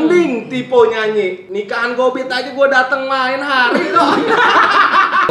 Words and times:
Mending 0.00 0.48
Tipo 0.48 0.88
nyanyi. 0.88 1.52
Nikahan 1.52 1.92
Gobit 1.92 2.32
aja 2.32 2.48
gue 2.48 2.66
dateng 2.68 3.04
main 3.04 3.40
hari 3.40 3.92
kok. 3.92 4.12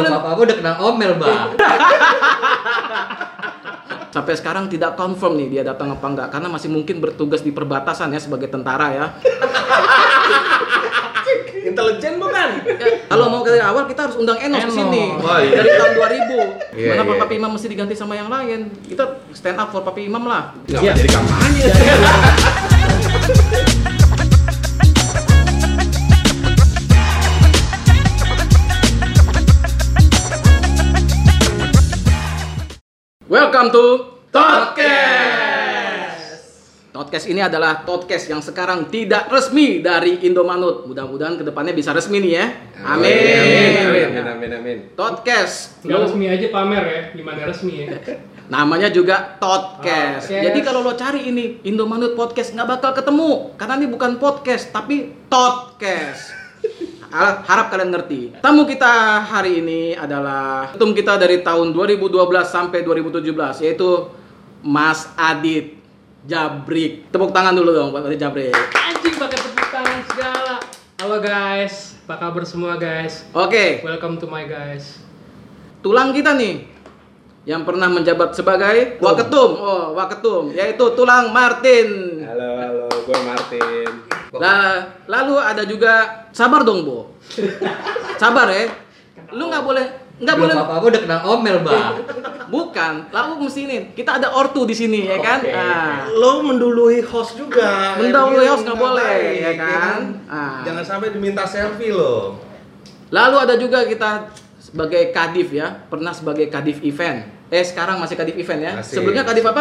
Bapak 0.00 0.30
aku 0.32 0.42
udah 0.46 0.56
kena 0.56 0.72
omel, 0.80 1.18
Bang. 1.18 1.52
Sampai 4.10 4.34
sekarang 4.34 4.66
tidak 4.66 4.98
confirm 4.98 5.38
nih 5.38 5.48
dia 5.48 5.62
datang 5.62 5.94
apa 5.94 6.02
enggak 6.02 6.28
karena 6.34 6.50
masih 6.50 6.66
mungkin 6.66 6.98
bertugas 6.98 7.46
di 7.46 7.54
perbatasan 7.54 8.10
ya 8.10 8.18
sebagai 8.18 8.50
tentara 8.50 8.90
ya. 8.90 9.06
Intelijen 11.60 12.18
bukan? 12.18 12.48
Kalau 13.06 13.30
mau 13.30 13.46
dari 13.46 13.62
awal 13.62 13.86
kita 13.86 14.10
harus 14.10 14.16
undang 14.18 14.40
Enos 14.40 14.66
ke 14.66 14.72
sini 14.72 15.14
Oh, 15.14 15.38
iya. 15.38 15.62
dari 15.62 15.70
tahun 15.76 15.92
2000. 15.94 16.74
Iya, 16.74 16.90
Kenapa 16.96 17.12
iya. 17.12 17.20
Papi 17.22 17.34
Imam 17.36 17.50
mesti 17.54 17.68
diganti 17.70 17.94
sama 17.94 18.18
yang 18.18 18.26
lain? 18.26 18.72
Kita 18.82 19.22
stand 19.30 19.60
up 19.60 19.70
for 19.70 19.84
Papi 19.84 20.08
Imam 20.08 20.26
lah. 20.26 20.56
Nggak 20.66 20.96
jadi 20.96 21.08
kampanye. 21.12 21.64
Welcome 33.30 33.70
to 33.70 33.84
Todcast. 34.34 34.90
Todcast 36.90 37.30
ini 37.30 37.38
adalah 37.38 37.86
Todcast 37.86 38.26
yang 38.26 38.42
sekarang 38.42 38.90
tidak 38.90 39.30
resmi 39.30 39.78
dari 39.78 40.18
Indomanut. 40.26 40.90
Mudah-mudahan 40.90 41.38
ke 41.38 41.46
depannya 41.46 41.70
bisa 41.70 41.94
resmi 41.94 42.18
nih 42.18 42.32
ya. 42.34 42.50
Amin. 42.82 43.06
Amin, 43.06 43.86
amin, 43.86 44.02
amin, 44.10 44.26
amin, 44.26 44.50
amin. 44.58 44.78
Lo- 44.98 46.10
resmi 46.10 46.26
aja 46.26 46.42
pamer 46.50 46.82
ya, 46.82 47.14
gimana 47.14 47.46
resmi 47.46 47.86
ya? 47.86 48.02
Namanya 48.50 48.90
juga 48.90 49.38
Todcast. 49.38 50.26
Podcast. 50.26 50.50
Jadi 50.50 50.58
kalau 50.66 50.82
lo 50.82 50.98
cari 50.98 51.30
ini 51.30 51.62
Indomanut 51.62 52.18
Podcast 52.18 52.50
nggak 52.50 52.82
bakal 52.82 52.98
ketemu 52.98 53.54
karena 53.54 53.78
ini 53.78 53.86
bukan 53.86 54.18
podcast 54.18 54.74
tapi 54.74 55.14
Todcast. 55.30 56.34
Har- 57.10 57.42
Harap 57.42 57.66
kalian 57.68 57.90
ngerti. 57.90 58.38
Tamu 58.38 58.62
kita 58.64 58.86
hari 59.20 59.58
ini 59.58 59.92
adalah 59.92 60.70
ketum 60.70 60.94
kita 60.94 61.18
dari 61.18 61.42
tahun 61.42 61.70
2012 61.70 62.06
sampai 62.46 62.80
2017 62.80 63.34
yaitu 63.60 64.06
Mas 64.62 65.10
Adit 65.14 65.74
Jabrik. 66.22 67.10
Tepuk 67.10 67.30
tangan 67.30 67.50
dulu 67.50 67.70
dong 67.70 67.88
buat 67.90 68.06
Adit 68.06 68.20
Jabrik. 68.20 68.54
Anjing 68.54 69.14
pakai 69.16 69.38
tepuk 69.38 69.66
tangan 69.68 69.98
segala. 70.06 70.54
Halo 71.00 71.16
guys, 71.18 71.96
apa 72.04 72.14
kabar 72.20 72.44
semua 72.44 72.76
guys? 72.76 73.24
Oke, 73.32 73.80
Welcome 73.80 74.16
to 74.16 74.26
my 74.26 74.44
guys. 74.44 75.00
tulang 75.80 76.12
kita 76.12 76.36
nih 76.36 76.68
yang 77.42 77.64
pernah 77.64 77.88
menjabat 77.88 78.36
sebagai 78.36 79.00
waketum. 79.00 79.50
Oh, 79.56 79.84
waketum 79.96 80.52
yaitu 80.52 80.84
Tulang 80.92 81.32
Martin. 81.32 82.20
Halo, 82.20 82.48
halo, 82.54 82.84
gue 82.86 83.18
Martin. 83.24 83.79
Lah, 84.40 85.04
lalu 85.04 85.36
ada 85.36 85.62
juga 85.68 86.24
sabar 86.32 86.64
dong, 86.64 86.88
Bo. 86.88 87.12
Sabar 88.16 88.48
ya. 88.48 88.72
Lu 89.36 89.52
nggak 89.52 89.62
boleh 89.62 89.86
nggak 90.20 90.36
boleh 90.36 90.52
Bapak 90.52 90.74
aku 90.80 90.86
udah 90.92 91.00
kena 91.00 91.18
omel, 91.24 91.56
Bang. 91.64 91.96
bukan. 92.52 93.08
Lalu 93.08 93.46
mesti 93.46 93.60
ini. 93.64 93.78
Kita 93.96 94.20
ada 94.20 94.32
ortu 94.36 94.68
di 94.68 94.76
sini 94.76 95.08
ya 95.08 95.16
kan? 95.20 95.40
Oke. 95.40 95.52
Ah. 95.52 96.04
Lo 96.12 96.44
mendului 96.44 97.00
host 97.04 97.40
juga. 97.40 97.96
Mendahului 97.96 98.44
Yang 98.44 98.52
host 98.52 98.64
nggak 98.68 98.80
boleh, 98.80 99.16
baik, 99.16 99.40
ya 99.40 99.52
kan? 99.56 99.98
Ah. 100.28 100.60
Jangan 100.64 100.84
sampai 100.84 101.08
diminta 101.12 101.44
selfie 101.48 101.92
lo. 101.92 102.36
Lalu 103.10 103.36
ada 103.40 103.54
juga 103.56 103.88
kita 103.88 104.28
sebagai 104.60 105.08
kadif 105.10 105.50
ya, 105.56 105.72
pernah 105.88 106.12
sebagai 106.12 106.52
kadif 106.52 106.84
event. 106.84 107.24
Eh 107.48 107.64
sekarang 107.64 107.96
masih 107.98 108.14
kadif 108.14 108.36
event 108.36 108.60
ya. 108.60 108.72
Masih. 108.76 109.00
Sebelumnya 109.00 109.24
kadif 109.24 109.44
apa? 109.48 109.60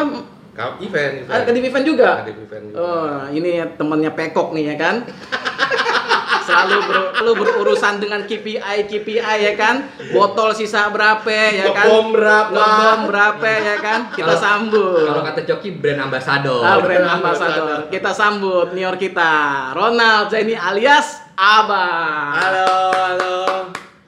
Event, 0.60 1.14
event. 1.24 1.32
Ah, 1.32 1.48
kadif 1.48 1.64
event 1.64 1.86
juga. 1.88 2.10
Event 2.28 2.66
juga. 2.68 2.80
Oh, 2.84 3.20
ini 3.32 3.64
temannya 3.80 4.12
Pekok 4.12 4.52
nih 4.52 4.64
ya 4.72 4.76
kan. 4.76 4.96
Selalu 6.50 6.82
ber, 6.82 6.98
selalu 7.14 7.34
berurusan 7.46 8.02
dengan 8.02 8.26
KPI 8.26 8.90
KPI 8.90 9.22
ya 9.22 9.54
kan. 9.54 9.86
Botol 10.10 10.50
sisa 10.58 10.90
berapa 10.90 11.30
ya 11.30 11.70
kan. 11.70 11.86
Ngebom 11.86 12.08
berapa. 12.10 12.50
Ngebom 12.58 13.02
berapa 13.06 13.48
ya 13.48 13.78
kan. 13.78 14.00
Kita 14.12 14.34
Kalau- 14.34 14.42
sambut. 14.42 15.06
Kalau 15.06 15.22
kata 15.22 15.42
Coki 15.46 15.70
brand 15.78 16.10
ambassador. 16.10 16.66
Ah, 16.66 16.82
brand 16.82 17.06
ambassador. 17.06 17.88
Kita 17.94 18.12
sambut 18.18 18.74
nior 18.74 18.98
kita, 18.98 19.32
Ronald 19.78 20.34
Zaini 20.34 20.58
alias 20.58 21.22
Abang. 21.38 22.34
Halo, 22.34 22.74
halo. 22.98 23.38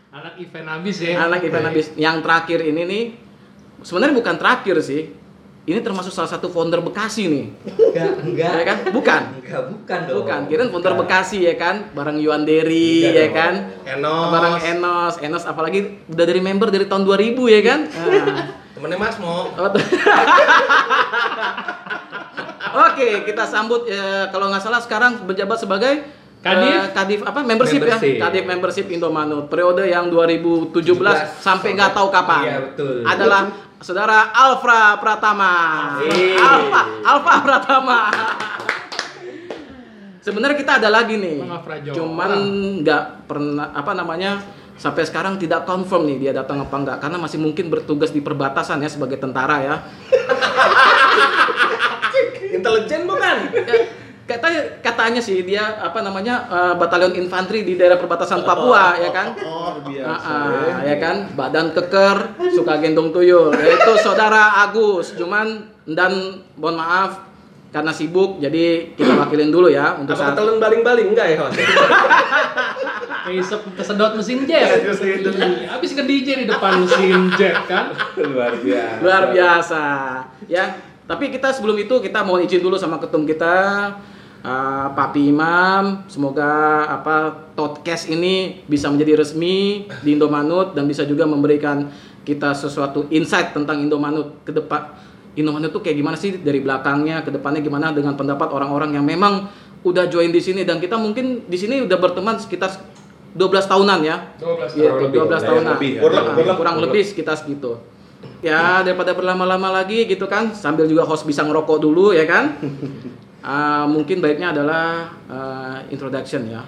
Anak 0.09 0.33
event 0.41 0.67
habis 0.67 0.97
ya. 0.97 1.21
Anak 1.21 1.45
event 1.45 1.65
habis. 1.69 1.93
Yang 1.93 2.25
terakhir 2.25 2.59
ini 2.65 2.81
nih, 2.83 3.03
sebenarnya 3.85 4.17
bukan 4.17 4.35
terakhir 4.41 4.81
sih. 4.81 5.20
Ini 5.61 5.77
termasuk 5.79 6.09
salah 6.09 6.25
satu 6.27 6.49
founder 6.49 6.81
Bekasi 6.81 7.29
nih, 7.29 7.45
Enggak, 7.69 8.11
enggak. 8.19 8.51
ya 8.51 8.63
kan? 8.65 8.77
Bukan. 8.89 9.21
Enggak, 9.37 9.61
bukan 9.69 9.99
dong. 10.03 10.17
Bukan, 10.17 10.39
kirain 10.45 10.69
founder 10.69 10.91
Bukan. 10.91 11.05
Bekasi 11.05 11.37
ya 11.39 11.53
kan, 11.53 11.75
bareng 11.91 12.17
Yuan 12.17 12.41
Derry 12.43 13.05
Enggak 13.05 13.13
ya 13.13 13.21
dong. 13.21 13.35
kan, 13.35 13.53
Enos. 13.87 14.27
bareng 14.31 14.55
Enos, 14.59 15.13
Enos 15.19 15.43
apalagi 15.45 15.79
udah 16.07 16.25
dari 16.25 16.41
member 16.41 16.67
dari 16.67 16.85
tahun 16.85 17.05
2000 17.05 17.37
ya 17.47 17.61
kan. 17.61 17.79
Nah. 17.93 18.45
Temennya 18.73 18.97
Mas 18.97 19.17
Mo. 19.17 19.51
Oh. 19.51 19.69
Oke, 22.83 23.07
kita 23.23 23.43
sambut 23.43 23.85
eh, 23.85 23.99
kalau 24.29 24.47
nggak 24.47 24.61
salah 24.61 24.79
sekarang 24.79 25.21
menjabat 25.21 25.57
sebagai 25.57 25.93
Kadif? 26.39 26.73
eh, 26.73 26.85
Kadif 26.89 27.19
apa 27.21 27.39
membership, 27.43 27.77
Membership. 27.77 28.17
ya? 28.17 28.21
Kadif 28.23 28.43
membership 28.43 28.85
Indomanut 28.87 29.45
periode 29.45 29.85
yang 29.85 30.09
2017 30.09 30.73
sampai 31.37 31.75
nggak 31.75 31.91
tahu 31.91 32.07
kapan. 32.09 32.41
Iya, 32.41 32.57
betul. 32.63 33.03
Adalah 33.03 33.41
saudara 33.81 34.29
Alfra 34.29 34.95
Pratama. 35.01 35.53
Alfa, 36.37 36.81
Alfa 37.01 37.33
Pratama. 37.41 37.99
Sebenarnya 40.21 40.57
kita 40.57 40.77
ada 40.77 40.89
lagi 40.93 41.17
nih. 41.17 41.41
Cuman 41.97 42.31
nggak 42.85 43.25
pernah 43.25 43.73
apa 43.73 43.91
namanya 43.97 44.37
sampai 44.77 45.05
sekarang 45.05 45.41
tidak 45.41 45.65
confirm 45.65 46.05
nih 46.05 46.17
dia 46.29 46.31
datang 46.33 46.61
apa 46.61 46.73
enggak 46.77 46.97
karena 47.01 47.17
masih 47.21 47.37
mungkin 47.41 47.69
bertugas 47.69 48.13
di 48.13 48.21
perbatasan 48.21 48.85
ya 48.85 48.89
sebagai 48.89 49.17
tentara 49.17 49.57
ya. 49.65 49.75
Intelijen 52.53 53.09
bukan? 53.09 53.37
Ya, 54.29 54.37
katanya 54.37 54.61
katanya 54.79 55.19
sih 55.19 55.43
dia 55.43 55.75
apa 55.81 55.99
namanya 55.99 56.47
eh, 56.47 56.73
batalion 56.79 57.11
infanteri 57.19 57.67
di 57.67 57.75
daerah 57.75 57.99
perbatasan 57.99 58.47
Papua 58.47 58.95
ya 58.95 59.11
kan. 59.11 59.35
Oh, 59.43 59.75
biasa. 59.83 60.07
Ah, 60.07 60.19
ah, 60.23 60.79
ya 60.87 60.95
kan 61.03 61.27
badan 61.35 61.75
keker 61.75 62.39
suka 62.55 62.79
gendong 62.79 63.11
tuyul 63.11 63.51
yaitu 63.59 63.91
saudara 63.99 64.63
Agus 64.63 65.19
cuman 65.19 65.67
dan 65.83 66.39
mohon 66.55 66.79
maaf 66.79 67.27
karena 67.71 67.91
sibuk 67.95 68.39
jadi 68.43 68.95
kita 68.99 69.15
wakilin 69.15 69.47
dulu 69.47 69.71
ya 69.71 69.95
untuk 69.95 70.15
Apa 70.15 70.31
saat 70.31 70.35
ketelan 70.35 70.59
baling-baling 70.59 71.07
enggak 71.15 71.27
ya? 71.35 71.47
Kayak 73.21 73.63
kesedot 73.79 74.11
mesin 74.19 74.43
jet. 74.43 74.91
Habis 75.71 75.91
ke 75.95 76.03
DJ 76.03 76.43
di 76.43 76.45
depan 76.47 76.83
mesin 76.83 77.31
jet 77.39 77.55
kan. 77.67 77.95
Luar 78.19 78.53
biasa. 78.59 78.99
luar 78.99 79.23
biasa 79.31 79.83
ya 80.51 80.90
tapi 81.11 81.27
kita 81.27 81.51
sebelum 81.51 81.75
itu 81.75 81.99
kita 81.99 82.23
mau 82.23 82.39
izin 82.39 82.59
dulu 82.59 82.75
sama 82.75 82.95
ketum 82.97 83.27
kita 83.27 83.55
eh, 84.39 84.87
Papi 84.95 85.27
Imam 85.27 86.07
semoga 86.07 86.47
apa 86.87 87.15
podcast 87.51 88.07
ini 88.07 88.63
bisa 88.63 88.87
menjadi 88.87 89.19
resmi 89.19 89.85
di 89.99 90.09
Indomanut 90.09 90.71
dan 90.71 90.87
bisa 90.87 91.03
juga 91.03 91.27
memberikan 91.27 91.91
kita 92.21 92.53
sesuatu 92.53 93.09
insight 93.09 93.51
tentang 93.51 93.81
Indomanut 93.81 94.39
ke 94.41 94.51
depan 94.51 94.87
Indomanut 95.31 95.71
tuh 95.71 95.79
kayak 95.79 95.95
gimana 95.95 96.15
sih 96.15 96.37
dari 96.37 96.59
belakangnya 96.59 97.21
ke 97.21 97.31
depannya 97.31 97.59
gimana 97.59 97.91
dengan 97.91 98.15
pendapat 98.15 98.47
orang-orang 98.47 98.95
yang 98.95 99.03
memang 99.03 99.47
udah 99.81 100.05
join 100.05 100.29
di 100.29 100.37
sini 100.37 100.61
dan 100.61 100.77
kita 100.77 100.95
mungkin 100.95 101.43
di 101.43 101.57
sini 101.57 101.81
udah 101.81 101.97
berteman 101.97 102.37
sekitar 102.37 102.69
12 103.31 103.39
tahunan 103.63 103.99
ya 104.03 104.17
12 104.37 104.75
Iya, 104.75 104.91
tahun. 104.91 104.99
lebih, 105.07 105.17
12 105.17 105.23
kurang 105.23 105.41
tahunan. 105.41 105.71
lebih, 105.71 105.91
ya. 105.91 106.01
Kurang, 106.03 106.25
kurang 106.35 106.57
kurang 106.59 106.77
lebih 106.79 107.01
sekitar 107.01 107.35
segitu. 107.35 107.79
Ya, 108.41 108.81
daripada 108.81 109.13
berlama-lama 109.13 109.69
lagi 109.69 110.09
gitu 110.09 110.25
kan, 110.25 110.49
sambil 110.53 110.89
juga 110.89 111.05
host 111.05 111.29
bisa 111.29 111.45
ngerokok 111.45 111.77
dulu 111.77 112.13
ya 112.13 112.25
kan. 112.25 112.57
Ah, 113.41 113.89
mungkin 113.89 114.21
baiknya 114.21 114.53
adalah 114.53 115.09
ah, 115.25 115.81
introduction 115.89 116.45
ya 116.45 116.61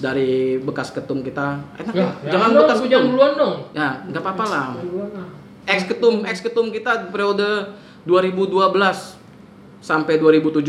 dari 0.00 0.56
bekas 0.56 0.88
ketum 0.88 1.20
kita. 1.20 1.60
Enak 1.76 1.92
ya, 1.92 2.08
Ya, 2.24 2.32
jangan 2.32 2.56
dong, 2.56 2.64
bekas 2.64 2.78
ketum. 2.80 3.02
duluan 3.12 3.32
dong. 3.36 3.54
Ya, 3.76 4.08
nggak 4.08 4.24
apa-apa 4.24 4.44
lah. 4.48 4.66
Ex 5.68 5.84
ketum, 5.84 6.24
ex 6.24 6.40
ketum 6.40 6.72
kita 6.72 7.12
periode 7.12 7.76
2012 8.08 8.72
sampai 9.84 10.16
2017 10.16 10.64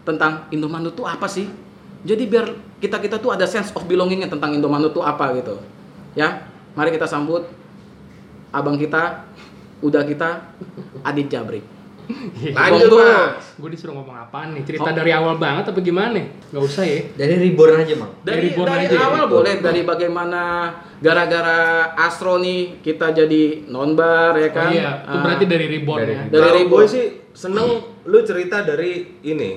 tentang 0.00 0.48
Indomanut 0.48 0.96
tuh 0.96 1.04
apa 1.04 1.28
sih? 1.28 1.44
Jadi 2.00 2.24
biar 2.24 2.56
kita 2.80 3.04
kita 3.04 3.20
tuh 3.20 3.36
ada 3.36 3.44
sense 3.44 3.68
of 3.68 3.84
belongingnya 3.84 4.32
tentang 4.32 4.56
Indomanut 4.56 4.96
tuh 4.96 5.04
apa 5.04 5.28
gitu. 5.36 5.60
Ya, 6.16 6.40
mari 6.72 6.88
kita 6.88 7.04
sambut 7.04 7.44
abang 8.48 8.80
kita, 8.80 9.28
udah 9.84 10.02
kita, 10.02 10.30
Adit 11.02 11.28
Jabrik. 11.28 11.64
Lanjut, 12.52 12.84
Monggo. 12.86 13.00
Mas. 13.00 13.56
Gue 13.56 13.68
disuruh 13.70 13.96
ngomong 13.96 14.12
apaan 14.18 14.52
nih? 14.52 14.60
Cerita 14.62 14.92
dari 14.92 15.08
awal 15.08 15.36
banget 15.36 15.72
apa 15.72 15.80
gimana? 15.80 16.20
Gak 16.52 16.60
usah 16.62 16.84
ya. 16.84 17.00
Dari 17.14 17.34
reborn 17.38 17.80
aja, 17.80 17.94
Mang. 17.96 18.12
Dari, 18.20 18.36
Dari 18.44 18.48
Born 18.52 18.68
dari 18.68 18.84
aja 18.84 18.92
ya? 18.94 19.04
awal 19.06 19.24
boleh 19.26 19.54
dari 19.58 19.80
bagaimana 19.82 20.42
gara-gara 21.00 21.60
Astro 21.94 22.36
nih 22.36 22.80
kita 22.80 23.12
jadi 23.14 23.42
nonbar 23.66 24.36
ya 24.36 24.50
kan? 24.50 24.68
Oh 24.68 24.72
iya, 24.74 24.90
itu 25.02 25.16
Ah, 25.16 25.22
berarti 25.22 25.44
dari 25.46 25.66
reborn 25.70 25.98
Dari- 25.98 26.12
ya. 26.12 26.22
Dari 26.30 26.48
Reborn. 26.58 26.68
gue 26.74 26.84
sih 26.86 27.04
seneng 27.32 27.68
lu 28.02 28.18
cerita 28.20 28.60
dari 28.60 28.90
ini, 29.22 29.50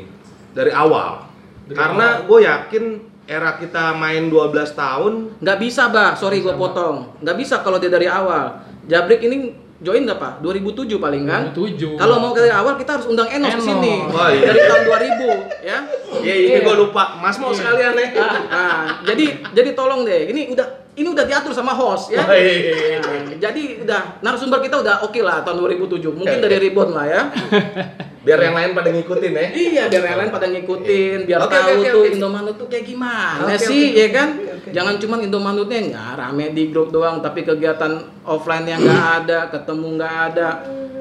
dari 0.50 0.72
awal. 0.72 1.28
Karena 1.68 2.24
gue 2.24 2.40
yakin 2.42 2.84
era 3.28 3.60
kita 3.60 3.92
main 3.94 4.32
12 4.32 4.72
tahun 4.72 5.44
Nggak 5.44 5.60
bisa, 5.60 5.92
Bah. 5.92 6.16
Sorry 6.16 6.40
gue 6.40 6.56
potong. 6.56 7.12
Nggak 7.20 7.36
bisa 7.36 7.60
kalau 7.60 7.76
dia 7.76 7.92
dari 7.92 8.08
awal. 8.08 8.56
Jabrik 8.88 9.20
ini 9.22 9.52
join 9.78 10.02
nggak, 10.04 10.18
Pak? 10.18 10.34
2007 10.42 10.98
paling 10.98 11.24
kan? 11.24 11.54
2007. 11.54 11.98
Kalau 11.98 12.18
mau 12.18 12.32
dari 12.34 12.50
awal 12.50 12.74
kita 12.76 12.98
harus 12.98 13.08
undang 13.08 13.30
Enos 13.30 13.54
ke 13.54 13.62
sini. 13.62 13.94
Oh, 14.06 14.30
iya. 14.30 14.44
Dari 14.48 14.62
tahun 14.66 14.84
2000, 14.84 15.30
ya. 15.62 15.78
Ya 16.24 16.34
ini 16.34 16.48
Iya. 16.50 16.60
gue 16.66 16.76
lupa. 16.78 17.20
Mas 17.20 17.38
mau 17.38 17.54
sekalian 17.54 17.94
ya. 17.94 18.08
Nah, 18.48 19.04
jadi 19.04 19.26
jadi 19.54 19.70
tolong 19.74 20.02
deh. 20.02 20.30
Ini 20.30 20.50
udah 20.50 20.87
ini 20.98 21.08
udah 21.08 21.24
diatur 21.24 21.54
sama 21.54 21.72
host 21.72 22.10
ya. 22.10 22.26
Oh, 22.26 22.34
iya, 22.34 22.54
iya, 22.58 22.74
iya. 22.74 22.98
Nah, 23.00 23.38
jadi 23.38 23.62
udah 23.86 24.02
narasumber 24.20 24.60
kita 24.60 24.82
udah 24.82 25.06
oke 25.06 25.22
lah 25.22 25.46
tahun 25.46 25.62
2007. 25.78 26.10
Mungkin 26.10 26.38
dari 26.42 26.58
Ribon 26.58 26.90
lah 26.90 27.06
ya. 27.06 27.22
Biar 28.28 28.44
yang 28.44 28.60
lain 28.60 28.76
pada 28.76 28.92
ngikutin 28.92 29.32
ya. 29.32 29.46
Iya, 29.56 29.84
biar 29.88 30.04
yang 30.04 30.18
lain 30.20 30.32
pada 30.36 30.52
ngikutin, 30.52 31.18
biar 31.24 31.40
Oke, 31.40 31.56
tahu 31.56 31.80
oke, 31.80 31.88
tuh 31.88 32.02
oke. 32.04 32.10
Indomaret 32.12 32.56
tuh 32.60 32.68
kayak 32.68 32.84
gimana 32.84 33.40
Oke, 33.40 33.56
sih, 33.56 33.96
oke. 33.96 34.04
ya 34.04 34.08
kan? 34.12 34.30
Oke, 34.36 34.52
oke. 34.52 34.70
Jangan 34.76 34.94
cuma 35.00 35.16
Indomaretnya 35.24 35.80
nggak 35.88 36.10
rame 36.20 36.46
di 36.52 36.64
grup 36.68 36.92
doang, 36.92 37.24
tapi 37.24 37.48
kegiatan 37.48 37.92
offline 38.28 38.68
yang 38.68 38.84
nggak 38.84 39.06
ada, 39.24 39.40
ketemu 39.48 39.88
nggak 39.96 40.16
ada. 40.28 40.50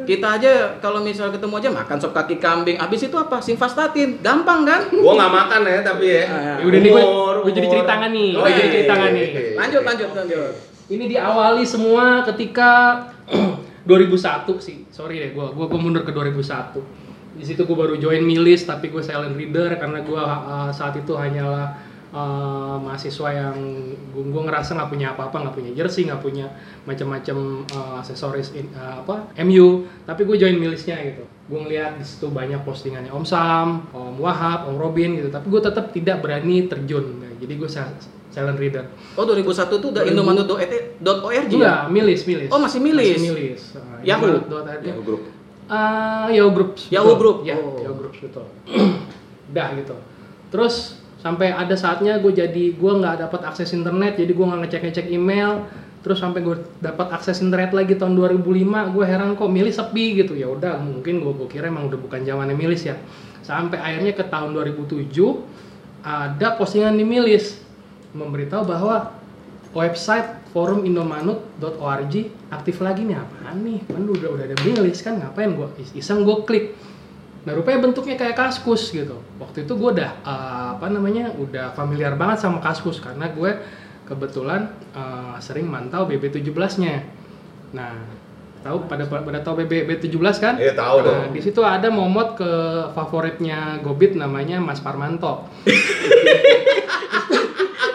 Kita 0.06 0.38
aja 0.38 0.78
kalau 0.78 1.02
misal 1.02 1.34
ketemu 1.34 1.58
aja 1.58 1.70
makan 1.74 1.98
sop 1.98 2.14
kaki 2.14 2.38
kambing, 2.38 2.78
habis 2.78 3.02
itu 3.02 3.18
apa? 3.18 3.42
Simvastatin, 3.42 4.22
gampang 4.22 4.62
kan? 4.62 4.86
Gue 4.86 5.02
nggak 5.10 5.32
makan 5.34 5.60
ya 5.66 5.82
tapi 5.82 6.06
ya. 6.06 6.22
Ah, 6.30 6.56
Ya 6.62 6.64
udah 6.70 6.78
nih 6.78 6.90
gue 6.94 7.02
Umur, 7.02 7.34
gue 7.42 7.52
jadi 7.52 7.66
umur. 7.66 7.74
ceritakan 7.74 8.10
nih. 8.14 8.30
Oh, 8.30 8.42
Gue 8.46 8.50
jadi 8.54 8.78
iya, 8.86 9.06
nih. 9.10 9.28
Lanjut, 9.58 9.82
lanjut, 9.86 10.10
lanjut. 10.12 10.52
Ini 10.86 11.04
diawali 11.10 11.64
semua 11.66 12.22
ketika 12.26 12.70
2001 13.90 14.46
sih. 14.58 14.86
Sorry 14.90 15.22
deh, 15.22 15.30
gua 15.34 15.54
gua, 15.54 15.66
mundur 15.78 16.02
ke 16.02 16.10
2001. 16.10 16.78
Di 17.38 17.44
situ 17.44 17.62
gua 17.66 17.86
baru 17.86 17.94
join 17.98 18.22
Milis 18.22 18.66
tapi 18.66 18.90
gue 18.90 19.02
silent 19.02 19.34
reader 19.34 19.78
karena 19.78 20.02
gua 20.02 20.22
uh, 20.24 20.70
saat 20.72 20.96
itu 20.98 21.12
hanyalah 21.14 21.76
uh, 22.10 22.80
mahasiswa 22.80 23.28
yang 23.34 23.58
gua 24.14 24.42
ngerasa 24.46 24.78
nggak 24.78 24.90
punya 24.90 25.06
apa-apa, 25.14 25.36
nggak 25.46 25.54
punya 25.54 25.72
jersey, 25.74 26.06
nggak 26.06 26.22
punya 26.22 26.46
macam-macam 26.86 27.66
uh, 27.74 28.00
aksesoris 28.00 28.54
in- 28.54 28.72
uh, 28.74 29.02
apa 29.02 29.30
MU, 29.42 29.86
tapi 30.06 30.22
gue 30.22 30.38
join 30.38 30.54
Milisnya 30.54 30.98
gitu. 31.02 31.26
Gue 31.46 31.58
ngeliat 31.62 31.98
di 31.98 32.06
situ 32.06 32.26
banyak 32.30 32.62
postingannya 32.66 33.10
Om 33.10 33.26
Sam, 33.26 33.90
Om 33.90 34.18
Wahab, 34.18 34.70
Om 34.70 34.78
Robin 34.78 35.18
gitu, 35.18 35.30
tapi 35.30 35.46
gue 35.50 35.62
tetap 35.62 35.90
tidak 35.94 36.22
berani 36.22 36.66
terjun. 36.66 37.22
Jadi 37.36 37.52
gue 37.54 37.70
silent 38.36 38.60
reader. 38.60 38.84
Oh 39.16 39.24
2001 39.24 39.80
tuh 39.80 39.88
udah 39.88 40.04
2000. 40.04 40.12
indomaret.org 40.12 41.48
Enggak, 41.48 41.56
ya? 41.56 41.88
milis, 41.88 42.20
milis. 42.28 42.48
Oh, 42.52 42.60
masih 42.60 42.84
milis? 42.84 43.16
Masih 43.16 43.32
milis. 43.32 43.62
Uh, 43.72 43.80
Yahoo? 44.04 44.44
Indomaret.org. 44.44 44.84
Yahoo 44.84 45.02
Group. 45.02 45.22
Uh, 45.66 46.28
Yahoo 46.28 46.52
Groups. 46.52 46.82
Yahoo. 46.92 47.16
Group, 47.16 47.38
Ya, 47.48 47.56
oh. 47.56 47.80
Yahoo 47.80 47.96
Groups 47.96 48.20
betul. 48.20 48.44
Dah 49.56 49.72
gitu. 49.72 49.96
Terus 50.52 51.00
sampai 51.24 51.48
ada 51.56 51.72
saatnya 51.74 52.20
gue 52.20 52.28
jadi 52.30 52.76
gue 52.76 52.92
nggak 53.00 53.24
dapat 53.24 53.40
akses 53.48 53.72
internet, 53.72 54.20
jadi 54.20 54.30
gue 54.36 54.44
nggak 54.44 54.60
ngecek 54.68 54.82
ngecek 54.84 55.06
email. 55.08 55.64
Terus 56.04 56.22
sampai 56.22 56.38
gue 56.44 56.54
dapat 56.78 57.10
akses 57.10 57.40
internet 57.42 57.74
lagi 57.74 57.98
tahun 57.98 58.14
2005, 58.14 58.94
gue 58.94 59.04
heran 59.08 59.34
kok 59.34 59.50
milis 59.50 59.74
sepi 59.74 60.22
gitu. 60.22 60.36
Ya 60.38 60.46
udah, 60.46 60.78
mungkin 60.78 61.18
gue 61.18 61.32
gue 61.34 61.48
kira 61.50 61.66
emang 61.66 61.88
udah 61.90 61.98
bukan 61.98 62.20
zamannya 62.22 62.54
milis 62.54 62.84
ya. 62.86 62.94
Sampai 63.42 63.80
akhirnya 63.82 64.12
ke 64.14 64.22
tahun 64.28 64.54
2007 64.54 65.10
ada 66.06 66.54
postingan 66.54 66.94
di 66.94 67.02
milis 67.02 67.65
memberitahu 68.16 68.64
bahwa 68.64 69.12
website 69.70 70.24
forum 70.50 70.82
indomanut.org 70.82 72.14
aktif 72.48 72.80
lagi 72.80 73.04
nih. 73.04 73.14
Apaan 73.14 73.60
nih? 73.60 73.84
Kan 73.84 74.02
udah 74.02 74.28
udah 74.30 74.44
ada 74.44 74.56
milis 74.62 75.00
kan? 75.00 75.16
Ngapain 75.16 75.52
gua? 75.52 75.68
Is- 75.76 75.92
iseng 75.94 76.24
gua 76.24 76.42
klik. 76.42 76.72
Nah 77.44 77.52
rupanya 77.52 77.84
bentuknya 77.84 78.16
kayak 78.16 78.34
kaskus 78.34 78.90
gitu. 78.90 79.20
Waktu 79.36 79.62
itu 79.62 79.72
gua 79.74 79.92
udah 79.92 80.10
eh, 80.16 80.66
apa 80.74 80.86
namanya 80.88 81.30
udah 81.30 81.70
familiar 81.72 82.16
banget 82.16 82.40
sama 82.40 82.58
kaskus 82.58 82.98
karena 82.98 83.28
gue 83.28 83.52
kebetulan 84.02 84.66
eh, 84.90 85.36
sering 85.38 85.66
mantau 85.66 86.06
BB17 86.06 86.50
nya 86.80 87.04
nah 87.70 87.92
tahu 88.62 88.86
pada 88.86 89.06
pada 89.06 89.38
tahu 89.40 89.62
BB 89.62 90.02
17 90.02 90.10
kan? 90.38 90.54
Iya, 90.56 90.74
tahu 90.74 90.96
Nah, 90.98 91.26
dong. 91.26 91.34
di 91.34 91.42
situ 91.42 91.62
ada 91.62 91.86
momot 91.86 92.34
ke 92.34 92.50
favoritnya 92.90 93.78
Gobit 93.78 94.14
namanya 94.14 94.58
Mas 94.58 94.78
Parmanto 94.78 95.46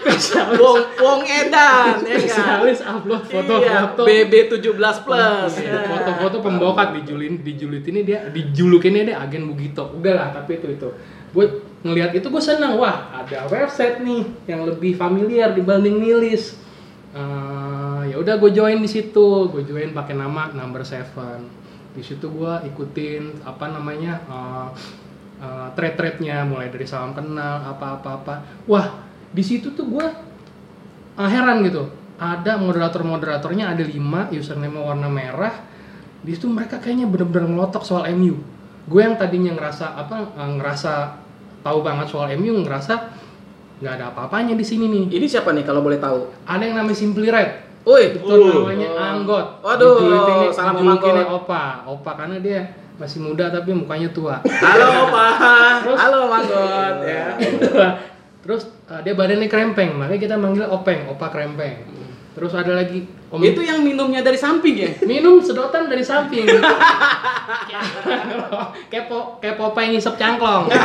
spesialis 0.02 0.58
Wong, 0.58 0.80
Wong 0.98 1.22
Edan, 1.30 2.02
ya 2.02 2.18
kan? 2.18 2.20
spesialis 2.20 2.80
upload 2.82 3.24
foto-foto. 3.30 4.02
Iya, 4.10 4.26
BB 4.26 4.34
17 4.58 5.06
plus. 5.06 5.52
Iya, 5.62 5.72
ya. 5.72 5.82
foto-foto 5.86 6.38
pembokat 6.42 6.88
dijulin 6.98 7.46
dijulid 7.46 7.86
ini 7.86 8.02
dia 8.02 8.26
dijulukinnya 8.34 9.14
dia 9.14 9.18
agen 9.22 9.46
Bugito. 9.46 9.94
Udah 9.96 10.14
lah 10.18 10.28
tapi 10.34 10.58
itu 10.58 10.68
itu. 10.74 10.90
Gue 11.32 11.46
ngelihat 11.86 12.12
itu 12.18 12.28
gue 12.28 12.44
senang 12.44 12.76
wah 12.82 13.14
ada 13.14 13.48
website 13.48 14.04
nih 14.04 14.26
yang 14.50 14.66
lebih 14.68 14.98
familiar 14.98 15.54
dibanding 15.54 16.02
Nilis 16.02 16.62
Eh, 17.12 18.02
ya 18.08 18.16
udah 18.16 18.40
gue 18.40 18.52
join 18.56 18.80
di 18.80 18.90
situ. 18.90 19.52
Gue 19.52 19.68
join 19.68 19.92
pakai 19.92 20.16
nama 20.16 20.52
number 20.56 20.84
seven. 20.88 21.52
Di 21.92 22.00
situ 22.00 22.32
gue 22.32 22.54
ikutin 22.72 23.44
apa 23.44 23.68
namanya 23.68 24.24
eh, 24.32 24.68
eh, 25.44 25.68
thread-threadnya 25.76 26.48
mulai 26.48 26.72
dari 26.72 26.88
salam 26.88 27.12
kenal 27.12 27.68
apa 27.68 28.00
apa 28.00 28.10
apa. 28.16 28.36
Wah 28.68 29.11
di 29.32 29.42
situ 29.42 29.72
tuh 29.72 29.88
gue 29.88 30.06
uh, 31.16 31.30
heran 31.30 31.64
gitu. 31.64 31.88
Ada 32.16 32.56
moderator 32.56 33.02
moderatornya 33.02 33.72
ada 33.72 33.82
lima 33.82 34.30
username 34.30 34.78
warna 34.78 35.08
merah. 35.08 35.56
Di 36.22 36.32
situ 36.32 36.46
mereka 36.46 36.78
kayaknya 36.78 37.10
bener-bener 37.10 37.50
ngelotok 37.50 37.82
soal 37.82 38.06
MU 38.14 38.38
gue 38.82 38.98
yang 38.98 39.14
tadinya 39.14 39.54
ngerasa 39.54 39.94
apa 39.94 40.34
uh, 40.34 40.52
ngerasa 40.58 40.94
tahu 41.62 41.80
banget 41.82 42.10
soal 42.10 42.34
MU 42.34 42.66
ngerasa 42.66 42.94
nggak 43.78 43.94
ada 43.94 44.06
apa-apanya 44.10 44.54
di 44.54 44.62
sini 44.62 44.86
nih. 44.86 45.18
Ini 45.18 45.26
siapa 45.26 45.50
nih 45.52 45.62
kalau 45.62 45.82
boleh 45.82 45.98
tahu? 45.98 46.30
ada 46.44 46.62
yang 46.62 46.76
namanya 46.76 46.98
Simply 46.98 47.30
Red. 47.30 47.50
Woi, 47.82 48.14
itu 48.14 48.22
Uh. 48.22 48.62
namanya 48.62 48.90
Anggot. 48.94 49.48
Waduh, 49.62 49.98
Dijulukinnya- 49.98 50.54
salam 50.54 50.74
dijulukinnya 50.78 51.26
Anggot. 51.26 51.42
Opa. 51.46 51.64
Opa 51.88 52.12
karena 52.14 52.38
dia 52.38 52.60
masih 52.98 53.26
muda 53.26 53.50
tapi 53.50 53.74
mukanya 53.74 54.10
tua. 54.14 54.38
Halo. 54.46 55.10
Terus- 55.82 55.98
Halo 55.98 56.20
Manggot 56.30 56.96
ya. 57.02 57.26
Terus 58.42 58.68
uh, 58.90 59.02
dia 59.06 59.14
badannya 59.14 59.48
krempeng 59.48 59.98
makanya 59.98 60.22
kita 60.22 60.36
manggil 60.38 60.66
Openg 60.70 61.08
Opa 61.10 61.30
krempeng 61.30 61.86
terus 62.34 62.54
ada 62.58 62.74
lagi 62.74 63.06
Om 63.32 63.40
Itu 63.48 63.64
yang 63.64 63.80
minumnya 63.80 64.20
dari 64.20 64.36
samping 64.36 64.76
ya? 64.76 64.92
minum 65.12 65.40
sedotan 65.40 65.88
dari 65.88 66.04
samping. 66.04 66.44
Kepo 68.92 69.40
kepo 69.40 69.72
pengen 69.72 69.96
ngisep 69.96 70.20
cangklong. 70.20 70.68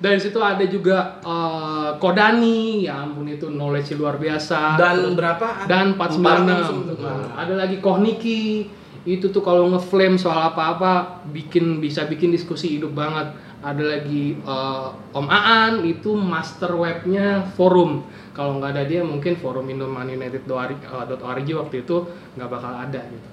Dari 0.00 0.16
situ 0.16 0.40
ada 0.40 0.64
juga 0.64 1.20
eh, 1.20 1.90
Kodani 2.00 2.88
ya 2.88 3.04
ampun 3.04 3.28
itu 3.28 3.52
knowledge 3.52 3.92
luar 4.00 4.16
biasa. 4.16 4.80
Dan 4.80 5.12
berapa? 5.12 5.68
dan 5.68 5.92
496 5.92 6.96
496. 6.96 7.04
Nah, 7.04 7.36
ada 7.36 7.54
lagi 7.56 7.76
Kohniki. 7.84 8.64
Itu 9.04 9.28
tuh 9.28 9.44
kalau 9.44 9.68
ngeflame 9.72 10.16
soal 10.16 10.52
apa-apa 10.52 11.24
bikin 11.28 11.84
bisa 11.84 12.08
bikin 12.08 12.32
diskusi 12.32 12.80
hidup 12.80 12.96
banget 12.96 13.32
ada 13.60 13.84
lagi 13.84 14.40
eh, 14.40 14.88
Om 15.16 15.26
Aan 15.28 15.84
itu 15.84 16.16
master 16.16 16.72
webnya 16.76 17.44
forum. 17.56 18.04
Kalau 18.32 18.56
nggak 18.56 18.72
ada 18.76 18.82
dia 18.88 19.04
mungkin 19.04 19.36
forum 19.36 19.68
indomanunited.org 19.68 21.48
waktu 21.60 21.76
itu 21.84 21.96
nggak 22.36 22.48
bakal 22.48 22.72
ada 22.72 23.00
gitu. 23.04 23.28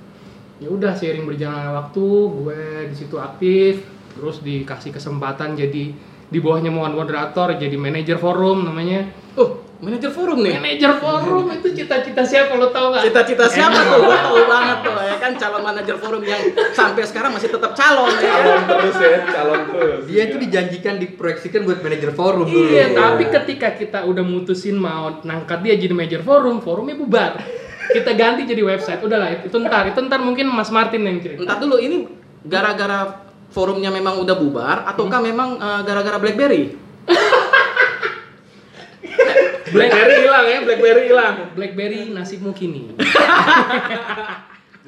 Ya 0.57 0.67
udah 0.73 0.91
seiring 0.97 1.29
berjalannya 1.29 1.71
waktu 1.77 2.05
gue 2.33 2.61
di 2.89 2.95
situ 2.97 3.15
aktif 3.21 3.85
terus 4.17 4.41
dikasih 4.41 4.89
kesempatan 4.89 5.53
jadi 5.53 5.93
di 6.27 6.39
bawahnya 6.41 6.73
moderator 6.73 7.53
jadi 7.55 7.77
manajer 7.77 8.17
forum 8.17 8.65
namanya 8.65 9.05
manajer 9.77 10.09
forum 10.09 10.41
nih. 10.41 10.57
manajer 10.57 10.93
forum 10.97 11.45
itu 11.53 11.69
cita-cita 11.73 12.25
siapa 12.25 12.57
lo 12.57 12.73
tau 12.73 12.89
nggak 12.89 13.03
Cita-cita 13.09 13.45
siapa 13.45 13.77
tuh? 13.77 14.09
Gua 14.09 14.17
tahu 14.17 14.41
banget 14.53 14.77
tuh 14.81 14.93
ya 14.97 15.15
kan 15.21 15.31
calon 15.37 15.61
manajer 15.61 15.97
forum 16.01 16.21
yang 16.25 16.41
sampai 16.73 17.03
sekarang 17.05 17.31
masih 17.37 17.49
tetap 17.53 17.71
calon 17.77 18.09
ya. 18.17 18.31
Calon 18.33 18.61
terus 18.65 18.97
ya, 18.97 19.17
calon 19.29 19.61
terus. 19.69 20.01
Dia 20.09 20.21
itu 20.25 20.35
dijanjikan 20.41 20.93
diproyeksikan 20.97 21.61
buat 21.65 21.79
manajer 21.85 22.11
forum 22.17 22.47
dulu. 22.49 22.69
Iya, 22.73 22.97
tapi 22.97 23.23
ketika 23.29 23.69
kita 23.77 23.99
udah 24.09 24.23
mutusin 24.25 24.77
mau 24.81 25.21
nangkat 25.21 25.61
dia 25.61 25.77
jadi 25.77 25.93
manajer 25.93 26.21
forum, 26.25 26.59
forumnya 26.65 26.97
bubar. 26.97 27.37
Kita 27.87 28.11
ganti 28.17 28.43
jadi 28.43 28.61
website. 28.65 28.99
Udahlah, 28.99 29.47
itu 29.47 29.57
ntar, 29.63 29.87
itu 29.87 29.99
ntar 30.03 30.19
mungkin 30.19 30.51
Mas 30.51 30.73
Martin 30.73 31.07
yang 31.07 31.23
cerita. 31.23 31.39
Entar 31.45 31.61
dulu 31.61 31.79
ini 31.79 32.03
gara-gara 32.43 33.23
forumnya 33.53 33.87
memang 33.93 34.19
udah 34.19 34.35
bubar 34.35 34.83
ataukah 34.91 35.23
memang 35.23 35.55
eh, 35.55 35.81
gara-gara 35.87 36.17
BlackBerry? 36.19 36.75
Blackberry 39.67 40.15
hilang 40.23 40.45
ya, 40.45 40.59
Blackberry 40.63 41.03
hilang. 41.07 41.35
BlackBerry 41.53 42.01
nasibmu 42.11 42.51
kini. 42.51 42.93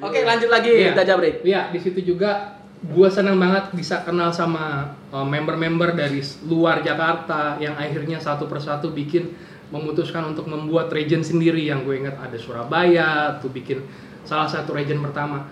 Oke, 0.00 0.24
lanjut 0.24 0.48
lagi. 0.48 0.90
Daja 0.96 1.14
Break. 1.14 1.44
Iya, 1.44 1.68
di 1.68 1.78
situ 1.78 2.00
juga 2.02 2.56
gue 2.80 3.08
senang 3.12 3.36
banget 3.36 3.76
bisa 3.76 4.00
kenal 4.00 4.32
sama 4.32 4.96
uh, 5.12 5.20
member-member 5.20 5.92
dari 5.92 6.24
s- 6.24 6.40
luar 6.48 6.80
Jakarta 6.80 7.60
yang 7.60 7.76
akhirnya 7.76 8.16
satu 8.16 8.48
persatu 8.48 8.88
bikin 8.88 9.36
memutuskan 9.68 10.32
untuk 10.32 10.48
membuat 10.48 10.88
region 10.88 11.20
sendiri 11.20 11.60
yang 11.68 11.84
gue 11.84 12.00
ingat 12.00 12.16
ada 12.16 12.40
Surabaya 12.40 13.36
tuh 13.38 13.52
bikin 13.52 13.84
salah 14.24 14.48
satu 14.48 14.72
region 14.72 15.04
pertama 15.04 15.44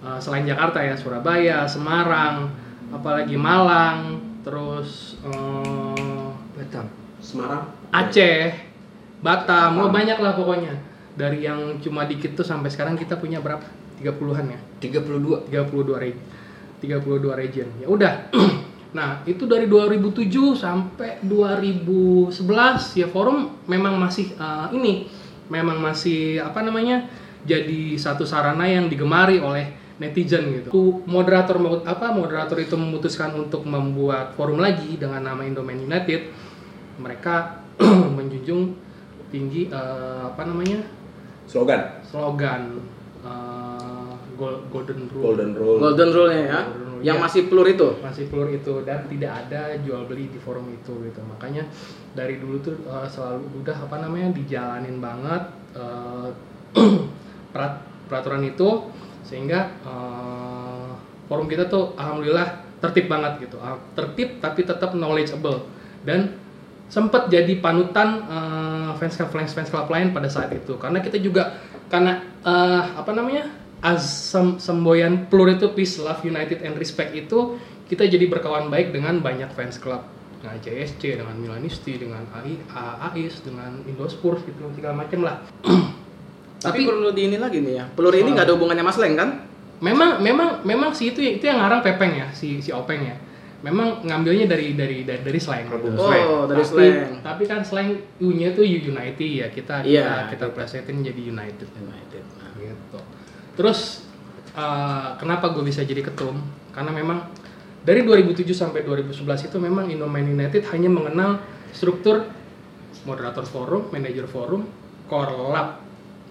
uh, 0.00 0.22
selain 0.22 0.46
Jakarta 0.46 0.78
ya 0.78 0.94
Surabaya, 0.94 1.66
Semarang, 1.66 2.54
apalagi 2.94 3.34
Malang, 3.34 4.22
terus 4.46 5.18
eh, 5.26 6.30
Batam. 6.54 6.86
Semarang. 7.18 7.66
Aceh, 7.90 8.54
Batam, 9.20 9.80
oh 9.80 9.88
banyak 9.88 10.18
lah 10.20 10.36
pokoknya. 10.36 10.74
Dari 11.16 11.48
yang 11.48 11.80
cuma 11.80 12.04
dikit 12.04 12.36
tuh 12.36 12.44
sampai 12.44 12.68
sekarang 12.68 12.96
kita 12.96 13.16
punya 13.16 13.40
berapa? 13.40 13.64
30-an 14.00 14.46
ya. 14.52 14.60
32. 14.80 15.48
32 15.48 15.96
region. 15.96 16.24
32 16.84 17.32
region. 17.32 17.68
Ya 17.80 17.88
udah. 17.88 18.14
nah, 18.96 19.24
itu 19.24 19.48
dari 19.48 19.64
2007 19.64 20.28
sampai 20.52 21.24
2011 21.24 22.36
ya 23.00 23.08
forum 23.08 23.64
memang 23.64 23.96
masih 23.96 24.36
eh, 24.36 24.66
ini 24.76 25.08
memang 25.48 25.80
masih 25.80 26.44
apa 26.44 26.60
namanya? 26.60 27.08
jadi 27.46 27.94
satu 27.94 28.26
sarana 28.26 28.66
yang 28.66 28.90
digemari 28.90 29.38
oleh 29.38 29.70
netizen 29.96 30.50
gitu. 30.60 30.68
Tuh, 30.68 30.92
Moderator 31.08 31.56
mau- 31.56 31.86
apa 31.86 32.12
moderator 32.12 32.58
itu 32.60 32.74
memutuskan 32.76 33.32
untuk 33.32 33.64
membuat 33.64 34.34
forum 34.36 34.60
lagi 34.60 34.98
dengan 34.98 35.24
nama 35.24 35.46
Indomain 35.46 35.78
United. 35.78 36.34
Mereka 37.00 37.64
menjunjung 38.18 38.76
tinggi 39.36 39.68
eh, 39.68 40.20
apa 40.24 40.42
namanya? 40.42 40.80
Slogan. 41.44 42.00
slogan 42.02 42.80
eh, 43.20 44.12
gol- 44.34 44.64
golden 44.66 45.04
rule 45.08 45.24
Golden 45.26 45.50
Rule. 45.52 45.78
Golden 45.78 46.10
rule-nya 46.10 46.42
ya. 46.42 46.60
Golden 46.64 46.84
rule, 46.88 47.02
Yang 47.04 47.18
masih 47.20 47.42
pelur 47.46 47.66
itu. 47.68 47.88
masih 48.00 48.24
pelur 48.26 48.48
itu 48.50 48.74
dan 48.82 49.04
tidak 49.06 49.32
ada 49.38 49.60
jual 49.78 50.02
beli 50.04 50.26
di 50.26 50.38
forum 50.38 50.64
itu 50.70 50.92
gitu 51.02 51.20
makanya 51.22 51.68
dari 52.12 52.40
dulu 52.40 52.56
tuh 52.58 52.74
eh, 52.82 53.04
selalu 53.06 53.44
udah 53.60 53.76
apa 53.78 53.96
namanya 54.00 54.32
dijalanin 54.32 54.96
banget 54.98 55.42
eh, 55.76 56.28
perat- 57.52 57.84
peraturan 58.06 58.42
itu 58.42 58.88
sehingga 59.22 59.76
eh, 59.82 60.88
forum 61.26 61.44
kita 61.44 61.66
tuh 61.66 61.92
alhamdulillah 61.94 62.48
tertib 62.76 63.06
banget 63.06 63.42
gitu 63.42 63.56
Ah, 63.58 63.76
tertib 63.92 64.38
tapi 64.38 64.62
tetap 64.62 64.92
knowledgeable 64.92 65.64
dan 66.02 66.32
sempat 66.86 67.26
jadi 67.26 67.58
panutan 67.58 68.22
eh, 68.24 68.90
fans 68.96 69.14
club 69.14 69.30
fans 69.30 69.52
fans 69.52 69.68
club 69.68 69.90
lain 69.90 70.14
pada 70.14 70.30
saat 70.30 70.50
itu 70.50 70.78
karena 70.78 71.02
kita 71.02 71.18
juga 71.18 71.58
karena 71.86 72.22
eh, 72.40 72.82
apa 72.94 73.10
namanya 73.10 73.50
as 73.82 74.02
sem- 74.32 74.56
semboyan 74.56 75.26
pelur 75.26 75.50
itu 75.50 75.70
peace 75.72 75.98
love 75.98 76.22
united 76.22 76.62
and 76.62 76.78
respect 76.78 77.12
itu 77.12 77.58
kita 77.86 78.06
jadi 78.06 78.26
berkawan 78.26 78.66
baik 78.66 78.90
dengan 78.90 79.18
banyak 79.18 79.50
fans 79.52 79.78
club 79.78 80.02
dengan 80.42 80.58
CSC 80.58 81.18
dengan 81.18 81.34
Milanisti 81.34 81.96
dengan 81.96 82.22
AI, 82.30 82.58
A- 82.70 83.10
AIS 83.10 83.42
dengan 83.42 83.82
Indospurs 83.84 84.42
gitu 84.42 84.70
segala 84.74 85.02
macam 85.02 85.22
lah 85.22 85.42
Tapi, 86.56 86.82
Tapi- 86.82 86.88
perlu 86.88 87.12
di 87.12 87.28
ini 87.28 87.36
lagi 87.36 87.60
nih 87.60 87.74
ya. 87.76 87.84
Pelur 87.92 88.16
ini 88.16 88.32
nggak 88.32 88.48
ada 88.48 88.54
hubungannya 88.56 88.80
Mas 88.80 88.96
Leng 88.96 89.14
kan? 89.14 89.30
memang 89.76 90.24
memang 90.24 90.64
memang 90.64 90.90
si 90.96 91.12
itu 91.12 91.20
itu 91.20 91.44
yang 91.44 91.60
ngarang 91.60 91.84
Pepeng 91.84 92.16
ya 92.16 92.32
si 92.32 92.64
si 92.64 92.72
Openg 92.72 93.04
ya 93.04 93.12
memang 93.66 94.06
ngambilnya 94.06 94.46
dari 94.46 94.78
dari 94.78 95.02
dari, 95.02 95.22
dari 95.26 95.38
slang 95.42 95.66
Album 95.66 95.98
Oh, 95.98 96.06
slang. 96.06 96.46
dari 96.46 96.62
tapi, 96.62 96.70
slang. 96.70 97.14
tapi 97.26 97.42
kan 97.50 97.60
slang 97.66 97.88
U-nya 98.22 98.54
tuh 98.54 98.62
United 98.62 99.26
ya 99.26 99.50
kita 99.50 99.82
Iya. 99.82 100.30
kita, 100.30 100.46
kita 100.46 100.46
plesetin 100.54 101.02
jadi 101.02 101.20
United 101.34 101.66
United. 101.74 102.24
Nah. 102.38 102.54
gitu. 102.54 102.98
Terus 103.58 104.06
uh, 104.54 105.18
kenapa 105.18 105.50
gue 105.50 105.66
bisa 105.66 105.82
jadi 105.82 106.06
ketum? 106.06 106.38
Karena 106.70 106.94
memang 106.94 107.26
dari 107.82 108.06
2007 108.06 108.46
sampai 108.54 108.86
2011 108.86 109.50
itu 109.50 109.56
memang 109.58 109.90
Indomain 109.90 110.26
United 110.26 110.62
hanya 110.70 110.86
mengenal 110.86 111.42
struktur 111.74 112.22
moderator 113.02 113.46
forum, 113.46 113.90
manajer 113.90 114.26
forum, 114.26 114.66
core 115.06 115.34
lab 115.50 115.82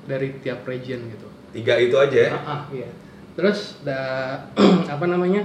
dari 0.05 0.39
tiap 0.39 0.63
region 0.67 0.99
gitu. 1.11 1.27
Tiga 1.55 1.79
itu 1.79 1.95
aja 1.95 2.17
ya. 2.17 2.31
Ah, 2.35 2.43
ah, 2.43 2.61
iya. 2.71 2.89
Terus 3.35 3.79
da, 3.83 3.99
apa 4.95 5.05
namanya? 5.07 5.43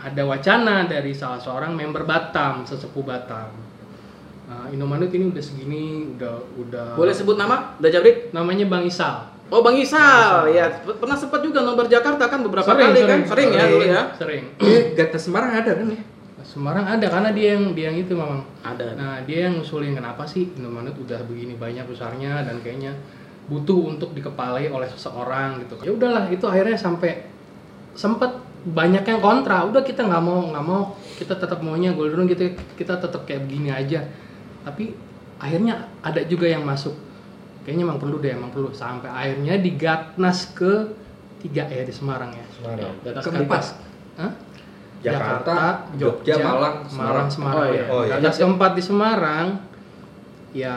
Ada 0.00 0.22
wacana 0.24 0.88
dari 0.88 1.12
salah 1.12 1.36
seorang 1.36 1.76
member 1.76 2.08
Batam, 2.08 2.64
sesepuh 2.64 3.04
Batam. 3.04 3.52
Uh, 4.50 4.66
Indomanut 4.72 5.12
ini 5.12 5.30
udah 5.30 5.44
segini, 5.44 6.10
udah 6.16 6.34
udah. 6.56 6.88
Boleh 6.96 7.14
sebut 7.14 7.36
nama? 7.36 7.76
Udah 7.78 7.90
Jabrik? 7.92 8.32
Namanya 8.34 8.66
Bang 8.66 8.82
Isal. 8.82 9.28
Oh 9.50 9.60
Bang 9.66 9.76
Isal, 9.78 10.46
Bang 10.46 10.54
Isal. 10.54 10.56
ya 10.56 10.66
pernah 10.86 11.18
sempat 11.18 11.42
juga 11.42 11.62
nobar 11.66 11.90
Jakarta 11.90 12.30
kan 12.30 12.40
beberapa 12.46 12.70
Sering, 12.70 12.94
kali 12.94 13.00
kan, 13.02 13.20
sering, 13.26 13.26
sering 13.26 13.48
ya 13.50 13.58
sering. 13.60 13.72
dulu 13.74 13.84
ya. 13.86 14.02
Sering. 14.14 14.44
Eh, 14.62 14.82
Gata 14.94 15.18
Semarang 15.18 15.52
ada 15.58 15.70
kan 15.74 15.86
ya? 15.90 16.02
Semarang 16.40 16.86
ada 16.88 17.06
karena 17.06 17.30
dia 17.30 17.48
yang 17.58 17.64
dia 17.76 17.86
yang 17.92 17.98
itu 18.00 18.12
memang. 18.14 18.42
Ada. 18.62 18.96
Nah 18.96 19.14
dia 19.26 19.46
yang 19.50 19.60
ngusulin 19.60 19.94
kenapa 19.94 20.22
sih 20.26 20.50
Indomaret 20.54 20.96
udah 20.96 21.20
begini 21.28 21.54
banyak 21.58 21.84
besarnya 21.86 22.42
dan 22.46 22.58
kayaknya 22.64 22.94
butuh 23.50 23.90
untuk 23.90 24.14
dikepalai 24.14 24.70
oleh 24.70 24.86
seseorang 24.86 25.62
gitu. 25.66 25.78
Ya 25.82 25.92
udahlah 25.94 26.30
itu 26.30 26.46
akhirnya 26.46 26.78
sampai 26.78 27.26
sempet 27.94 28.30
banyak 28.64 29.04
yang 29.04 29.20
kontra. 29.20 29.64
Udah 29.64 29.80
kita 29.80 30.04
nggak 30.04 30.22
mau 30.24 30.50
nggak 30.52 30.64
mau 30.64 30.94
kita 31.16 31.36
tetap 31.36 31.60
maunya 31.60 31.92
Golden 31.92 32.28
gitu 32.28 32.56
kita 32.76 33.00
tetap 33.00 33.24
kayak 33.24 33.48
begini 33.48 33.72
aja. 33.72 34.04
Tapi 34.64 34.92
akhirnya 35.40 35.88
ada 36.04 36.20
juga 36.24 36.48
yang 36.48 36.64
masuk. 36.64 36.94
Kayaknya 37.64 37.84
emang 37.92 38.00
perlu 38.00 38.16
deh 38.20 38.32
emang 38.32 38.50
perlu 38.52 38.72
sampai 38.72 39.08
akhirnya 39.12 39.60
di 39.60 39.76
Gatnas 39.76 40.52
ke 40.56 40.96
tiga 41.40 41.68
ya 41.68 41.84
di 41.84 41.92
Semarang 41.92 42.32
ya. 42.32 42.46
Semarang. 42.56 42.92
Atas 43.04 43.24
Keempat. 43.24 43.64
Hah? 44.20 44.32
Jakarta, 45.00 45.88
Jogja, 45.96 46.36
Malang, 46.44 46.84
Malang, 46.92 47.28
Semarang. 47.32 47.56
Oh, 47.56 47.66
iya. 47.72 47.80
ya. 47.80 47.84
Oh, 47.88 48.02
iya. 48.04 48.20
Gagas 48.20 48.36
keempat 48.36 48.72
di 48.76 48.82
Semarang, 48.84 49.46
ya 50.52 50.76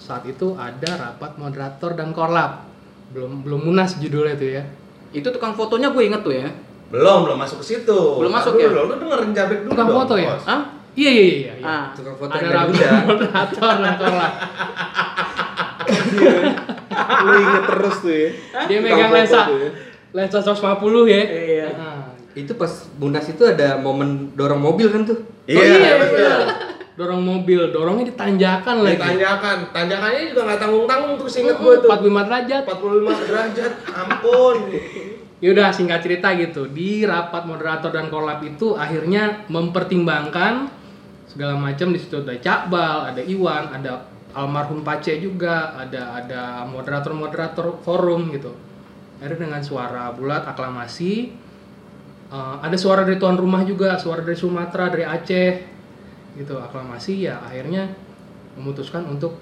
saat 0.00 0.24
itu 0.24 0.56
ada 0.56 0.90
rapat 0.96 1.36
moderator 1.36 1.92
dan 1.92 2.16
korlap. 2.16 2.64
Belum 3.12 3.44
belum 3.44 3.68
munas 3.68 4.00
judulnya 4.00 4.34
itu 4.40 4.46
ya. 4.48 4.64
Itu 5.12 5.28
tukang 5.28 5.52
fotonya 5.52 5.92
gue 5.92 6.02
inget 6.08 6.24
tuh 6.24 6.34
ya. 6.34 6.48
Belum, 6.90 7.18
belum 7.24 7.38
masuk 7.38 7.58
ke 7.60 7.66
situ. 7.66 8.00
Belum 8.20 8.30
Ntar 8.30 8.40
masuk 8.44 8.52
ya? 8.56 8.68
dulu, 8.68 8.80
Lu 8.86 8.94
dengerin 8.98 9.30
Jabrik 9.32 9.60
dulu 9.64 9.70
Tukang 9.72 9.88
dong, 9.88 9.96
foto 10.02 10.14
ya? 10.16 10.30
Bos. 10.34 10.44
Hah? 10.44 10.60
Iya 10.94 11.10
iya 11.10 11.24
iya. 11.26 11.52
iya. 11.58 11.66
Ah, 11.66 11.84
Tukang 11.90 12.14
foto 12.14 12.30
ada 12.30 12.60
udah. 12.70 12.92
moderator 13.08 13.72
korlap. 13.98 14.32
Lu 17.24 17.32
inget 17.34 17.64
terus 17.66 17.96
tuh 17.98 18.12
ya. 18.12 18.28
Dia 18.68 18.76
Tukang 18.78 18.94
megang 18.94 19.10
lensa 19.12 19.38
tuh 19.48 19.58
ya. 19.58 19.70
lensa 20.14 20.38
150 20.38 21.12
ya. 21.12 21.22
Iya. 21.24 21.66
Nah. 21.74 22.02
Itu 22.34 22.52
pas 22.58 22.72
Munas 22.98 23.26
itu 23.26 23.42
ada 23.42 23.78
momen 23.78 24.34
dorong 24.34 24.58
mobil 24.58 24.90
kan 24.90 25.06
tuh? 25.06 25.18
Iya, 25.46 25.58
oh, 25.58 25.66
iya, 25.66 25.92
betul. 26.02 26.18
iya. 26.18 26.36
Dorong 26.94 27.22
mobil, 27.26 27.74
dorongnya 27.74 28.06
ditanjakan 28.06 28.86
lagi. 28.86 29.02
Ditanjakan, 29.02 29.56
tanjakannya 29.74 30.30
juga 30.30 30.40
nggak 30.46 30.60
tanggung-tanggung 30.62 31.12
tuh 31.18 31.26
seinget 31.26 31.58
gue 31.58 31.74
tuh. 31.82 31.90
45 31.90 32.26
derajat. 32.30 32.62
45 32.70 33.26
derajat, 33.26 33.72
ampun. 33.90 34.56
Yaudah 35.42 35.74
singkat 35.74 36.04
cerita 36.06 36.30
gitu. 36.38 36.70
Di 36.70 37.02
rapat 37.02 37.48
moderator 37.48 37.90
dan 37.90 38.06
kolab 38.12 38.44
itu 38.46 38.78
akhirnya 38.78 39.46
mempertimbangkan 39.50 40.70
segala 41.26 41.58
macam. 41.58 41.90
Di 41.90 41.98
situ 41.98 42.22
ada 42.22 42.38
Cakbal, 42.38 43.10
ada 43.10 43.22
Iwan, 43.24 43.74
ada 43.74 44.06
almarhum 44.34 44.82
Pace 44.86 45.18
juga, 45.18 45.74
ada 45.74 46.22
ada 46.22 46.42
moderator-moderator 46.70 47.82
forum 47.82 48.30
gitu. 48.34 48.54
Akhirnya 49.18 49.46
dengan 49.50 49.62
suara 49.62 50.10
bulat 50.14 50.46
aklamasi 50.46 51.34
eh, 52.30 52.56
ada 52.62 52.76
suara 52.78 53.02
dari 53.02 53.18
tuan 53.18 53.38
rumah 53.38 53.62
juga, 53.66 53.98
suara 53.98 54.22
dari 54.22 54.38
Sumatera, 54.38 54.90
dari 54.90 55.04
Aceh 55.06 55.52
gitu. 56.38 56.58
Aklamasi 56.58 57.26
ya 57.26 57.42
akhirnya 57.42 57.90
memutuskan 58.54 59.06
untuk 59.10 59.38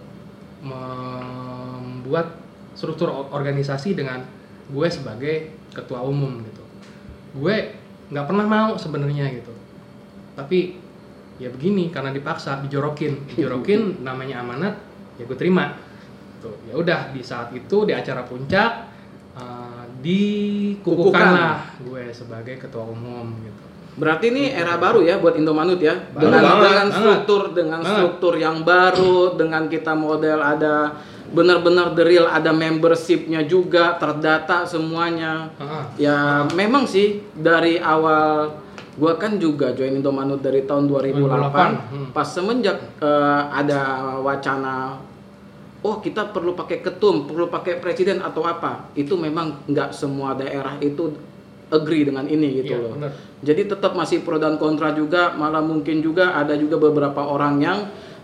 membuat 0.64 2.38
struktur 2.72 3.12
organisasi 3.12 3.92
dengan 3.92 4.24
gue 4.72 4.88
sebagai 4.88 5.61
ketua 5.72 6.00
umum 6.04 6.40
gitu 6.44 6.62
gue 7.40 7.56
nggak 8.12 8.26
pernah 8.28 8.46
mau 8.46 8.70
sebenarnya 8.76 9.32
gitu 9.32 9.52
tapi 10.36 10.76
ya 11.40 11.48
begini 11.48 11.88
karena 11.88 12.12
dipaksa 12.12 12.60
dijorokin 12.64 13.32
dijorokin 13.36 13.80
namanya 14.06 14.44
amanat 14.44 14.74
ya 15.16 15.24
gue 15.24 15.36
terima 15.36 15.76
tuh 16.44 16.54
ya 16.68 16.76
udah 16.76 17.10
di 17.16 17.24
saat 17.24 17.50
itu 17.56 17.88
di 17.88 17.92
acara 17.96 18.22
puncak 18.28 18.70
eh, 19.36 19.84
dikukuhkan 20.02 21.10
Kukuhkan. 21.10 21.28
lah 21.32 21.56
gue 21.80 22.04
sebagai 22.12 22.60
ketua 22.60 22.84
umum 22.84 23.32
gitu 23.44 23.72
Berarti 23.92 24.32
ini 24.32 24.48
era 24.48 24.80
baru 24.80 25.04
ya 25.04 25.20
buat 25.20 25.36
Indomanut 25.36 25.76
ya. 25.76 25.92
Baru 26.16 26.32
dengan 26.32 26.40
banget, 26.40 26.64
dengan 26.64 26.72
banget. 26.88 26.96
struktur 26.96 27.42
dengan 27.52 27.80
Banget. 27.84 27.92
struktur 27.92 28.34
yang 28.40 28.56
baru, 28.64 29.16
dengan 29.36 29.62
kita 29.68 29.92
model 29.92 30.38
ada 30.40 30.74
benar-benar 31.32 31.96
the 31.96 32.04
real 32.04 32.28
ada 32.28 32.52
membershipnya 32.52 33.42
juga 33.48 33.96
terdata 33.96 34.68
semuanya. 34.68 35.50
Heeh. 35.56 35.84
Ya 36.08 36.46
memang 36.52 36.84
sih 36.84 37.24
dari 37.32 37.80
awal 37.80 38.56
gua 39.00 39.16
kan 39.16 39.40
juga 39.40 39.72
join 39.72 39.96
Indomanut 39.96 40.44
dari 40.44 40.68
tahun 40.68 40.84
2008, 40.86 41.16
2008, 41.16 41.56
hmm. 41.96 42.08
pas 42.12 42.28
semenjak 42.28 42.78
eh, 43.00 43.42
ada 43.48 43.80
wacana 44.20 45.00
oh 45.82 45.98
kita 45.98 46.30
perlu 46.30 46.54
pakai 46.54 46.78
ketum, 46.78 47.26
perlu 47.26 47.50
pakai 47.50 47.82
presiden 47.82 48.22
atau 48.22 48.46
apa. 48.46 48.92
Itu 48.94 49.18
memang 49.18 49.66
nggak 49.66 49.90
semua 49.90 50.38
daerah 50.38 50.78
itu 50.78 51.10
agree 51.72 52.04
dengan 52.06 52.28
ini 52.28 52.62
gitu 52.62 52.76
Iya, 52.76 52.84
loh. 52.84 52.92
benar. 53.00 53.12
Jadi 53.42 53.62
tetap 53.66 53.96
masih 53.96 54.22
pro 54.22 54.38
dan 54.38 54.60
kontra 54.60 54.94
juga, 54.94 55.34
malah 55.34 55.64
mungkin 55.64 56.04
juga 56.04 56.36
ada 56.36 56.54
juga 56.54 56.78
beberapa 56.78 57.24
orang 57.24 57.54
yang 57.58 57.78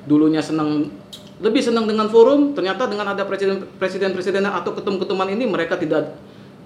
dulunya 0.07 0.45
senang 0.45 0.93
lebih 1.39 1.63
senang 1.63 1.87
dengan 1.87 2.11
forum, 2.11 2.53
ternyata 2.55 2.91
dengan 2.91 3.15
ada 3.15 3.23
presiden 3.23 3.63
presiden 3.79 4.11
presiden 4.11 4.43
atau 4.47 4.75
ketum-ketuman 4.75 5.31
ini 5.31 5.47
mereka 5.47 5.79
tidak 5.79 6.19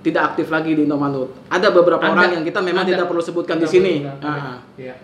tidak 0.02 0.34
aktif 0.34 0.50
lagi 0.50 0.74
di 0.74 0.82
Indomanut. 0.88 1.30
Ada 1.52 1.70
beberapa 1.70 2.02
Ada. 2.02 2.12
orang 2.12 2.30
yang 2.40 2.44
kita 2.44 2.60
memang 2.64 2.84
Ada. 2.84 2.90
tidak 2.96 3.06
perlu 3.06 3.22
sebutkan 3.22 3.56
di 3.60 3.68
sini. 3.70 4.02
Ah. 4.20 4.58
Iya. 4.74 4.98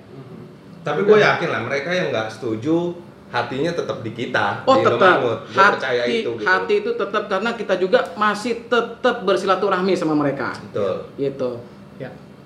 Tapi 0.82 1.00
gue 1.04 1.18
yakin 1.20 1.48
lah 1.52 1.60
mereka 1.68 1.90
yang 1.92 2.10
nggak 2.10 2.32
setuju 2.32 2.96
hatinya 3.28 3.70
tetap 3.76 4.00
di 4.00 4.10
kita. 4.16 4.64
Oh 4.64 4.80
di 4.80 4.84
tetap 4.88 5.16
hati 5.52 6.24
itu. 6.24 6.30
Gitu. 6.34 6.44
hati 6.48 6.74
itu 6.80 6.90
tetap 6.96 7.28
karena 7.28 7.50
kita 7.54 7.74
juga 7.76 7.98
masih 8.16 8.66
tetap 8.66 9.22
bersilaturahmi 9.22 9.92
sama 9.94 10.16
mereka. 10.16 10.56
Betul. 10.72 11.12
Gitu. 11.20 11.50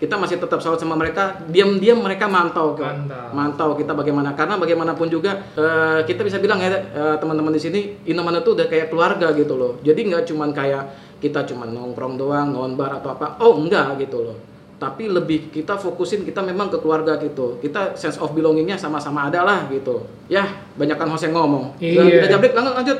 Kita 0.03 0.19
masih 0.19 0.43
tetap 0.43 0.59
salut 0.59 0.83
sama 0.83 0.99
mereka. 0.99 1.39
Diam-diam 1.47 2.03
mereka 2.03 2.27
mantau 2.27 2.75
kok. 2.75 2.91
Mantau. 2.91 3.31
Mantau 3.31 3.71
kita 3.79 3.95
bagaimana 3.95 4.35
karena 4.35 4.59
bagaimanapun 4.59 5.07
juga 5.07 5.47
eh, 5.55 6.03
kita 6.03 6.27
bisa 6.27 6.43
bilang 6.43 6.59
ya 6.59 6.75
eh, 6.75 7.17
teman-teman 7.23 7.55
di 7.55 7.63
sini 7.63 7.81
Indomaret 8.11 8.43
itu 8.43 8.51
udah 8.51 8.67
kayak 8.67 8.91
keluarga 8.91 9.31
gitu 9.31 9.55
loh. 9.55 9.79
Jadi 9.87 10.11
nggak 10.11 10.27
cuman 10.27 10.51
kayak 10.51 10.83
kita 11.23 11.47
cuman 11.47 11.71
nongkrong 11.71 12.19
doang, 12.19 12.51
nonbar 12.51 12.99
atau 12.99 13.15
apa. 13.15 13.39
Oh 13.47 13.63
enggak 13.63 13.95
gitu 14.03 14.27
loh. 14.27 14.35
Tapi 14.83 15.07
lebih 15.07 15.55
kita 15.55 15.79
fokusin 15.79 16.27
kita 16.27 16.43
memang 16.43 16.67
ke 16.67 16.83
keluarga 16.83 17.15
gitu. 17.23 17.63
Kita 17.63 17.95
sense 17.95 18.19
of 18.19 18.35
belongingnya 18.35 18.75
sama-sama 18.75 19.31
ada 19.31 19.47
lah 19.47 19.71
gitu. 19.71 20.03
Ya, 20.27 20.67
banyakkan 20.75 21.15
yang 21.15 21.31
ngomong. 21.39 21.79
Iya. 21.79 22.27
Kita 22.27 22.27
jabrik 22.27 22.59
lanjut 22.59 22.75
lanjut. 22.75 22.99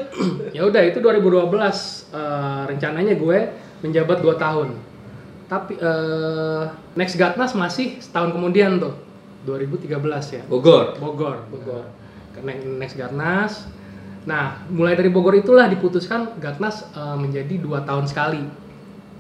ya 0.55 0.63
udah 0.71 0.83
itu 0.87 1.03
2012 1.03 1.51
eh, 1.51 2.63
rencananya 2.71 3.19
gue 3.19 3.39
menjabat 3.83 4.23
2 4.23 4.39
tahun 4.39 4.92
tapi 5.53 5.77
eh, 5.77 6.65
next 6.97 7.21
Gatnas 7.21 7.53
masih 7.53 8.01
setahun 8.01 8.33
kemudian 8.33 8.81
tuh 8.81 8.97
2013 9.45 9.93
ya. 10.33 10.43
Bogor. 10.49 10.97
Bogor 10.97 11.45
Bogor. 11.53 11.85
Next 12.81 12.97
Gatnas. 12.97 13.69
Nah 14.25 14.65
mulai 14.73 14.97
dari 14.97 15.13
Bogor 15.13 15.37
itulah 15.37 15.69
diputuskan 15.69 16.41
Gatnas 16.41 16.89
eh, 16.97 17.17
menjadi 17.21 17.61
dua 17.61 17.85
tahun 17.85 18.09
sekali. 18.09 18.41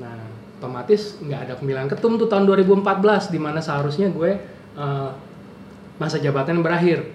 Nah 0.00 0.32
otomatis 0.56 1.20
nggak 1.20 1.40
ada 1.52 1.54
pemilihan 1.60 1.90
ketum 1.92 2.16
tuh 2.16 2.30
tahun 2.32 2.48
2014 2.48 3.34
di 3.34 3.36
mana 3.36 3.60
seharusnya 3.60 4.08
gue 4.08 4.40
eh, 4.80 5.10
masa 6.00 6.16
jabatan 6.16 6.64
berakhir. 6.64 7.12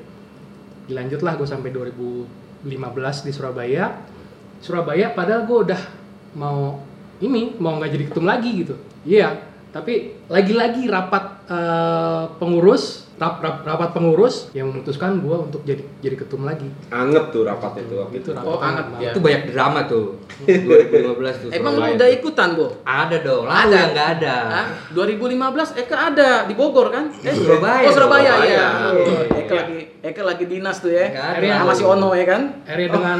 Dilanjutlah 0.85 1.41
gue 1.41 1.47
sampai 1.49 1.73
2015 1.73 2.69
di 3.25 3.31
Surabaya. 3.33 3.97
Surabaya 4.61 5.09
padahal 5.09 5.49
gue 5.49 5.57
udah 5.73 5.81
mau 6.37 6.85
ini 7.19 7.57
mau 7.57 7.75
nggak 7.75 7.91
jadi 7.91 8.03
ketum 8.07 8.25
lagi 8.25 8.49
gitu 8.57 8.75
iya 9.03 9.37
tapi 9.67 10.15
lagi-lagi 10.25 10.87
rapat 10.87 11.23
eh, 11.45 12.23
pengurus 12.35 13.05
rap, 13.17 13.41
rap- 13.41 13.61
rapat 13.61 13.89
pengurus 13.91 14.49
yang 14.51 14.69
memutuskan 14.69 15.17
gue 15.17 15.37
untuk 15.39 15.61
jadi 15.61 15.81
jadi 15.99 16.15
ketum 16.15 16.41
lagi 16.43 16.69
Anget 16.87 17.29
tuh 17.29 17.43
rapat 17.43 17.81
itu 17.81 17.93
waktu 17.95 18.15
itu 18.15 18.21
itu. 18.23 18.31
rapat 18.31 18.47
Oh, 18.47 18.57
anget, 18.59 18.85
banget. 18.87 19.01
ya. 19.01 19.11
Itu 19.11 19.19
banyak 19.19 19.41
drama 19.47 19.79
tuh. 19.85 20.05
2015 20.45 21.41
tuh. 21.41 21.49
Emang 21.51 21.73
lu 21.75 21.85
udah 21.89 22.09
ikutan, 22.11 22.49
Bu? 22.53 22.65
Ada 22.83 23.17
dong. 23.19 23.43
Lah 23.43 23.65
Ada. 23.65 23.79
nggak 23.89 24.07
ada. 24.17 24.35
Hah? 24.47 24.65
2015 24.93 25.81
Eka 25.81 25.95
ada 26.07 26.29
di 26.45 26.53
Bogor 26.53 26.87
kan? 26.89 27.09
Eh, 27.11 27.33
Surabaya. 27.33 27.85
Oh 27.85 27.91
Surabaya, 27.91 28.31
Surabaya. 28.33 28.53
ya. 28.53 28.67
Eka 29.35 29.53
lagi 29.55 29.77
Eka 29.99 30.21
lagi 30.23 30.45
dinas 30.45 30.77
tuh 30.77 30.89
ya. 30.89 31.05
Nggak 31.09 31.27
ada. 31.35 31.53
Sama 31.59 31.73
si 31.73 31.83
Ono 31.83 32.09
ya 32.13 32.25
kan? 32.25 32.41
akhirnya 32.63 32.89
dengan 32.91 33.17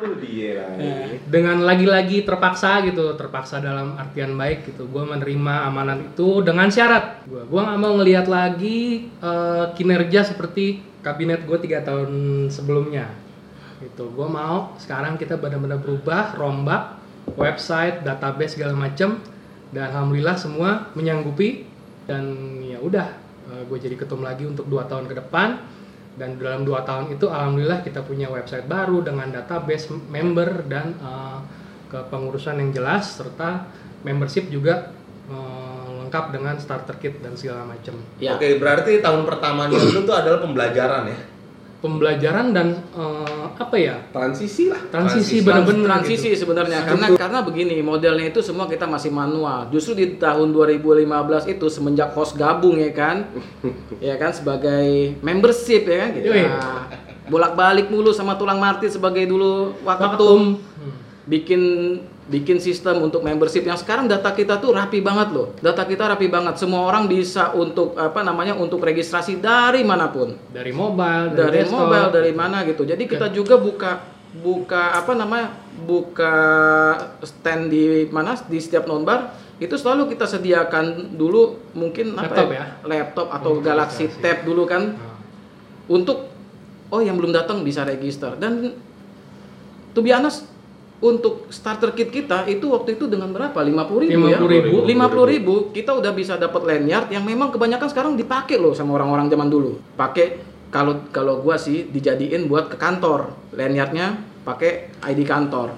Aduh 0.00 0.16
dia 0.16 0.64
lagi. 0.64 1.20
dengan 1.28 1.60
lagi-lagi 1.60 2.24
terpaksa 2.24 2.80
gitu 2.88 3.12
terpaksa 3.20 3.60
dalam 3.60 4.00
artian 4.00 4.32
baik 4.32 4.72
gitu 4.72 4.88
gue 4.88 5.04
menerima 5.04 5.68
amanat 5.68 6.16
itu 6.16 6.40
dengan 6.40 6.72
syarat. 6.72 7.20
Gue 7.28 7.44
gue 7.44 7.60
nggak 7.60 7.76
mau 7.76 7.92
ngelihat 8.00 8.24
lagi 8.24 9.12
eh, 9.20 9.64
kinerja 9.76 10.24
seperti 10.24 10.80
kabinet 11.04 11.44
gue 11.44 11.58
tiga 11.60 11.84
tahun 11.84 12.48
sebelumnya. 12.48 13.12
Gitu 13.84 14.08
gue 14.08 14.28
mau 14.28 14.72
sekarang 14.80 15.20
kita 15.20 15.36
benar-benar 15.36 15.84
berubah 15.84 16.32
rombak 16.32 16.96
website 17.36 18.00
database 18.00 18.56
segala 18.56 18.72
macem 18.72 19.20
dan 19.68 19.92
alhamdulillah 19.92 20.40
semua 20.40 20.88
menyanggupi 20.96 21.68
dan 22.08 22.56
ya 22.64 22.80
udah 22.80 23.20
gue 23.68 23.78
jadi 23.78 23.94
ketum 24.00 24.24
lagi 24.24 24.48
untuk 24.48 24.64
dua 24.66 24.88
tahun 24.88 25.10
ke 25.10 25.14
depan 25.20 25.60
dan 26.20 26.36
dalam 26.36 26.68
dua 26.68 26.84
tahun 26.84 27.16
itu 27.16 27.32
alhamdulillah 27.32 27.80
kita 27.80 28.04
punya 28.04 28.28
website 28.28 28.68
baru 28.68 29.00
dengan 29.00 29.32
database 29.32 29.88
member 29.88 30.68
dan 30.68 30.92
eh, 31.00 31.38
kepengurusan 31.88 32.60
yang 32.60 32.70
jelas 32.76 33.16
serta 33.16 33.64
membership 34.04 34.52
juga 34.52 34.92
eh, 35.32 35.86
lengkap 36.04 36.24
dengan 36.36 36.60
starter 36.60 37.00
kit 37.00 37.24
dan 37.24 37.32
segala 37.40 37.64
macam 37.64 37.96
Ya. 38.20 38.36
Oke, 38.36 38.60
berarti 38.60 39.00
tahun 39.00 39.24
pertamanya 39.24 39.80
itu 39.80 40.04
tuh 40.04 40.12
adalah 40.12 40.44
pembelajaran 40.44 41.08
ya. 41.08 41.18
Pembelajaran 41.80 42.52
dan 42.52 42.66
eh, 42.92 43.44
apa 43.54 43.72
ya 43.74 43.96
Transisi 44.08 44.68
lah. 44.68 44.80
transisi 44.86 45.40
Transisi. 45.40 45.42
bener-bener 45.42 45.84
transisi 45.86 46.28
gitu. 46.28 46.44
sebenarnya 46.44 46.84
karena 46.84 47.06
karena 47.14 47.38
begini 47.40 47.80
modelnya 47.80 48.26
itu 48.26 48.38
semua 48.38 48.64
kita 48.64 48.84
masih 48.84 49.08
manual 49.10 49.68
justru 49.68 49.92
di 49.94 50.14
tahun 50.14 50.52
2015 50.52 51.08
itu 51.50 51.66
semenjak 51.66 52.12
host 52.12 52.36
gabung 52.36 52.76
ya 52.76 52.90
kan 52.90 53.24
ya 53.98 54.14
kan 54.14 54.30
sebagai 54.30 55.16
membership 55.18 55.82
ya 55.82 55.96
kan 55.98 56.08
gitu 56.12 56.28
Yoi. 56.28 56.44
Nah, 56.44 56.84
bolak-balik 57.26 57.88
mulu 57.88 58.10
sama 58.10 58.34
tulang 58.34 58.58
marti 58.58 58.86
sebagai 58.86 59.24
dulu 59.24 59.72
waketum 59.80 60.60
Hmm. 60.80 60.96
bikin 61.26 61.62
bikin 62.30 62.62
sistem 62.62 63.02
untuk 63.02 63.26
membership. 63.26 63.66
Yang 63.66 63.82
sekarang 63.82 64.06
data 64.06 64.30
kita 64.30 64.62
tuh 64.62 64.70
rapi 64.70 65.02
banget 65.02 65.34
loh. 65.34 65.50
Data 65.58 65.82
kita 65.82 66.06
rapi 66.06 66.30
banget. 66.30 66.62
Semua 66.62 66.86
orang 66.86 67.10
bisa 67.10 67.50
untuk 67.52 67.98
apa 67.98 68.22
namanya 68.22 68.54
untuk 68.54 68.78
registrasi 68.78 69.42
dari 69.42 69.82
mana 69.82 70.14
pun. 70.14 70.38
Dari 70.54 70.70
mobile 70.70 71.34
dari 71.34 71.66
desktop. 71.66 71.90
mobile 71.90 72.08
dari 72.14 72.32
mana 72.32 72.62
gitu. 72.62 72.86
Jadi 72.86 73.10
kita 73.10 73.34
juga 73.34 73.58
buka 73.58 74.06
buka 74.30 74.94
apa 74.94 75.18
namanya 75.18 75.50
buka 75.82 76.34
stand 77.26 77.74
di 77.74 78.06
mana 78.14 78.38
di 78.46 78.62
setiap 78.62 78.86
nonbar 78.86 79.34
itu 79.58 79.74
selalu 79.74 80.14
kita 80.14 80.22
sediakan 80.22 81.18
dulu 81.18 81.58
mungkin 81.74 82.14
apa 82.14 82.30
Laptop 82.30 82.48
ya? 82.54 82.64
laptop 82.86 83.26
atau 83.26 83.50
Untuk 83.58 83.66
Galaxy 83.66 84.06
registrasi. 84.06 84.22
Tab 84.22 84.38
dulu 84.46 84.62
kan. 84.70 84.82
Nah, 84.94 85.18
untuk 85.90 86.30
oh 86.94 87.02
yang 87.02 87.18
belum 87.18 87.34
datang 87.34 87.66
bisa 87.66 87.82
register. 87.82 88.38
Dan 88.38 88.70
to 89.92 90.00
be 90.00 90.14
honest 90.14 90.46
untuk 91.00 91.48
starter 91.48 91.96
kit 91.96 92.12
kita 92.12 92.44
itu 92.44 92.68
waktu 92.68 93.00
itu 93.00 93.08
dengan 93.08 93.32
berapa? 93.32 93.56
50 93.56 94.04
ribu 94.04 94.28
ya? 94.28 94.36
50.000. 94.36 94.84
50 94.84 95.32
ribu 95.32 95.54
kita 95.72 95.96
udah 95.96 96.12
bisa 96.12 96.36
dapat 96.36 96.60
lanyard 96.68 97.08
yang 97.08 97.24
memang 97.24 97.48
kebanyakan 97.48 97.88
sekarang 97.88 98.12
dipakai 98.20 98.60
loh 98.60 98.76
sama 98.76 99.00
orang-orang 99.00 99.32
zaman 99.32 99.48
dulu. 99.48 99.80
Pakai 99.96 100.44
kalau 100.68 101.08
kalau 101.08 101.40
gua 101.40 101.56
sih 101.56 101.88
dijadiin 101.88 102.46
buat 102.46 102.68
ke 102.68 102.76
kantor. 102.76 103.32
Lanyardnya 103.56 104.20
pakai 104.44 104.92
ID 105.00 105.24
kantor. 105.24 105.72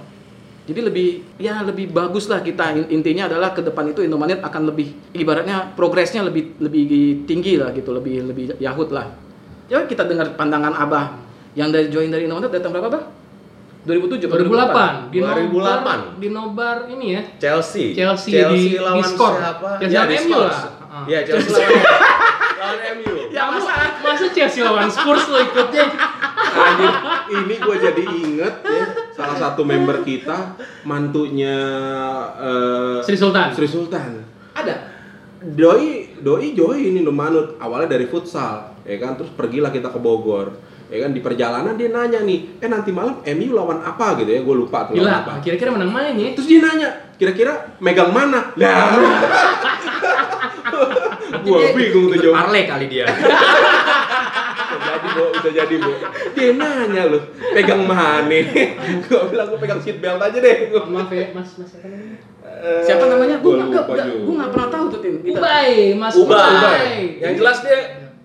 Jadi 0.63 0.79
lebih 0.79 1.09
ya 1.39 1.63
lebih 1.63 1.91
bagus 1.91 2.31
lah 2.31 2.43
kita 2.43 2.75
In- 2.75 2.91
intinya 3.03 3.27
adalah 3.27 3.51
ke 3.55 3.63
depan 3.63 3.95
itu 3.95 4.03
Indomaret 4.03 4.43
akan 4.43 4.75
lebih 4.75 4.95
ibaratnya 5.15 5.75
progresnya 5.75 6.23
lebih 6.27 6.59
lebih 6.59 6.83
tinggi 7.31 7.59
lah 7.59 7.71
gitu, 7.75 7.95
lebih 7.95 8.27
lebih 8.27 8.59
yahut 8.59 8.91
lah. 8.91 9.11
Ya 9.71 9.87
kita 9.87 10.03
dengar 10.03 10.35
pandangan 10.35 10.75
Abah 10.75 11.15
yang 11.55 11.71
dari 11.71 11.91
join 11.95 12.11
dari 12.11 12.27
Indomaret 12.27 12.51
datang 12.51 12.75
berapa, 12.75 12.91
Bah? 12.91 13.22
2007 13.83 14.31
atau 14.31 14.39
2008 14.47 15.11
di 15.11 15.19
2008. 15.19 15.59
nobar 15.59 15.99
di 16.23 16.29
nobar 16.31 16.77
ini 16.87 17.07
ya 17.19 17.23
Chelsea. 17.39 17.91
Chelsea 17.93 18.31
di- 18.47 18.79
lawan 18.79 19.03
di 19.03 19.03
skor. 19.03 19.35
siapa? 19.43 19.69
Chelsea 19.83 19.91
Ya, 19.91 20.01
lawan 20.07 20.11
di 20.11 20.17
MU 20.23 20.39
lah. 20.39 20.61
Ah. 20.87 21.05
Iya, 21.09 21.21
Chelsea 21.27 21.51
lawan 21.51 21.83
lawan 22.63 22.79
MU. 23.03 23.15
Ya 23.37 23.49
masa 23.49 23.73
masa 24.05 24.27
Chelsea 24.31 24.61
lawan 24.61 24.87
Spurs 24.87 25.25
lo 25.27 25.41
ikutnya? 25.41 25.89
Anjir, 26.53 26.93
ini 27.33 27.55
gue 27.57 27.77
jadi 27.81 28.03
inget 28.05 28.55
ya 28.61 28.85
salah 29.17 29.37
satu 29.41 29.65
member 29.65 30.05
kita 30.05 30.53
mantunya 30.85 31.57
eh, 32.37 32.99
Sri 33.03 33.17
Sultan. 33.17 33.51
Sri 33.57 33.65
Sultan. 33.65 34.21
Ada. 34.53 34.75
Doi, 35.43 36.13
doi 36.23 36.55
join 36.55 36.79
ini 36.79 37.03
Manut 37.03 37.59
awalnya 37.59 37.99
dari 37.99 38.07
futsal, 38.07 38.79
ya 38.87 38.95
kan 39.03 39.19
terus 39.19 39.33
pergilah 39.35 39.75
kita 39.75 39.91
ke 39.91 39.99
Bogor, 39.99 40.55
ya 40.93 41.01
kan 41.01 41.11
di 41.11 41.21
perjalanan 41.21 41.73
dia 41.73 41.89
nanya 41.89 42.21
nih, 42.21 42.61
eh 42.61 42.69
nanti 42.69 42.93
malam 42.93 43.25
MU 43.25 43.49
lawan 43.51 43.81
apa 43.81 44.13
gitu 44.15 44.29
ya, 44.31 44.41
gue 44.41 44.57
lupa 44.59 44.85
tuh 44.85 44.93
lawan 44.93 45.09
Gila, 45.09 45.17
apa. 45.19 45.33
kira-kira 45.41 45.71
menang 45.71 45.89
mana 45.89 46.13
nih? 46.13 46.37
Terus 46.37 46.45
dia 46.47 46.61
nanya, 46.61 46.89
kira-kira 47.17 47.53
megang 47.79 48.13
mana? 48.13 48.53
Lah, 48.53 48.93
gue 51.43 51.59
bingung 51.73 52.07
tuh 52.09 52.19
jawab. 52.21 52.37
Parley 52.45 52.63
kali 52.67 52.87
dia. 52.87 53.09
Udah 54.73 54.89
jadi 54.91 55.09
bu, 55.11 55.25
udah 55.33 55.53
jadi 55.55 55.75
bu. 55.77 55.91
Dia 56.33 56.49
nanya 56.53 57.03
loh, 57.09 57.23
pegang 57.51 57.83
mana? 57.83 58.39
gue 59.03 59.21
bilang 59.29 59.47
gue 59.49 59.59
pegang 59.59 59.81
seat 59.81 59.99
belt 59.99 60.21
aja 60.21 60.39
deh. 60.39 60.57
Maaf 60.87 61.09
ya, 61.09 61.33
Mas, 61.33 61.57
Mas 61.57 61.73
apa 61.73 61.89
namanya? 61.89 62.17
Eh, 62.63 62.83
Siapa 62.85 63.05
namanya? 63.07 63.37
Gue 63.41 63.53
Gua 63.55 63.65
nggak 63.65 63.85
lupa 63.85 63.95
nggak- 63.97 64.23
gua 64.23 64.47
pernah 64.49 64.69
tahu 64.69 64.85
tuh 64.89 65.01
tim. 65.01 65.15
Ubay, 65.25 65.73
Mas 65.95 66.15
Ubay. 66.15 66.53
Ubay. 66.53 66.93
Yang 67.19 67.33
jelas 67.39 67.57
dia 67.61 67.79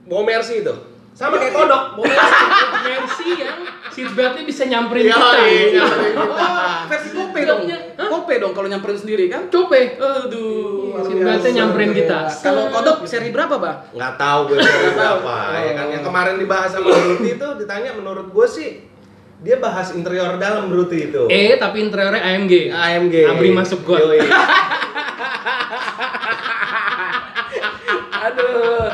bawa 0.03 0.21
Mercy 0.25 0.61
itu. 0.61 0.75
Sama 1.17 1.41
kayak 1.41 1.49
kodok, 1.49 1.97
Mercy. 1.97 2.45
Mercy 2.85 3.29
yang 3.41 3.57
seatbeltnya 3.89 4.45
bisa 4.45 4.69
nyamperin 4.69 5.09
Iya, 5.09 5.17
kita. 5.17 5.39
iya. 5.49 5.83
Oh, 6.13 6.77
versi 6.85 7.09
kope 7.09 7.39
dong. 7.41 7.65
Kope 7.97 8.33
dong 8.37 8.53
kalau 8.53 8.69
nyamperin 8.69 9.01
sendiri 9.01 9.25
kan? 9.25 9.49
Cope. 9.49 9.97
Aduh. 9.97 11.01
Seatbeltnya 11.01 11.51
nyamperin 11.57 11.91
kita. 11.91 12.29
Kalau 12.29 12.69
kodok 12.69 13.01
seri 13.03 13.33
berapa, 13.33 13.57
Bah? 13.57 13.89
Nggak 13.89 14.13
tahu 14.15 14.39
gue 14.47 14.61
seri 14.61 14.93
berapa. 14.93 15.33
Ya 15.57 15.73
kan 15.73 15.87
yang 15.89 16.03
kemarin 16.05 16.37
dibahas 16.37 16.69
sama 16.69 16.93
Lutfi 16.93 17.33
itu 17.33 17.47
ditanya 17.57 17.97
menurut 17.97 18.29
gue 18.29 18.45
sih 18.45 18.69
dia 19.37 19.57
bahas 19.57 19.89
interior 19.93 20.37
dalam 20.37 20.69
Brutu 20.69 20.93
itu. 20.93 21.25
E 21.25 21.57
tapi 21.57 21.81
interiornya 21.81 22.21
AMG. 22.21 22.69
AMG. 22.69 23.15
Abri 23.25 23.49
masuk 23.49 23.81
got. 23.81 24.01
Yoi. 24.05 24.21
Aduh. 28.19 28.89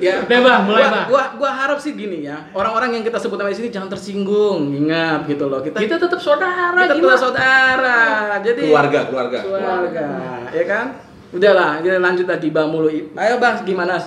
Ya, 0.00 0.24
Udah, 0.24 0.38
Bah, 0.40 0.58
mulai, 0.64 0.80
gua, 0.80 0.88
Bah. 0.88 1.04
Gua, 1.04 1.22
gua 1.36 1.50
harap 1.52 1.76
sih 1.76 1.92
gini 1.92 2.24
ya. 2.24 2.48
Orang-orang 2.50 2.96
yang 2.96 3.04
kita 3.04 3.20
sebut 3.20 3.36
nama 3.36 3.52
di 3.52 3.60
sini 3.60 3.68
jangan 3.68 3.92
tersinggung. 3.92 4.72
Ingat 4.72 5.28
gitu 5.28 5.44
loh. 5.46 5.60
Kita 5.60 5.76
Kita 5.76 6.00
tetap 6.00 6.16
saudara. 6.16 6.80
kita 6.80 6.96
gimana? 6.96 7.12
tuh 7.12 7.20
saudara. 7.20 8.00
Jadi 8.40 8.60
Keluarga, 8.66 9.00
keluarga. 9.04 9.38
keluarga, 9.42 10.06
ya 10.48 10.64
kan? 10.64 10.86
Udahlah, 11.28 11.80
kita 11.80 11.96
lanjut 11.96 12.24
tadi 12.24 12.48
Bang 12.48 12.68
mulu. 12.68 12.88
Ayo 12.90 13.36
Bang, 13.36 13.60
gimana? 13.62 14.00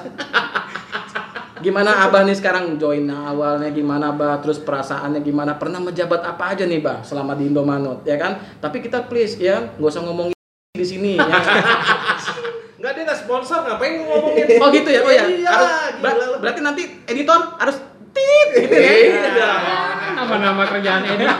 Gimana 1.56 2.06
Abah 2.06 2.21
nih 2.21 2.36
sekarang 2.36 2.78
join 2.78 3.10
awalnya 3.10 3.71
gimana 3.71 4.13
Bah? 4.13 4.38
Terus 4.38 4.60
perasaannya 4.60 5.24
gimana? 5.24 5.56
Pernah 5.56 5.82
menjabat 5.82 6.21
apa 6.21 6.54
aja 6.54 6.62
nih 6.62 6.78
Bah 6.78 7.02
selama 7.02 7.34
di 7.34 7.50
Indomanut, 7.50 8.06
ya 8.06 8.17
kan? 8.17 8.38
Tapi 8.60 8.82
kita 8.82 9.08
please 9.08 9.39
ya, 9.39 9.74
nggak 9.74 9.89
usah 9.89 10.04
ngomongin 10.04 10.36
di 10.76 10.86
sini 10.86 11.17
ya. 11.17 11.26
Enggak 12.86 13.02
dia 13.02 13.10
nggak 13.10 13.17
sponsor 13.17 13.65
ngapain 13.65 13.98
ngomongin? 13.98 14.45
Oh 14.62 14.69
gitu 14.69 14.86
ya, 14.86 15.02
oh 15.02 15.10
ya. 15.10 15.26
Iya, 15.26 15.50
Harus, 15.50 15.74
ber- 15.98 16.38
berarti 16.38 16.62
nanti 16.62 16.84
editor 17.10 17.58
harus 17.58 17.82
tit 18.13 18.48
gitu 18.62 18.76
ya. 18.78 18.93
Iya. 19.26 19.52
Nama-nama 20.13 20.62
kerjaan 20.69 21.02
editor. 21.10 21.34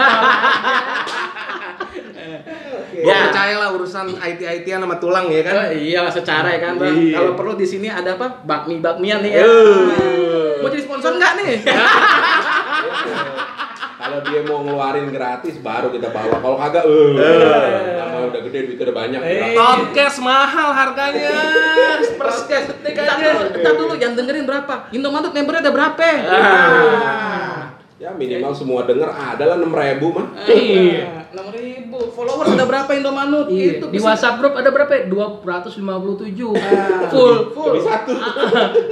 Gua 2.96 3.06
Ya. 3.06 3.30
percaya 3.30 3.56
lah 3.60 3.70
urusan 3.72 4.10
IT-IT-an 4.10 4.82
sama 4.82 4.98
tulang 4.98 5.30
ya 5.30 5.46
kan. 5.46 5.54
Oh, 5.54 5.70
iya 5.70 6.10
secara 6.10 6.50
ya 6.50 6.60
kan 6.60 6.82
Bang. 6.82 6.98
Iya. 6.98 7.14
Kalau 7.14 7.38
perlu 7.38 7.54
di 7.54 7.68
sini 7.68 7.86
ada 7.86 8.18
apa? 8.18 8.42
Bakmi 8.42 8.82
bakmian 8.82 9.22
nih 9.22 9.38
ya. 9.38 9.46
Eh. 9.46 10.66
Mau 10.66 10.74
jadi 10.74 10.82
sponsor 10.82 11.14
nggak 11.14 11.32
nih? 11.38 11.54
Kalau 14.06 14.22
dia 14.22 14.46
mau 14.46 14.62
ngeluarin 14.62 15.10
gratis 15.10 15.58
baru 15.66 15.90
kita 15.90 16.14
bawa. 16.14 16.38
Kalau 16.38 16.58
kagak, 16.62 16.86
eh, 16.86 17.98
nama 17.98 18.30
udah 18.30 18.42
gede 18.46 18.60
duit 18.70 18.78
udah 18.78 18.94
banyak. 18.94 19.18
Eh. 19.18 19.58
Podcast 19.58 20.22
mahal 20.22 20.70
harganya. 20.78 21.34
Per 22.14 22.30
sekian 22.30 22.70
detik 22.70 23.02
aja. 23.02 23.18
dulu, 23.18 23.50
bentar 23.50 23.74
dulu, 23.74 23.94
yang 23.98 24.14
dengerin 24.14 24.46
berapa? 24.46 24.94
Indomaret 24.94 25.34
membernya 25.34 25.62
ada 25.66 25.74
berapa? 25.74 26.06
Ah. 26.30 27.58
Ya 27.98 28.14
minimal 28.14 28.54
semua 28.54 28.86
denger 28.86 29.10
adalah 29.10 29.58
6000 29.58 29.74
ribu 29.74 30.08
mah. 30.14 30.28
Iya. 30.54 31.26
Enam 31.34 31.50
ribu 31.50 32.00
followers 32.14 32.54
ada 32.54 32.66
berapa 32.70 32.92
Indomanut? 32.94 33.50
Iya. 33.50 33.82
Itu 33.82 33.90
Di 33.90 33.98
WhatsApp 33.98 34.38
grup 34.38 34.54
ada 34.54 34.70
berapa? 34.70 35.02
ya? 35.02 35.10
257. 35.10 36.54
Ah. 36.54 37.10
Full. 37.10 37.58
full. 37.58 37.74
Lebih 37.74 37.84
satu. 37.90 38.14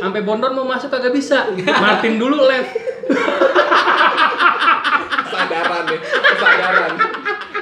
Sampai 0.01 0.25
Bondon 0.25 0.57
mau 0.57 0.65
masuk 0.65 0.89
kagak 0.89 1.13
bisa. 1.13 1.53
Martin 1.53 2.17
dulu 2.17 2.49
left. 2.49 2.73
Kesadaran 5.43 5.83
nih, 5.91 5.99
kesadaran. 5.99 6.91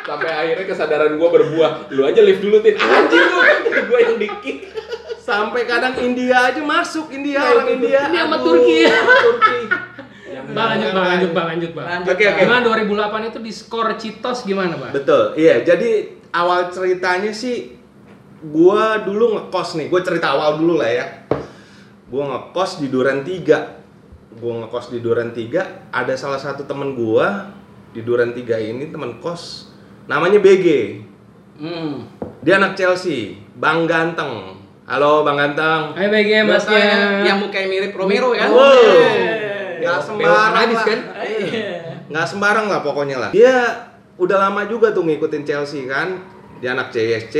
Sampai 0.01 0.29
akhirnya 0.29 0.65
kesadaran 0.69 1.11
gua 1.17 1.29
berbuah. 1.33 1.71
Lu 1.89 2.05
aja 2.05 2.21
lift 2.21 2.41
dulu, 2.45 2.61
Tin. 2.61 2.77
Anjir 2.77 3.25
lu, 3.25 3.41
gua 3.89 3.99
yang 4.05 4.17
dikit. 4.21 4.57
Sampai 5.21 5.65
kadang 5.65 5.97
India 6.01 6.49
aja 6.49 6.61
masuk 6.61 7.09
India 7.09 7.41
orang 7.41 7.77
India. 7.77 8.09
Ini 8.09 8.17
sama 8.25 8.37
Turki. 8.41 8.85
Turki. 8.85 9.59
Bang 10.51 10.67
lanjut, 10.75 10.89
bang 10.91 11.05
lanjut, 11.05 11.31
bang 11.31 11.47
lanjut, 11.53 11.71
bang. 11.71 11.85
Lanjut, 11.85 12.13
Oke, 12.17 12.23
oke. 12.27 12.41
Gimana 12.43 12.61
2008 12.65 13.29
itu 13.31 13.39
di 13.39 13.51
skor 13.53 13.87
Citos 13.95 14.39
gimana, 14.43 14.73
Bang? 14.75 14.91
Betul. 14.91 15.37
Iya, 15.37 15.63
jadi 15.63 16.17
awal 16.33 16.73
ceritanya 16.73 17.31
sih 17.31 17.77
gua 18.41 18.99
dulu 18.99 19.37
ngekos 19.37 19.79
nih. 19.79 19.87
Gua 19.87 20.01
cerita 20.01 20.33
awal 20.33 20.59
dulu 20.59 20.81
lah 20.81 20.89
ya. 20.89 21.05
Gua 22.09 22.23
ngekos 22.35 22.83
di 22.83 22.87
Duren 22.89 23.23
3. 23.23 24.41
Gua 24.41 24.65
ngekos 24.65 24.89
di 24.89 24.99
Duren 25.03 25.35
3, 25.35 25.91
ada 25.93 26.13
salah 26.17 26.39
satu 26.41 26.65
temen 26.65 26.95
gua 26.97 27.51
di 27.91 28.01
Duren 28.03 28.31
3 28.31 28.71
ini 28.71 28.87
temen 28.91 29.19
kos 29.19 29.71
namanya 30.07 30.39
BG. 30.39 30.99
Hmm. 31.61 32.07
Dia 32.41 32.57
anak 32.57 32.73
Chelsea, 32.73 33.37
Bang 33.59 33.85
Ganteng. 33.85 34.57
Halo 34.89 35.21
Bang 35.21 35.37
Ganteng. 35.37 35.93
Ayo 35.93 36.07
BG 36.09 36.43
masnya. 36.43 36.51
Biasanya 36.51 36.97
yang 37.27 37.37
mukanya 37.37 37.67
mirip 37.69 37.93
Romero 37.93 38.33
kan? 38.33 38.49
Wow. 38.49 38.73
Eh. 38.75 39.79
Nggak 39.81 39.97
Pewo 39.97 40.07
sembarang 40.07 40.53
lah. 40.73 40.83
kan? 40.85 40.99
nggak 42.11 42.27
sembarang 42.27 42.67
lah 42.67 42.83
pokoknya 42.83 43.17
lah 43.17 43.29
dia 43.31 43.87
udah 44.19 44.37
lama 44.37 44.67
juga 44.67 44.91
tuh 44.91 45.07
ngikutin 45.07 45.47
Chelsea 45.47 45.87
kan 45.87 46.19
dia 46.59 46.75
anak 46.75 46.91
CSC 46.91 47.35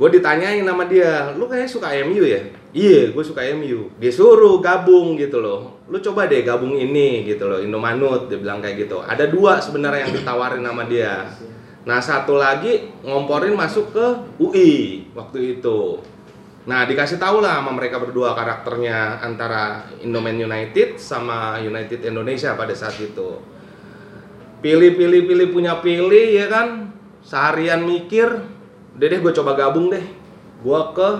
gue 0.00 0.08
ditanyain 0.08 0.64
sama 0.64 0.88
dia 0.88 1.36
lu 1.36 1.44
kayak 1.46 1.68
suka 1.68 1.92
MU 2.08 2.24
ya 2.24 2.40
iya 2.74 3.14
gue 3.14 3.24
suka 3.24 3.40
MU 3.54 3.94
dia 4.02 4.10
suruh 4.10 4.58
gabung 4.58 5.14
gitu 5.14 5.38
loh 5.38 5.78
lu 5.86 6.02
coba 6.02 6.26
deh 6.26 6.42
gabung 6.42 6.74
ini 6.74 7.22
gitu 7.22 7.46
loh 7.46 7.62
Indomanut 7.62 8.26
dia 8.26 8.36
bilang 8.36 8.58
kayak 8.58 8.84
gitu 8.84 8.98
ada 9.00 9.30
dua 9.30 9.62
sebenarnya 9.62 10.10
yang 10.10 10.14
ditawarin 10.18 10.66
sama 10.66 10.82
dia 10.90 11.30
nah 11.86 12.02
satu 12.02 12.34
lagi 12.34 12.90
ngomporin 13.06 13.54
masuk 13.54 13.94
ke 13.94 14.06
UI 14.42 15.06
waktu 15.14 15.60
itu 15.60 16.02
Nah, 16.64 16.88
dikasih 16.88 17.20
tahu 17.20 17.44
lah 17.44 17.60
sama 17.60 17.76
mereka 17.76 18.00
berdua 18.00 18.32
karakternya 18.32 19.20
antara 19.20 19.84
Indoman 20.00 20.32
United 20.40 20.96
sama 20.96 21.60
United 21.60 22.00
Indonesia 22.00 22.56
pada 22.56 22.72
saat 22.72 22.96
itu. 22.96 23.36
Pilih, 24.64 24.96
pilih, 24.96 25.28
pilih, 25.28 25.52
punya 25.52 25.84
pilih 25.84 26.24
ya 26.32 26.48
kan. 26.48 26.88
Seharian 27.20 27.84
mikir, 27.84 28.28
udah 28.96 29.06
deh 29.12 29.20
gue 29.20 29.32
coba 29.36 29.52
gabung 29.60 29.92
deh. 29.92 30.04
Gue 30.64 30.80
ke 30.96 31.10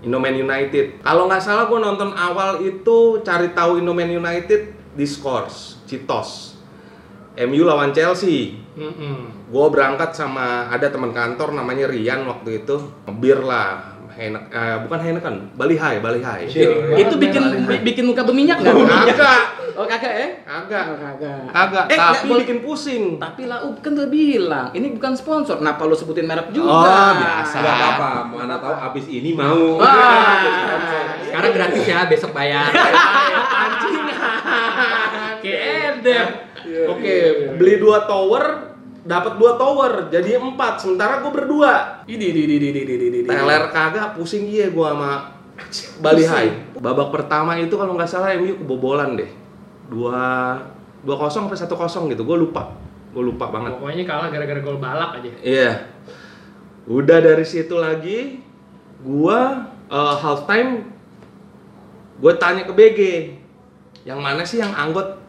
Indoman 0.00 0.36
United. 0.36 1.04
Kalau 1.04 1.28
nggak 1.28 1.42
salah 1.42 1.68
gue 1.68 1.80
nonton 1.80 2.10
awal 2.16 2.64
itu 2.64 3.20
cari 3.20 3.52
tahu 3.52 3.80
Indoman 3.80 4.08
United 4.08 4.94
di 4.96 5.06
Scores, 5.06 5.80
Citos. 5.84 6.60
MU 7.40 7.62
lawan 7.64 7.94
Chelsea. 7.94 8.58
Mm-mm. 8.76 9.48
Gue 9.48 9.66
berangkat 9.72 10.12
sama 10.12 10.70
ada 10.70 10.90
teman 10.92 11.10
kantor 11.10 11.56
namanya 11.56 11.88
Rian 11.90 12.26
waktu 12.28 12.64
itu 12.64 12.76
ngebir 13.06 13.42
lah 13.42 13.89
Henek, 14.12 14.42
eh, 14.48 14.76
bukan 14.80 14.98
Heineken, 14.98 15.34
Bali 15.52 15.74
High, 15.74 15.98
Bali 15.98 16.18
High. 16.18 16.46
Itu 16.96 17.14
bikin 17.16 17.40
bi- 17.64 17.82
bikin 17.82 18.04
muka 18.04 18.22
berminyak 18.22 18.58
nggak? 18.58 18.74
Kagak, 19.10 19.42
Oh 19.72 19.86
kagak 19.86 20.12
ya? 20.12 20.28
kagak, 20.42 20.84
Oh, 20.84 20.98
kagak. 20.98 21.40
kagak. 21.48 21.84
Eh, 21.86 21.96
tapi 21.96 22.26
boleh- 22.26 22.42
bikin 22.42 22.58
pusing. 22.60 23.04
Tapi 23.16 23.42
lah 23.44 23.62
kan 23.76 23.92
udah 23.92 24.08
bilang, 24.08 24.68
ini 24.70 24.92
bukan 24.92 25.14
sponsor. 25.14 25.56
Kenapa 25.56 25.82
lu 25.82 25.94
sebutin 25.94 26.24
merek 26.24 26.50
juga? 26.50 26.68
Oh, 26.68 27.12
biasa. 27.16 27.56
Enggak 27.56 27.74
apa-apa, 27.78 28.10
mana 28.28 28.54
tahu 28.56 28.74
abis 28.74 29.06
ini 29.08 29.30
mau. 29.32 29.78
Wah. 29.78 30.44
Sekarang 31.22 31.50
gratis 31.50 31.82
ya, 31.82 32.04
besok 32.04 32.30
bayar. 32.30 32.68
Kedep. 35.40 36.28
Oke, 36.86 37.16
beli 37.56 37.74
dua 37.76 38.04
tower, 38.04 38.69
dapat 39.04 39.40
dua 39.40 39.56
tower, 39.56 40.12
jadi 40.12 40.36
empat. 40.36 40.84
Sementara 40.84 41.24
gue 41.24 41.32
berdua. 41.32 42.04
Ini 42.04 42.26
di 42.32 42.42
di 42.44 42.56
di 42.56 42.68
di 42.72 42.82
di 42.84 42.96
di 42.96 43.08
di. 43.24 43.28
Teler 43.28 43.72
kagak, 43.72 44.16
pusing 44.16 44.44
iya 44.48 44.68
gue 44.68 44.86
sama 44.86 45.36
Bali 46.00 46.24
High. 46.24 46.80
Babak 46.80 47.08
pertama 47.12 47.56
itu 47.56 47.74
kalau 47.76 47.96
nggak 47.96 48.10
salah 48.10 48.36
MU 48.36 48.60
kebobolan 48.60 49.16
deh. 49.16 49.30
Dua 49.88 50.56
dua 51.00 51.16
kosong 51.16 51.48
sampai 51.48 51.58
satu 51.58 51.74
kosong 51.76 52.12
gitu, 52.12 52.24
gue 52.24 52.36
lupa. 52.36 52.72
Gue 53.12 53.24
lupa 53.24 53.48
banget. 53.48 53.76
Pokoknya 53.76 54.04
kalah 54.06 54.28
gara-gara 54.28 54.60
gol 54.60 54.78
balak 54.78 55.20
aja. 55.20 55.30
Iya. 55.40 55.72
Udah 56.88 57.18
dari 57.20 57.44
situ 57.44 57.76
lagi, 57.76 58.40
gua 59.04 59.68
eh, 59.88 60.14
half 60.20 60.48
time 60.48 60.86
gue 62.20 62.32
tanya 62.36 62.68
ke 62.68 62.72
BG, 62.76 63.00
yang 64.04 64.20
mana 64.20 64.44
sih 64.44 64.60
yang 64.60 64.72
anggot? 64.76 65.19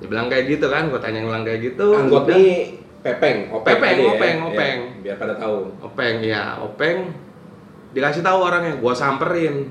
Dia 0.00 0.08
bilang 0.08 0.26
kayak 0.26 0.44
gitu 0.48 0.66
kan, 0.66 0.88
gue 0.88 0.96
tanya 0.96 1.20
ulang 1.20 1.44
kayak 1.44 1.60
gitu. 1.62 1.92
Anggot 1.92 2.24
nih 2.26 2.80
pepeng, 3.00 3.48
openg, 3.48 3.64
Pepeng, 3.76 3.92
tadi 3.96 4.02
ya. 4.02 4.10
openg, 4.10 4.36
Ya, 4.36 4.44
openg. 4.44 4.78
biar 5.00 5.16
pada 5.16 5.34
tahu. 5.36 5.56
Openg 5.80 6.14
ya, 6.20 6.42
Openg 6.58 6.96
dikasih 7.90 8.20
tahu 8.20 8.38
orangnya, 8.40 8.76
gua 8.76 8.92
samperin, 8.92 9.66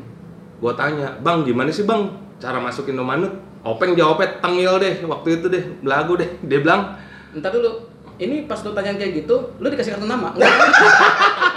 gua 0.57 0.73
tanya, 0.73 1.13
bang 1.19 1.41
gimana 1.41 1.69
sih 1.69 1.85
bang 1.85 2.09
cara 2.37 2.57
masukin 2.57 2.93
Indomanut? 2.93 3.31
Openg 3.61 3.93
jawabnya 3.93 4.39
tengil 4.39 4.75
deh 4.77 5.03
waktu 5.03 5.39
itu 5.39 5.47
deh, 5.47 5.63
belagu 5.79 6.15
deh. 6.15 6.29
Dia 6.43 6.59
bilang, 6.59 6.95
Ntar 7.31 7.51
dulu. 7.51 7.85
Ini 8.17 8.43
pas 8.45 8.59
lu 8.59 8.73
tanya 8.73 8.91
kayak 8.93 9.23
gitu, 9.23 9.35
lu 9.55 9.67
dikasih 9.67 9.95
kartu 9.95 10.03
nama? 10.03 10.35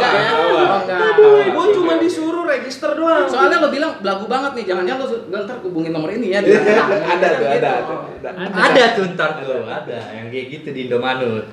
Enggak. 0.00 0.88
ya? 0.88 1.52
Gue 1.52 1.66
cuma 1.76 2.00
disuruh 2.00 2.48
register 2.48 2.96
doang. 2.96 3.28
Soalnya 3.28 3.60
lo 3.60 3.68
bilang 3.68 4.00
belagu 4.00 4.24
banget 4.24 4.56
nih, 4.56 4.64
jangan-jangan 4.72 5.04
lo 5.28 5.36
ntar 5.44 5.60
hubungin 5.60 5.92
nomor 5.92 6.08
ini 6.08 6.32
ya. 6.32 6.40
ada 7.12 7.28
tuh, 7.36 7.46
ada, 7.46 7.70
ada, 7.84 7.94
ada. 8.16 8.30
Ada 8.48 8.84
tuh 8.96 9.04
ntar 9.12 9.44
tuh, 9.44 9.68
ada 9.68 9.98
yang 10.16 10.32
kayak 10.32 10.46
gitu 10.58 10.68
di 10.72 10.88
Indomanut. 10.88 11.44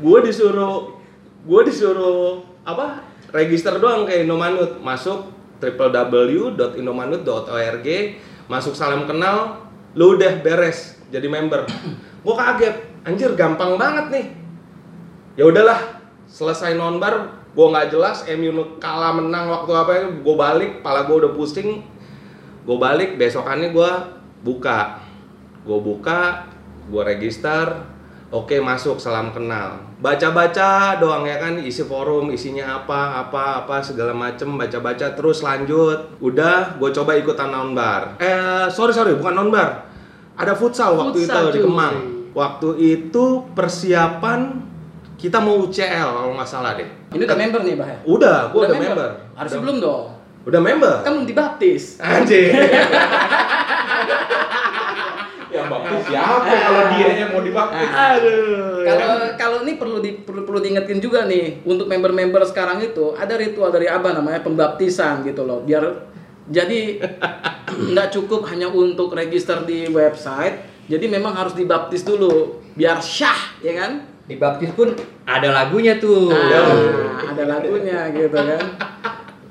gue 0.00 0.18
disuruh 0.24 0.96
gue 1.44 1.60
disuruh 1.68 2.40
apa 2.64 3.04
register 3.32 3.76
doang 3.76 4.08
ke 4.08 4.24
Indomanut 4.24 4.80
masuk 4.80 5.28
www.indomanut.org 5.60 7.88
masuk 8.48 8.72
salam 8.72 9.04
kenal 9.04 9.68
lu 9.92 10.16
udah 10.16 10.40
beres 10.40 10.96
jadi 11.12 11.28
member 11.28 11.68
gue 12.24 12.34
kaget 12.34 12.76
anjir 13.04 13.36
gampang 13.36 13.76
banget 13.76 14.08
nih 14.08 14.26
ya 15.36 15.44
udahlah 15.48 15.80
selesai 16.28 16.76
nonbar 16.76 17.39
gue 17.50 17.66
nggak 17.66 17.90
jelas 17.90 18.22
MU 18.38 18.78
kalah 18.78 19.14
menang 19.14 19.50
waktu 19.50 19.72
apa 19.74 19.92
gue 20.22 20.34
balik 20.38 20.70
pala 20.80 21.06
gue 21.06 21.16
udah 21.16 21.32
pusing. 21.34 21.82
Gue 22.62 22.76
balik 22.76 23.18
besokannya 23.18 23.74
gue 23.74 23.92
buka. 24.46 25.00
Gue 25.66 25.78
buka 25.82 26.46
gue 26.86 27.02
register. 27.02 27.86
Oke 28.30 28.62
masuk 28.62 29.02
salam 29.02 29.34
kenal. 29.34 29.82
Baca-baca 29.98 31.02
doang 31.02 31.26
ya 31.26 31.42
kan 31.42 31.58
isi 31.58 31.82
forum 31.82 32.30
isinya 32.30 32.78
apa 32.78 33.26
apa 33.26 33.66
apa 33.66 33.82
segala 33.82 34.14
macem 34.14 34.54
baca-baca 34.54 35.18
terus 35.18 35.42
lanjut. 35.42 36.14
Udah 36.22 36.78
gue 36.78 36.90
coba 36.94 37.18
ikutan 37.18 37.50
nonbar 37.50 38.14
eh 38.22 38.70
sorry 38.70 38.94
sorry 38.94 39.18
bukan 39.18 39.34
nonbar 39.34 39.90
ada 40.40 40.56
futsal 40.56 40.96
waktu 40.96 41.28
Futsal, 41.28 41.52
itu 41.52 41.52
di 41.52 41.60
cuy. 41.60 41.64
Kemang 41.68 41.96
waktu 42.32 42.68
itu 42.78 43.24
persiapan 43.52 44.40
kita 45.20 45.36
mau 45.36 45.60
UCL 45.68 46.08
kalau 46.16 46.32
nggak 46.32 46.48
salah 46.48 46.72
deh 46.80 46.88
Ini 47.10 47.22
udah 47.22 47.34
member 47.36 47.60
nih, 47.62 47.74
Bah. 47.74 47.86
ya? 47.86 47.98
udah 48.04 48.36
gue 48.48 48.60
udah, 48.60 48.70
member, 48.72 49.08
Harusnya 49.34 49.58
Udah- 49.58 49.64
belum 49.66 49.76
dong. 49.78 50.04
udah 50.40 50.60
member 50.60 50.94
Kan 51.00 51.10
belum 51.12 51.26
dibaptis. 51.26 51.98
anjir 51.98 52.54
Yang 55.50 55.66
baptis 55.66 56.02
siapa 56.06 56.46
kalau 56.46 56.82
dia 56.94 57.08
yang 57.12 57.30
mau 57.34 57.42
dibaptis? 57.42 57.90
aduh 57.90 58.86
ya. 58.86 58.94
Kalau 58.94 59.14
kalau 59.34 59.58
ini 59.60 59.72
perlu 59.74 59.98
di, 59.98 60.10
perlu, 60.16 60.46
perlu 60.46 60.58
diingetin 60.58 60.98
juga 60.98 61.26
nih 61.26 61.58
untuk 61.64 61.84
member-member 61.84 62.46
sekarang 62.46 62.78
itu 62.80 63.12
ada 63.12 63.34
ritual 63.34 63.68
dari 63.68 63.84
abah 63.84 64.14
namanya 64.14 64.40
pembaptisan 64.40 65.20
gitu 65.22 65.42
loh 65.42 65.60
biar 65.60 66.06
jadi 66.46 67.02
nggak 67.90 68.08
cukup 68.10 68.46
hanya 68.46 68.66
untuk 68.66 69.10
register 69.10 69.58
di 69.60 69.86
website 69.86 70.54
jadi 70.86 71.02
memang 71.04 71.34
harus 71.34 71.52
dibaptis 71.52 72.02
dulu 72.02 72.62
biar 72.72 73.02
syah 73.02 73.58
ya 73.58 73.74
kan 73.76 74.06
Dibaptis 74.30 74.70
pun 74.70 74.94
ada 75.24 75.48
lagunya 75.50 75.98
tuh. 75.98 76.30
nah, 76.30 76.70
ada 77.26 77.42
lagunya 77.48 78.08
gitu 78.10 78.30
kan 78.30 78.62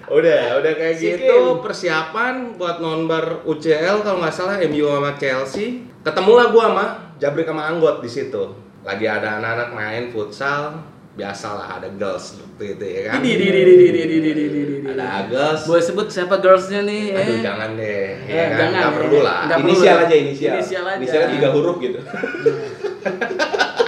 Udah, 0.09 0.57
udah 0.57 0.73
kayak 0.73 0.97
Sikin. 0.97 1.21
gitu 1.21 1.61
persiapan 1.61 2.57
buat 2.57 2.79
nonbar 2.79 3.45
UCL 3.45 4.01
kalau 4.01 4.17
nggak 4.17 4.33
salah 4.33 4.57
MU 4.59 4.89
sama 4.89 5.13
Chelsea. 5.13 5.85
Ketemulah 6.01 6.49
gua 6.49 6.63
sama 6.65 6.85
Jabrik 7.15 7.45
sama 7.45 7.69
Anggot 7.69 7.99
di 7.99 8.09
situ. 8.09 8.43
Lagi 8.81 9.05
ada 9.05 9.37
anak-anak 9.37 9.69
main 9.69 10.03
futsal, 10.09 10.81
biasalah 11.13 11.77
ada 11.77 11.93
girls 11.93 12.41
waktu 12.41 12.73
itu 12.73 12.85
ya 12.87 13.01
kan. 13.05 13.21
di 13.21 13.33
di 13.33 13.47
di 13.47 13.61
di 13.61 13.73
di 13.75 13.87
di 13.87 14.01
di 14.01 14.17
di 14.17 14.31
di 14.33 14.33
di 14.49 14.61
di 14.81 14.89
Ada 14.89 15.29
girls. 15.29 15.61
boleh 15.67 15.83
sebut 15.83 16.07
siapa 16.07 16.35
girlsnya 16.37 16.81
nih 16.81 17.03
eh? 17.11 17.21
Aduh 17.21 17.37
jangan 17.43 17.69
deh, 17.75 18.01
Eh, 18.17 18.33
ya 18.33 18.45
kan? 18.47 18.57
jangan, 18.57 18.71
Nggak 18.71 18.89
ya. 18.89 18.97
perlu 18.97 19.17
lah. 19.21 19.39
Inisial 19.61 19.93
ya. 19.93 20.05
aja 20.07 20.15
inisial. 20.17 20.53
Inisial 20.55 20.83
aja. 20.87 20.97
Inisialnya 20.97 21.29
tiga 21.29 21.49
huruf 21.51 21.77
gitu. 21.77 21.99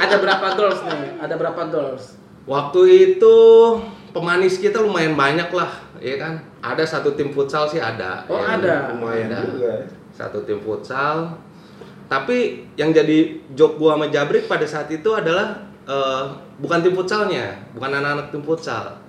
Ada 0.03 0.15
berapa 0.19 0.47
girls 0.57 0.79
nih 0.87 1.21
ada 1.21 1.35
berapa 1.35 1.61
girls 1.69 2.21
Waktu 2.49 2.81
itu 2.89 3.37
pemanis 4.09 4.57
kita 4.57 4.81
lumayan 4.81 5.13
banyak 5.13 5.49
lah, 5.53 5.71
ya 6.01 6.17
kan? 6.17 6.41
Ada 6.61 6.97
satu 6.97 7.13
tim 7.13 7.29
futsal 7.29 7.69
sih 7.69 7.77
ada. 7.77 8.25
Oh, 8.25 8.41
ya. 8.41 8.57
ada. 8.57 8.75
Lumayan 8.93 9.29
Ada. 9.29 9.39
juga. 9.45 9.73
satu 10.11 10.41
tim 10.45 10.57
futsal. 10.61 11.37
Tapi 12.09 12.67
yang 12.75 12.91
jadi 12.91 13.39
job 13.55 13.79
gua 13.79 13.95
sama 13.95 14.11
Jabrik 14.11 14.49
pada 14.49 14.65
saat 14.67 14.91
itu 14.91 15.07
adalah 15.13 15.63
eh, 15.85 16.23
bukan 16.59 16.83
tim 16.83 16.93
futsalnya, 16.97 17.55
bukan 17.77 17.89
anak-anak 18.01 18.33
tim 18.33 18.43
futsal. 18.43 18.99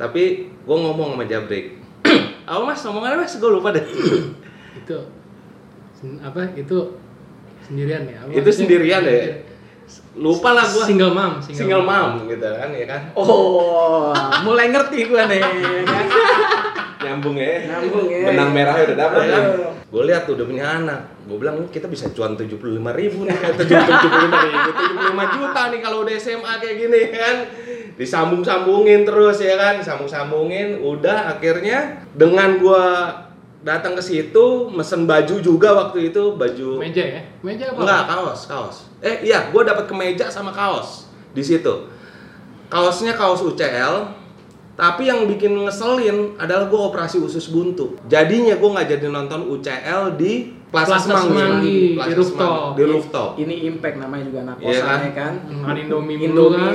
Tapi 0.00 0.50
gua 0.64 0.76
ngomong 0.80 1.14
sama 1.14 1.24
Jabrik. 1.28 1.78
Apa 2.50 2.66
mas, 2.66 2.82
ngomongannya 2.82 3.22
mas? 3.22 3.36
Gue 3.38 3.52
lupa 3.52 3.70
deh. 3.70 3.84
itu 4.72 4.98
apa 6.18 6.42
itu 6.58 6.74
sendirian 7.66 8.02
ya 8.06 8.18
apa 8.26 8.30
itu 8.34 8.50
sendirian 8.50 9.00
deh. 9.06 9.22
Lupa 10.12 10.52
lah 10.52 10.64
gua. 10.68 10.84
single 10.84 11.12
mom 11.12 11.40
Single 11.40 11.84
mom 11.84 12.28
gitu 12.28 12.44
kan, 12.44 12.68
ya 12.72 12.86
kan? 12.88 13.02
oh 13.16 14.12
mulai 14.44 14.68
ngerti 14.72 15.08
gua 15.08 15.24
nih 15.28 15.40
ya? 15.40 15.48
Nyambung 17.02 17.36
ya. 17.36 17.66
Nyambung 17.66 18.06
ya. 18.08 18.26
Benang 18.30 18.50
merahnya 18.54 18.82
udah 18.92 18.98
dapet 18.98 19.22
ya. 19.26 19.40
Gue 19.92 20.02
lihat 20.08 20.22
tuh 20.24 20.34
udah 20.38 20.46
punya 20.48 20.64
anak. 20.80 21.00
Gue 21.28 21.36
bilang 21.36 21.56
kita 21.68 21.86
bisa 21.90 22.08
cuan 22.14 22.38
75 22.38 22.56
ribu 22.72 23.28
nih, 23.28 23.36
eh, 23.46 23.52
75 23.58 23.68
ribu, 24.48 24.68
75 24.72 25.34
juta 25.36 25.62
nih 25.68 25.80
kalau 25.84 25.98
udah 26.06 26.14
SMA 26.16 26.52
kayak 26.62 26.76
gini 26.78 27.00
kan. 27.12 27.36
Disambung-sambungin 27.98 29.04
terus 29.04 29.42
ya 29.44 29.54
kan, 29.60 29.82
disambung-sambungin. 29.82 30.80
Udah 30.80 31.36
akhirnya 31.36 32.08
dengan 32.16 32.56
gua 32.56 32.84
datang 33.62 33.94
ke 33.94 34.02
situ 34.02 34.68
mesen 34.74 35.06
baju 35.06 35.38
juga 35.38 35.70
waktu 35.74 36.10
itu 36.10 36.34
baju 36.34 36.82
meja 36.82 37.02
ya? 37.02 37.20
Meja 37.46 37.70
apa? 37.70 37.78
Enggak 37.82 38.02
kaos 38.10 38.40
kaos. 38.50 38.76
Eh 38.98 39.26
iya 39.26 39.48
gua 39.54 39.62
dapat 39.62 39.86
kemeja 39.86 40.26
sama 40.28 40.50
kaos 40.50 41.06
di 41.30 41.42
situ. 41.42 41.86
Kaosnya 42.68 43.14
kaos 43.14 43.40
UCL 43.42 44.22
tapi 44.72 45.06
yang 45.06 45.28
bikin 45.30 45.54
ngeselin 45.54 46.34
adalah 46.40 46.66
gua 46.66 46.90
operasi 46.90 47.22
usus 47.22 47.46
buntu. 47.54 47.94
Jadinya 48.10 48.58
gua 48.58 48.78
nggak 48.80 48.98
jadi 48.98 49.06
nonton 49.08 49.46
UCL 49.46 50.18
di 50.18 50.58
Plaza, 50.72 50.96
Plaza 50.96 51.04
Semanggi, 51.04 51.28
Semanggi, 51.28 51.80
Plaza 51.94 52.08
di 52.08 52.14
rooftop. 52.16 52.48
Semanggi, 52.48 52.72
di 52.74 52.82
rooftop. 52.88 53.30
Ini 53.36 53.54
impact 53.68 53.96
namanya 54.00 54.24
juga 54.24 54.38
anak 54.40 54.56
Iya 54.56 54.66
kosan 54.72 54.88
kan? 54.88 55.00
ya 55.04 55.12
kan 55.12 55.32
makan 55.52 55.76
indomie 55.84 56.16
mulu 56.16 56.44
kan? 56.56 56.72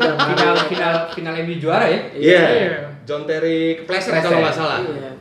Dan 0.00 0.16
Final 0.16 0.54
final 0.64 0.94
final 1.12 1.34
MU 1.44 1.54
juara 1.60 1.86
ya. 1.86 2.00
iya. 2.16 2.42
Iya. 2.56 2.74
John 3.04 3.28
Terry 3.28 3.84
kepleset 3.84 4.16
kalau 4.24 4.40
nggak 4.40 4.56
salah. 4.56 4.80
Iya. 4.80 5.13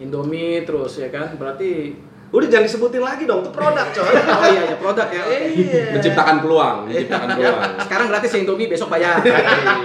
Indomie 0.00 0.64
terus 0.64 0.96
ya 0.96 1.12
kan? 1.12 1.36
Berarti 1.36 1.94
udah 2.30 2.46
jangan 2.46 2.66
disebutin 2.66 3.02
lagi 3.02 3.26
dong 3.26 3.42
itu 3.42 3.50
produk 3.50 3.86
coy. 3.90 4.14
Oh 4.40 4.46
iya 4.46 4.62
ya 4.70 4.76
produk 4.78 5.08
ya 5.10 5.22
oke. 5.26 5.38
Iya. 5.50 5.82
Menciptakan 5.98 6.36
peluang, 6.38 6.76
menciptakan 6.86 7.28
peluang. 7.34 7.70
sekarang 7.84 8.06
gratis 8.08 8.30
ya 8.32 8.38
Indomie 8.46 8.70
besok 8.70 8.88
bayar. 8.88 9.18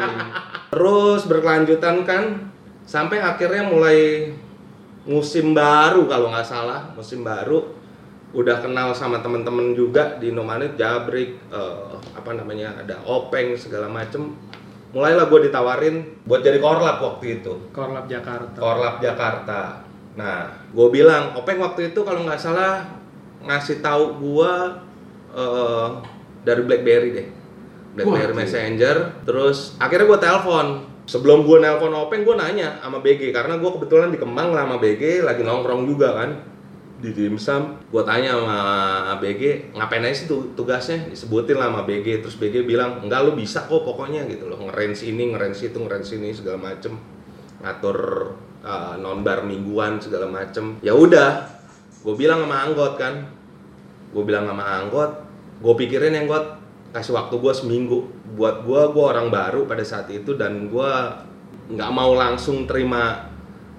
Terus 0.74 1.22
berkelanjutan 1.26 2.06
kan 2.06 2.24
sampai 2.86 3.18
akhirnya 3.18 3.66
mulai 3.66 4.30
musim 5.10 5.54
baru 5.54 6.06
kalau 6.06 6.34
nggak 6.34 6.46
salah 6.46 6.90
musim 6.98 7.22
baru 7.22 7.62
udah 8.34 8.58
kenal 8.62 8.90
sama 8.94 9.22
temen-temen 9.22 9.78
juga 9.78 10.18
di 10.18 10.34
Indomaret 10.34 10.76
Jabrik 10.76 11.50
eh, 11.50 11.94
apa 12.14 12.32
namanya 12.36 12.78
ada 12.78 13.02
Openg 13.10 13.58
segala 13.58 13.90
macem. 13.90 14.38
Mulailah 14.96 15.28
gue 15.28 15.52
ditawarin 15.52 16.24
buat 16.24 16.40
jadi 16.40 16.62
korlap 16.64 17.04
waktu 17.04 17.42
itu. 17.42 17.52
Korlap 17.76 18.08
Jakarta. 18.08 18.56
Korlap 18.56 19.04
Jakarta 19.04 19.85
nah 20.16 20.48
gue 20.72 20.88
bilang 20.92 21.36
Openg 21.36 21.60
waktu 21.60 21.92
itu 21.92 22.00
kalau 22.08 22.24
nggak 22.24 22.40
salah 22.40 22.88
ngasih 23.46 23.84
tahu 23.84 24.18
gue 24.20 24.54
eh, 25.36 25.88
dari 26.46 26.62
BlackBerry 26.62 27.10
deh. 27.12 27.28
BlackBerry 27.96 28.34
Wah, 28.36 28.40
Messenger 28.44 28.96
terus 29.26 29.76
akhirnya 29.82 30.06
gue 30.08 30.20
telepon. 30.22 30.68
Sebelum 31.06 31.46
gue 31.46 31.62
nelpon 31.62 31.94
Openg 31.94 32.26
gue 32.26 32.34
nanya 32.34 32.82
sama 32.82 32.98
BG 32.98 33.30
karena 33.30 33.62
gue 33.62 33.72
kebetulan 33.78 34.10
di 34.10 34.18
Kemang 34.18 34.58
lah 34.58 34.66
sama 34.66 34.78
BG 34.82 35.22
lagi 35.22 35.46
nongkrong 35.46 35.86
juga 35.86 36.18
kan. 36.18 36.32
Di 36.96 37.14
dimsum 37.14 37.78
gue 37.92 38.04
tanya 38.08 38.34
sama 38.40 38.60
BG 39.22 39.76
ngapain 39.78 40.02
aja 40.02 40.16
sih 40.16 40.26
tu- 40.26 40.50
tugasnya? 40.58 41.06
Disebutin 41.06 41.62
lah 41.62 41.70
sama 41.70 41.86
BG 41.86 42.26
terus 42.26 42.40
BG 42.42 42.66
bilang 42.66 43.06
enggak 43.06 43.22
lu 43.22 43.38
bisa 43.38 43.70
kok 43.70 43.86
pokoknya 43.86 44.26
gitu 44.26 44.50
loh. 44.50 44.58
Ngerange 44.58 45.06
ini 45.06 45.36
ngerange 45.36 45.62
itu 45.70 45.78
ngerange 45.78 46.10
ini 46.18 46.34
segala 46.34 46.58
macem. 46.74 46.98
Ngatur 47.62 47.98
uh, 48.66 48.98
nonbar 48.98 49.46
mingguan 49.46 50.02
segala 50.02 50.26
macem. 50.26 50.82
Ya 50.82 50.98
udah 50.98 51.46
gue 52.02 52.16
bilang 52.18 52.44
sama 52.44 52.66
anggot 52.66 52.98
kan. 52.98 53.30
Gue 54.12 54.24
bilang 54.26 54.50
sama 54.50 54.66
anggot 54.66 55.12
gue 55.56 55.74
pikirin 55.86 56.12
yang 56.12 56.28
got 56.28 56.60
kasih 56.92 57.14
waktu 57.16 57.38
gue 57.38 57.54
seminggu. 57.54 57.98
Buat 58.36 58.66
gue 58.66 58.82
gue 58.92 59.06
orang 59.06 59.30
baru 59.30 59.70
pada 59.70 59.86
saat 59.86 60.10
itu 60.10 60.34
dan 60.36 60.68
gue 60.68 60.92
nggak 61.72 61.92
mau 61.94 62.18
langsung 62.18 62.66
terima 62.66 63.32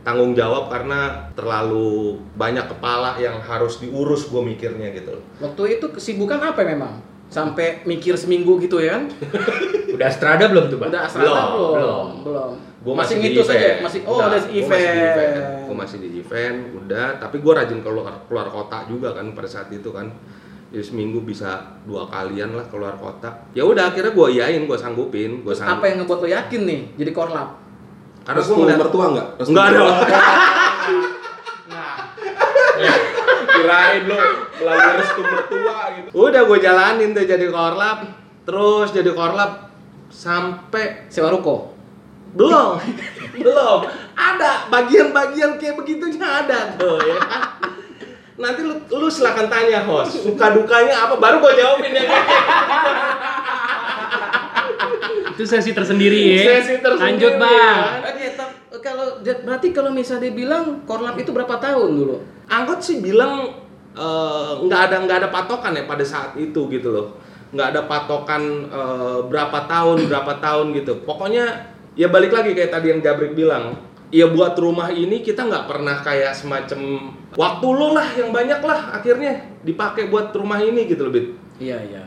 tanggung 0.07 0.39
jawab 0.39 0.71
karena 0.71 1.31
terlalu 1.35 2.23
banyak 2.39 2.71
kepala 2.71 3.19
yang 3.19 3.43
harus 3.43 3.83
diurus 3.83 4.31
gue 4.31 4.39
mikirnya 4.39 4.95
gitu. 4.95 5.19
Loh 5.19 5.23
waktu 5.43 5.83
itu 5.83 5.87
kesibukan 5.91 6.39
apa 6.39 6.63
memang? 6.63 7.03
Sampai 7.27 7.83
mikir 7.83 8.15
seminggu 8.15 8.55
gitu 8.63 8.79
ya 8.79 9.03
kan? 9.03 9.11
Udah 9.99 10.13
Strada 10.15 10.47
belum 10.47 10.71
tuh, 10.71 10.79
Bang? 10.79 10.95
udah 10.95 11.11
Belum, 11.11 11.27
belum. 11.27 11.75
Belum. 11.75 12.07
belum 12.23 12.53
gue 12.87 12.95
masih, 12.95 13.19
masih, 13.19 13.19
di 13.19 13.29
gitu 13.35 13.43
event. 13.43 13.51
saja 13.51 13.69
masih 13.83 14.01
oh 14.07 14.19
ada 14.23 14.39
gua 14.39 14.47
event, 14.47 14.71
masih 14.71 14.87
di 14.87 15.03
event. 15.03 15.35
gue 15.67 15.75
masih 15.75 15.99
di 15.99 16.09
event 16.23 16.59
udah. 16.79 17.07
Tapi 17.19 17.37
gue 17.43 17.53
rajin 17.53 17.79
keluar 17.83 18.15
keluar 18.31 18.47
kota 18.47 18.79
juga 18.87 19.11
kan 19.11 19.27
pada 19.35 19.49
saat 19.51 19.69
itu 19.75 19.91
kan. 19.91 20.07
Jadi 20.71 20.83
seminggu 20.83 21.23
bisa 21.27 21.83
dua 21.83 22.07
kalian 22.07 22.55
lah 22.55 22.63
keluar 22.71 22.95
kota. 22.95 23.51
Ya 23.59 23.67
udah 23.67 23.91
akhirnya 23.91 24.15
gue 24.15 24.27
iyain 24.39 24.63
gue 24.63 24.79
sanggupin 24.79 25.43
gue 25.43 25.51
Terus 25.51 25.67
apa 25.67 25.83
yang 25.91 26.07
ngebuat 26.07 26.19
lo 26.23 26.29
yakin 26.31 26.63
nih 26.63 26.81
jadi 26.95 27.11
korlap 27.11 27.49
karena 28.27 28.43
gue 28.43 28.51
gue 28.51 28.59
ngeliat 28.59 28.81
mertua 28.83 29.05
enggak? 29.15 29.29
Restu 29.39 29.51
Enggak 29.51 29.67
ada. 29.67 29.79
mertua. 29.79 30.07
Kirain 33.57 34.03
lo 34.07 34.19
melalui 34.63 34.93
restu 35.03 35.23
mertua 35.23 35.79
gitu. 35.95 36.09
Udah 36.15 36.43
gue 36.47 36.59
jalanin 36.63 37.11
tuh 37.15 37.27
jadi 37.27 37.47
korlap, 37.51 37.99
terus 38.43 38.89
jadi 38.95 39.11
korlap 39.11 39.71
sampai 40.11 41.11
sewa 41.11 41.35
ruko 41.35 41.76
belum, 42.37 42.71
belum 43.43 43.79
ada 44.13 44.69
bagian-bagian 44.69 45.57
kayak 45.57 45.77
begitunya 45.77 46.29
ada 46.45 46.77
tuh 46.77 47.01
ya. 47.01 47.17
kan. 47.17 47.43
Nanti 48.37 48.61
lu, 48.69 48.77
lu 48.93 49.09
silakan 49.09 49.49
tanya 49.49 49.81
host, 49.89 50.21
suka 50.21 50.53
dukanya 50.53 51.09
apa 51.09 51.17
baru 51.17 51.41
gue 51.41 51.53
jawabin 51.57 51.93
ya. 51.97 52.05
itu 55.37 55.45
sesi 55.45 55.77
tersendiri 55.77 56.33
ya 56.33 56.61
Sesi 56.61 56.81
tersendiri, 56.81 57.05
lanjut 57.17 57.33
bang 57.37 57.53
ya. 57.53 57.73
Oke, 58.09 58.27
tap- 58.37 58.57
kalau 58.81 59.07
berarti 59.21 59.69
kalau 59.73 59.91
misalnya 59.93 60.33
dibilang 60.33 60.85
korlap 60.85 61.17
itu 61.17 61.33
berapa 61.33 61.57
tahun 61.61 61.91
dulu? 61.93 62.17
Angkot 62.49 62.81
sih 62.81 63.01
bilang 63.05 63.53
eh, 63.97 64.51
nggak 64.65 64.81
ada 64.93 64.97
nggak 65.05 65.19
ada 65.25 65.29
patokan 65.33 65.73
ya 65.77 65.85
pada 65.89 66.05
saat 66.05 66.37
itu 66.37 66.69
gitu 66.69 66.93
loh 66.93 67.17
nggak 67.53 67.69
ada 67.73 67.81
patokan 67.89 68.43
eh, 68.69 69.19
berapa 69.29 69.59
tahun 69.65 70.07
berapa 70.13 70.33
tahun 70.45 70.67
gitu 70.77 71.05
pokoknya 71.09 71.76
ya 71.97 72.13
balik 72.13 72.31
lagi 72.31 72.53
kayak 72.53 72.71
tadi 72.71 72.93
yang 72.93 73.01
Jabrik 73.01 73.33
bilang 73.33 73.81
ya 74.15 74.31
buat 74.31 74.55
rumah 74.55 74.93
ini 74.93 75.25
kita 75.25 75.49
nggak 75.49 75.67
pernah 75.67 75.99
kayak 75.99 76.37
semacam 76.37 77.11
waktu 77.35 77.67
lo 77.67 77.89
lah 77.97 78.07
yang 78.15 78.31
banyak 78.31 78.61
lah 78.63 78.95
akhirnya 78.95 79.59
dipakai 79.67 80.07
buat 80.07 80.31
rumah 80.31 80.63
ini 80.63 80.87
gitu 80.87 81.09
loh 81.09 81.13
Bit. 81.17 81.27
Iya, 81.59 81.79
iya. 81.83 82.05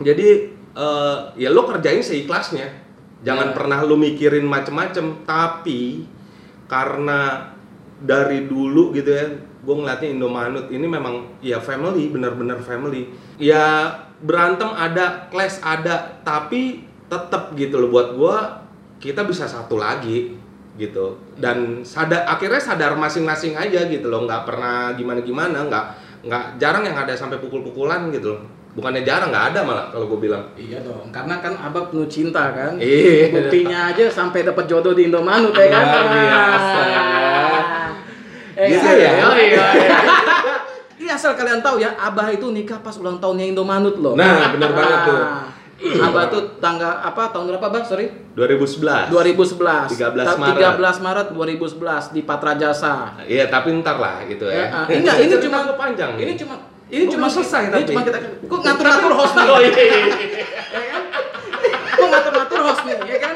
Jadi 0.00 0.28
eh, 0.76 1.16
ya 1.36 1.48
lo 1.52 1.68
kerjain 1.68 2.02
seikhlasnya. 2.02 2.68
Jangan 3.24 3.52
Ya. 3.52 3.54
pernah 3.56 3.78
lo 3.84 3.96
mikirin 3.96 4.44
macem-macem. 4.44 5.24
Tapi 5.24 6.04
karena 6.68 7.52
dari 7.96 8.44
dulu 8.44 8.92
gitu 8.92 9.08
ya, 9.08 9.24
gue 9.36 9.74
ngeliatnya 9.74 10.08
Indomanut 10.12 10.66
ini 10.68 10.84
memang 10.84 11.40
ya 11.40 11.56
family, 11.62 12.12
bener-bener 12.12 12.60
family. 12.60 13.08
Ya 13.40 13.88
berantem 14.20 14.68
ada, 14.72 15.28
clash 15.32 15.60
ada, 15.64 16.20
tapi 16.24 16.84
tetap 17.06 17.54
gitu 17.56 17.80
loh 17.80 17.88
buat 17.92 18.08
gue 18.16 18.36
kita 18.98 19.24
bisa 19.28 19.44
satu 19.44 19.76
lagi 19.76 20.36
gitu 20.76 21.16
dan 21.40 21.80
sadar 21.80 22.28
akhirnya 22.28 22.60
sadar 22.60 22.92
masing-masing 23.00 23.56
aja 23.56 23.88
gitu 23.88 24.12
loh 24.12 24.28
nggak 24.28 24.44
pernah 24.44 24.92
gimana-gimana 24.92 25.64
nggak 25.68 25.84
nggak 26.28 26.44
jarang 26.60 26.84
yang 26.84 26.96
ada 26.96 27.16
sampai 27.16 27.40
pukul-pukulan 27.40 28.12
gitu 28.12 28.36
loh 28.36 28.42
bukannya 28.76 29.02
jarang 29.08 29.32
nggak 29.32 29.56
ada 29.56 29.60
malah 29.64 29.88
kalau 29.88 30.04
gue 30.04 30.28
bilang 30.28 30.44
Iya 30.52 30.84
dong, 30.84 31.08
karena 31.08 31.40
kan 31.40 31.56
abah 31.56 31.88
penuh 31.88 32.04
cinta 32.12 32.52
kan. 32.52 32.76
Iya. 32.76 33.32
Buktinya 33.32 33.88
aja 33.88 34.04
sampai 34.12 34.44
dapat 34.44 34.68
jodoh 34.68 34.92
di 34.92 35.08
Indomanut 35.08 35.56
ya 35.56 35.66
kan. 35.72 35.84
Luar 35.88 36.06
biasa. 36.12 36.80
Eh, 38.56 38.68
iya, 38.72 38.80
ya? 38.92 39.10
iya, 39.16 39.28
iya. 39.40 39.66
Iya 40.96 41.12
asal 41.12 41.36
kalian 41.36 41.60
tahu 41.60 41.76
ya, 41.76 41.92
abah 41.92 42.32
itu 42.32 42.48
nikah 42.56 42.80
pas 42.80 42.96
ulang 42.96 43.20
tahunnya 43.20 43.52
Indomanut 43.52 44.00
loh. 44.00 44.16
Nah, 44.16 44.48
bener 44.56 44.72
banget 44.72 44.98
tuh. 45.04 45.22
Abah 45.76 46.24
tuh 46.26 46.56
tangga 46.56 46.88
apa 46.98 47.28
tahun 47.28 47.52
berapa, 47.52 47.68
Bang? 47.68 47.84
Sorry. 47.84 48.08
2011 48.32 49.12
2011. 49.12 49.92
13 49.92 50.24
Ta- 50.24 50.34
Maret. 50.34 50.60
13 50.72 51.04
Maret 51.04 51.26
2011 51.30 52.10
di 52.10 52.20
Patra 52.22 52.52
Jasa. 52.54 53.12
iya 53.22 53.44
tapi 53.46 53.76
ntar 53.76 53.96
lah 53.96 54.24
gitu 54.24 54.44
ya, 54.46 54.56
Ya, 54.62 54.64
ah, 54.74 54.84
enggak, 54.86 55.16
ini 55.22 55.34
cuma 55.38 55.58
panjang 55.74 56.16
Ini 56.16 56.32
cuma 56.34 56.54
ini 56.86 57.04
Gua 57.04 57.12
cuma 57.12 57.26
selesai 57.28 57.62
ini 57.66 57.72
tapi. 57.74 57.88
cuma 57.88 58.00
kita 58.02 58.18
kok 58.42 58.58
ngatur-ngatur 58.58 59.12
host 59.12 59.34
nih. 59.34 59.46
oh 59.46 59.58
iya, 59.58 59.72
iya, 59.74 59.84
iya. 59.84 60.00
ya 60.72 60.84
kan? 60.86 61.02
Kok 61.92 62.06
ngatur-ngatur 62.08 62.60
host 62.62 62.82
nih, 62.82 62.96
ya 63.04 63.18
kan? 63.18 63.34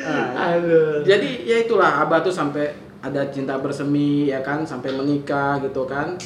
Nah, 0.00 0.26
aduh 0.48 1.02
jadi 1.02 1.30
ya 1.42 1.56
itulah 1.60 2.00
abah 2.00 2.20
tuh 2.20 2.30
sampai 2.30 2.72
ada 2.98 3.26
cinta 3.28 3.58
bersemi 3.58 4.26
ya 4.26 4.40
kan 4.40 4.62
sampai 4.62 4.90
menikah 4.90 5.60
gitu 5.60 5.84
kan 5.84 6.18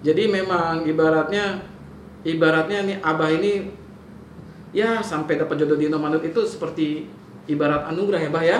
jadi 0.00 0.28
memang 0.28 0.84
ibaratnya 0.84 1.58
ibaratnya 2.24 2.78
nih 2.88 2.96
abah 3.04 3.30
ini 3.30 3.68
ya 4.74 4.98
sampai 4.98 5.38
dapat 5.38 5.60
jodoh 5.60 5.78
di 5.78 5.86
Indomaret 5.86 6.24
itu 6.24 6.40
seperti 6.42 7.06
ibarat 7.46 7.86
anugerah 7.92 8.20
ya 8.24 8.30
bah 8.32 8.44
ya 8.44 8.58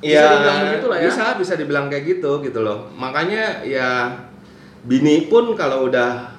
Bisa 0.00 0.16
Iya, 0.16 0.24
dibilang 0.32 0.58
begitu 0.64 0.86
lah 0.88 0.96
ya. 0.96 1.08
Bisa, 1.12 1.24
bisa 1.36 1.52
dibilang 1.60 1.86
kayak 1.92 2.04
gitu 2.08 2.40
gitu 2.40 2.64
loh. 2.64 2.88
Makanya 2.96 3.60
ya 3.68 4.08
bini 4.88 5.28
pun 5.28 5.52
kalau 5.52 5.92
udah 5.92 6.32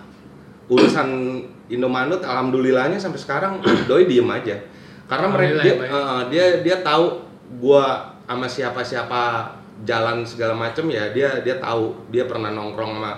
urusan 0.66 1.38
Indomanut 1.70 2.26
alhamdulillahnya 2.26 2.98
sampai 2.98 3.22
sekarang 3.22 3.62
doi 3.86 4.10
diem 4.10 4.26
aja. 4.26 4.58
Karena 5.06 5.28
mereka 5.30 5.62
dia, 5.62 5.74
ya, 5.78 5.86
eh, 5.86 6.22
dia 6.34 6.46
dia 6.66 6.78
tahu 6.82 7.22
gua 7.62 8.18
sama 8.26 8.50
siapa-siapa 8.50 9.54
jalan 9.86 10.26
segala 10.26 10.58
macem 10.58 10.88
ya 10.90 11.14
dia 11.14 11.42
dia 11.46 11.62
tahu 11.62 11.94
dia 12.10 12.26
pernah 12.26 12.50
nongkrong 12.54 12.98
sama 12.98 13.14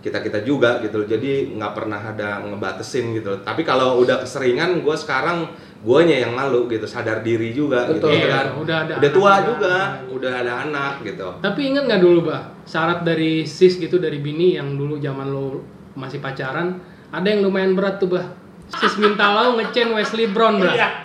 kita 0.00 0.18
kita 0.20 0.40
juga 0.40 0.80
gitu 0.80 1.00
loh. 1.00 1.06
jadi 1.06 1.52
nggak 1.54 1.72
pernah 1.72 2.00
ada 2.00 2.40
ngebatesin 2.40 3.12
gitu 3.12 3.36
loh. 3.36 3.40
tapi 3.40 3.62
kalau 3.62 4.00
udah 4.00 4.24
keseringan 4.24 4.80
gua 4.80 4.96
sekarang 4.96 5.44
guanya 5.80 6.24
yang 6.24 6.36
malu 6.36 6.68
gitu 6.68 6.84
sadar 6.84 7.20
diri 7.20 7.52
juga 7.52 7.88
Betul. 7.88 8.12
gitu 8.12 8.20
Iya, 8.20 8.28
kan 8.28 8.46
udah 8.52 8.76
ada 8.84 8.92
udah 8.96 9.00
anak 9.00 9.16
tua 9.16 9.32
juga. 9.32 9.44
juga 9.48 9.76
udah 10.12 10.32
ada 10.36 10.52
anak 10.64 10.92
gitu 11.00 11.28
Tapi 11.40 11.60
ingat 11.72 11.82
nggak 11.88 12.00
dulu, 12.00 12.20
Bah? 12.28 12.42
Syarat 12.64 13.00
dari 13.00 13.44
sis 13.44 13.76
gitu 13.76 13.96
dari 13.96 14.20
bini 14.20 14.56
yang 14.56 14.76
dulu 14.76 14.96
zaman 14.96 15.28
lo 15.28 15.64
masih 15.96 16.20
pacaran, 16.20 16.76
ada 17.08 17.24
yang 17.24 17.40
lumayan 17.40 17.72
berat 17.72 17.96
tuh, 17.96 18.12
Bah. 18.12 18.28
Sis 18.70 18.94
minta 18.96 19.34
Lau 19.34 19.56
ngecen 19.56 19.90
Wesley 19.90 20.28
Brown, 20.28 20.60
Bah. 20.60 21.00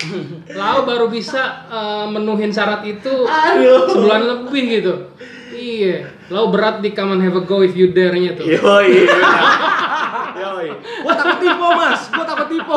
Lau 0.52 0.84
baru 0.84 1.08
bisa 1.08 1.66
eh, 1.66 2.06
menuhin 2.06 2.52
syarat 2.52 2.84
itu 2.84 3.24
sebulan 3.90 4.22
lebih 4.28 4.64
gitu. 4.76 4.92
Iya, 5.66 6.14
Lau 6.30 6.54
berat 6.54 6.78
di 6.78 6.94
Come 6.94 7.18
and 7.18 7.22
Have 7.26 7.34
a 7.34 7.42
Go 7.42 7.58
If 7.66 7.74
You 7.74 7.90
Dare-nya 7.90 8.38
tuh. 8.38 8.46
yoi. 8.46 9.02
Yoi. 10.36 10.68
Gua 11.02 11.14
takut 11.16 11.38
tipu 11.42 11.66
mas. 11.74 12.06
Gua 12.12 12.22
takut 12.28 12.46
tipu. 12.46 12.76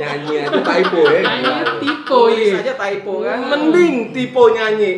Nyanyi 0.00 0.34
aja 0.42 0.58
typo 0.58 1.00
ya. 1.04 1.20
Kayaknya 1.20 1.54
tipe, 1.78 2.08
Tulis 2.08 2.48
iya. 2.48 2.64
aja 2.64 2.74
typo 2.74 3.12
kan. 3.22 3.38
Mending 3.44 3.94
tipu 4.10 4.42
nyanyi. 4.50 4.92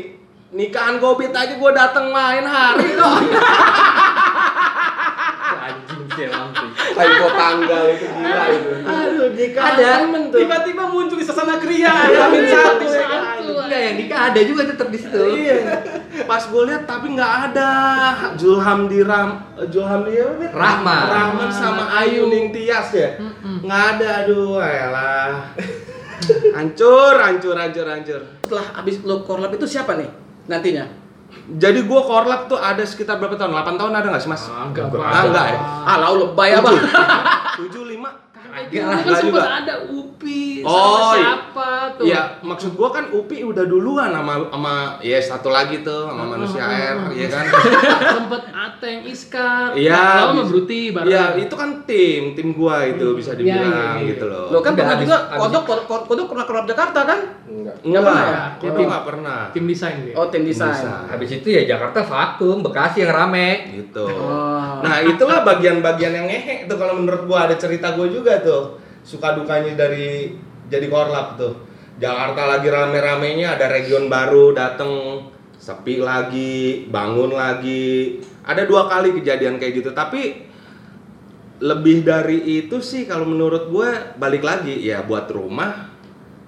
Nikahan 0.55 1.03
gobit 1.03 1.35
aja 1.35 1.59
gua 1.59 1.75
dateng 1.75 2.15
main 2.15 2.47
hari 2.47 2.95
kok. 2.95 3.11
Anjing 5.67 6.05
sih 6.15 6.27
Typo 6.95 7.27
tanggal 7.35 7.85
itu 7.91 8.07
gila 8.07 8.45
itu. 8.55 8.71
aduh 8.87 9.27
nikahan 9.35 9.73
ada 9.75 9.89
temen 10.07 10.23
tuh. 10.31 10.39
tiba-tiba 10.39 10.85
muncul 10.87 11.17
di 11.19 11.27
sesana 11.27 11.59
kria 11.59 11.91
Amin 12.07 12.47
satu 12.47 12.87
ya 12.87 13.05
kan? 13.11 13.23
Enggak 13.45 13.81
yang 13.81 13.97
nikah 13.97 14.21
ada 14.31 14.41
juga 14.45 14.63
tetap 14.69 14.89
di 14.93 14.99
situ. 15.01 15.19
iya. 15.41 15.57
Pas 16.29 16.45
gue 16.45 16.63
lihat 16.69 16.85
tapi 16.85 17.17
nggak 17.17 17.33
ada. 17.51 17.71
Julham 18.37 18.87
Diram 18.93 19.41
Julham 19.73 20.05
Diram 20.05 20.37
Rahman. 20.53 21.05
Rahman 21.09 21.49
sama 21.49 21.89
Ayu 22.05 22.29
Ning 22.29 22.53
Tias 22.53 22.93
ya? 22.93 23.17
Nggak 23.43 23.83
ada 23.99 24.09
aduh 24.25 24.61
ayolah. 24.61 25.51
Hancur 26.57 27.15
hancur 27.21 27.57
hancur 27.57 27.87
hancur. 27.89 28.21
Setelah 28.45 28.67
abis 28.81 29.01
lo 29.05 29.25
korlap 29.25 29.53
itu 29.57 29.67
siapa 29.69 29.97
nih 29.97 30.09
nantinya 30.45 31.04
jadi 31.51 31.79
gue 31.81 32.01
korlap 32.03 32.47
tuh 32.47 32.57
ada 32.57 32.83
sekitar 32.83 33.17
berapa 33.17 33.35
tahun 33.35 33.53
8 33.53 33.77
tahun 33.77 33.93
ada 33.93 34.07
nggak 34.09 34.23
sih 34.23 34.29
mas 34.29 34.45
Agak, 34.47 34.89
ah, 34.95 35.23
enggak 35.25 35.47
ya 35.47 35.59
ah 35.85 35.97
lau 35.99 36.15
lebay 36.19 36.51
apa 36.53 36.69
tujuh 37.57 37.85
lima 37.93 38.11
Itu 38.65 38.79
lah, 38.79 38.87
kan 38.89 39.03
enggak 39.03 39.19
sempat 39.19 39.35
juga. 39.35 39.43
ada 39.59 39.75
Upi 39.85 40.43
Oh, 40.63 40.71
sama 40.71 41.13
iya. 41.13 41.21
siapa 41.21 41.69
tuh. 41.93 42.05
Iya, 42.07 42.23
maksud 42.41 42.71
gua 42.73 42.89
kan 42.89 43.11
Upi 43.11 43.43
udah 43.43 43.67
duluan 43.67 44.09
sama 44.09 44.47
sama 44.47 44.75
ya 45.03 45.19
satu 45.19 45.51
lagi 45.51 45.83
tuh 45.83 46.07
sama 46.07 46.25
manusia 46.25 46.63
air, 46.63 46.97
ya 47.13 47.29
kan? 47.29 47.45
sempet 48.17 48.43
Ateng, 48.49 48.99
Iskar, 49.05 49.75
Iya. 49.75 49.93
Lau 49.93 50.27
sama 50.33 50.43
Bruti 50.47 50.89
bareng. 50.89 51.11
Iya, 51.11 51.25
itu 51.37 51.53
kan 51.53 51.83
tim, 51.85 52.33
tim 52.33 52.55
gua 52.55 52.87
itu 52.87 53.05
bisa 53.13 53.35
Iya, 53.35 53.39
dibilang 53.43 53.69
iya, 53.69 53.91
iya. 53.99 54.09
gitu 54.09 54.25
loh. 54.25 54.47
lo 54.49 54.59
kan 54.61 54.73
Enggak, 54.73 54.87
pernah 54.87 55.03
juga 55.03 55.17
kodok 55.37 55.63
kodok 55.67 56.03
kodok 56.07 56.27
pernah 56.31 56.45
korlap 56.47 56.67
Jakarta 56.67 57.01
kan 57.05 57.19
Enggak. 57.55 57.77
Enggak 57.87 58.03
pernah 58.03 58.25
ya? 58.27 58.43
Tim- 58.59 58.89
nggak 58.91 59.05
pernah. 59.07 59.41
tim 59.55 59.65
desain 59.71 59.99
dia. 60.03 60.15
oh 60.19 60.27
tim 60.27 60.43
desain. 60.43 60.83
Habis 61.07 61.31
itu 61.39 61.49
ya 61.55 61.63
Jakarta 61.63 62.03
vakum, 62.03 62.67
Bekasi 62.67 63.07
yang 63.07 63.15
rame. 63.15 63.71
Gitu. 63.71 64.07
Oh. 64.11 64.83
Nah, 64.83 64.99
itulah 65.07 65.47
bagian-bagian 65.47 66.13
yang 66.19 66.27
ngehe 66.27 66.67
tuh 66.67 66.75
kalau 66.75 66.99
menurut 66.99 67.23
gua 67.31 67.47
ada 67.47 67.55
cerita 67.55 67.95
gua 67.95 68.11
juga 68.11 68.43
tuh. 68.43 68.83
Suka 69.07 69.39
dukanya 69.39 69.79
dari 69.79 70.35
jadi 70.67 70.87
korlap 70.91 71.39
tuh. 71.39 71.55
Jakarta 71.95 72.51
lagi 72.51 72.67
rame-ramenya 72.67 73.55
ada 73.55 73.71
region 73.71 74.11
baru 74.11 74.51
dateng 74.51 75.23
sepi 75.55 76.03
lagi, 76.03 76.91
bangun 76.91 77.31
lagi. 77.31 78.19
Ada 78.43 78.67
dua 78.67 78.91
kali 78.91 79.15
kejadian 79.15 79.63
kayak 79.63 79.73
gitu, 79.79 79.91
tapi 79.95 80.53
lebih 81.63 82.03
dari 82.03 82.61
itu 82.61 82.83
sih 82.83 83.07
kalau 83.07 83.25
menurut 83.25 83.71
gue 83.71 83.89
balik 84.19 84.43
lagi 84.43 84.75
ya 84.85 85.07
buat 85.07 85.31
rumah 85.31 85.95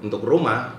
untuk 0.03 0.27
rumah 0.27 0.76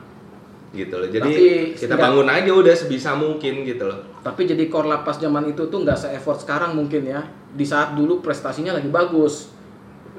gitu 0.78 0.96
loh. 0.96 1.08
Jadi 1.08 1.26
Tapi 1.28 1.46
kita 1.76 1.96
bangun 1.96 2.26
aja 2.26 2.52
udah 2.52 2.72
sebisa 2.72 3.12
mungkin 3.14 3.66
gitu 3.66 3.84
loh. 3.84 4.00
tapi 4.20 4.44
jadi 4.44 4.68
korlap 4.68 5.02
pas 5.02 5.16
zaman 5.16 5.48
itu 5.48 5.66
tuh 5.66 5.80
nggak 5.82 5.96
se-effort 5.98 6.38
sekarang 6.38 6.72
mungkin 6.74 7.00
ya 7.02 7.24
di 7.50 7.64
saat 7.64 7.96
dulu 7.96 8.20
prestasinya 8.20 8.72
lagi 8.72 8.88
bagus 8.88 9.56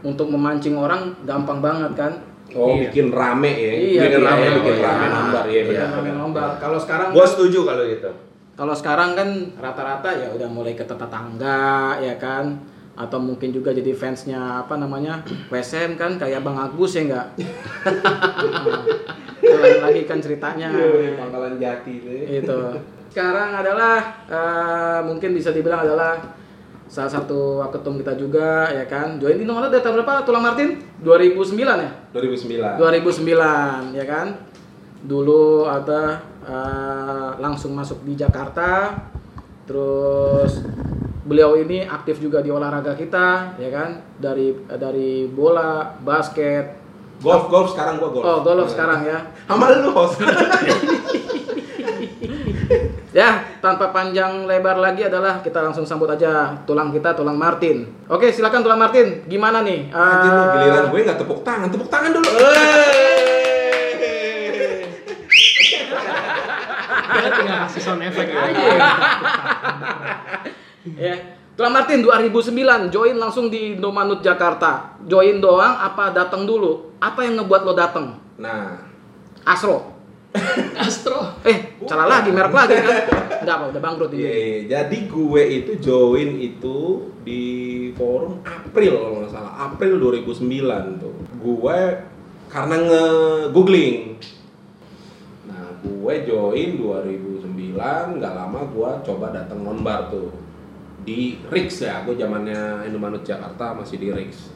untuk 0.01 0.27
memancing 0.27 0.75
orang 0.75 1.13
gampang 1.23 1.61
banget 1.61 1.93
kan 1.95 2.13
Oh, 2.51 2.73
Iya. 2.73 2.89
bikin 2.89 3.13
rame 3.13 3.53
ya. 3.53 3.73
Iya, 3.77 4.01
bikin 4.03 4.13
iya, 4.17 4.25
rame, 4.25 4.41
iya, 4.41 4.53
bikin 4.57 4.75
iya. 4.75 4.87
rame 4.89 5.07
nomor 5.07 5.45
ya 5.45 5.53
Iya. 5.53 5.63
benar. 5.69 5.89
Rame 5.93 6.11
nombar. 6.15 6.49
kalau 6.57 6.79
sekarang 6.79 7.09
Gue 7.13 7.21
kan- 7.21 7.29
setuju 7.31 7.61
kalau 7.63 7.85
itu. 7.85 8.11
Kalau 8.57 8.73
sekarang 8.73 9.11
kan 9.13 9.29
rata-rata 9.55 10.11
ya 10.11 10.29
udah 10.33 10.49
mulai 10.49 10.73
ke 10.73 10.83
tetangga 10.83 11.69
ya 11.99 12.17
kan 12.17 12.57
atau 12.97 13.21
mungkin 13.21 13.53
juga 13.53 13.71
jadi 13.71 13.93
fansnya 13.93 14.65
apa 14.65 14.75
namanya 14.75 15.21
WSM 15.47 15.95
kan 15.95 16.17
kayak 16.17 16.41
Bang 16.41 16.57
Agus 16.57 16.97
ya 16.97 17.05
enggak 17.05 17.27
lain 19.57 19.81
lagi 19.81 20.03
kan 20.05 20.19
ceritanya. 20.21 20.69
Iya, 20.69 21.17
Pangkalan 21.17 21.57
Jati 21.57 21.95
itu. 22.29 22.59
sekarang 23.19 23.51
adalah 23.51 23.99
eh, 24.31 25.01
mungkin 25.03 25.35
bisa 25.35 25.51
dibilang 25.51 25.83
adalah 25.83 26.23
salah 26.89 27.11
satu 27.11 27.61
ketum 27.75 27.99
kita 27.99 28.15
juga 28.15 28.71
ya 28.71 28.87
kan? 28.87 29.19
Join 29.19 29.43
di 29.43 29.45
nomor 29.45 29.67
dari 29.67 29.83
tahun 29.83 30.01
berapa 30.01 30.23
Tulang 30.23 30.47
Martin? 30.47 30.79
2009 31.03 31.59
ya? 31.59 31.91
2009. 32.15 32.79
2009 32.79 33.99
ya 33.99 34.05
kan? 34.07 34.27
Dulu 35.03 35.67
ada 35.67 36.23
eh, 36.47 37.31
langsung 37.43 37.75
masuk 37.75 38.07
di 38.07 38.15
Jakarta. 38.15 38.95
Terus 39.67 40.65
beliau 41.27 41.59
ini 41.61 41.85
aktif 41.85 42.25
juga 42.25 42.41
di 42.41 42.55
olahraga 42.55 42.95
kita, 42.95 43.59
ya 43.59 43.69
kan? 43.69 44.01
Dari 44.17 44.55
dari 44.79 45.27
bola, 45.29 45.93
basket, 46.01 46.78
Golf, 47.19 47.45
golf 47.49 47.69
sekarang 47.71 47.99
gua 47.99 48.11
golf. 48.11 48.25
oh 48.25 48.39
golf 48.41 48.69
sekarang 48.69 49.03
ya. 49.03 49.19
Sama 49.49 49.71
lu 49.75 49.91
host. 49.91 50.19
Ya, 53.09 53.41
tanpa 53.59 53.91
panjang 53.91 54.45
lebar 54.45 54.77
lagi 54.79 55.03
adalah 55.03 55.41
kita 55.41 55.59
langsung 55.59 55.83
sambut 55.83 56.07
aja 56.07 56.55
tulang 56.63 56.93
kita, 56.93 57.17
tulang 57.17 57.35
Martin. 57.35 57.89
Oke, 58.07 58.31
silakan 58.31 58.63
tulang 58.63 58.79
Martin. 58.79 59.25
Gimana 59.27 59.65
nih? 59.65 59.89
Anjir 59.91 60.29
lu 60.29 60.39
Eh, 60.39 60.49
giliran 60.55 60.85
gue 60.87 61.01
nggak 61.03 61.19
tepuk 61.19 61.41
tangan, 61.43 61.67
tepuk 61.67 61.89
tangan 61.89 62.13
dulu. 62.13 62.29
Kita 67.09 67.29
tinggal 67.33 67.59
kasih 67.67 67.83
sound 67.83 68.03
effect 68.05 68.29
Iya. 68.29 68.41
aja 68.45 68.63
ya. 71.09 71.15
Tulang 71.59 71.75
Martin 71.75 72.07
2009 72.07 72.55
join 72.87 73.19
langsung 73.19 73.51
di 73.51 73.75
Indomanut 73.75 74.23
Jakarta. 74.23 74.95
Join 75.11 75.43
doang 75.43 75.75
apa 75.75 76.15
datang 76.15 76.47
dulu? 76.47 76.95
Apa 77.03 77.27
yang 77.27 77.43
ngebuat 77.43 77.67
lo 77.67 77.75
datang? 77.75 78.15
Nah, 78.39 78.79
Astro. 79.43 79.91
Astro. 80.87 81.43
Eh, 81.43 81.83
salah 81.91 82.07
lagi 82.07 82.31
merek 82.31 82.55
lagi 82.55 82.79
kan? 82.79 82.97
Enggak 83.43 83.55
apa, 83.59 83.65
udah 83.75 83.83
bangkrut 83.83 84.15
iya, 84.15 84.23
ini. 84.23 84.31
iya. 84.31 84.55
jadi 84.71 84.99
gue 85.11 85.43
itu 85.51 85.73
join 85.83 86.31
itu 86.39 86.79
di 87.27 87.43
forum 87.99 88.39
April 88.47 88.95
kalau 88.95 89.17
nggak 89.19 89.33
salah, 89.35 89.53
April 89.67 89.99
2009 89.99 91.03
tuh. 91.03 91.15
Gue 91.43 91.79
karena 92.55 92.77
nge-googling. 92.87 94.15
Nah, 95.51 95.75
gue 95.83 96.15
join 96.23 96.71
2009, 96.79 98.15
nggak 98.23 98.35
lama 98.47 98.61
gue 98.63 98.91
coba 99.11 99.35
datang 99.35 99.67
nonbar 99.67 100.07
tuh 100.07 100.47
di 101.09 101.41
Rix 101.49 101.81
ya, 101.81 102.05
gue 102.05 102.13
zamannya 102.21 102.85
Indomanut 102.85 103.25
Jakarta 103.25 103.73
masih 103.73 103.97
di 103.97 104.13
Rix. 104.13 104.53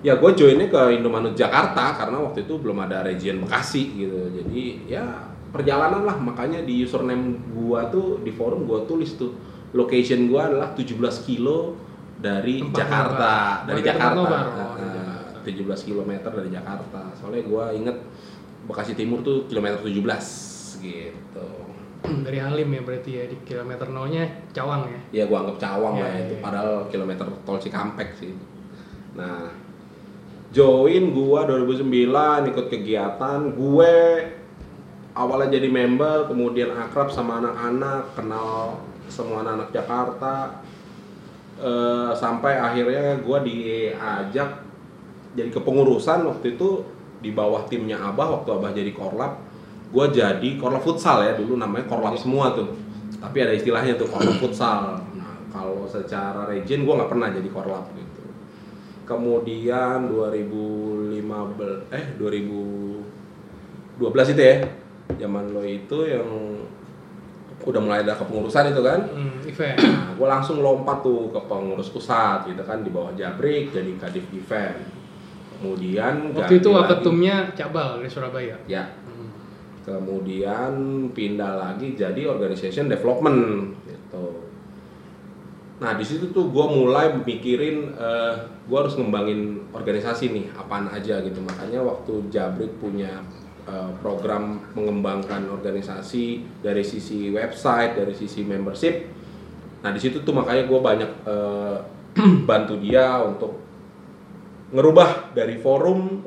Ya 0.00 0.16
gue 0.16 0.30
joinnya 0.32 0.72
ke 0.72 0.96
Indomanut 0.96 1.36
Jakarta 1.36 1.92
karena 1.92 2.24
waktu 2.24 2.48
itu 2.48 2.56
belum 2.56 2.88
ada 2.88 3.04
region 3.04 3.44
Bekasi 3.44 3.92
gitu. 4.00 4.32
Jadi 4.32 4.88
ya 4.88 5.28
perjalanan 5.52 6.08
lah 6.08 6.16
makanya 6.16 6.62
di 6.64 6.86
username 6.86 7.36
gua 7.52 7.90
tuh 7.90 8.22
di 8.22 8.30
forum 8.32 8.64
gua 8.64 8.86
tulis 8.86 9.18
tuh 9.18 9.34
location 9.76 10.30
gua 10.30 10.46
adalah 10.48 10.72
17 10.72 10.96
kilo 11.26 11.76
dari 12.16 12.62
Tempat 12.64 12.78
Jakarta, 12.80 13.32
nobar. 13.34 13.66
dari 13.66 13.80
Bukan 13.82 13.92
tempat 13.92 14.08
Jakarta. 14.16 14.62
oh, 14.64 14.74
Nah, 14.80 14.94
Jakarta. 14.94 15.78
17 15.82 15.86
km 15.88 16.12
dari 16.32 16.50
Jakarta. 16.52 17.00
Soalnya 17.18 17.42
gua 17.44 17.64
inget 17.74 17.96
Bekasi 18.64 18.92
Timur 18.94 19.20
tuh 19.20 19.44
kilometer 19.50 19.80
17 19.84 20.80
gitu. 20.80 21.48
Dari 22.26 22.38
Halim 22.40 22.68
ya 22.72 22.80
berarti 22.84 23.10
ya 23.12 23.24
di 23.28 23.36
kilometer 23.44 23.86
nolnya 23.92 24.24
Cawang 24.56 24.88
ya. 24.88 25.00
Ya 25.12 25.24
gua 25.28 25.44
anggap 25.44 25.58
cawang 25.60 25.94
Ya, 25.98 26.04
lah 26.04 26.12
ya, 26.12 26.20
itu 26.24 26.34
ya. 26.36 26.40
padahal 26.42 26.72
kilometer 26.88 27.26
tol 27.44 27.58
Cikampek 27.60 28.08
sih. 28.16 28.32
Nah, 29.16 29.52
join 30.50 31.12
gua 31.12 31.44
2009 31.44 32.50
ikut 32.50 32.66
kegiatan 32.72 33.40
gue 33.54 33.94
awalnya 35.14 35.58
jadi 35.58 35.68
member 35.70 36.30
kemudian 36.30 36.70
akrab 36.74 37.10
sama 37.10 37.38
anak-anak 37.42 38.14
kenal 38.14 38.78
semua 39.10 39.42
anak-anak 39.42 39.70
Jakarta 39.70 40.34
Eh, 41.60 42.12
sampai 42.16 42.56
akhirnya 42.56 43.20
gua 43.20 43.44
diajak 43.44 44.64
jadi 45.36 45.52
kepengurusan 45.52 46.24
waktu 46.24 46.56
itu 46.56 46.80
di 47.20 47.36
bawah 47.36 47.68
timnya 47.68 48.00
Abah 48.00 48.40
waktu 48.40 48.48
Abah 48.48 48.72
jadi 48.72 48.88
korlap 48.96 49.44
gua 49.90 50.06
jadi 50.10 50.48
korlap 50.56 50.82
futsal 50.82 51.22
ya 51.26 51.34
dulu 51.34 51.58
namanya 51.58 51.86
korlap 51.90 52.14
semua 52.14 52.54
tuh 52.54 52.70
tapi 53.20 53.42
ada 53.42 53.52
istilahnya 53.52 53.98
tuh 53.98 54.06
korlap 54.06 54.38
futsal 54.38 55.02
nah 55.18 55.36
kalau 55.50 55.84
secara 55.90 56.46
region 56.46 56.86
gua 56.86 57.02
nggak 57.02 57.10
pernah 57.10 57.28
jadi 57.34 57.48
korlap 57.50 57.90
gitu 57.94 58.22
kemudian 59.04 60.06
2015 60.06 61.18
eh 61.90 62.04
2012 63.98 64.32
itu 64.34 64.42
ya 64.42 64.56
zaman 65.18 65.50
lo 65.50 65.66
itu 65.66 65.98
yang 66.06 66.28
udah 67.60 67.80
mulai 67.82 68.00
ada 68.00 68.16
kepengurusan 68.16 68.72
itu 68.72 68.80
kan 68.80 69.00
Hmm, 69.12 69.36
event. 69.44 69.76
Nah, 69.76 70.16
gue 70.16 70.24
langsung 70.28 70.64
lompat 70.64 71.04
tuh 71.04 71.28
ke 71.28 71.40
pengurus 71.44 71.92
pusat 71.92 72.48
gitu 72.48 72.62
kan 72.64 72.80
di 72.80 72.88
bawah 72.88 73.12
Jabrik 73.12 73.68
jadi 73.68 73.92
kadif 74.00 74.24
event. 74.32 74.80
Kemudian 75.60 76.32
Waktu 76.32 76.56
itu 76.64 76.68
waketumnya 76.72 77.52
Cabal 77.52 78.00
dari 78.00 78.08
Surabaya. 78.08 78.56
Ya. 78.64 78.96
Kemudian 79.98 80.72
pindah 81.10 81.58
lagi 81.58 81.98
jadi 81.98 82.30
organization 82.30 82.86
development 82.86 83.74
gitu. 83.88 84.46
Nah 85.82 85.96
di 85.96 86.04
situ 86.04 86.30
tuh 86.30 86.52
gue 86.52 86.66
mulai 86.70 87.10
mikirin 87.18 87.90
gue 88.70 88.78
harus 88.78 88.94
ngembangin 88.94 89.66
organisasi 89.74 90.30
nih 90.30 90.46
apaan 90.54 90.86
aja 90.94 91.18
gitu 91.26 91.42
makanya 91.42 91.82
waktu 91.82 92.30
Jabrik 92.30 92.78
punya 92.78 93.18
eh, 93.66 93.90
program 93.98 94.62
mengembangkan 94.78 95.50
organisasi 95.50 96.46
dari 96.62 96.86
sisi 96.86 97.34
website 97.34 97.98
dari 97.98 98.14
sisi 98.14 98.46
membership 98.46 99.10
nah 99.82 99.90
di 99.90 99.98
situ 99.98 100.22
tuh 100.22 100.30
makanya 100.30 100.70
gue 100.70 100.80
banyak 100.80 101.10
eh, 101.26 101.78
bantu 102.48 102.78
dia 102.78 103.18
untuk 103.26 103.58
ngerubah 104.70 105.34
dari 105.34 105.58
forum 105.58 106.22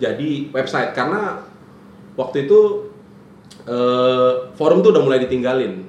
jadi 0.00 0.48
website 0.48 0.96
karena 0.96 1.44
waktu 2.16 2.48
itu 2.48 2.88
eh, 3.68 4.32
forum 4.56 4.80
tuh 4.84 4.90
udah 4.94 5.02
mulai 5.04 5.20
ditinggalin. 5.24 5.84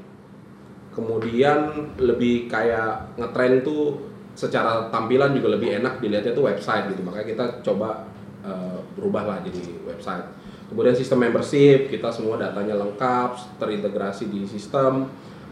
Kemudian 0.95 1.91
lebih 1.99 2.47
kayak 2.47 3.19
ngetren 3.19 3.59
tuh 3.63 3.99
secara 4.35 4.87
tampilan 4.91 5.35
juga 5.35 5.55
lebih 5.55 5.83
enak 5.83 5.99
dilihatnya 5.99 6.31
tuh 6.35 6.47
website 6.47 6.91
gitu. 6.91 7.03
Makanya 7.03 7.27
kita 7.27 7.45
coba 7.63 8.07
eh, 8.43 8.79
berubah 8.95 9.23
lah 9.27 9.37
jadi 9.43 9.59
website. 9.87 10.25
Kemudian 10.65 10.97
sistem 10.97 11.29
membership 11.29 11.93
kita 11.93 12.09
semua 12.09 12.41
datanya 12.41 12.73
lengkap 12.79 13.59
terintegrasi 13.61 14.31
di 14.31 14.47
sistem 14.49 15.07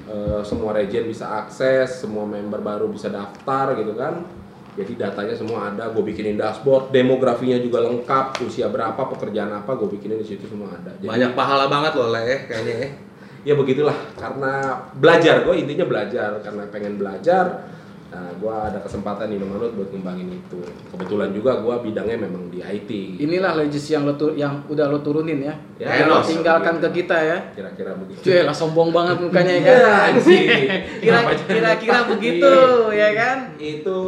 eh, 0.07 0.41
semua 0.43 0.74
region 0.74 1.05
bisa 1.07 1.43
akses 1.45 2.01
semua 2.03 2.26
member 2.26 2.59
baru 2.59 2.89
bisa 2.89 3.13
daftar 3.13 3.78
gitu 3.78 3.93
kan 3.93 4.43
jadi 4.74 4.93
datanya 4.97 5.38
semua 5.38 5.69
ada 5.69 5.93
gue 5.93 6.01
bikinin 6.01 6.34
dashboard 6.34 6.89
demografinya 6.89 7.61
juga 7.61 7.86
lengkap 7.86 8.41
usia 8.41 8.65
berapa 8.74 8.97
pekerjaan 8.97 9.53
apa 9.53 9.78
gue 9.78 9.86
bikinin 9.86 10.17
di 10.17 10.26
situ 10.26 10.49
semua 10.49 10.74
ada 10.74 10.97
Jadi- 10.97 11.09
Banyak 11.09 11.32
pahala 11.38 11.69
banget 11.69 11.93
loh 11.93 12.09
leh 12.09 12.49
kayaknya 12.49 12.76
ya. 12.82 12.89
ya 13.43 13.53
begitulah 13.53 13.97
karena 14.17 14.53
belajar 14.97 15.45
gue 15.45 15.55
intinya 15.59 15.86
belajar 15.86 16.41
karena 16.41 16.63
pengen 16.74 16.97
belajar 16.97 17.45
nah 18.14 18.30
gue 18.32 18.45
ada 18.53 18.78
kesempatan 18.78 19.26
di 19.26 19.36
Indomaret 19.36 19.74
buat 19.74 19.89
ngembangin 19.89 20.30
itu 20.32 20.61
kebetulan 20.88 21.34
juga 21.34 21.57
gue 21.57 21.76
bidangnya 21.82 22.18
memang 22.20 22.45
di 22.47 22.61
IT 22.61 22.89
Inilah 23.20 23.57
legacy 23.57 23.91
yang 23.91 24.05
lo 24.05 24.14
tur- 24.14 24.36
yang 24.36 24.61
udah 24.66 24.86
lo 24.86 24.99
turunin 24.99 25.41
ya. 25.41 25.53
Ya, 25.76 25.97
yang 25.97 26.07
lo 26.07 26.16
enos. 26.16 26.30
tinggalkan 26.30 26.78
ke 26.78 26.89
kita 26.93 27.18
ya. 27.18 27.38
kira-kira 27.51 27.91
begitu 27.95 28.22
Cuy 28.22 28.39
lah 28.39 28.53
sombong 28.53 28.89
banget 28.89 29.18
mukanya 29.18 29.53
ya 29.55 29.64
kan. 29.66 29.74
Ya, 29.74 29.97
jadi- 30.20 31.41
Kira-kira 31.43 31.99
begitu 32.11 32.53
ya 32.91 33.09
kan. 33.11 33.38
itu 33.55 33.99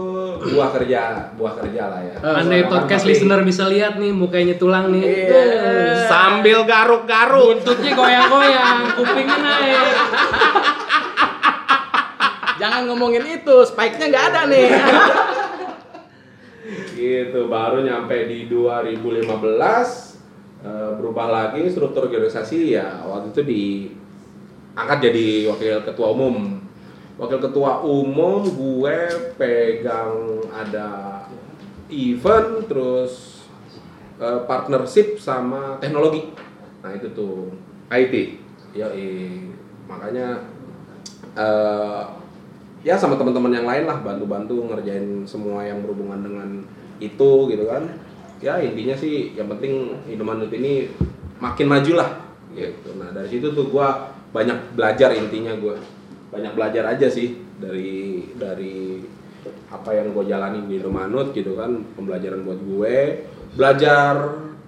buah 0.45 0.69
kerja 0.71 1.01
buah 1.33 1.53
kerja 1.57 1.81
lah 1.87 2.01
ya 2.03 2.15
Eh, 2.15 2.35
Andai 2.37 2.61
podcast 2.63 3.01
kan 3.01 3.09
listener 3.09 3.41
bisa 3.41 3.65
lihat 3.65 3.95
nih 3.95 4.11
mukanya 4.11 4.53
tulang 4.55 4.91
nih. 4.91 5.01
Iya. 5.01 5.25
Tuh. 5.25 6.05
Sambil 6.05 6.61
garuk-garuk. 6.63 7.57
Buntutnya 7.57 7.91
goyang-goyang, 7.91 8.77
kupingnya 8.93 9.37
naik. 9.39 9.85
Jangan 12.65 12.89
ngomongin 12.89 13.21
itu, 13.29 13.61
spike-nya 13.61 14.09
nggak 14.09 14.25
ada 14.33 14.41
nih. 14.49 14.69
gitu 16.97 17.45
baru 17.45 17.85
nyampe 17.85 18.25
di 18.25 18.49
2015 18.49 18.97
eh, 20.65 20.91
berubah 20.97 21.29
lagi 21.29 21.61
struktur 21.69 22.09
organisasi 22.09 22.73
ya 22.73 23.05
waktu 23.05 23.37
itu 23.37 23.41
diangkat 23.45 24.97
jadi 24.97 25.53
wakil 25.53 25.85
ketua 25.85 26.17
umum 26.17 26.57
wakil 27.21 27.37
ketua 27.37 27.85
umum 27.85 28.49
gue 28.49 28.97
pegang 29.37 30.41
ada 30.49 31.21
event 31.93 32.65
terus 32.65 33.45
eh, 34.17 34.41
partnership 34.49 35.21
sama 35.21 35.77
teknologi 35.77 36.33
nah 36.81 36.97
itu 36.97 37.13
tuh 37.13 37.53
IT. 37.93 38.41
ya 38.73 38.89
makanya 39.85 40.49
eh 41.37 42.24
ya 42.85 42.93
sama 42.93 43.17
teman-teman 43.17 43.49
yang 43.49 43.65
lain 43.65 43.89
lah 43.89 43.97
bantu-bantu 44.05 44.69
ngerjain 44.69 45.25
semua 45.25 45.65
yang 45.65 45.81
berhubungan 45.81 46.21
dengan 46.21 46.49
itu 47.01 47.49
gitu 47.49 47.65
kan. 47.65 47.89
Ya 48.39 48.61
intinya 48.61 48.93
sih 48.93 49.33
yang 49.33 49.49
penting 49.49 49.97
Indomaret 50.05 50.53
ini 50.53 50.93
makin 51.41 51.65
maju 51.65 51.91
lah 51.97 52.09
gitu. 52.53 52.93
Nah 53.01 53.09
dari 53.09 53.25
situ 53.25 53.49
tuh 53.57 53.73
gua 53.73 54.13
banyak 54.29 54.77
belajar 54.77 55.09
intinya 55.17 55.57
gua. 55.57 55.81
Banyak 56.29 56.53
belajar 56.53 56.93
aja 56.93 57.09
sih 57.09 57.41
dari 57.57 58.29
dari 58.37 59.01
apa 59.69 59.93
yang 59.93 60.13
gue 60.13 60.25
jalani 60.25 60.65
di 60.65 60.81
Indomanut 60.81 61.33
gitu 61.33 61.57
kan 61.57 61.85
pembelajaran 61.97 62.45
buat 62.45 62.59
gue. 62.61 62.95
Belajar 63.55 64.13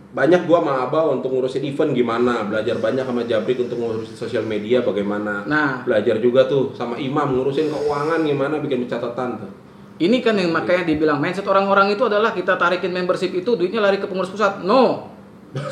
banyak 0.07 0.47
gua 0.47 0.63
sama 0.63 0.73
Abah 0.87 1.03
untuk 1.11 1.35
ngurusin 1.35 1.67
event 1.67 1.91
gimana, 1.91 2.47
belajar 2.47 2.79
banyak 2.79 3.03
sama 3.03 3.27
Jabrik 3.27 3.59
untuk 3.59 3.75
ngurusin 3.75 4.15
sosial 4.15 4.47
media 4.47 4.79
bagaimana. 4.79 5.43
Nah. 5.43 5.83
belajar 5.83 6.23
juga 6.23 6.47
tuh 6.47 6.71
sama 6.71 6.95
Imam 6.95 7.35
ngurusin 7.35 7.67
keuangan 7.67 8.23
gimana 8.23 8.63
bikin 8.63 8.87
catatan 8.87 9.43
tuh. 9.43 9.51
Ini 9.97 10.21
kan 10.21 10.37
yang 10.37 10.53
makanya 10.53 10.85
dibilang 10.85 11.17
mindset 11.17 11.49
orang-orang 11.49 11.97
itu 11.97 12.05
adalah 12.05 12.29
kita 12.29 12.53
tarikin 12.53 12.93
membership 12.93 13.33
itu 13.33 13.57
duitnya 13.57 13.81
lari 13.81 13.97
ke 13.97 14.05
pengurus 14.05 14.29
pusat. 14.29 14.61
No. 14.61 15.09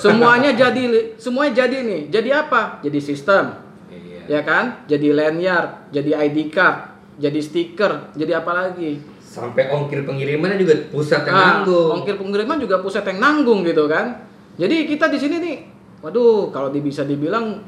Semuanya 0.02 0.52
jadi 0.62 1.14
semuanya 1.22 1.66
jadi 1.66 1.86
nih. 1.86 2.02
Jadi 2.10 2.30
apa? 2.34 2.82
Jadi 2.82 3.00
sistem. 3.00 3.62
Iya. 3.88 4.26
Ya 4.26 4.42
kan? 4.42 4.84
Jadi 4.90 5.14
lanyard, 5.14 5.94
jadi 5.94 6.18
ID 6.26 6.50
card, 6.50 6.98
jadi 7.22 7.40
stiker, 7.40 8.12
jadi 8.18 8.42
apa 8.42 8.52
lagi? 8.52 8.98
Sampai 9.36 9.68
ongkir 9.68 10.08
pengirimannya 10.08 10.56
juga 10.56 10.76
pusat 10.88 11.28
yang 11.28 11.36
Ah, 11.36 11.44
nanggung. 11.60 11.92
ongkir 12.00 12.16
pengiriman 12.16 12.56
juga 12.56 12.80
pusat 12.80 13.04
yang 13.04 13.20
nanggung 13.20 13.68
gitu 13.68 13.84
kan. 13.92 14.24
Jadi 14.56 14.88
kita 14.88 15.12
di 15.12 15.20
sini 15.20 15.36
nih, 15.44 15.56
waduh, 16.00 16.48
kalau 16.56 16.72
bisa 16.72 17.04
dibilang 17.04 17.60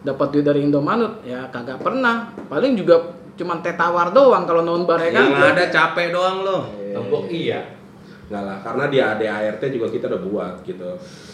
dapat 0.00 0.32
duit 0.32 0.48
dari 0.48 0.64
Indomaret 0.64 1.20
ya 1.28 1.52
kagak 1.52 1.84
pernah. 1.84 2.32
Paling 2.48 2.72
juga 2.72 2.96
cuman 3.36 3.60
teh 3.60 3.76
tawar 3.76 4.16
doang 4.16 4.48
kalau 4.48 4.64
nonbar 4.64 4.96
ya 4.96 5.12
kan. 5.12 5.28
Yang 5.28 5.44
ada 5.52 5.64
capek 5.68 6.06
doang 6.08 6.36
lo. 6.40 6.58
Tombok 6.96 7.28
iya. 7.28 7.79
Enggak 8.30 8.46
lah, 8.46 8.58
karena 8.62 8.84
di 8.86 8.98
ADART 9.02 9.62
juga 9.74 9.90
kita 9.90 10.06
udah 10.06 10.22
buat 10.22 10.54
gitu 10.62 10.86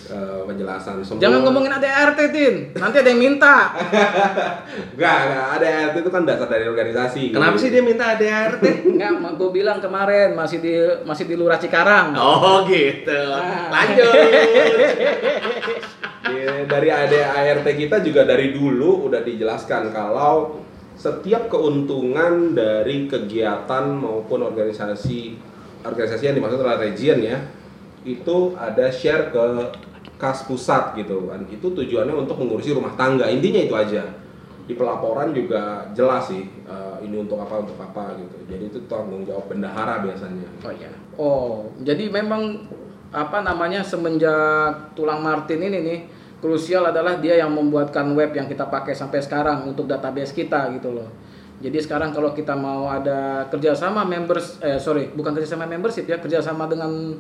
eh, 0.08 0.40
penjelasan 0.48 1.04
semua. 1.04 1.20
Jangan 1.20 1.44
ngomongin 1.44 1.76
ADRT, 1.76 2.20
Tin. 2.32 2.54
Nanti 2.72 2.96
ada 3.04 3.08
yang 3.12 3.20
minta. 3.20 3.76
Enggak, 4.96 5.18
enggak. 5.28 5.46
ADART 5.60 5.94
itu 6.00 6.08
kan 6.08 6.24
dasar 6.24 6.48
dari 6.48 6.64
organisasi. 6.64 7.36
Kenapa 7.36 7.60
sih 7.60 7.68
dia 7.68 7.84
minta 7.84 8.16
ADRT? 8.16 8.88
Enggak, 8.88 9.12
gue 9.44 9.50
bilang 9.52 9.76
kemarin 9.84 10.32
masih 10.32 10.64
di 10.64 10.72
masih 11.04 11.28
di 11.28 11.36
Lurah 11.36 11.60
Cikarang. 11.60 12.16
Oh 12.16 12.64
gitu. 12.64 13.22
Ah. 13.28 13.68
Lanjut. 13.68 14.12
Ya, 16.26 16.66
dari 16.66 16.90
ADART 16.90 17.62
kita 17.62 18.02
juga 18.02 18.26
dari 18.26 18.50
dulu 18.50 19.06
udah 19.06 19.22
dijelaskan 19.22 19.94
kalau 19.94 20.58
setiap 20.98 21.46
keuntungan 21.46 22.50
dari 22.50 23.06
kegiatan 23.06 23.94
maupun 23.94 24.42
organisasi 24.42 25.38
organisasi 25.86 26.30
yang 26.30 26.36
dimaksud 26.36 26.58
adalah 26.60 26.82
region 26.82 27.22
ya 27.22 27.38
itu 28.06 28.54
ada 28.54 28.86
share 28.90 29.34
ke 29.34 29.44
kas 30.16 30.46
pusat 30.46 30.96
gitu 30.96 31.28
kan. 31.28 31.42
Itu 31.50 31.74
tujuannya 31.74 32.14
untuk 32.14 32.38
mengurusi 32.40 32.72
rumah 32.72 32.94
tangga. 32.94 33.26
Intinya 33.28 33.60
itu 33.60 33.74
aja. 33.74 34.02
Di 34.66 34.74
pelaporan 34.74 35.30
juga 35.30 35.86
jelas 35.94 36.26
sih 36.26 36.42
eh, 36.66 36.96
ini 37.06 37.22
untuk 37.22 37.38
apa 37.38 37.62
untuk 37.62 37.78
apa 37.78 38.18
gitu. 38.18 38.36
Jadi 38.50 38.64
itu 38.70 38.78
tanggung 38.90 39.22
jawab 39.26 39.46
bendahara 39.50 40.02
biasanya. 40.02 40.48
Oh 40.62 40.72
iya. 40.74 40.90
Oh, 41.18 41.52
jadi 41.82 42.10
memang 42.10 42.66
apa 43.14 43.42
namanya 43.46 43.86
semenjak 43.86 44.94
tulang 44.98 45.22
Martin 45.22 45.62
ini 45.62 45.78
nih 45.82 46.00
krusial 46.42 46.90
adalah 46.90 47.16
dia 47.22 47.38
yang 47.38 47.54
membuatkan 47.54 48.12
web 48.12 48.34
yang 48.34 48.50
kita 48.50 48.66
pakai 48.66 48.92
sampai 48.92 49.22
sekarang 49.22 49.70
untuk 49.70 49.86
database 49.86 50.34
kita 50.34 50.70
gitu 50.74 50.94
loh. 50.94 51.08
Jadi 51.56 51.78
sekarang 51.80 52.12
kalau 52.12 52.36
kita 52.36 52.52
mau 52.52 52.84
ada 52.92 53.48
kerjasama 53.48 54.04
members, 54.04 54.60
eh 54.60 54.76
sorry 54.76 55.08
bukan 55.08 55.32
kerjasama 55.32 55.64
membership 55.64 56.04
ya 56.04 56.20
kerjasama 56.20 56.68
dengan 56.68 57.16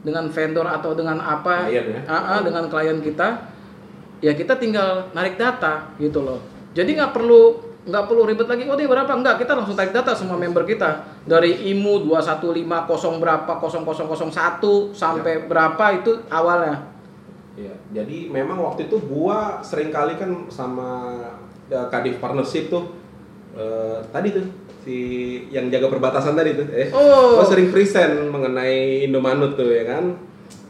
dengan 0.00 0.32
vendor 0.32 0.64
atau 0.64 0.96
dengan 0.96 1.20
apa, 1.20 1.68
Klien 1.68 1.86
ya? 1.92 2.00
Ah, 2.08 2.38
ah, 2.38 2.40
dengan 2.40 2.70
klien 2.72 2.96
kita, 3.02 3.52
ya 4.24 4.32
kita 4.32 4.56
tinggal 4.56 5.12
narik 5.12 5.36
data 5.36 5.92
gitu 6.00 6.24
loh. 6.24 6.40
Jadi 6.72 6.96
nggak 6.96 7.12
perlu 7.12 7.66
nggak 7.86 8.04
perlu 8.08 8.22
ribet 8.26 8.48
lagi. 8.48 8.64
Oh 8.66 8.78
dia 8.78 8.88
berapa? 8.88 9.12
Enggak, 9.12 9.44
kita 9.44 9.52
langsung 9.54 9.78
tarik 9.78 9.92
data 9.92 10.16
semua 10.16 10.40
member 10.40 10.66
kita 10.66 11.06
dari 11.28 11.70
IMU 11.70 12.06
2150 12.08 13.22
berapa 13.22 13.52
0001 13.60 14.96
sampai 14.96 15.34
berapa 15.46 15.84
itu 15.94 16.12
awalnya. 16.32 16.96
Iya, 17.56 17.72
jadi 17.92 18.28
memang 18.28 18.60
waktu 18.60 18.88
itu 18.88 19.00
gua 19.00 19.64
sering 19.64 19.88
kali 19.88 20.20
kan 20.20 20.28
sama 20.52 21.16
ya, 21.72 21.88
Kadif 21.88 22.20
Partnership 22.20 22.68
tuh 22.68 23.05
eh, 23.56 23.98
tadi 24.12 24.28
tuh 24.30 24.46
si 24.86 24.98
yang 25.50 25.66
jaga 25.66 25.90
perbatasan 25.90 26.38
tadi 26.38 26.54
tuh 26.54 26.68
eh 26.70 26.88
Oh. 26.94 27.40
gua 27.40 27.46
sering 27.48 27.74
present 27.74 28.30
mengenai 28.30 29.02
Indomanut 29.02 29.58
tuh 29.58 29.72
ya 29.74 29.82
kan. 29.82 30.14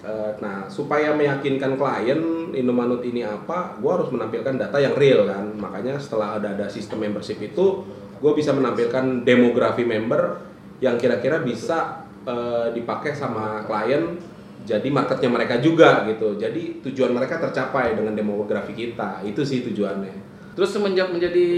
Eh, 0.06 0.32
nah, 0.38 0.70
supaya 0.70 1.10
meyakinkan 1.12 1.74
klien 1.74 2.20
Indomanut 2.54 3.02
ini 3.02 3.26
apa, 3.26 3.76
gua 3.82 3.98
harus 4.00 4.08
menampilkan 4.14 4.54
data 4.56 4.78
yang 4.78 4.94
real 4.94 5.26
kan. 5.26 5.50
Makanya 5.58 5.98
setelah 5.98 6.38
ada 6.40 6.54
ada 6.54 6.70
sistem 6.70 7.02
membership 7.02 7.42
itu, 7.42 7.84
gua 8.22 8.32
bisa 8.32 8.54
menampilkan 8.56 9.26
demografi 9.26 9.82
member 9.84 10.40
yang 10.80 10.96
kira-kira 10.96 11.42
bisa 11.42 12.06
eh, 12.24 12.72
dipakai 12.72 13.12
sama 13.12 13.66
klien 13.68 14.16
jadi 14.66 14.90
marketnya 14.90 15.30
mereka 15.30 15.62
juga 15.62 16.02
gitu. 16.10 16.34
Jadi 16.34 16.82
tujuan 16.82 17.14
mereka 17.14 17.38
tercapai 17.38 17.94
dengan 17.94 18.18
demografi 18.18 18.74
kita. 18.74 19.22
Itu 19.22 19.46
sih 19.46 19.62
tujuannya. 19.62 20.25
Terus 20.56 20.72
semenjak 20.72 21.12
menjadi 21.12 21.48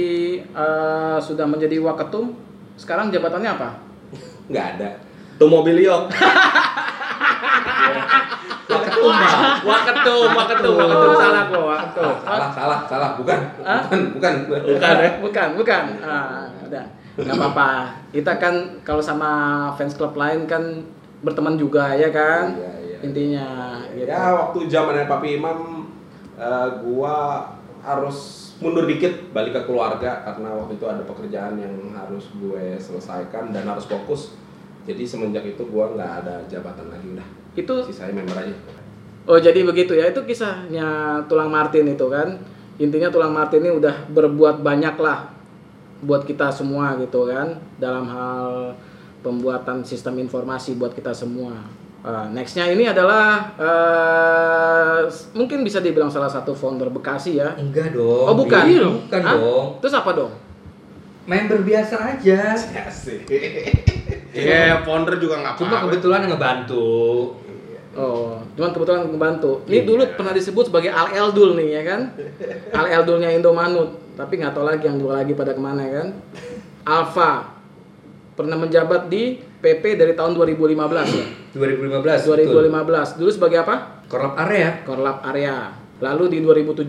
eh, 0.42 1.18
sudah 1.22 1.46
menjadi 1.46 1.78
waketum, 1.78 2.34
sekarang 2.74 3.14
jabatannya 3.14 3.50
apa? 3.54 3.78
Nggak 4.50 4.66
ada. 4.74 4.88
Tuh 5.38 5.46
mobil 5.46 5.86
yok. 5.86 6.10
Waketum, 8.68 9.08
waketum, 9.64 10.28
waketum, 10.36 10.74
waketum 10.76 11.12
salah 11.16 11.42
kok, 11.48 11.64
waketum. 11.64 12.12
Salah, 12.20 12.48
salah, 12.52 12.78
salah. 12.84 13.10
Bukan, 13.16 13.38
Hah? 13.64 13.80
bukan, 13.88 14.32
bukan. 14.44 14.60
Bukan 14.76 14.94
ya? 15.00 15.10
Bukan, 15.24 15.48
bukan. 15.56 15.84
Ah, 16.04 16.44
udah. 16.68 16.84
Apa-apa. 17.16 17.70
Kita 18.12 18.36
kan 18.36 18.54
kalau 18.84 19.00
sama 19.00 19.30
fans 19.74 19.96
club 19.96 20.12
lain 20.14 20.44
kan 20.44 20.84
berteman 21.24 21.56
juga 21.56 21.96
ya 21.96 22.12
kan? 22.12 22.54
Iya, 22.54 22.70
iya. 22.84 22.96
Intinya 23.02 23.48
gitu. 23.96 24.06
Ya 24.06 24.22
waktu 24.36 24.58
zamannya 24.70 25.08
Papi 25.08 25.40
Imam, 25.40 25.88
eh, 26.38 26.68
gua 26.84 27.48
harus 27.82 28.47
mundur 28.58 28.90
dikit 28.90 29.30
balik 29.30 29.54
ke 29.54 29.62
keluarga 29.70 30.26
karena 30.26 30.50
waktu 30.50 30.74
itu 30.74 30.86
ada 30.90 31.02
pekerjaan 31.06 31.54
yang 31.58 31.74
harus 31.94 32.26
gue 32.34 32.74
selesaikan 32.78 33.54
dan 33.54 33.64
harus 33.66 33.86
fokus. 33.86 34.34
Jadi 34.88 35.04
semenjak 35.04 35.44
itu 35.44 35.60
gua 35.68 35.92
nggak 35.92 36.12
ada 36.24 36.40
jabatan 36.48 36.88
lagi 36.88 37.12
udah. 37.12 37.28
Itu 37.52 37.74
Sisanya 37.84 38.24
member 38.24 38.40
aja. 38.40 38.56
Oh 39.28 39.36
jadi 39.36 39.60
begitu 39.60 39.92
ya 39.92 40.08
itu 40.08 40.24
kisahnya 40.24 41.20
Tulang 41.28 41.52
Martin 41.52 41.84
itu 41.84 42.08
kan 42.08 42.40
intinya 42.80 43.12
Tulang 43.12 43.36
Martin 43.36 43.60
ini 43.60 43.76
udah 43.76 44.08
berbuat 44.08 44.64
banyak 44.64 44.96
lah 44.96 45.28
buat 46.00 46.24
kita 46.24 46.48
semua 46.48 46.96
gitu 46.96 47.28
kan 47.28 47.60
dalam 47.76 48.08
hal 48.08 48.72
pembuatan 49.20 49.84
sistem 49.84 50.24
informasi 50.24 50.80
buat 50.80 50.96
kita 50.96 51.12
semua. 51.12 51.52
Uh, 51.98 52.30
nextnya 52.30 52.62
ini 52.64 52.86
adalah 52.86 53.50
eh, 53.58 54.98
s- 55.04 55.34
mungkin 55.34 55.60
bisa 55.60 55.82
dibilang 55.82 56.06
salah 56.06 56.30
satu 56.30 56.54
founder 56.54 56.88
Bekasi 56.88 57.36
ya. 57.36 57.58
Enggak 57.58 57.90
dong. 57.90 58.22
Oh, 58.24 58.34
bukan? 58.34 58.64
Iya, 58.64 58.86
bukan 58.86 59.20
Hah? 59.20 59.34
dong. 59.34 59.66
Terus 59.82 59.94
apa 59.94 60.10
dong? 60.14 60.32
Member 61.26 61.60
biasa 61.60 61.94
aja. 62.16 62.54
Iya, 64.30 64.80
founder 64.80 65.18
juga 65.18 65.42
nggak 65.42 65.54
Cuma 65.56 65.68
apa-apa. 65.74 65.84
kebetulan 65.90 66.20
ngebantu. 66.26 66.86
Oh, 67.98 68.38
cuman 68.54 68.70
kebetulan 68.70 69.00
membantu. 69.04 69.66
Ini 69.66 69.82
dulu 69.82 70.06
pernah 70.14 70.30
disebut 70.30 70.70
sebagai 70.70 70.94
Al 70.94 71.10
Eldul 71.10 71.58
nih 71.58 71.68
ya 71.72 71.82
kan? 71.82 72.00
Al 72.70 72.86
Eldulnya 72.86 73.34
Indomanut, 73.34 73.98
tapi 74.14 74.38
nggak 74.38 74.54
tahu 74.54 74.64
lagi 74.64 74.86
yang 74.86 75.02
dua 75.02 75.18
lagi 75.18 75.34
pada 75.34 75.50
ke 75.50 75.58
mana 75.58 75.82
ya 75.82 75.92
kan? 75.98 76.08
Alfa 76.86 77.58
pernah 78.32 78.54
menjabat 78.54 79.10
di 79.10 79.42
PP 79.58 79.84
dari 79.94 80.14
tahun 80.14 80.32
2015 80.32 80.70
ya. 81.10 81.26
2015. 81.50 82.24
betul. 82.24 82.62
2015. 82.62 83.18
Dulu 83.18 83.30
sebagai 83.30 83.58
apa? 83.60 83.74
Korlap 84.06 84.38
area. 84.38 84.82
Korlap 84.82 85.18
area. 85.26 85.74
Lalu 85.98 86.24
di 86.30 86.38
2017 86.40 86.86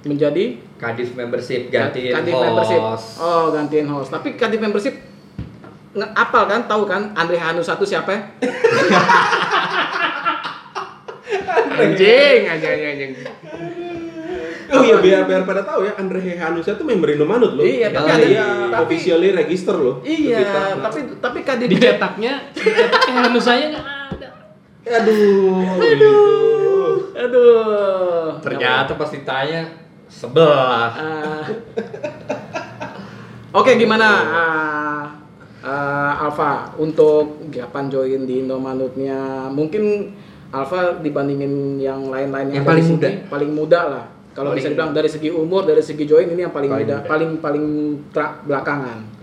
menjadi 0.00 0.44
Kadif 0.78 1.12
membership 1.12 1.68
gantiin 1.68 2.14
Kadif 2.14 2.32
host. 2.32 2.46
membership. 2.46 2.80
Oh, 3.18 3.52
gantiin 3.52 3.86
host. 3.86 4.08
Tapi 4.08 4.32
Kadif 4.34 4.58
membership 4.58 4.94
nge- 5.92 6.12
apal 6.14 6.46
kan? 6.46 6.64
Tahu 6.64 6.82
kan 6.84 7.12
Andre 7.12 7.36
Hanu 7.36 7.60
satu 7.60 7.84
siapa? 7.84 8.16
anjing, 11.78 12.40
anjing, 12.46 12.80
anjing. 12.82 13.12
Oh 14.68 14.82
iya 14.84 14.96
biar 15.00 15.24
biar 15.24 15.42
pada 15.42 15.64
tahu 15.64 15.88
ya 15.88 15.96
Andre 15.96 16.20
Hanusa 16.36 16.76
tuh 16.76 16.84
member 16.84 17.08
Indomanut 17.08 17.56
loh. 17.56 17.64
Iya, 17.64 17.88
tapi 17.88 18.08
ada- 18.10 18.20
dia 18.22 18.44
tapi- 18.68 18.84
officially 18.84 19.32
register 19.32 19.72
loh. 19.72 20.04
Iya, 20.04 20.76
tapi 20.76 20.98
tapi 21.18 21.38
Kadif 21.40 21.68
dicetaknya 21.68 22.52
dicetaknya 22.52 23.20
hanusanya 23.32 23.66
nggak 23.72 23.86
ada 24.12 24.28
Aduh. 24.88 25.64
Aduh. 25.80 26.92
Aduh. 27.12 28.26
Ternyata 28.40 28.92
pas 28.94 29.10
ditanya 29.10 29.68
sebelah. 30.08 30.88
Ah. 30.92 31.44
Oke, 33.50 33.76
gimana 33.76 34.08
ah, 34.28 35.02
ah, 35.60 36.12
Alfa 36.20 36.76
untuk 36.76 37.48
kapan 37.48 37.88
join 37.88 38.22
di 38.24 38.44
Indomanutnya? 38.44 39.48
Mungkin 39.48 40.12
Alfa 40.48 41.00
dibandingin 41.00 41.76
yang 41.76 42.08
lain-lain 42.08 42.52
Yang 42.52 42.64
paling 42.64 42.84
sini, 42.84 42.96
muda. 42.96 43.08
paling 43.28 43.50
muda 43.52 43.80
lah. 43.88 44.04
Kalau 44.38 44.54
bisa 44.54 44.68
dibilang 44.68 44.92
dari 44.92 45.08
segi 45.08 45.28
umur, 45.28 45.62
dari 45.64 45.82
segi 45.82 46.04
join 46.04 46.26
ini 46.28 46.40
yang 46.40 46.50
paling, 46.50 46.70
Paling 46.70 46.86
muda. 46.86 46.98
paling 47.04 47.30
paling 47.38 47.64
tra- 48.08 48.38
belakangan. 48.40 49.18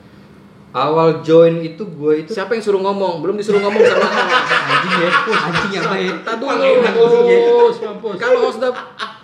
awal 0.75 1.23
join 1.23 1.63
itu 1.63 1.87
gue 1.87 2.13
itu 2.19 2.29
Siapa 2.29 2.51
yang 2.51 2.59
suruh 2.61 2.83
ngomong? 2.83 3.23
Belum 3.23 3.33
disuruh 3.33 3.63
ngomong 3.63 3.79
sama 3.79 4.11
anjing 4.11 4.95
ya 4.99 5.09
anjing 5.39 5.71
apa 5.79 5.95
ya 5.95 6.11
Kita 6.13 6.33
dulu. 6.35 6.51
Mampus, 6.83 7.75
mampus. 7.79 8.15
Kalau 8.17 8.39
host 8.43 8.59
udah 8.59 8.71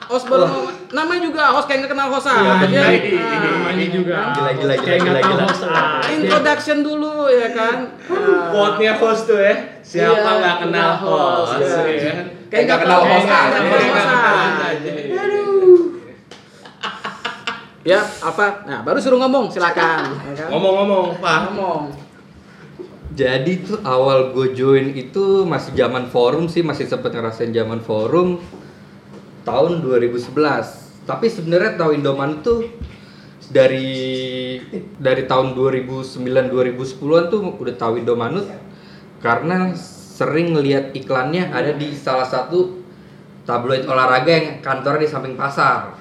host 0.07 0.25
baru 0.25 0.47
namanya 0.89 1.21
juga 1.21 1.51
host 1.51 1.67
kayak 1.67 1.83
nggak 1.83 1.91
kenal 1.91 2.07
host 2.07 2.23
Iya, 2.25 2.39
aja. 2.57 2.83
iya, 2.87 3.19
Ah. 3.19 3.39
namanya 3.51 3.87
juga. 3.89 4.17
Gila, 4.31 4.51
gila, 4.53 4.75
gila, 4.77 4.95
nggak 4.97 5.15
tahu 5.17 5.27
gila. 5.29 5.43
host 5.45 5.63
aja. 5.65 5.83
Introduction 6.09 6.77
dulu 6.81 7.11
ya 7.27 7.49
kan. 7.51 7.77
Ah. 8.07 8.47
Quote-nya 8.47 8.93
host 8.95 9.23
tuh 9.25 9.35
ya. 9.37 9.55
Siapa 9.81 10.07
Iya, 10.15 10.31
nggak 10.39 10.55
kenal 10.61 10.91
host? 10.97 11.51
Iya. 11.59 11.79
ya. 11.99 12.13
Kayak 12.47 12.63
nggak 12.65 12.79
kenal 12.81 13.01
host 13.01 13.27
aja. 13.27 13.27
nggak 13.27 13.59
kenal 13.59 13.67
Kayak 13.67 13.91
host 13.91 14.07
nggak 14.07 14.19
kenal 14.23 14.39
aja. 14.39 14.67
aja. 14.71 14.91
Ya, 17.81 18.05
apa? 18.21 18.61
Nah, 18.69 18.85
baru 18.85 19.01
suruh 19.01 19.17
ngomong, 19.17 19.49
silakan. 19.49 20.13
Ya 20.31 20.45
kan? 20.45 20.47
Ngomong-ngomong, 20.53 21.17
Pak. 21.17 21.39
Ngomong. 21.49 21.83
Jadi 23.11 23.67
tuh 23.67 23.81
awal 23.83 24.31
gue 24.31 24.55
join 24.55 24.95
itu 24.95 25.43
masih 25.43 25.75
zaman 25.75 26.07
forum 26.07 26.47
sih, 26.47 26.63
masih 26.63 26.87
sempet 26.87 27.11
ngerasain 27.11 27.51
zaman 27.51 27.83
forum 27.83 28.39
tahun 29.43 29.83
2011. 29.83 30.31
Tapi 31.03 31.27
sebenarnya 31.27 31.75
tahu 31.75 31.91
Indomaret 31.97 32.39
tuh 32.39 32.71
dari 33.51 34.63
dari 34.95 35.27
tahun 35.27 35.59
2009 35.59 36.23
2010-an 36.23 37.25
tuh 37.27 37.41
udah 37.59 37.75
tahu 37.75 37.99
Indomaret 37.99 38.47
karena 39.19 39.75
sering 39.75 40.55
ngelihat 40.55 40.95
iklannya 40.95 41.51
ada 41.51 41.75
di 41.75 41.91
salah 41.91 42.23
satu 42.23 42.79
tabloid 43.43 43.83
olahraga 43.91 44.31
yang 44.31 44.47
kantornya 44.63 45.03
di 45.03 45.09
samping 45.11 45.35
pasar. 45.35 46.00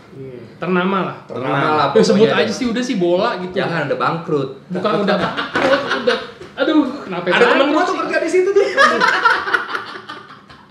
Ternama 0.60 0.98
lah. 1.08 1.16
Ternama 1.24 1.66
lah. 1.74 1.86
Ya 1.96 2.02
sebut 2.04 2.28
aja 2.28 2.52
sih 2.52 2.66
udah 2.68 2.82
sih 2.84 3.00
bola 3.00 3.40
gitu. 3.40 3.56
Jangan 3.56 3.88
ada 3.88 3.96
bangkrut. 3.96 4.60
Bukan 4.68 4.92
udah 5.08 5.16
takut, 5.16 5.80
udah. 6.04 6.18
Aduh, 6.60 6.84
kenapa 7.08 7.24
Ada 7.32 7.44
temen 7.48 7.56
bangkrut 7.56 7.72
gua 7.72 7.82
tuh 7.88 7.96
kerja 8.04 8.16
di 8.20 8.30
situ 8.30 8.48
tuh. 8.52 8.66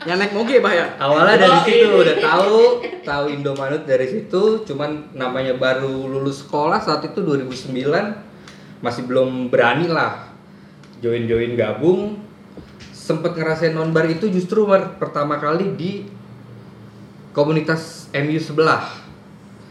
Yang 0.07 0.17
naik 0.21 0.33
moge 0.37 0.55
bah 0.63 0.71
ya. 0.71 0.85
Awalnya 0.95 1.35
dari 1.35 1.51
Oh, 1.51 1.63
situ 1.67 1.75
iya. 1.75 1.89
udah 1.91 2.15
tahu, 2.23 2.57
tahu 3.03 3.25
Indomaret 3.35 3.83
dari 3.83 4.07
situ, 4.07 4.63
cuman 4.63 5.11
namanya 5.11 5.59
baru 5.59 6.07
lulus 6.07 6.47
sekolah 6.47 6.79
saat 6.79 7.03
itu 7.03 7.19
2009 7.19 7.75
masih 8.79 9.03
belum 9.03 9.51
berani 9.51 9.91
lah 9.91 10.31
join-join 11.03 11.57
gabung. 11.59 12.15
Sempet 12.93 13.35
ngerasain 13.35 13.73
nonbar 13.73 14.05
itu 14.07 14.29
justru 14.29 14.63
pertama 15.01 15.35
kali 15.41 15.73
di 15.75 16.05
komunitas 17.33 18.07
MU 18.13 18.37
sebelah. 18.39 19.08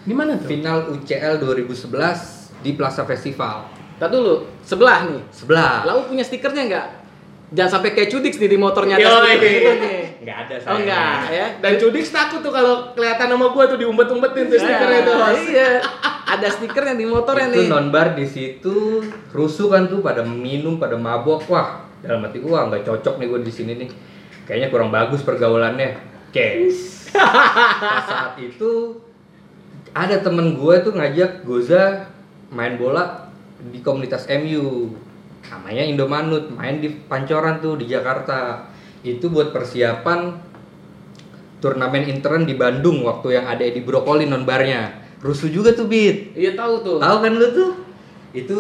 Di 0.09 0.15
mana 0.17 0.41
tuh? 0.41 0.49
Final 0.49 0.79
UCL 0.97 1.37
2011 1.45 2.65
di 2.65 2.73
Plaza 2.73 3.05
Festival. 3.05 3.69
Tadi 4.01 4.17
dulu, 4.17 4.49
sebelah 4.65 5.05
nih. 5.05 5.21
Sebelah. 5.29 5.85
Lau 5.85 6.09
punya 6.09 6.25
stikernya 6.25 6.65
nggak? 6.65 6.89
Jangan 7.49 7.81
sampai 7.81 7.97
kayak 7.97 8.13
Cudix 8.13 8.37
nih 8.37 8.51
di 8.53 8.59
motornya 8.61 9.01
ada 9.01 9.09
stiker 9.25 9.41
gitu 9.41 9.73
nih. 9.81 10.01
Enggak 10.21 10.37
ada 10.45 10.55
Oh 10.69 10.77
enggak 10.77 11.13
ya. 11.33 11.47
Dan 11.65 11.73
Cudix 11.81 12.13
takut 12.13 12.45
tuh 12.45 12.53
kalau 12.53 12.93
kelihatan 12.93 13.33
sama 13.33 13.47
gua 13.57 13.65
tuh 13.65 13.81
diumpet-umpetin 13.81 14.53
tuh 14.53 14.61
stikernya 14.61 14.99
itu. 15.01 15.13
Nah, 15.13 15.29
host. 15.33 15.49
Iya. 15.49 15.69
Ada 16.29 16.49
stikernya 16.61 16.95
di 17.01 17.07
motornya 17.09 17.49
itu 17.49 17.65
nih. 17.65 17.69
nonbar 17.73 18.13
di 18.13 18.29
situ 18.29 19.01
rusuh 19.33 19.73
kan 19.73 19.89
tuh 19.89 20.05
pada 20.05 20.21
minum 20.21 20.77
pada 20.77 21.01
mabok 21.01 21.49
wah 21.49 21.89
dalam 22.05 22.21
hati 22.21 22.45
gua 22.45 22.69
nggak 22.69 22.85
cocok 22.85 23.17
nih 23.17 23.27
gua 23.33 23.41
di 23.41 23.49
sini 23.49 23.73
nih 23.81 23.89
kayaknya 24.45 24.69
kurang 24.69 24.93
bagus 24.93 25.25
pergaulannya 25.25 25.97
oke 26.29 26.49
Pas 27.17 28.05
saat 28.05 28.37
itu 28.37 29.01
ada 29.99 30.23
temen 30.23 30.55
gua 30.55 30.79
tuh 30.79 30.95
ngajak 30.95 31.43
Goza 31.43 32.07
main 32.55 32.79
bola 32.79 33.35
di 33.59 33.83
komunitas 33.83 34.31
MU 34.31 34.95
namanya 35.51 35.83
Indomanut 35.83 36.55
main 36.55 36.79
di 36.79 36.95
Pancoran 37.11 37.59
tuh 37.59 37.75
di 37.83 37.91
Jakarta 37.91 38.71
itu 39.03 39.27
buat 39.27 39.51
persiapan 39.51 40.39
turnamen 41.59 42.07
intern 42.07 42.47
di 42.47 42.55
Bandung 42.55 43.03
waktu 43.03 43.43
yang 43.43 43.51
ada 43.51 43.67
di 43.67 43.83
Brokoli 43.83 44.31
nonbarnya 44.31 45.03
rusuh 45.19 45.51
juga 45.51 45.75
tuh 45.75 45.91
Bit 45.91 46.39
Iya 46.39 46.55
tahu 46.55 46.75
tuh. 46.87 46.99
Tahu 47.03 47.17
kan 47.19 47.33
lu 47.35 47.49
tuh? 47.51 47.71
Itu 48.31 48.59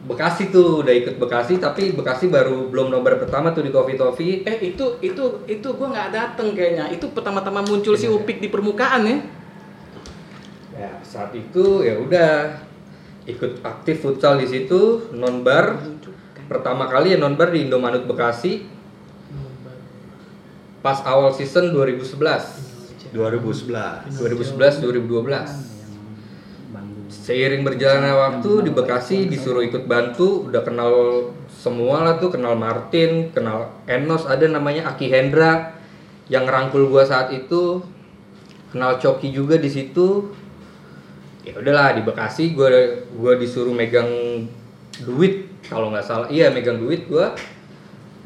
Bekasi 0.00 0.48
tuh 0.48 0.80
udah 0.80 0.96
ikut 0.96 1.20
Bekasi 1.20 1.60
tapi 1.60 1.92
Bekasi 1.92 2.32
baru 2.32 2.72
belum 2.72 2.88
nomor 2.88 3.20
pertama 3.20 3.52
tuh 3.52 3.68
di 3.68 3.68
Coffee 3.68 4.00
Toffee. 4.00 4.40
Eh 4.48 4.72
itu 4.72 4.96
itu 5.04 5.44
itu 5.44 5.68
gua 5.76 5.92
nggak 5.92 6.08
dateng 6.08 6.56
kayaknya. 6.56 6.88
Itu 6.88 7.12
pertama-tama 7.12 7.60
muncul 7.60 7.92
si 8.00 8.08
Upik 8.08 8.40
di 8.40 8.48
permukaan 8.48 9.04
ya. 9.04 9.20
Ya, 10.80 10.96
saat 11.04 11.36
itu 11.36 11.84
ya 11.84 12.00
udah 12.00 12.56
ikut 13.28 13.60
aktif 13.60 14.00
futsal 14.00 14.40
di 14.40 14.48
situ, 14.48 15.12
nonbar. 15.12 15.76
Pertama 16.48 16.88
kali 16.88 17.12
ya 17.12 17.20
nonbar 17.20 17.52
di 17.52 17.68
Indomanut 17.68 18.08
Bekasi 18.08 18.64
pas 20.80 21.04
awal 21.04 21.36
season 21.36 21.76
2011. 21.76 23.12
2011. 23.12 24.24
2011 24.24 24.80
2012. 24.80 25.68
Seiring 27.12 27.60
berjalannya 27.60 28.16
waktu 28.16 28.50
di 28.64 28.70
Bekasi 28.72 29.28
disuruh 29.28 29.60
ikut 29.60 29.84
bantu, 29.84 30.48
udah 30.48 30.64
kenal 30.64 30.92
semua 31.52 32.00
lah 32.08 32.16
tuh, 32.16 32.32
kenal 32.32 32.56
Martin, 32.56 33.28
kenal 33.36 33.68
Enos, 33.84 34.24
ada 34.24 34.48
namanya 34.48 34.88
Aki 34.96 35.12
Hendra 35.12 35.76
yang 36.32 36.48
ngerangkul 36.48 36.88
gua 36.88 37.04
saat 37.04 37.28
itu, 37.36 37.84
kenal 38.72 38.96
Coki 38.96 39.28
juga 39.28 39.60
di 39.60 39.68
situ. 39.68 40.32
Ya 41.40 41.56
udahlah 41.56 41.96
di 41.96 42.02
Bekasi 42.04 42.52
gua 42.52 42.68
gua 43.16 43.36
disuruh 43.40 43.72
megang 43.72 44.08
duit 45.00 45.48
kalau 45.64 45.88
nggak 45.88 46.04
salah, 46.04 46.28
iya 46.28 46.52
megang 46.52 46.76
duit 46.76 47.08
gua 47.08 47.32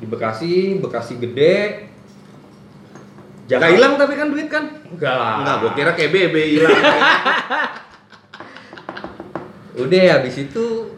di 0.03 0.07
Bekasi, 0.11 0.83
Bekasi 0.83 1.23
gede. 1.23 1.87
Gak 3.45 3.77
hilang 3.77 4.01
tapi 4.01 4.17
kan 4.17 4.33
duit 4.33 4.49
kan? 4.49 4.73
Enggak 4.89 5.15
lah. 5.21 5.45
Enggak, 5.45 5.57
gua 5.61 5.71
kira 5.77 5.91
kayak 5.93 6.11
BB 6.17 6.37
hilang. 6.57 6.73
Udah 9.85 10.01
ya, 10.01 10.13
habis 10.23 10.39
itu 10.39 10.97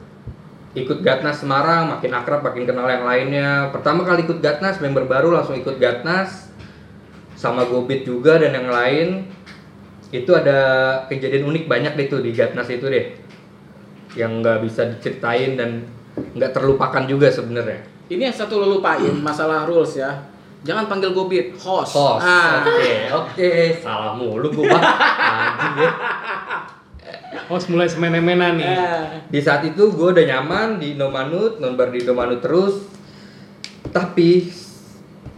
ikut 0.77 1.01
Gatnas 1.01 1.41
Semarang, 1.41 1.97
makin 1.97 2.13
akrab, 2.13 2.45
makin 2.45 2.69
kenal 2.69 2.87
yang 2.87 3.09
lainnya. 3.09 3.73
Pertama 3.73 4.05
kali 4.05 4.29
ikut 4.29 4.45
Gatnas, 4.45 4.79
member 4.79 5.09
baru 5.09 5.33
langsung 5.33 5.57
ikut 5.57 5.81
Gatnas 5.81 6.53
sama 7.35 7.65
Gobit 7.65 8.05
juga 8.05 8.37
dan 8.37 8.53
yang 8.53 8.69
lain. 8.69 9.09
Itu 10.15 10.31
ada 10.35 10.59
kejadian 11.11 11.51
unik 11.51 11.65
banyak 11.67 11.93
deh 11.99 12.07
tuh 12.07 12.21
di 12.23 12.31
Gatnas 12.31 12.71
itu 12.71 12.87
deh. 12.87 13.17
Yang 14.15 14.33
nggak 14.43 14.59
bisa 14.63 14.83
diceritain 14.97 15.59
dan 15.59 15.71
nggak 16.17 16.53
terlupakan 16.55 17.05
juga 17.05 17.29
sebenarnya. 17.29 17.83
Ini 18.07 18.31
yang 18.31 18.37
satu 18.37 18.63
lo 18.63 18.79
lupain 18.79 19.13
masalah 19.27 19.67
rules 19.67 19.99
ya. 19.99 20.35
Jangan 20.67 20.91
panggil 20.91 21.15
gobit, 21.15 21.55
host. 21.63 21.95
Host. 21.95 22.27
Ah. 22.27 22.67
Oke, 22.67 22.93
oke. 23.15 23.51
Salah 23.83 24.19
mulu. 24.19 24.51
Anjing 24.51 25.75
ya. 25.79 25.91
Host 27.47 27.71
mulai 27.71 27.87
semena-mena 27.87 28.51
nih. 28.59 28.67
Eh, 28.67 29.03
di 29.31 29.39
saat 29.39 29.63
itu 29.63 29.95
gue 29.95 30.09
udah 30.11 30.27
nyaman 30.27 30.83
di 30.83 30.99
Indomanut, 30.99 31.63
nonbar 31.63 31.95
di 31.95 32.03
Indomanut 32.03 32.43
terus. 32.43 32.83
Tapi 33.95 34.51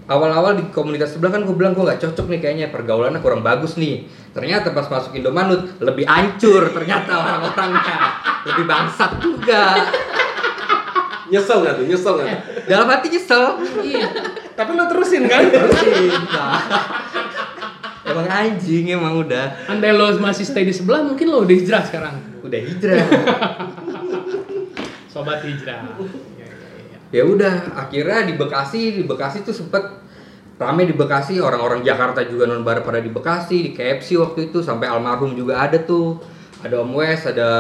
awal-awal 0.09 0.57
di 0.57 0.65
komunitas 0.73 1.13
sebelah 1.13 1.37
kan 1.37 1.45
gue 1.45 1.53
bilang 1.53 1.77
gue 1.77 1.85
nggak 1.85 2.01
cocok 2.01 2.27
nih 2.33 2.41
kayaknya 2.41 2.67
pergaulannya 2.73 3.21
kurang 3.21 3.45
bagus 3.45 3.77
nih. 3.77 4.09
Ternyata 4.33 4.77
pas 4.77 4.87
masuk 4.87 5.17
Indomanut 5.17 5.81
lebih 5.81 6.05
hancur 6.05 6.71
ternyata 6.71 7.11
orang-orangnya 7.17 7.99
lebih 8.47 8.65
bangsat 8.69 9.19
juga. 9.19 9.89
Nyesel 11.29 11.59
nggak 11.61 11.75
tuh? 11.77 11.85
Nyesel 11.85 12.13
nggak 12.17 12.29
tuh? 12.29 12.41
Dalam 12.69 12.87
hati 12.89 13.07
nyesel. 13.13 13.45
Tapi 14.57 14.71
lo 14.75 14.85
terusin 14.89 15.23
kan? 15.29 15.43
Terusin. 15.49 16.13
Nah. 16.33 16.61
Emang 18.09 18.25
anjing 18.25 18.89
emang 18.89 19.21
udah 19.21 19.69
Andai 19.69 19.93
lo 19.93 20.09
masih 20.17 20.49
stay 20.49 20.65
di 20.65 20.73
sebelah, 20.73 21.05
mungkin 21.05 21.29
lo 21.29 21.45
udah 21.45 21.57
hijrah 21.57 21.83
sekarang. 21.85 22.17
udah 22.41 22.61
hijrah. 22.65 23.05
Sobat 25.13 25.45
hijrah. 25.45 25.85
Ya, 26.41 26.49
ya, 26.49 26.49
ya. 26.49 26.99
ya 27.13 27.23
udah 27.29 27.55
akhirnya 27.77 28.25
di 28.25 28.35
Bekasi 28.41 28.81
di 28.97 29.03
Bekasi 29.05 29.45
tuh 29.45 29.53
sempet 29.53 30.08
rame 30.59 30.83
di 30.91 30.95
Bekasi 30.95 31.39
orang-orang 31.39 31.87
Jakarta 31.87 32.27
juga 32.27 32.51
non 32.51 32.67
bar 32.67 32.83
pada 32.83 32.99
di 32.99 33.09
Bekasi 33.09 33.71
di 33.71 33.71
KFC 33.73 34.19
waktu 34.19 34.51
itu 34.51 34.59
sampai 34.61 34.91
almarhum 34.91 35.33
juga 35.39 35.63
ada 35.63 35.79
tuh. 35.79 36.19
Ada 36.59 36.83
Om 36.83 36.91
Wes 36.99 37.23
ada 37.23 37.51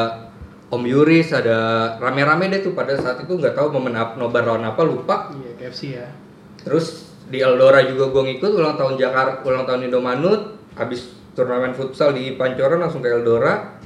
Om 0.68 0.82
Yuris 0.82 1.30
ada 1.30 1.94
rame-rame 2.03 2.51
deh 2.51 2.61
tuh 2.66 2.74
pada 2.74 2.99
saat 2.99 3.22
itu 3.22 3.38
nggak 3.38 3.55
tahu 3.55 3.78
momen 3.78 3.94
apa 3.94 4.18
nobar 4.18 4.42
lawan 4.42 4.66
apa 4.66 4.82
lupa. 4.82 5.30
Iya, 5.32 5.51
KFC 5.57 5.82
ya. 5.94 6.11
terus 6.59 7.14
di 7.30 7.38
Eldora 7.38 7.80
juga 7.86 8.11
gue 8.11 8.22
ngikut 8.34 8.51
ulang 8.59 8.74
tahun 8.74 8.99
Jakarta 8.99 9.46
ulang 9.46 9.64
tahun 9.64 9.88
Indomanut 9.88 10.59
habis 10.74 11.14
turnamen 11.38 11.70
futsal 11.70 12.12
di 12.12 12.34
Pancoran 12.34 12.82
langsung 12.82 13.01
ke 13.01 13.09
Eldora. 13.09 13.78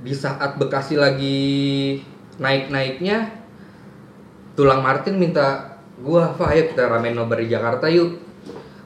Di 0.00 0.16
saat 0.16 0.56
Bekasi 0.56 0.96
lagi 0.96 2.00
naik-naiknya 2.40 3.36
Tulang 4.56 4.80
Martin 4.80 5.20
minta 5.20 5.69
gua 6.00 6.32
Fa 6.32 6.52
ayo 6.52 6.68
kita 6.68 6.88
ramein 6.88 7.14
nobar 7.14 7.38
di 7.38 7.48
Jakarta 7.48 7.86
yuk. 7.86 8.16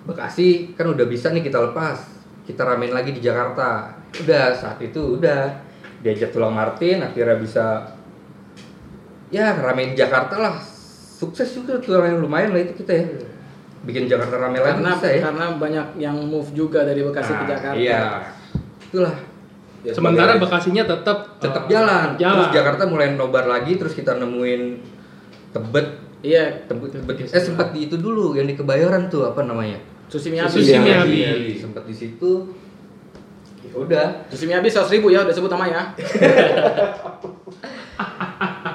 Bekasi 0.04 0.76
kan 0.76 0.86
udah 0.86 1.06
bisa 1.06 1.32
nih 1.32 1.40
kita 1.40 1.58
lepas. 1.62 1.98
Kita 2.44 2.62
ramein 2.62 2.92
lagi 2.92 3.14
di 3.14 3.22
Jakarta. 3.22 3.94
Udah 4.20 4.52
saat 4.52 4.78
itu 4.78 5.16
udah. 5.16 5.64
Diajak 6.04 6.36
Tulang 6.36 6.52
Martin 6.52 7.00
akhirnya 7.00 7.40
bisa 7.40 7.96
ya 9.32 9.56
ramein 9.56 9.96
Jakarta 9.96 10.36
lah. 10.36 10.56
Sukses 11.14 11.48
juga 11.56 11.80
tuh 11.80 11.96
yang 11.96 12.20
lumayan 12.20 12.52
lah 12.52 12.60
itu 12.60 12.76
kita 12.76 12.92
ya. 12.92 13.06
Bikin 13.84 14.04
Jakarta 14.04 14.36
rame 14.36 14.60
lagi 14.60 14.80
karena 14.80 14.92
bisa 14.96 15.08
ya. 15.08 15.20
karena 15.28 15.44
banyak 15.56 15.86
yang 15.96 16.16
move 16.28 16.52
juga 16.52 16.84
dari 16.84 17.00
Bekasi 17.00 17.32
ke 17.32 17.36
Nah, 17.36 17.48
Jakarta. 17.48 17.76
iya. 17.76 18.04
Itulah. 18.84 19.16
Ya, 19.84 19.92
Sementara 19.92 20.36
Bekasinya 20.36 20.84
tetap 20.84 21.36
tetap 21.36 21.68
eh, 21.68 21.70
jalan. 21.72 22.16
jalan. 22.16 22.36
terus 22.36 22.48
Jakarta 22.52 22.82
mulai 22.84 23.12
nobar 23.12 23.44
lagi 23.44 23.76
terus 23.76 23.92
kita 23.92 24.16
nemuin 24.16 24.80
tebet 25.52 26.03
Iya, 26.24 26.64
tebet 26.64 26.96
eh 27.20 27.36
sempat 27.38 27.70
di 27.70 27.84
itu 27.84 28.00
dulu 28.00 28.32
yang 28.32 28.48
di 28.48 28.56
kebayoran 28.56 29.06
tuh 29.06 29.28
apa 29.28 29.44
namanya 29.44 29.76
Sushi 30.08 30.32
Miyabi. 30.32 30.48
Sushi 30.50 30.72
Iya, 30.72 30.80
Miyabi. 30.80 31.14
iya. 31.14 31.32
sempat 31.54 31.84
di 31.84 31.92
situ 31.92 32.48
ya 33.60 33.72
udah 33.74 34.06
Sushi 34.28 34.48
Miyabi 34.48 34.68
100 34.68 34.88
ribu 34.90 35.08
ya, 35.08 35.20
udah 35.20 35.34
sebut 35.34 35.52
namanya. 35.52 35.92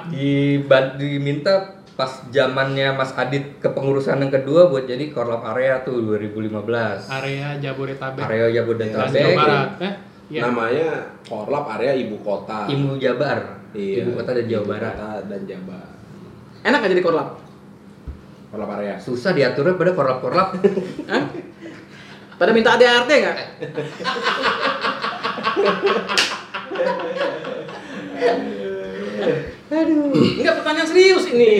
di 0.09 0.61
diminta 0.95 1.53
pas 1.93 2.23
zamannya 2.29 2.95
Mas 2.95 3.11
Adit 3.13 3.59
kepengurusan 3.59 4.17
yang 4.19 4.31
kedua 4.31 4.71
buat 4.71 4.87
jadi 4.87 5.09
korlap 5.09 5.43
area 5.49 5.83
tuh 5.83 5.99
2015 6.15 6.53
area 7.11 7.47
Jabodetabek. 7.59 8.23
area 8.23 8.45
dan 8.47 8.55
Jabodetabek 8.55 9.19
Jawa 9.19 9.35
Barat. 9.35 9.69
Eh, 9.79 9.93
iya. 10.31 10.41
namanya 10.45 10.89
Korlap 11.25 11.65
area 11.75 11.91
ibu 11.93 12.15
kota. 12.19 12.65
Ibu 12.65 12.95
Jabar 12.95 13.59
Iya. 13.69 14.01
ibu 14.01 14.15
kota 14.15 14.31
dan 14.33 14.45
Jawa 14.47 14.63
Ibu 14.63 14.71
Barat 14.71 14.93
kota 14.95 15.11
dan 15.27 15.41
Jabar. 15.45 15.98
Enak 16.59 16.77
gak 16.83 16.91
jadi 16.91 17.03
korlap? 17.03 17.29
Korlap 18.49 18.69
area. 18.75 18.95
susah 18.97 19.31
diaturnya 19.31 19.77
pada 19.77 19.91
korlap-korlap 19.93 20.47
Hah? 21.11 21.23
Pada 22.35 22.51
minta 22.51 22.73
ADRT 22.73 23.09
nggak? 23.11 23.37
Aduh. 29.69 30.09
Enggak 30.39 30.55
pertanyaan 30.63 30.87
serius 30.89 31.23
ini. 31.29 31.53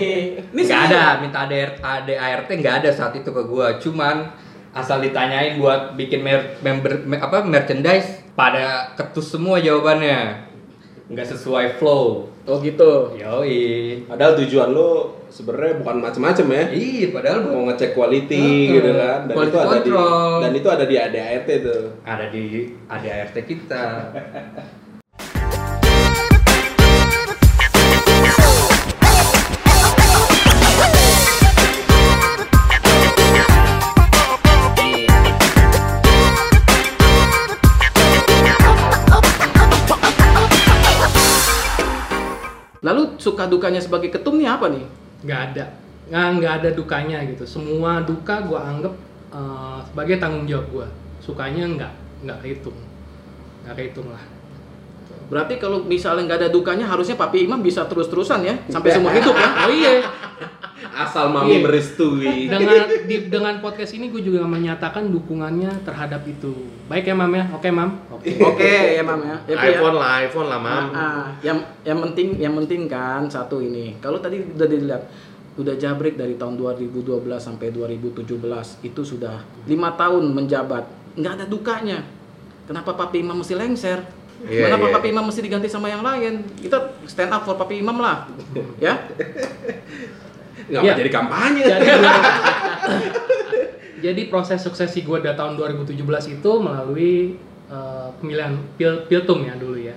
Ini 0.50 0.62
nggak 0.66 0.82
serius. 0.82 0.98
ada 0.98 1.22
minta 1.22 1.38
ADR, 1.46 1.72
ADART 1.78 2.50
nggak 2.50 2.76
ada 2.84 2.90
saat 2.90 3.14
itu 3.14 3.30
ke 3.30 3.42
gua 3.46 3.78
cuman 3.78 4.34
asal 4.74 5.02
ditanyain 5.02 5.58
buat 5.58 5.94
bikin 5.94 6.22
mer- 6.22 6.58
member 6.62 7.06
me- 7.06 7.22
apa 7.22 7.42
merchandise 7.42 8.22
pada 8.34 8.94
ketus 8.94 9.34
semua 9.34 9.58
jawabannya 9.58 10.49
nggak 11.10 11.28
sesuai 11.28 11.76
flow 11.76 12.30
Oh 12.46 12.58
gitu. 12.60 13.14
yoi 13.14 14.02
Padahal 14.06 14.34
tujuan 14.36 14.74
lo 14.74 15.14
sebenarnya 15.28 15.78
bukan 15.78 16.02
macem-macem 16.02 16.46
ya. 16.50 16.64
iya 16.72 17.14
padahal 17.14 17.46
Mau 17.46 17.70
ngecek 17.70 17.94
quality 17.94 18.42
Heeh. 18.42 18.74
gitu 18.74 18.90
kan. 18.96 19.20
Dan 19.26 19.36
Quality 19.36 19.50
itu 19.50 19.60
ada 19.60 19.78
di 19.78 19.92
dan 20.40 20.52
itu 20.56 20.68
ada 20.68 20.86
di 20.86 20.96
ADART 20.98 21.50
tuh. 21.62 21.84
ada 22.02 22.26
di 22.28 22.46
ADART 22.88 23.36
kita 23.38 23.86
suka 43.20 43.46
dukanya 43.46 43.84
sebagai 43.84 44.10
ketum 44.10 44.40
nih 44.40 44.50
apa 44.50 44.72
nih? 44.72 44.86
nggak 45.20 45.42
ada. 45.52 45.66
Nggak 46.10 46.26
nggak 46.40 46.54
ada 46.64 46.70
dukanya 46.74 47.18
gitu. 47.28 47.44
Semua 47.44 48.02
duka 48.02 48.42
gue 48.48 48.60
anggap 48.60 48.94
eh, 49.36 49.80
sebagai 49.92 50.16
tanggung 50.18 50.48
jawab 50.48 50.68
gue 50.72 50.88
sukanya 51.20 51.64
nggak 51.68 51.94
nggak 52.26 52.38
kehitung. 52.42 52.78
Nggak 53.68 53.76
kehitung 53.76 54.08
lah. 54.10 54.24
Berarti 55.30 55.62
kalau 55.62 55.86
misalnya 55.86 56.26
nggak 56.26 56.40
ada 56.42 56.50
dukanya 56.50 56.90
harusnya 56.90 57.14
Papi 57.14 57.46
Imam 57.46 57.62
bisa 57.62 57.86
terus-terusan 57.86 58.42
ya 58.42 58.56
sampai 58.66 58.90
semua 58.90 59.14
hidup 59.14 59.38
ya. 59.38 59.50
oh 59.68 59.70
iya 59.70 59.92
Asal 60.90 61.30
mami 61.30 61.58
Iya. 61.58 61.66
merestui. 61.66 62.34
dengan 62.52 62.86
di, 63.06 63.16
dengan 63.30 63.56
podcast 63.62 63.94
ini 63.94 64.10
gue 64.10 64.22
juga 64.22 64.44
menyatakan 64.44 65.10
dukungannya 65.10 65.86
terhadap 65.86 66.26
itu 66.26 66.52
baik 66.86 67.06
ya 67.06 67.14
mam 67.14 67.30
ya 67.30 67.46
oke 67.54 67.70
mam 67.70 67.90
oke 68.10 68.30
Oke 68.42 68.98
ya 68.98 69.04
Mam 69.06 69.22
ya. 69.22 69.36
Ya, 69.46 69.56
ya. 69.56 69.68
iPhone 69.78 69.96
lah, 69.96 70.12
iPhone 70.22 70.48
lah, 70.50 70.60
Mam. 70.60 70.86
Ah, 70.92 71.00
ah. 71.00 71.26
yang 71.40 71.58
yang 71.82 72.00
penting 72.02 72.36
yang 72.36 72.54
penting 72.58 72.86
kan 72.86 73.26
satu 73.26 73.62
ini. 73.62 73.96
Kalau 74.02 74.18
tadi 74.20 74.42
udah 74.42 74.68
dilihat 74.68 75.04
udah 75.56 75.76
jabrik 75.76 76.16
dari 76.16 76.40
tahun 76.40 76.56
2012 76.56 77.04
sampai 77.36 77.68
2017 77.70 78.24
itu 78.80 79.02
sudah 79.04 79.44
lima 79.68 79.92
tahun 79.92 80.32
menjabat 80.32 80.88
nggak 81.20 81.34
ada 81.36 81.46
dukanya 81.46 82.00
kenapa 82.64 82.96
Papi 82.96 83.20
Imam 83.20 83.44
mesti 83.44 83.60
lengser 83.60 84.00
Iya, 84.40 84.72
kenapa 84.72 84.88
iya. 84.88 84.94
Papi 84.96 85.08
Imam 85.12 85.28
mesti 85.28 85.44
diganti 85.44 85.68
sama 85.68 85.92
yang 85.92 86.00
lain 86.00 86.48
kita 86.56 86.96
stand 87.04 87.36
up 87.36 87.44
for 87.44 87.60
Papi 87.60 87.84
Imam 87.84 88.00
lah 88.00 88.24
ya 88.80 88.96
Nggak 90.70 90.84
Iya. 90.86 90.94
jadi 90.96 91.10
kampanye. 91.10 91.64
jadi 91.66 91.86
jadi 94.00 94.22
proses 94.28 94.62
suksesi 94.62 95.02
gue 95.02 95.18
dari 95.20 95.36
tahun 95.36 95.58
2017 95.58 95.98
itu 96.32 96.52
melalui 96.58 97.36
eh, 97.68 98.08
pemilihan 98.16 98.56
pil 98.74 99.04
piltum 99.06 99.44
ya 99.44 99.56
dulu 99.56 99.76
ya 99.76 99.96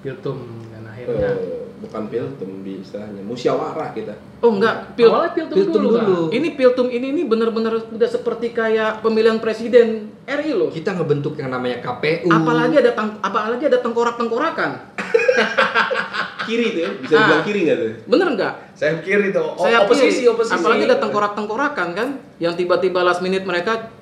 piltum 0.00 0.38
dan 0.68 0.84
akhirnya 0.86 1.30
Eh, 1.30 1.59
bukan 1.80 2.02
piltum 2.06 2.50
istilahnya 2.62 3.20
musyawarah 3.20 3.88
kita. 3.90 4.12
oh 4.38 4.52
enggak 4.52 4.92
pil 4.92 5.08
awalnya 5.08 5.32
piltum, 5.32 5.56
Piltum 5.56 5.80
dulu, 5.82 5.96
dulu. 5.96 6.22
Kan? 6.22 6.36
ini 6.36 6.48
piltum 6.52 6.86
ini 6.88 7.06
ini 7.10 7.22
benar-benar 7.24 7.72
udah 7.88 8.04
seperti 8.06 8.52
kayak 8.52 9.00
pemilihan 9.00 9.36
presiden 9.36 9.88
RI 10.22 10.52
loh 10.52 10.68
kita 10.68 10.92
ngebentuk 10.92 11.34
yang 11.34 11.48
namanya 11.48 11.80
KPU 11.80 12.28
apalagi 12.28 12.76
ada 12.76 12.92
tang 12.92 13.16
apalagi 13.18 13.64
ada 13.64 13.80
tengkorak-tengkorakan 13.80 14.70
Kiri 16.42 16.66
tuh, 16.70 16.80
ya? 16.80 16.90
bisa 16.96 17.12
Ah. 17.12 17.18
dibilang 17.22 17.44
kiri 17.44 17.60
nggak 17.62 17.76
tuh? 17.78 17.90
bener 18.06 18.28
nggak 18.34 18.52
Saya 18.72 18.92
kiri 18.98 19.28
tuh. 19.30 19.44
Oh, 19.46 19.60
saya 19.60 19.76
oposisi, 19.80 20.24
oposisi. 20.26 20.52
apalagi 20.52 20.82
ada 20.84 20.96
tengkorak-tengkorakan 20.98 21.88
kan 21.92 22.08
yang 22.36 22.54
tiba-tiba 22.54 23.00
last 23.00 23.20
minute 23.20 23.42
mereka 23.42 23.92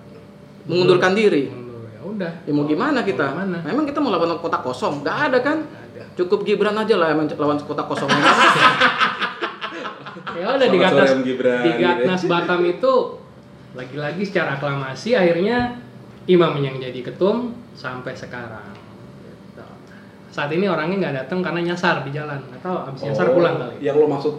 mengundurkan 0.64 1.12
diri 1.12 1.50
ya 1.50 2.00
udah 2.00 2.32
ya 2.42 2.52
mau 2.52 2.64
gimana 2.64 3.02
kita 3.02 3.26
Mau 3.26 3.34
gimana? 3.36 3.58
memang 3.62 3.84
kita 3.84 3.98
mau 3.98 4.08
lawan 4.08 4.38
kota 4.38 4.58
kosong 4.58 5.02
nggak 5.02 5.16
ada 5.28 5.38
kan. 5.40 5.58
Cukup 6.14 6.46
Gibran 6.46 6.76
aja 6.76 6.94
lah 6.98 7.14
yang 7.14 7.26
lawan 7.38 7.58
kota 7.62 7.82
kosong 7.86 8.10
ya 10.38 10.54
udah 10.54 10.68
di 10.70 10.78
Gatnas 10.78 11.10
di 11.18 11.34
gitu 11.34 11.42
ya. 11.42 11.74
Gatnas 11.78 12.22
Batam 12.30 12.62
itu 12.66 12.94
lagi-lagi 13.74 14.22
secara 14.24 14.56
aklamasi 14.56 15.18
akhirnya 15.18 15.78
Imam 16.28 16.56
yang 16.60 16.76
jadi 16.76 17.00
ketum 17.00 17.56
sampai 17.72 18.12
sekarang. 18.12 18.76
Gitu. 19.24 19.64
saat 20.28 20.52
ini 20.52 20.68
orangnya 20.68 21.08
nggak 21.08 21.16
datang 21.24 21.40
karena 21.40 21.72
nyasar 21.72 22.04
di 22.04 22.12
jalan. 22.12 22.38
Atau 22.60 22.84
abis 22.84 23.00
nyasar 23.08 23.32
Oh, 23.32 23.34
pulang 23.40 23.56
kali. 23.56 23.74
Yang 23.80 23.96
lo 23.96 24.06
maksud 24.12 24.34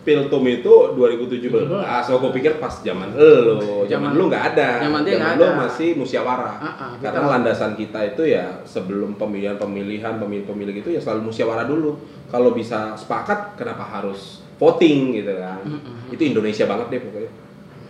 Piltum 0.00 0.40
itu 0.42 0.72
2017. 0.96 1.52
Ah, 1.76 2.00
so 2.00 2.16
gue 2.16 2.32
pikir 2.32 2.56
pas 2.56 2.72
zaman 2.72 3.12
lo, 3.12 3.84
zaman 3.84 4.16
lo 4.16 4.26
nggak 4.26 4.44
ada. 4.50 4.80
zaman 4.80 5.04
dia 5.04 5.20
ada. 5.20 5.48
masih 5.54 5.92
musyawarah. 5.94 6.56
Ah, 6.56 6.66
ah, 6.66 6.90
kita- 6.94 7.12
Karena 7.12 7.28
landasan 7.30 7.72
kita 7.74 8.00
itu 8.06 8.22
ya 8.24 8.64
sebelum 8.64 9.14
pemilihan-pemilihan, 9.14 10.16
pemilih-pemilih 10.16 10.74
itu 10.78 10.90
ya 10.90 11.00
selalu 11.00 11.28
musyawarah 11.28 11.64
dulu. 11.64 12.00
Kalau 12.26 12.50
bisa 12.50 12.94
sepakat, 12.94 13.54
kenapa 13.54 13.84
harus 13.84 14.40
voting 14.56 15.12
gitu 15.14 15.36
kan? 15.36 15.60
Mm-mm. 15.62 16.08
Itu 16.08 16.22
Indonesia 16.26 16.64
banget 16.64 16.86
deh 16.88 17.00
pokoknya. 17.02 17.32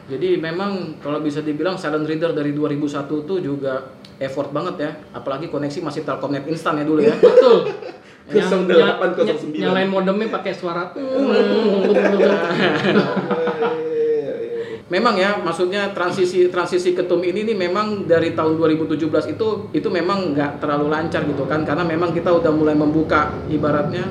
jadi 0.09 0.29
memang 0.37 0.71
kalau 0.99 1.23
bisa 1.23 1.39
dibilang 1.39 1.79
silent 1.79 2.03
reader 2.03 2.35
dari 2.35 2.51
2001 2.51 2.83
tuh 3.07 3.39
juga 3.39 3.95
effort 4.19 4.51
banget 4.51 4.75
ya 4.77 4.91
apalagi 5.13 5.47
koneksi 5.47 5.79
masih 5.81 6.03
telkomnet 6.03 6.43
instan 6.45 6.75
ya 6.75 6.83
dulu 6.83 6.99
ya 6.99 7.15
betul 7.23 7.71
08, 8.31 9.19
09. 9.19 9.51
ny- 9.51 9.59
nyalain 9.59 9.91
modemnya 9.91 10.31
pakai 10.31 10.53
suara 10.55 10.91
Memang 14.91 15.15
ya, 15.15 15.39
maksudnya 15.39 15.95
transisi 15.95 16.51
transisi 16.51 16.99
ketum 16.99 17.23
ini 17.23 17.47
nih 17.47 17.55
memang 17.55 18.11
dari 18.11 18.35
tahun 18.35 18.59
2017 18.59 19.39
itu 19.39 19.71
itu 19.71 19.87
memang 19.87 20.35
nggak 20.35 20.59
terlalu 20.59 20.91
lancar 20.91 21.23
gitu 21.31 21.47
kan, 21.47 21.63
karena 21.63 21.87
memang 21.87 22.11
kita 22.11 22.27
udah 22.35 22.51
mulai 22.51 22.75
membuka 22.75 23.39
ibaratnya 23.47 24.03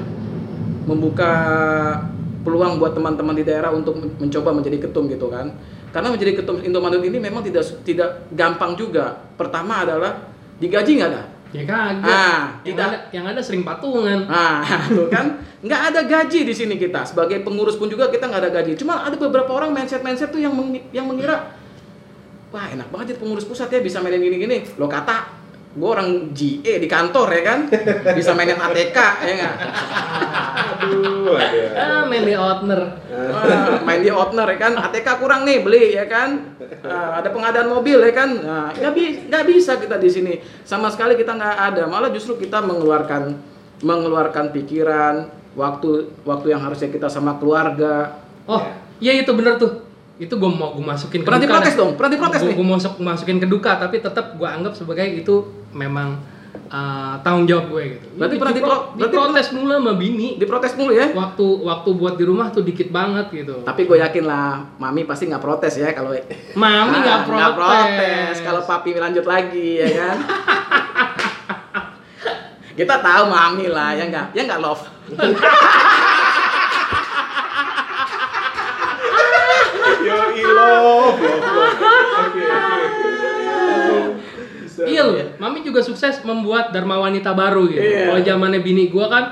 membuka 0.87 1.31
peluang 2.47 2.79
buat 2.79 2.95
teman-teman 2.95 3.35
di 3.35 3.43
daerah 3.43 3.75
untuk 3.75 3.99
men- 3.99 4.15
mencoba 4.15 4.55
menjadi 4.55 4.87
ketum 4.87 5.11
gitu 5.11 5.27
kan. 5.27 5.51
Karena 5.91 6.15
menjadi 6.15 6.39
ketum 6.39 6.63
Indomaret 6.63 7.03
ini 7.03 7.19
memang 7.19 7.43
tidak 7.43 7.67
tidak 7.83 8.31
gampang 8.31 8.79
juga. 8.79 9.19
Pertama 9.35 9.83
adalah 9.83 10.31
digaji 10.63 10.95
nggak 10.95 11.09
ada. 11.11 11.23
Ya 11.49 11.65
kagak 11.65 12.05
Ah, 12.05 12.61
yang 12.61 12.77
tidak. 12.77 12.85
ada 12.85 12.97
yang 13.09 13.25
ada 13.25 13.41
sering 13.41 13.65
patungan 13.65 14.29
Nah, 14.29 14.61
tuh 14.97 15.09
kan 15.09 15.41
nggak 15.59 15.81
ada 15.91 16.01
gaji 16.05 16.45
di 16.45 16.53
sini 16.53 16.75
kita. 16.75 17.03
Sebagai 17.03 17.41
pengurus 17.41 17.75
pun 17.75 17.89
juga 17.89 18.07
kita 18.07 18.29
nggak 18.29 18.41
ada 18.45 18.51
gaji. 18.53 18.77
Cuma 18.77 19.01
ada 19.01 19.15
beberapa 19.15 19.49
orang 19.51 19.73
mindset-mindset 19.73 20.29
tuh 20.29 20.39
yang 20.39 20.53
yang 20.91 21.03
mengira, 21.03 21.51
wah 22.49 22.65
enak 22.69 22.87
banget 22.89 23.13
jadi 23.13 23.19
pengurus 23.19 23.43
pusat 23.43 23.67
ya 23.67 23.81
bisa 23.81 23.99
mainin 23.99 24.21
gini-gini. 24.21 24.63
Lo 24.77 24.85
kata, 24.85 25.38
gue 25.69 25.85
orang 25.85 26.33
GE 26.33 26.73
di 26.75 26.87
kantor 26.87 27.29
ya 27.29 27.43
kan, 27.45 27.59
bisa 28.11 28.33
mainin 28.33 28.57
ATK 28.57 28.97
ya 29.21 29.33
nggak? 29.35 29.55
Aduh, 30.79 31.35
aduh. 31.35 31.67
ah 31.75 32.03
main 32.03 32.23
di 32.23 32.33
outner 32.33 32.81
Ah, 33.09 33.77
main 33.79 33.99
di 33.99 34.09
outner 34.09 34.47
ya 34.47 34.57
kan, 34.59 34.73
ATK 34.75 35.07
kurang 35.15 35.45
nih 35.45 35.61
beli 35.61 35.93
ya 35.93 36.05
kan. 36.05 36.57
Ah, 36.81 37.21
ada 37.21 37.29
pengadaan 37.29 37.69
mobil 37.69 37.99
ya 37.99 38.11
kan, 38.11 38.29
nah, 38.35 38.67
nggak 38.71 38.91
bi- 38.91 39.17
nggak 39.27 39.43
bisa 39.45 39.77
kita 39.77 39.95
di 39.95 40.09
sini. 40.09 40.33
Sama 40.63 40.89
sekali 40.89 41.13
kita 41.13 41.31
nggak 41.31 41.57
ada. 41.69 41.83
Malah 41.85 42.09
justru 42.09 42.35
kita 42.35 42.59
mengeluarkan 42.59 43.37
mengeluarkan 43.79 44.49
pikiran, 44.49 45.15
waktu 45.53 45.89
waktu 46.23 46.47
yang 46.49 46.59
harusnya 46.59 46.89
kita 46.89 47.07
sama 47.07 47.37
keluarga. 47.37 48.17
Oh, 48.43 48.65
iya 48.97 49.13
itu 49.15 49.29
bener 49.31 49.55
tuh. 49.55 49.85
Itu 50.17 50.35
gue 50.35 50.49
mau 50.49 50.73
gue 50.73 50.83
masukin 50.83 51.21
ke 51.21 51.27
Berarti 51.29 51.45
duka 51.45 51.55
protes 51.55 51.75
dong, 51.75 51.91
berarti 51.95 52.15
protes 52.17 52.41
Gua- 52.41 52.49
nih. 52.49 52.55
Gua 52.57 52.67
masuk 52.75 52.93
masukin 52.99 53.37
ke 53.37 53.47
duka, 53.47 53.71
tapi 53.77 54.01
tetap 54.01 54.35
gue 54.35 54.43
anggap 54.43 54.73
sebagai 54.73 55.05
itu 55.05 55.58
memang 55.71 56.17
uh, 56.67 57.15
tanggung 57.19 57.45
jawab 57.45 57.69
gue 57.69 57.83
gitu. 57.93 58.07
Berarti 58.15 58.35
pernah 58.35 58.53
dipro- 58.53 58.69
dipro- 58.69 58.85
berarti 58.95 59.15
diprotes 59.15 59.47
mulu 59.51 59.73
sama 59.73 59.93
bini. 59.93 60.27
Diprotes 60.35 60.73
mulu 60.73 60.91
ya. 60.91 61.07
Waktu 61.09 61.45
waktu 61.61 61.89
buat 61.93 62.15
di 62.15 62.23
rumah 62.23 62.49
tuh 62.49 62.61
dikit 62.61 62.89
banget 62.89 63.29
gitu. 63.31 63.61
Tapi 63.61 63.83
gue 63.83 63.97
yakin 63.97 64.23
lah, 64.23 64.65
mami 64.75 65.03
pasti 65.03 65.25
nggak 65.25 65.39
protes 65.39 65.75
ya 65.75 65.91
kalau 65.91 66.13
Mami 66.55 66.95
Ah, 66.95 67.01
nggak 67.01 67.21
protes. 67.25 67.53
protes. 67.55 68.35
Kalau 68.41 68.61
papi 68.61 68.95
lanjut 68.95 69.25
lagi 69.25 69.77
ya 69.77 69.89
kan. 69.91 70.17
Kita 72.73 72.95
tahu 72.97 73.23
mami 73.27 73.67
lah 73.67 73.91
ya 73.91 74.07
nggak, 74.07 74.27
ya 74.31 74.41
nggak 74.45 74.59
love. 74.59 74.83
Yo 79.99 80.15
love, 80.15 80.47
love, 80.47 81.19
love. 81.19 81.79
Oke, 82.19 82.39
oke. 82.39 82.78
Iya 84.85 85.01
loh, 85.03 85.15
Mami 85.41 85.59
juga 85.65 85.81
sukses 85.83 86.21
membuat 86.23 86.71
Dharma 86.71 87.01
Wanita 87.01 87.35
baru 87.35 87.67
gitu. 87.67 87.81
Iya. 87.81 88.13
Kalau 88.13 88.21
zamannya 88.23 88.61
bini 88.63 88.87
gua 88.87 89.09
kan 89.11 89.25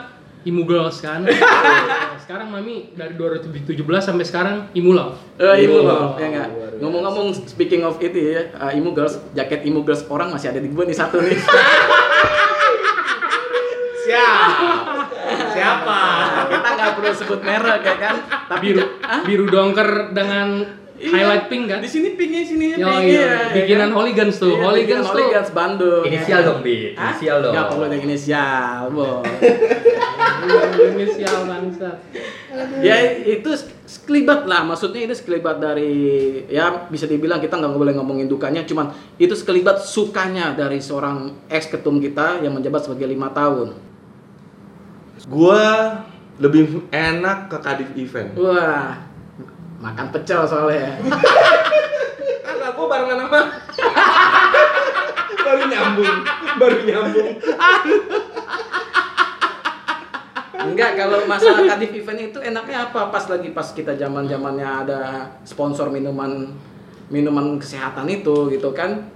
Imu 0.47 0.63
Girls 0.63 0.99
kan. 1.03 1.27
sekarang 2.27 2.51
Mami 2.51 2.91
dari 2.91 3.15
2017 3.15 3.71
sampai 4.03 4.25
sekarang 4.27 4.55
Imu 4.75 4.91
Love. 4.91 5.15
Eh, 5.39 5.63
Imu 5.63 5.79
Iya. 5.79 5.87
love, 5.87 6.19
ya. 6.19 6.43
Ngomong-ngomong, 6.83 7.31
speaking 7.47 7.87
of 7.87 7.95
itu 8.03 8.35
ya, 8.35 8.51
uh, 8.59 8.67
Imu 8.67 8.91
girls, 8.91 9.15
jaket 9.31 9.63
Imu 9.63 9.87
girls 9.87 10.03
orang 10.11 10.35
masih 10.35 10.51
ada 10.51 10.59
di 10.59 10.67
gue 10.67 10.83
nih 10.83 10.97
satu 10.97 11.23
nih. 11.23 11.39
Siap. 14.07 14.51
Siapa? 15.55 15.99
Kita 16.47 16.67
nggak 16.75 16.91
perlu 16.99 17.11
sebut 17.15 17.39
merek 17.43 17.81
ya 17.83 17.95
kan. 17.95 18.15
Tapi 18.47 18.65
Biru 18.71 18.83
biru 19.23 19.45
dongker 19.47 20.11
dengan 20.15 20.63
Iya, 20.97 21.13
highlight 21.13 21.45
pink 21.45 21.63
kan? 21.69 21.77
Di 21.77 21.89
sini 21.89 22.17
pinknya 22.17 22.41
sini 22.41 22.73
Yo, 22.73 22.89
pink. 22.89 23.05
iya. 23.05 23.53
iya, 23.53 23.53
Bikinan 23.53 23.93
kan? 23.93 23.97
Hooligans 24.01 24.35
tuh. 24.41 24.49
Iya, 24.49 24.65
Hooligans 24.65 25.05
tuh. 25.05 25.13
Hooligans 25.13 25.49
Bandung. 25.53 26.03
Inisial 26.09 26.39
dong, 26.41 26.59
Bi. 26.65 26.97
Inisial 26.97 27.37
dong. 27.45 27.53
Nggak 27.53 27.65
perlu 27.69 27.83
ada 27.85 27.97
inisial, 28.01 28.81
Bo. 28.89 29.21
Inisial 30.97 31.37
bangsa. 31.45 31.89
ya 32.81 32.97
itu 33.21 33.53
sekelibat 33.85 34.49
lah, 34.49 34.65
maksudnya 34.65 35.05
itu 35.05 35.13
sekelibat 35.13 35.61
dari 35.61 35.93
ya 36.49 36.89
bisa 36.89 37.05
dibilang 37.05 37.37
kita 37.37 37.53
nggak 37.53 37.77
boleh 37.77 37.93
ngomongin 37.93 38.25
dukanya, 38.25 38.65
cuman 38.65 38.89
itu 39.21 39.37
sekelibat 39.37 39.77
sukanya 39.85 40.57
dari 40.57 40.81
seorang 40.81 41.37
ex 41.45 41.69
ketum 41.69 42.01
kita 42.01 42.41
yang 42.41 42.57
menjabat 42.57 42.89
sebagai 42.89 43.05
lima 43.05 43.29
tahun. 43.29 43.77
Gua 45.29 46.01
lebih 46.41 46.89
enak 46.89 47.49
ke 47.49 47.57
Kadif 47.61 47.89
Event. 47.93 48.33
Wah, 48.37 49.06
makan 49.77 50.07
pecel 50.09 50.41
soalnya. 50.47 50.97
Karena 52.45 52.67
gua 52.73 52.85
barengan 52.89 53.17
sama 53.25 53.41
baru 55.47 55.63
nyambung, 55.71 56.15
baru 56.59 56.77
nyambung. 56.83 57.29
Enggak, 60.57 60.99
kalau 60.99 61.23
masalah 61.23 61.63
Kadif 61.63 61.95
event 61.95 62.19
itu 62.33 62.39
enaknya 62.43 62.91
apa? 62.91 63.07
Pas 63.07 63.23
lagi 63.31 63.55
pas 63.55 63.67
kita 63.71 63.95
zaman 63.95 64.27
zamannya 64.27 64.67
ada 64.67 64.99
sponsor 65.47 65.87
minuman 65.87 66.51
minuman 67.07 67.55
kesehatan 67.55 68.03
itu 68.11 68.51
gitu 68.51 68.75
kan. 68.75 69.07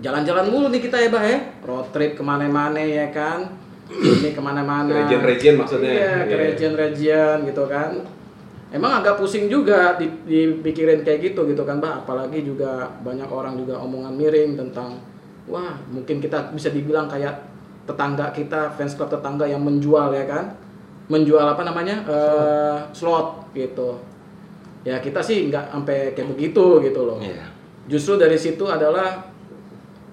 Jalan-jalan 0.00 0.48
mulu 0.48 0.72
nih 0.72 0.80
kita 0.80 0.96
ya, 0.96 1.08
Bah 1.12 1.22
ya. 1.22 1.38
Road 1.62 1.92
trip 1.92 2.16
ke 2.16 2.22
mana-mana 2.24 2.80
ya 2.80 3.12
kan. 3.12 3.46
Ini 3.92 4.32
ke 4.32 4.40
mana-mana. 4.40 5.04
Region-region 5.04 5.54
maksudnya. 5.60 5.92
Iya, 5.92 6.14
ke 6.24 6.34
Iya. 6.34 6.42
region-region 6.50 7.36
gitu 7.52 7.64
kan. 7.68 7.90
Emang 8.74 8.98
agak 8.98 9.22
pusing 9.22 9.46
juga 9.46 9.94
di- 9.94 10.10
dipikirin 10.26 11.06
kayak 11.06 11.30
gitu 11.30 11.46
gitu 11.46 11.62
kan, 11.62 11.78
Bah. 11.78 12.02
Apalagi 12.02 12.42
juga 12.42 12.90
banyak 13.06 13.30
orang 13.30 13.54
juga 13.54 13.78
omongan 13.78 14.18
miring 14.18 14.58
tentang 14.58 14.98
wah, 15.46 15.78
mungkin 15.94 16.18
kita 16.18 16.50
bisa 16.50 16.74
dibilang 16.74 17.06
kayak 17.06 17.38
tetangga 17.86 18.34
kita, 18.34 18.74
fans 18.74 18.98
club 18.98 19.14
tetangga 19.14 19.46
yang 19.46 19.62
menjual 19.62 20.10
ya 20.10 20.26
kan. 20.26 20.58
Menjual 21.06 21.46
apa 21.46 21.62
namanya? 21.62 22.02
eh, 22.02 22.78
slot 22.90 23.54
gitu. 23.54 24.02
Ya 24.82 24.98
kita 24.98 25.22
sih 25.22 25.48
nggak 25.48 25.70
sampai 25.70 26.10
kayak 26.18 26.34
begitu 26.34 26.82
gitu 26.82 27.00
loh. 27.06 27.22
Iya. 27.22 27.46
Justru 27.86 28.18
dari 28.18 28.34
situ 28.34 28.66
adalah 28.66 29.30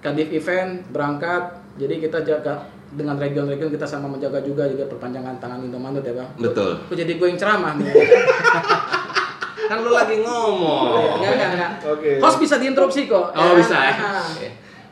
Kadif 0.02 0.34
event 0.34 0.82
berangkat, 0.90 1.62
jadi 1.78 1.94
kita 2.02 2.26
jaga 2.26 2.66
dengan 2.92 3.16
region-region 3.16 3.72
kita 3.72 3.86
sama 3.88 4.04
menjaga 4.08 4.44
juga 4.44 4.68
juga 4.68 4.84
perpanjangan 4.84 5.40
tangan 5.40 5.64
Indomaret 5.64 6.04
ya 6.04 6.12
bang. 6.12 6.30
Betul. 6.36 6.70
Kok 6.88 6.96
jadi 6.96 7.12
gue 7.16 7.26
yang 7.26 7.40
ceramah 7.40 7.72
nih? 7.80 7.88
Kan 9.72 9.78
lu 9.80 9.90
lagi 9.96 10.20
ngomong. 10.20 11.22
Enggak 11.22 11.32
enggak 11.32 11.50
enggak. 11.56 11.72
Oke. 11.88 12.10
Host 12.20 12.38
bisa 12.42 12.60
diinterupsi 12.60 13.08
kok. 13.08 13.32
Oh, 13.32 13.56
bisa 13.56 13.76
ya? 13.80 13.94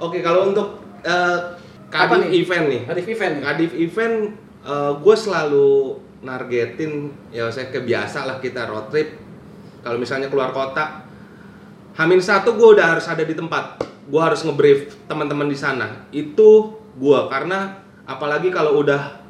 Oke, 0.01 0.24
kalau 0.24 0.48
untuk 0.48 0.80
eh, 1.05 1.38
Apa 1.90 2.16
Kadif 2.16 2.24
nih? 2.24 2.28
Event 2.40 2.64
nih. 2.70 2.80
Kadif 2.88 3.07
event. 3.12 3.34
Kadif 3.44 3.72
Event 3.76 4.16
gue 5.01 5.16
selalu 5.16 5.70
nargetin 6.20 7.09
ya 7.32 7.48
saya 7.48 7.68
kebiasa 7.68 8.24
lah 8.24 8.36
kita 8.40 8.68
road 8.68 8.88
trip. 8.88 9.16
Kalau 9.80 9.96
misalnya 9.96 10.28
keluar 10.28 10.53
kota, 10.53 11.05
Hamin 11.96 12.20
satu 12.20 12.57
gue 12.57 12.68
udah 12.80 12.96
harus 12.96 13.05
ada 13.09 13.24
di 13.24 13.32
tempat. 13.36 13.80
Gue 14.09 14.20
harus 14.22 14.40
ngebrief 14.44 14.96
teman-teman 15.05 15.48
di 15.48 15.59
sana. 15.59 16.09
Itu 16.12 16.80
gue 16.96 17.20
karena 17.28 17.80
apalagi 18.11 18.51
kalau 18.51 18.83
udah 18.83 19.23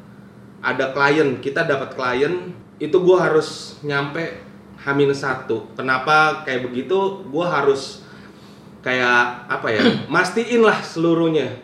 ada 0.65 0.89
klien, 0.89 1.37
kita 1.37 1.69
dapat 1.69 1.93
klien, 1.93 2.49
itu 2.81 2.97
gue 2.97 3.17
harus 3.17 3.77
nyampe 3.85 4.41
Hamin 4.81 5.13
satu. 5.13 5.69
Kenapa 5.77 6.41
kayak 6.41 6.65
begitu? 6.65 7.21
Gue 7.29 7.45
harus 7.45 8.01
kayak 8.81 9.45
apa 9.45 9.67
ya? 9.69 9.81
Mastiin 10.13 10.65
lah 10.65 10.81
seluruhnya. 10.81 11.61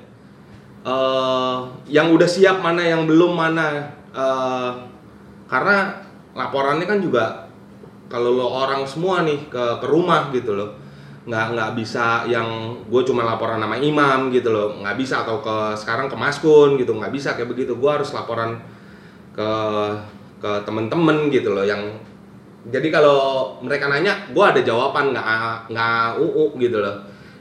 Eh, 0.85 1.57
yang 1.89 2.13
udah 2.13 2.29
siap 2.29 2.61
mana, 2.61 2.85
yang 2.85 3.09
belum 3.09 3.33
mana. 3.33 3.89
Eh, 4.13 4.71
karena 5.49 6.05
laporannya 6.37 6.85
kan 6.85 7.01
juga 7.01 7.49
kalau 8.07 8.37
lo 8.37 8.45
orang 8.45 8.85
semua 8.85 9.25
nih 9.25 9.49
ke 9.49 9.63
ke 9.81 9.87
rumah 9.89 10.29
gitu 10.31 10.53
loh 10.53 10.86
nggak 11.27 11.45
nggak 11.53 11.71
bisa 11.75 12.23
yang 12.25 12.47
gue 12.87 13.01
cuma 13.03 13.27
laporan 13.27 13.59
nama 13.59 13.75
imam 13.75 14.31
gitu 14.31 14.49
loh. 14.49 14.79
Nggak 14.79 14.95
bisa 14.95 15.27
atau 15.27 15.43
ke 15.43 15.75
sekarang 15.75 16.07
ke 16.07 16.15
maskun 16.15 16.79
gitu. 16.79 16.95
Nggak 16.95 17.11
bisa 17.11 17.35
kayak 17.35 17.51
begitu. 17.51 17.75
Gue 17.75 17.91
harus 17.91 18.09
laporan 18.15 18.55
ke 19.35 19.49
ke 20.39 20.51
temen-temen 20.63 21.27
gitu 21.33 21.51
loh 21.51 21.65
yang 21.65 21.81
jadi 22.67 22.87
kalau 22.91 23.53
mereka 23.63 23.87
nanya 23.87 24.27
gue 24.31 24.43
ada 24.43 24.61
jawaban 24.63 25.11
nggak 25.11 25.71
nggak 25.71 26.07
uu 26.23 26.55
gitu 26.57 26.79
loh. 26.79 26.95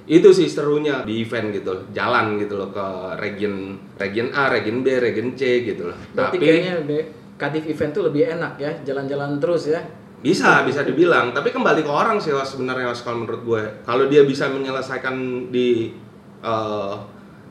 Itu 0.07 0.31
sih 0.31 0.47
serunya 0.47 1.03
di 1.03 1.27
event 1.27 1.51
gitu 1.51 1.91
jalan 1.91 2.39
gitu 2.39 2.55
loh 2.59 2.71
ke 2.71 2.87
region 3.19 3.75
region 3.99 4.31
A 4.31 4.51
region 4.51 4.87
B 4.87 4.99
region 5.03 5.35
C 5.35 5.67
gitu 5.67 5.91
loh. 5.91 5.99
Berarti 6.15 6.37
kayaknya 6.39 6.75
be- 6.87 7.11
Kadif 7.37 7.69
event 7.69 7.93
tuh 7.93 8.09
lebih 8.09 8.33
enak 8.33 8.57
ya, 8.57 8.73
jalan-jalan 8.81 9.37
terus 9.37 9.69
ya. 9.69 9.85
Bisa 10.21 10.65
bisa 10.65 10.81
dibilang. 10.83 11.31
Tapi 11.31 11.51
kembali 11.51 11.81
ke 11.81 11.91
orang 11.91 12.17
sih 12.17 12.33
Mas, 12.33 12.51
sebenarnya 12.51 12.89
Mas, 12.89 13.01
kalau 13.01 13.23
menurut 13.23 13.43
gue. 13.43 13.63
Kalau 13.85 14.05
dia 14.07 14.23
bisa 14.23 14.49
menyelesaikan 14.49 15.15
di 15.49 15.93
eh, 16.41 16.95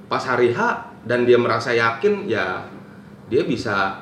pas 0.05 0.23
hari 0.23 0.51
H 0.51 0.59
dan 1.05 1.25
dia 1.25 1.37
merasa 1.37 1.71
yakin 1.71 2.25
ya 2.25 2.61
dia 3.25 3.41
bisa 3.45 4.01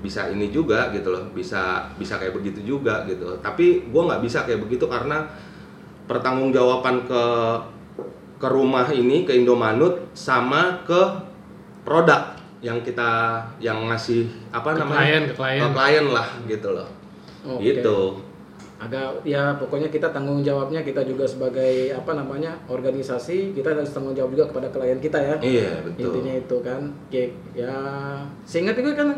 bisa 0.00 0.28
ini 0.28 0.50
juga 0.50 0.90
gitu 0.90 1.10
loh. 1.10 1.24
Bisa 1.32 1.88
bisa 1.96 2.16
kayak 2.16 2.34
begitu 2.34 2.60
juga 2.62 3.02
gitu. 3.04 3.38
Tapi 3.40 3.88
gue 3.88 4.02
nggak 4.04 4.22
bisa 4.22 4.44
kayak 4.44 4.62
begitu 4.62 4.86
karena 4.86 5.24
pertanggungjawaban 6.04 7.08
ke 7.08 7.24
ke 8.36 8.48
rumah 8.50 8.84
ini 8.92 9.24
ke 9.24 9.32
Indomanut 9.32 10.12
sama 10.12 10.84
ke 10.84 11.00
produk 11.80 12.36
yang 12.60 12.80
kita 12.80 13.40
yang 13.56 13.88
ngasih 13.88 14.28
apa 14.52 14.72
Ke 14.72 14.78
namanya? 14.84 15.00
klien, 15.00 15.22
ke 15.28 15.34
klien. 15.36 15.60
klien 15.72 16.06
lah 16.12 16.28
gitu 16.44 16.68
loh 16.72 16.88
Oke. 17.44 17.62
gitu 17.70 18.18
Agak 18.74 19.22
ya 19.22 19.54
pokoknya 19.54 19.88
kita 19.88 20.10
tanggung 20.10 20.42
jawabnya 20.42 20.82
kita 20.82 21.06
juga 21.06 21.24
sebagai 21.24 21.94
apa 21.94 22.12
namanya 22.12 22.52
organisasi 22.66 23.54
kita 23.54 23.70
harus 23.70 23.88
tanggung 23.88 24.12
jawab 24.12 24.34
juga 24.34 24.50
kepada 24.50 24.68
klien 24.68 24.98
kita 24.98 25.16
ya. 25.16 25.36
iya 25.40 25.70
betul 25.80 26.10
Intinya 26.10 26.34
itu 26.36 26.56
kan, 26.60 26.80
kayak 27.08 27.30
ya 27.54 27.72
seingat 28.44 28.76
gue 28.76 28.92
kan, 28.92 29.14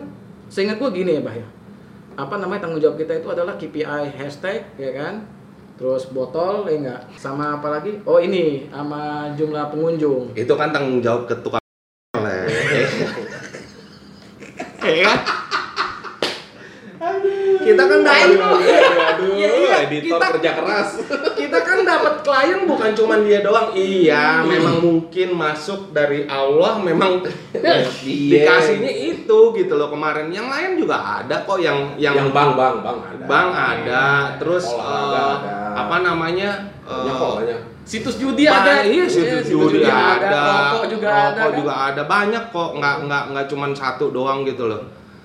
seingat 0.47 0.77
gue 0.77 0.91
gini 0.93 1.19
ya 1.19 1.23
bah 1.25 1.35
ya. 1.35 1.47
Apa 2.15 2.37
namanya 2.37 2.63
tanggung 2.63 2.79
jawab 2.79 2.95
kita 2.97 3.17
itu 3.17 3.27
adalah 3.27 3.57
KPI 3.57 4.13
hashtag 4.15 4.61
ya 4.77 4.93
kan, 4.93 5.25
terus 5.75 6.09
botol 6.09 6.69
ya 6.69 6.77
enggak, 6.77 7.01
sama 7.17 7.59
apa 7.59 7.81
lagi? 7.81 7.97
Oh 8.05 8.21
ini 8.21 8.69
sama 8.69 9.33
jumlah 9.35 9.73
pengunjung. 9.73 10.31
itu 10.37 10.53
kan 10.53 10.71
tanggung 10.71 11.01
jawab 11.01 11.27
ke 11.27 11.35
tukang 11.41 11.65
oleh 12.15 12.45
Ya 14.81 14.97
kan? 15.03 15.19
kita 17.59 17.83
kan 17.83 17.99
dapat 18.01 18.31
Aduh, 18.97 19.35
Iya, 19.35 19.85
iya, 20.17 20.23
kita- 20.23 20.33
kerja 20.35 20.51
keras. 20.55 20.89
kita 21.41 21.59
kan 21.61 21.79
dapat 21.83 22.15
klien 22.21 22.61
bukan 22.65 22.91
cuma 22.93 23.15
dia 23.21 23.39
doang 23.41 23.69
iya 23.73 24.41
memang 24.43 24.81
mungkin 24.81 25.29
masuk 25.33 25.93
dari 25.93 26.25
Allah 26.25 26.81
memang 26.81 27.21
Iya. 27.57 28.43
dikasihnya 28.43 28.93
itu 28.93 29.17
itu 29.27 29.41
gitu 29.59 29.75
loh 29.75 29.91
kemarin. 29.91 30.31
Yang 30.31 30.47
lain 30.47 30.71
juga 30.79 30.97
ada 31.03 31.43
kok 31.43 31.59
yang 31.59 31.99
yang, 31.99 32.15
Yang 32.15 32.31
bang 32.31 32.51
bang 32.55 32.75
bang 32.79 32.99
ada. 33.03 33.25
Bang 33.27 33.49
ada, 33.51 34.05
terus 34.39 34.63
Olahraga 34.65 35.19
eh, 35.19 35.35
ada. 35.35 35.67
apa 35.77 35.97
namanya? 35.99 36.51
Banyak 36.81 37.15
kok 37.17 37.33
banyak. 37.43 37.59
Situs 37.83 38.17
judi 38.17 38.47
ada. 38.47 38.83
Iya, 38.83 39.07
situs 39.07 39.47
judi 39.47 39.83
ada, 39.83 40.71
Rokok 40.71 40.87
juga 40.89 41.09
ada. 41.11 41.27
rokok 41.35 41.51
kan? 41.51 41.59
juga 41.59 41.75
ada, 41.91 42.03
banyak 42.05 42.45
kok, 42.51 42.71
nggak 42.79 42.97
nggak 43.03 43.23
nggak 43.35 43.47
cuman 43.51 43.71
satu 43.75 44.15
doang 44.15 44.47
gitu 44.47 44.71
loh. 44.71 44.83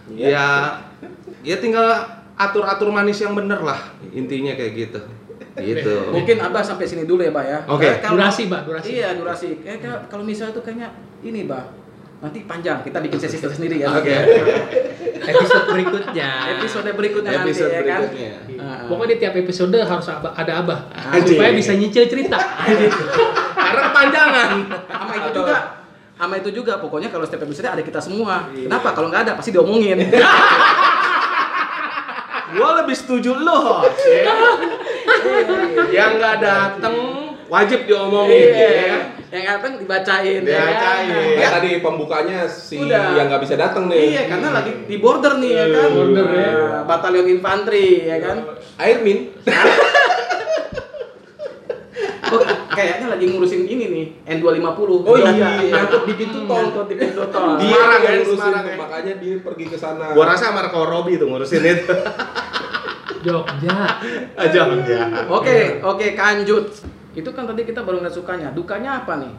Iya. 0.10 0.30
Ya, 0.34 0.48
ya 1.46 1.56
tinggal 1.58 1.86
atur-atur 2.42 2.90
manis 2.90 3.18
yang 3.18 3.32
bener 3.32 3.60
lah, 3.60 3.78
intinya 4.10 4.54
kayak 4.54 4.74
gitu. 4.74 5.00
Gitu. 5.52 5.96
Mungkin 6.10 6.40
Abah 6.40 6.64
sampai 6.64 6.86
sini 6.86 7.04
dulu 7.04 7.22
ya, 7.22 7.30
Pak 7.30 7.44
ya. 7.44 7.60
Oke. 7.68 7.90
Kalau- 8.00 8.16
Durasi, 8.16 8.48
Pak, 8.48 8.62
durasi. 8.64 8.88
Iya, 8.94 9.14
durasi. 9.14 9.60
Kayak 9.60 9.78
kayak 9.80 10.00
kalau 10.08 10.24
misalnya 10.24 10.54
tuh 10.54 10.64
kayaknya 10.64 10.90
ini, 11.22 11.44
Bah. 11.44 11.68
Nanti 12.22 12.46
panjang, 12.46 12.80
kita 12.82 13.02
bikin 13.02 13.18
sesi 13.18 13.36
sendiri 13.36 13.82
ya. 13.82 13.90
Oke. 13.92 14.14
Episode 15.22 15.66
berikutnya. 15.68 16.30
Episode 16.54 16.94
berikutnya 16.94 17.32
Episode 17.36 17.68
nanti 17.68 17.76
ya 17.76 17.82
kan. 17.84 18.02
berikutnya. 18.06 18.34
Ah. 18.58 18.80
Pokoknya 18.86 19.10
di 19.10 19.18
tiap 19.18 19.34
episode 19.36 19.74
harus 19.76 20.08
abah- 20.08 20.34
ada 20.34 20.54
abah 20.62 20.80
Anjing. 21.12 21.34
supaya 21.36 21.52
bisa 21.52 21.74
nyicil 21.74 22.06
cerita. 22.06 22.38
Karena 23.52 23.82
kepanjangan. 23.88 24.50
sama 24.88 25.14
itu 25.18 25.30
juga 25.34 25.58
sama 26.14 26.38
itu 26.38 26.50
juga 26.54 26.78
pokoknya 26.78 27.10
kalau 27.10 27.26
setiap 27.26 27.42
episode 27.44 27.66
ada 27.68 27.82
kita 27.82 27.98
semua 27.98 28.46
kenapa 28.48 28.94
kalau 28.94 29.10
nggak 29.10 29.26
ada 29.26 29.34
pasti 29.34 29.50
diomongin 29.50 29.98
Gua 32.56 32.70
lebih 32.84 32.96
setuju 32.96 33.32
lo. 33.38 33.86
yang 35.98 36.20
nggak 36.20 36.38
dateng 36.44 36.96
wajib 37.52 37.84
diomongin. 37.84 38.48
iya 38.56 38.70
ya. 38.72 38.98
yang 39.32 39.44
datang 39.56 39.80
dibacain 39.80 40.42
ya 40.44 40.56
kan? 40.56 40.68
Dibacain. 40.72 41.36
Ya. 41.36 41.48
tadi 41.52 41.70
pembukanya 41.84 42.40
si 42.48 42.80
Udah. 42.80 43.16
yang 43.16 43.28
nggak 43.28 43.44
bisa 43.44 43.56
datang 43.60 43.92
nih. 43.92 44.16
iya 44.16 44.24
karena 44.32 44.56
lagi 44.56 44.72
di 44.88 44.96
border 45.00 45.36
nih 45.40 45.52
ya 45.52 45.66
kan 45.68 45.90
Border, 45.92 46.28
ya. 46.32 46.52
Nah, 46.52 46.84
batalion 46.88 47.28
infanteri 47.28 48.08
ya 48.08 48.18
kan 48.24 48.38
Air 48.80 49.04
min. 49.04 49.36
oh, 49.48 50.11
kayaknya 52.72 53.06
lagi 53.12 53.26
ngurusin 53.30 53.64
ini 53.68 53.86
nih 53.92 54.06
N250 54.40 54.80
Oh 55.04 55.18
iya, 55.20 55.50
nyangkut 55.60 56.04
di 56.08 56.14
pintu 56.16 56.40
tol. 56.48 56.58
Nyangkut 56.58 56.88
di 56.88 56.96
pintu 56.96 57.24
tol 57.30 57.60
Dia 57.60 57.68
Semarang 57.70 58.02
yang 58.02 58.14
ya, 58.16 58.20
ngurusin, 58.24 58.40
Semarang 58.40 58.66
ya. 58.66 58.76
makanya 58.80 59.14
dia 59.20 59.36
pergi 59.44 59.66
ke 59.68 59.78
sana. 59.78 60.06
Gua 60.16 60.26
rasa 60.26 60.46
Marco 60.56 60.80
Robbie 60.88 61.20
tuh 61.20 61.28
ngurusin 61.28 61.62
itu. 61.62 61.96
Jogja. 63.26 63.78
Aja 64.34 64.62
ya. 64.66 65.02
oke 65.30 65.58
oke 65.86 66.08
kanjut 66.18 66.66
itu 67.14 67.30
kan 67.30 67.46
tadi 67.46 67.62
kita 67.70 67.86
baru 67.86 68.02
ngeliat 68.02 68.16
sukanya 68.18 68.50
dukanya 68.50 69.06
apa 69.06 69.22
nih 69.22 69.34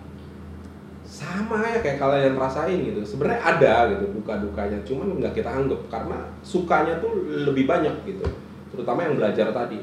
sama 1.12 1.60
ya 1.68 1.84
kayak 1.84 2.00
kalian 2.00 2.40
rasain 2.40 2.78
gitu. 2.80 3.04
Sebenarnya 3.04 3.40
ada 3.44 3.74
gitu 3.92 4.16
duka-dukanya, 4.16 4.80
cuman 4.88 5.20
nggak 5.20 5.36
kita 5.36 5.50
anggap 5.52 5.80
karena 5.92 6.18
sukanya 6.40 6.96
tuh 7.04 7.28
lebih 7.28 7.68
banyak 7.68 7.92
gitu. 8.08 8.24
Terutama 8.72 9.04
yang 9.04 9.20
belajar 9.20 9.52
tadi. 9.52 9.76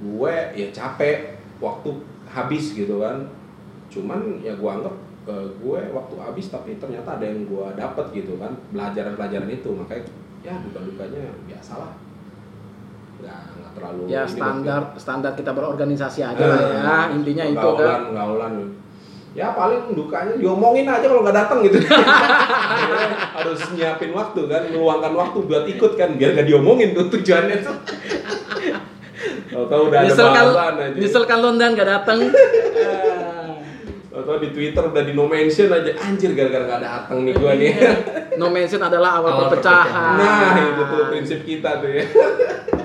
Gue 0.00 0.34
ya 0.56 0.72
capek 0.72 1.36
waktu 1.60 1.90
habis 2.34 2.74
gitu 2.74 2.98
kan. 2.98 3.22
Cuman 3.86 4.42
ya 4.42 4.58
gue 4.58 4.66
anggap 4.68 4.94
eh, 5.24 5.46
gue 5.56 5.78
waktu 5.88 6.14
habis 6.18 6.50
tapi 6.50 6.76
ternyata 6.76 7.16
ada 7.16 7.24
yang 7.24 7.46
gue 7.46 7.66
dapet 7.72 8.06
gitu 8.12 8.36
kan 8.36 8.52
pelajaran-pelajaran 8.68 9.48
itu 9.48 9.70
makanya 9.72 10.04
ya 10.44 10.52
duka-dukanya 10.60 11.32
biasalah 11.48 11.96
nggak 13.14 13.40
nggak 13.56 13.72
terlalu 13.72 14.00
ya 14.04 14.04
ini 14.04 14.12
buat 14.12 14.28
standar 14.28 14.82
standar 15.00 15.32
kita 15.32 15.56
berorganisasi 15.56 16.20
aja 16.20 16.36
Ah, 16.36 16.50
lah 16.52 16.60
ya 16.60 17.16
intinya 17.16 17.44
itu 17.48 17.68
kan 17.78 18.12
gaulan. 18.12 18.54
Ya 19.34 19.50
paling 19.50 19.98
dukanya 19.98 20.38
diomongin 20.38 20.86
aja 20.86 21.10
kalau 21.10 21.26
nggak 21.26 21.34
datang 21.34 21.58
gitu. 21.66 21.74
Harus 23.34 23.60
nyiapin 23.74 24.14
waktu 24.14 24.40
kan, 24.46 24.62
meluangkan 24.70 25.10
waktu 25.10 25.38
buat 25.42 25.66
ikut 25.66 25.92
kan, 25.98 26.14
biar 26.14 26.38
nggak 26.38 26.46
diomongin 26.46 26.94
tuh 26.94 27.10
tujuannya 27.10 27.58
tuh. 27.58 27.74
Tahu 29.54 29.82
udah 29.88 29.98
ada 30.02 30.06
nyesel 30.10 30.28
kan 30.34 30.44
bahan 30.50 30.74
aja. 30.82 30.98
nyesel 30.98 31.24
kan 31.30 31.38
London 31.38 31.70
gak 31.78 31.88
datang 31.88 32.18
Tahu 34.14 34.38
di 34.40 34.50
Twitter 34.54 34.80
udah 34.88 35.02
di 35.04 35.12
no 35.12 35.26
mention 35.26 35.68
aja, 35.68 35.90
anjir 36.00 36.32
gara-gara 36.32 36.64
nggak 36.64 36.80
datang 36.86 37.28
nih 37.28 37.34
gua 37.34 37.52
nih. 37.58 37.76
Iya. 37.76 37.92
no 38.40 38.46
mention 38.48 38.80
adalah 38.80 39.20
awal, 39.20 39.36
Awal 39.36 39.42
perpecahan 39.52 40.16
Nah 40.16 40.64
itu 40.64 40.82
tuh 40.86 41.04
prinsip 41.12 41.38
kita 41.44 41.70
tuh 41.82 41.90
ya. 41.92 42.04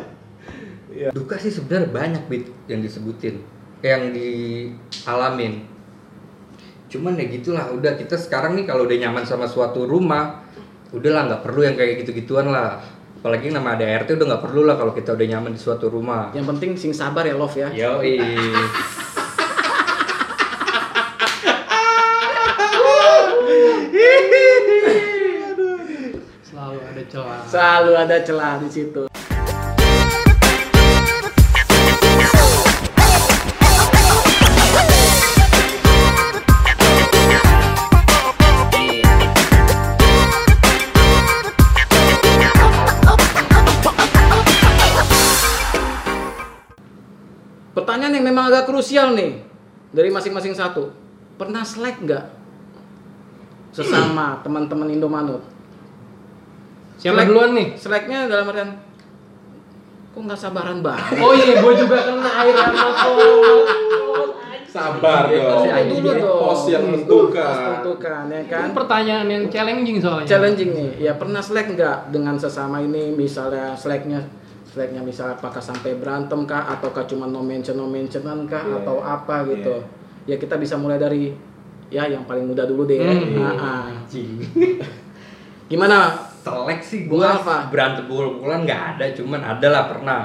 Duka 1.15 1.39
sih 1.39 1.47
sebenarnya 1.47 1.95
banyak 1.95 2.23
bit 2.27 2.43
yang 2.67 2.83
disebutin, 2.83 3.39
yang 3.79 4.11
dialamin. 4.11 5.63
Cuman 6.91 7.15
ya 7.15 7.31
gitulah, 7.31 7.71
udah 7.71 7.95
kita 7.95 8.19
sekarang 8.19 8.59
nih 8.59 8.67
kalau 8.67 8.83
udah 8.83 8.97
nyaman 8.99 9.23
sama 9.23 9.47
suatu 9.47 9.87
rumah, 9.87 10.43
udahlah 10.91 11.29
nggak 11.31 11.41
perlu 11.45 11.63
yang 11.63 11.79
kayak 11.79 12.03
gitu-gituan 12.03 12.51
lah. 12.51 12.83
Apalagi 13.19 13.51
nama 13.51 13.75
ADRT 13.75 14.15
udah 14.15 14.25
nggak 14.31 14.43
perlu 14.47 14.63
lah 14.63 14.79
kalau 14.79 14.95
kita 14.95 15.11
udah 15.11 15.27
nyaman 15.27 15.51
di 15.51 15.59
suatu 15.59 15.91
rumah. 15.91 16.31
yang 16.31 16.47
penting 16.47 16.79
sing 16.79 16.95
sabar 16.95 17.27
ya 17.27 17.35
love 17.35 17.51
ya 17.51 17.67
Yoi. 17.67 18.15
Selalu 26.47 26.79
ada 26.79 27.03
celah. 27.11 27.39
selalu 27.43 27.91
ada 27.99 28.17
celah 28.23 28.53
di 28.63 28.69
situ 28.71 29.08
Pertanyaan 47.89 48.21
yang 48.21 48.27
memang 48.29 48.53
agak 48.53 48.69
krusial 48.69 49.17
nih 49.17 49.41
dari 49.89 50.13
masing-masing 50.13 50.53
satu. 50.53 50.93
Pernah 51.41 51.65
slack 51.65 51.97
nggak 52.05 52.21
sesama 53.73 54.37
teman-teman 54.45 54.93
Indomanut? 54.93 55.41
Siapa 57.01 57.17
Slack- 57.17 57.29
duluan 57.33 57.57
nih? 57.57 57.67
Slacknya 57.73 58.29
dalam 58.29 58.45
artian 58.45 58.77
kok 60.13 60.21
nggak 60.21 60.37
sabaran 60.37 60.85
banget? 60.85 61.17
Oh 61.17 61.33
iya, 61.33 61.65
gue 61.65 61.73
juga 61.81 61.97
kena 62.05 62.29
air 62.45 62.53
Sabar 64.69 65.25
dong. 65.25 65.49
Masih 65.49 65.71
anjing 65.73 65.97
dulu 65.97 66.13
ya. 66.13 66.21
dong. 66.21 66.41
Pos 66.45 66.61
yang 66.69 66.83
Pos 66.85 66.89
menentukan. 66.93 67.57
menentukan 67.57 68.23
ya 68.29 68.41
kan. 68.45 68.61
Kan 68.61 68.71
pertanyaan 68.77 69.25
yang 69.25 69.43
challenging 69.49 69.97
soalnya. 69.97 70.29
Challenging 70.29 70.69
nih. 70.77 71.09
Ya 71.09 71.17
pernah 71.17 71.41
slack 71.41 71.73
nggak 71.73 72.13
dengan 72.13 72.37
sesama 72.37 72.77
ini 72.77 73.09
misalnya 73.09 73.73
slacknya 73.73 74.21
slacknya 74.69 75.01
misalnya 75.01 75.33
apakah 75.41 75.57
sampai 75.57 75.97
berantem 75.97 76.45
kah 76.45 76.69
ataukah 76.77 77.09
cuma 77.09 77.25
no 77.25 77.41
mention 77.41 77.73
no 77.73 77.89
mentionan 77.89 78.45
kah 78.45 78.61
Iya. 78.61 78.85
atau 78.85 79.01
apa 79.01 79.35
gitu. 79.49 79.75
Ya 80.29 80.37
kita 80.37 80.61
bisa 80.61 80.77
mulai 80.77 81.01
dari 81.01 81.33
ya 81.89 82.05
yang 82.05 82.29
paling 82.29 82.45
muda 82.45 82.69
dulu 82.69 82.85
deh. 82.85 83.01
Hmm. 83.01 83.33
Nah, 83.33 83.55
ah. 83.57 83.83
Anjing. 83.89 84.37
Gimana? 85.73 86.13
Selek 86.39 86.79
sih 86.85 87.09
Bung 87.09 87.19
gua 87.19 87.35
Alfa. 87.35 87.67
berantem 87.67 88.07
pukul-pukulan 88.07 88.63
nggak 88.63 88.81
ada, 88.95 89.05
cuman 89.11 89.41
ada 89.43 89.67
lah 89.69 89.83
pernah. 89.91 90.21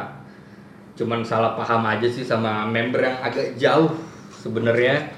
Cuman 0.95 1.27
salah 1.27 1.59
paham 1.59 1.83
aja 1.91 2.07
sih 2.07 2.23
sama 2.23 2.69
member 2.71 3.03
yang 3.03 3.19
agak 3.19 3.59
jauh 3.59 3.91
sebenarnya. 4.31 5.11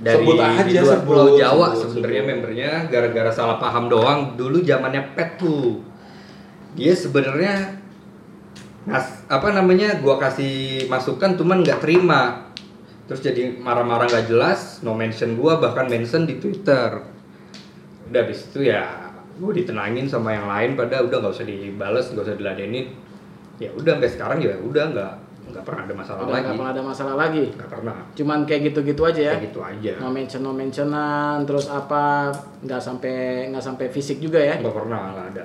Dari 0.00 0.24
Sebut 0.24 0.40
aja, 0.40 0.64
di 0.64 0.72
luar 0.80 0.96
sebut, 0.96 1.04
Pulau 1.04 1.28
Jawa 1.36 1.76
sebenarnya 1.76 2.22
membernya 2.24 2.70
gara-gara 2.88 3.28
salah 3.28 3.60
paham 3.60 3.92
doang. 3.92 4.32
Dulu 4.32 4.64
zamannya 4.64 5.12
pet 5.12 5.36
tuh. 5.36 5.84
Dia 6.72 6.96
sebenarnya 6.96 7.79
ngas, 8.88 9.28
apa 9.28 9.48
namanya 9.52 10.00
gua 10.00 10.16
kasih 10.16 10.86
masukan 10.88 11.36
cuman 11.36 11.60
nggak 11.60 11.80
terima. 11.84 12.48
Terus 13.10 13.20
jadi 13.26 13.42
marah-marah 13.58 14.06
nggak 14.06 14.26
jelas 14.30 14.80
no 14.86 14.94
mention 14.94 15.34
gua 15.34 15.58
bahkan 15.58 15.90
mention 15.90 16.24
di 16.24 16.38
Twitter. 16.38 17.02
Udah 18.10 18.20
habis 18.22 18.46
itu 18.50 18.66
ya 18.66 19.10
gue 19.40 19.52
ditenangin 19.56 20.04
sama 20.04 20.36
yang 20.36 20.44
lain 20.44 20.76
pada 20.76 21.00
udah 21.00 21.16
nggak 21.16 21.32
usah 21.32 21.48
dibales 21.48 22.12
nggak 22.12 22.24
usah 22.28 22.36
diladenin. 22.36 22.92
Ya 23.56 23.72
udah 23.72 23.96
sampai 23.96 24.10
sekarang 24.12 24.38
ya 24.40 24.56
udah 24.60 24.84
nggak 24.92 25.12
nggak 25.50 25.64
pernah 25.66 25.82
ada 25.82 25.94
masalah 25.96 26.20
Udah 26.22 26.30
lagi. 26.30 26.44
nggak 26.44 26.56
pernah 26.56 26.72
ada 26.72 26.82
masalah 26.84 27.14
lagi. 27.18 27.44
nggak 27.56 27.70
pernah. 27.70 27.96
Cuman 28.14 28.38
kayak 28.46 28.60
gitu-gitu 28.70 29.02
aja 29.02 29.20
ya. 29.20 29.32
kayak 29.34 29.44
gitu 29.50 29.60
aja. 29.64 29.92
No 29.98 30.08
mention 30.12 30.40
no 30.44 30.52
mentionan 30.54 31.42
terus 31.48 31.66
apa 31.66 32.30
nggak 32.62 32.80
sampai 32.80 33.16
nggak 33.50 33.64
sampai 33.64 33.86
fisik 33.90 34.22
juga 34.22 34.38
ya. 34.38 34.60
nggak 34.60 34.74
pernah 34.74 35.00
nggak 35.16 35.26
ada. 35.34 35.44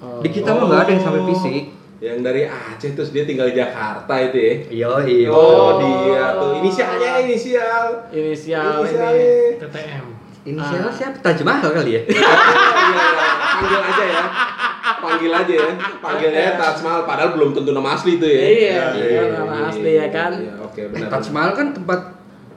Oh. 0.00 0.24
di 0.24 0.32
kita 0.32 0.48
mah 0.56 0.64
nggak 0.64 0.80
ada 0.80 0.90
yang 0.96 1.04
sampai 1.04 1.22
fisik 1.28 1.64
Yang 2.00 2.18
dari 2.22 2.42
Aceh 2.42 2.90
terus 2.90 3.10
dia 3.10 3.22
tinggal 3.22 3.46
di 3.46 3.54
Jakarta 3.54 4.14
itu 4.18 4.36
ya. 4.36 4.54
iya 4.70 4.90
iya 5.04 5.28
Oh, 5.28 5.76
dia 5.76 6.32
tuh 6.34 6.56
inisialnya 6.58 7.12
inisial. 7.20 8.08
Inisial 8.08 8.80
ini. 8.80 8.80
Inisialnya. 8.80 9.36
TTM. 9.60 10.04
inisialnya 10.40 10.88
siapa 10.90 11.20
Taj 11.20 11.44
Mahal 11.44 11.68
kali 11.70 11.90
ya 11.92 12.00
Iya, 12.02 12.16
iya. 12.88 13.04
Panggil 13.52 13.80
aja 13.82 14.04
ya. 14.06 14.24
Panggil 14.96 15.30
aja 15.30 15.54
ya. 15.54 15.70
Panggilnya 16.00 16.52
Taj 16.56 16.76
Mahal 16.80 17.00
padahal 17.04 17.30
belum 17.30 17.50
tentu 17.52 17.70
nama 17.70 17.92
asli 17.92 18.16
itu 18.16 18.24
ya. 18.24 18.40
Iya, 18.40 18.82
iya, 18.96 19.22
nama 19.30 19.68
asli 19.68 19.90
ya 19.94 20.08
kan. 20.08 20.32
Iya, 20.32 20.52
oke 20.58 20.80
benar. 20.88 21.08
Taj 21.10 21.26
Mahal 21.28 21.50
kan 21.52 21.66
tempat 21.70 22.00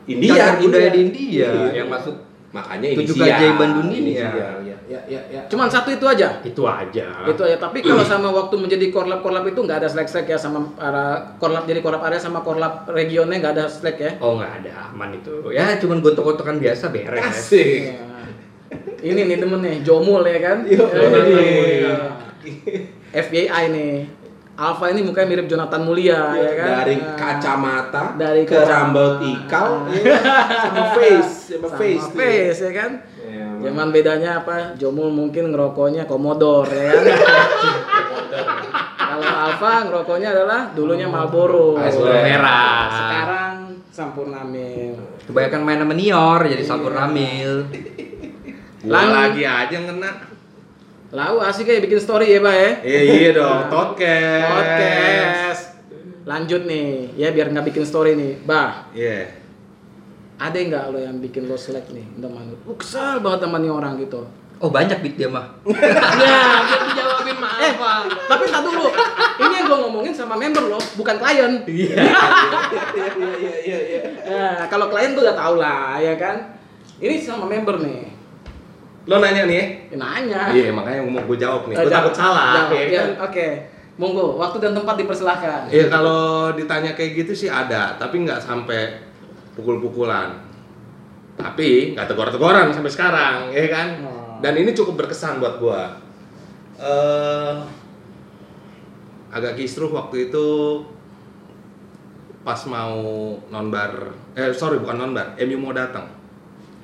India, 0.03 0.55
budaya 0.57 0.89
di 0.89 0.99
India 1.01 1.47
Iya. 1.47 1.71
yang 1.73 1.87
masuk 1.87 2.15
Makanya 2.53 2.87
Tujuh 2.93 3.17
inisial. 3.17 3.25
keajaiban 3.25 3.69
dunia. 3.81 3.97
Inisial, 3.97 4.33
ya, 4.61 4.77
ya, 4.85 4.99
ya, 5.09 5.21
ya. 5.25 5.41
Cuman 5.49 5.65
satu 5.65 5.89
itu 5.89 6.05
aja. 6.05 6.37
Itu 6.45 6.61
aja. 6.63 7.05
Itu 7.25 7.41
aja. 7.41 7.57
Tapi 7.57 7.81
kalau 7.81 8.05
sama 8.05 8.29
waktu 8.29 8.61
menjadi 8.61 8.93
korlap 8.93 9.25
korlap 9.25 9.41
itu 9.43 9.57
nggak 9.57 9.81
ada 9.81 9.89
slack 9.89 10.05
slack 10.05 10.29
ya 10.29 10.37
sama 10.37 10.61
para 10.71 11.33
korlap 11.41 11.65
jadi 11.65 11.81
korlap 11.81 12.05
area 12.05 12.21
sama 12.21 12.45
korlap 12.45 12.85
regionnya 12.87 13.41
nggak 13.41 13.53
ada 13.57 13.65
slack 13.65 13.97
ya. 13.97 14.11
Oh 14.21 14.37
nggak 14.37 14.61
ada 14.61 14.93
aman 14.93 15.17
itu. 15.17 15.49
Ya 15.49 15.81
cuman 15.81 15.97
gontok-gontokan 15.99 16.61
biasa 16.61 16.93
beres. 16.93 17.25
Asik. 17.25 17.89
Ya. 17.89 18.05
Ini 19.03 19.27
nih 19.27 19.37
temen 19.37 19.59
nih, 19.59 19.81
Jomul 19.81 20.21
ya 20.23 20.39
kan? 20.39 20.57
Yo, 20.63 20.79
Eh, 20.87 21.83
FBI 23.13 23.63
nih. 23.69 23.93
Alpha 24.53 24.85
ini 24.87 25.01
mukanya 25.01 25.27
mirip 25.27 25.47
Jonathan 25.47 25.81
Mulia 25.81 26.29
ya 26.31 26.51
kan? 26.53 26.69
Dari 26.79 26.95
Nah, 26.95 27.17
kacamata 27.17 28.03
dari 28.13 28.45
ke 28.45 28.53
rambut 28.53 29.17
ikal 29.19 29.89
ya, 29.89 30.13
sama 30.61 30.83
face, 30.93 31.33
sama, 31.51 31.65
sama 31.65 31.77
face. 31.79 32.05
face, 32.13 32.59
ya 32.61 32.71
kan? 32.71 32.91
Ya, 33.23 33.49
Cuman 33.63 33.89
bedanya 33.89 34.29
apa? 34.37 34.75
Jomul 34.75 35.09
mungkin 35.09 35.49
ngerokoknya 35.49 36.05
Commodore 36.05 36.69
ya 36.69 36.93
kan? 36.93 37.03
Kalau 39.03 39.25
Alpha 39.25 39.73
ngerokoknya 39.85 40.29
adalah 40.31 40.61
dulunya 40.71 41.05
Marlboro. 41.05 41.73
Marlboro 41.73 42.13
merah. 42.13 42.85
Sekarang 42.89 43.55
Sampurna 43.89 44.41
Mil. 44.43 44.97
Kebanyakan 45.23 45.61
main 45.61 45.79
sama 45.79 45.93
Nior 45.93 46.41
jadi 46.43 46.61
Sampur 46.61 46.91
Ramil. 46.91 47.65
Gua 48.81 48.89
Lang- 48.91 49.13
lagi 49.31 49.43
aja 49.43 49.69
yang 49.71 49.85
kena. 49.87 50.32
Lau 51.13 51.37
asik 51.39 51.69
kayak 51.69 51.85
bikin 51.85 52.01
story 52.01 52.33
ya, 52.33 52.39
Pak 52.41 52.55
ya? 52.57 52.69
Eh, 52.81 53.01
iya 53.21 53.29
dong, 53.31 53.69
podcast. 53.69 54.49
Podcast. 54.49 55.61
Lanjut 56.25 56.65
nih, 56.65 57.13
ya 57.13 57.29
biar 57.29 57.53
nggak 57.53 57.69
bikin 57.69 57.85
story 57.85 58.17
nih. 58.17 58.41
Bah, 58.41 58.89
Iya. 58.91 59.29
ada 60.41 60.57
nggak 60.57 60.83
lo 60.89 60.97
yang 60.97 61.21
bikin 61.21 61.45
lo 61.45 61.53
selek 61.53 61.93
nih 61.93 62.01
teman 62.17 62.49
lo? 62.49 62.57
Lu 62.65 62.73
kesel 62.73 63.21
banget 63.21 63.45
sama 63.45 63.61
nih 63.61 63.69
orang 63.69 63.93
gitu. 64.01 64.25
Oh 64.57 64.73
banyak 64.73 65.05
bit 65.05 65.13
dia 65.13 65.29
mah. 65.29 65.53
Ya, 65.69 66.65
biar 66.65 66.81
dijawabin 66.89 67.37
mah 67.37 67.53
eh, 67.61 67.71
tapi 68.25 68.43
tak 68.49 68.61
dulu. 68.65 68.85
Ini 69.37 69.53
yang 69.53 69.65
gue 69.69 69.77
ngomongin 69.85 70.13
sama 70.15 70.33
member 70.33 70.65
lo, 70.65 70.81
bukan 70.97 71.15
klien. 71.15 71.61
Iya, 71.63 71.93
iya, 73.37 73.53
iya, 73.61 73.77
iya. 73.85 74.01
Nah, 74.25 74.65
kalau 74.65 74.89
klien 74.89 75.13
tuh 75.13 75.21
udah 75.21 75.37
tau 75.37 75.61
lah, 75.61 76.01
ya 76.01 76.17
kan? 76.17 76.57
Ini 76.97 77.21
sama 77.21 77.45
member 77.45 77.77
nih. 77.77 78.12
Lo 79.03 79.19
nanya 79.19 79.43
nih 79.43 79.55
ya? 79.55 79.65
Ya, 79.91 79.97
nanya. 79.99 80.41
Iya, 80.55 80.69
makanya 80.71 80.99
mau 81.03 81.23
gue 81.27 81.37
jawab 81.37 81.67
nih. 81.67 81.75
Eh, 81.75 81.83
Gue 81.83 81.91
takut 81.91 82.15
salah. 82.15 82.71
Jawab, 82.71 82.71
ya 82.71 82.85
kan? 82.87 83.09
Oke. 83.27 83.47
Monggo, 83.93 84.39
waktu 84.41 84.57
dan 84.63 84.73
tempat 84.73 84.95
dipersilahkan. 84.97 85.69
Iya, 85.69 85.85
kalau 85.91 86.49
ditanya 86.55 86.97
kayak 86.97 87.11
gitu 87.13 87.33
sih 87.45 87.49
ada, 87.51 87.93
tapi 87.99 88.25
nggak 88.25 88.41
sampai 88.41 88.97
pukul-pukulan. 89.53 90.33
Tapi 91.37 91.93
nggak 91.93 92.07
tegur-teguran 92.09 92.73
sampai 92.73 92.91
sekarang, 92.91 93.35
ya 93.53 93.67
kan? 93.69 93.87
Oh. 94.01 94.39
Dan 94.41 94.57
ini 94.57 94.73
cukup 94.73 95.05
berkesan 95.05 95.37
buat 95.37 95.61
gua. 95.61 95.93
Eh, 96.79 97.53
agak 99.29 99.53
kisruh 99.59 99.93
waktu 99.93 100.31
itu 100.31 100.47
pas 102.43 102.59
mau 102.67 102.97
nonbar, 103.47 104.11
eh 104.35 104.51
sorry 104.51 104.81
bukan 104.81 104.99
nonbar, 104.99 105.37
MU 105.37 105.57
mau 105.57 105.71
datang. 105.71 106.09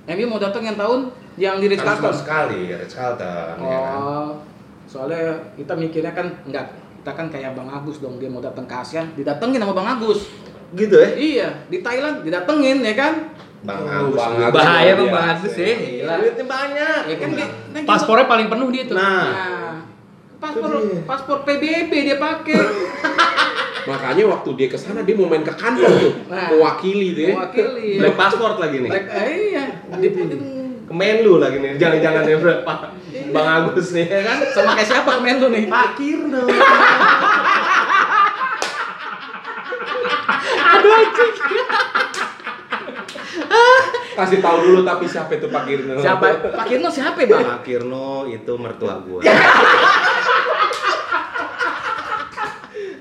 MU 0.07 0.26
mau 0.30 0.39
datang 0.39 0.63
yang 0.63 0.78
tahun 0.80 1.11
yang 1.39 1.55
di 1.57 1.65
Ritz 1.65 1.79
Kan 1.79 1.95
Carlton. 1.95 2.13
sekali, 2.13 2.61
Ritz 2.69 2.93
Carlton. 2.93 3.55
ya 3.57 3.79
kan? 3.79 3.95
Oh, 3.97 4.29
soalnya 4.85 5.23
kita 5.55 5.73
mikirnya 5.73 6.11
kan 6.11 6.27
enggak, 6.43 6.67
kita 6.99 7.11
kan 7.13 7.25
kayak 7.27 7.55
Bang 7.55 7.67
Agus 7.67 7.97
dong, 7.97 8.19
dia 8.19 8.27
mau 8.27 8.39
datang 8.39 8.65
ke 8.65 8.75
ASEAN, 8.75 9.15
didatengin 9.15 9.57
sama 9.57 9.71
Bang 9.71 9.87
Agus. 9.87 10.27
Gitu 10.71 10.93
ya? 10.93 11.09
Iya, 11.09 11.47
di 11.65 11.79
Thailand 11.79 12.21
didatengin 12.21 12.83
ya 12.83 12.93
kan? 12.93 13.13
Bang 13.61 13.81
Oh, 13.81 13.89
Agus. 14.05 14.15
Bang 14.15 14.33
Agus. 14.37 14.53
Bahaya 14.53 14.91
bang. 14.93 15.09
Bang 15.09 15.27
Agus 15.31 15.53
ya. 15.55 15.73
Gila. 15.73 16.13
Duitnya 16.17 16.45
banyak. 16.45 17.01
Ya 17.05 17.15
kan 17.15 17.29
dia, 17.31 17.47
kan 17.47 17.49
kita- 17.73 17.87
Paspornya 17.87 18.25
paling 18.25 18.47
penuh 18.47 18.69
dia 18.69 18.83
tuh. 18.83 18.95
Nah, 18.95 19.23
Nah, 19.25 19.75
paspor 20.37 20.69
dia. 20.77 21.01
paspor 21.03 21.37
PBB 21.41 21.91
dia 22.05 22.17
pakai. 22.17 22.59
Makanya 23.81 24.23
waktu 24.29 24.49
dia 24.53 24.67
ke 24.67 24.77
sana 24.77 25.01
dia 25.01 25.11
mau 25.13 25.25
main 25.25 25.41
ke 25.41 25.49
kantor 25.49 25.89
tuh, 25.89 26.13
Nah. 26.27 26.47
mewakili 26.47 27.15
dia. 27.15 27.33
Mewakili. 27.33 27.97
black 27.97 28.15
passport 28.15 28.55
lagi 28.57 28.77
nih. 28.79 28.89
Black- 28.91 29.09
eh, 29.09 29.27
iya, 29.49 29.63
di, 29.97 30.07
Kemenlu 30.89 31.37
lagi 31.37 31.61
nih, 31.61 31.77
jangan-jangan 31.77 32.25
ya 32.25 32.37
Bro. 32.41 32.65
Pak 32.65 32.79
Bang 33.29 33.45
Agus 33.45 33.93
nih 33.93 34.09
ya 34.09 34.21
kan. 34.25 34.41
sama 34.57 34.73
kayak 34.73 34.89
siapa 34.89 35.21
kemen 35.21 35.37
lu 35.37 35.47
nih? 35.53 35.69
Pak 35.69 35.89
Kirno. 36.01 36.41
Kasih 44.17 44.43
tahu 44.43 44.57
dulu 44.65 44.81
tapi 44.81 45.05
siapa 45.05 45.31
itu 45.37 45.47
Pak 45.47 45.63
Kirno. 45.69 45.93
Siapa? 46.01 46.25
Pak 46.57 46.65
Kirno 46.65 46.89
siapa, 46.89 47.21
Bang? 47.21 47.45
Pak 47.45 47.61
Kirno 47.61 48.25
itu 48.25 48.53
mertua 48.57 48.97
gua. 49.05 49.21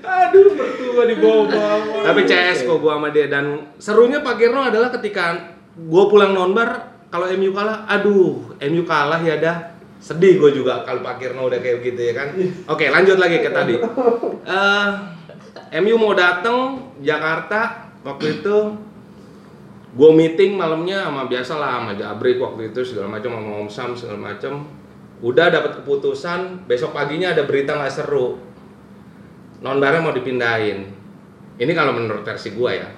Aduh, 0.09 0.53
mertua 0.53 1.03
dibawa-bawa. 1.09 2.05
Tapi 2.05 2.21
CS 2.29 2.69
kok 2.69 2.77
gua 2.79 3.01
sama 3.01 3.09
dia 3.09 3.25
dan 3.25 3.73
serunya 3.81 4.21
Pak 4.21 4.37
Kirno 4.37 4.61
adalah 4.61 4.93
ketika 4.93 5.57
gua 5.89 6.05
pulang 6.05 6.37
nonbar 6.37 6.98
kalau 7.09 7.25
MU 7.33 7.51
kalah, 7.51 7.89
aduh, 7.89 8.53
MU 8.57 8.83
kalah 8.85 9.21
ya 9.21 9.41
dah. 9.41 9.57
Sedih 9.99 10.39
gue 10.39 10.55
juga 10.55 10.87
kalau 10.87 11.03
Pak 11.03 11.19
Kirno 11.19 11.51
udah 11.51 11.59
kayak 11.59 11.83
gitu 11.83 11.99
ya 11.99 12.13
kan. 12.15 12.31
Oke, 12.71 12.87
lanjut 12.87 13.19
lagi 13.19 13.43
ke 13.43 13.51
tadi. 13.51 13.75
Eh, 14.49 14.89
MU 15.83 15.95
mau 15.99 16.17
dateng 16.17 16.81
Jakarta 17.03 17.91
waktu 18.01 18.41
itu 18.41 18.57
gue 19.89 20.11
meeting 20.13 20.53
malamnya 20.53 21.05
sama 21.05 21.25
biasa 21.25 21.53
lah 21.57 21.81
sama 21.81 21.91
Jabrik 21.97 22.37
waktu 22.37 22.69
itu 22.69 22.85
segala 22.85 23.17
macam 23.17 23.33
sama 23.33 23.51
Om 23.65 23.69
Sam 23.69 23.89
segala 23.97 24.19
macam 24.33 24.69
udah 25.19 25.47
dapat 25.49 25.81
keputusan 25.81 26.69
besok 26.69 26.93
paginya 26.93 27.33
ada 27.33 27.43
berita 27.43 27.73
nggak 27.73 27.91
seru 27.91 28.37
nonbarnya 29.65 29.99
mau 30.05 30.13
dipindahin 30.13 30.93
ini 31.57 31.71
kalau 31.73 31.97
menurut 31.97 32.21
versi 32.21 32.53
gua 32.53 32.71
ya 32.71 32.89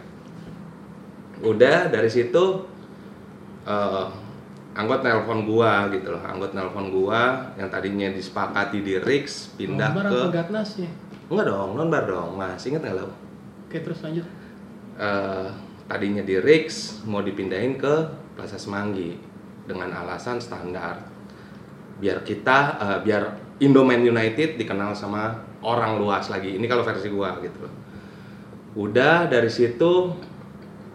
udah 1.41 1.89
dari 1.89 2.11
situ 2.11 2.67
eh 3.67 4.05
anggot 4.71 5.03
nelpon 5.03 5.43
gua 5.43 5.91
gitu 5.91 6.15
loh 6.15 6.23
anggot 6.23 6.55
nelpon 6.55 6.87
gua 6.89 7.51
yang 7.59 7.67
tadinya 7.67 8.07
disepakati 8.07 8.79
di 8.79 8.95
Rix 9.03 9.51
pindah 9.59 9.91
ke 9.91 9.99
apa 9.99 10.31
Gatnas 10.31 10.79
ya? 10.79 10.87
enggak 11.31 11.45
dong 11.47 11.69
nonbar 11.75 12.03
dong 12.07 12.35
mas. 12.39 12.63
Inget 12.67 12.83
nggak 12.83 12.95
lo? 12.95 13.07
Oke 13.67 13.77
terus 13.83 13.99
lanjut. 14.03 14.23
eh, 14.99 15.47
tadinya 15.87 16.23
di 16.23 16.35
Rix 16.39 16.99
mau 17.07 17.19
dipindahin 17.19 17.75
ke 17.75 17.93
Plaza 18.35 18.55
Semanggi 18.55 19.15
dengan 19.67 19.91
alasan 19.91 20.39
standar. 20.39 21.03
Biar 21.99 22.23
kita 22.23 22.57
eh, 22.79 22.99
biar 23.03 23.23
Indoman 23.59 24.01
United 24.01 24.55
dikenal 24.59 24.95
sama 24.95 25.35
orang 25.61 25.99
luas 26.01 26.27
lagi. 26.31 26.55
Ini 26.55 26.65
kalau 26.67 26.81
versi 26.83 27.11
gua 27.11 27.37
gitu 27.43 27.59
loh. 27.63 27.73
Udah 28.87 29.27
dari 29.27 29.51
situ 29.51 30.15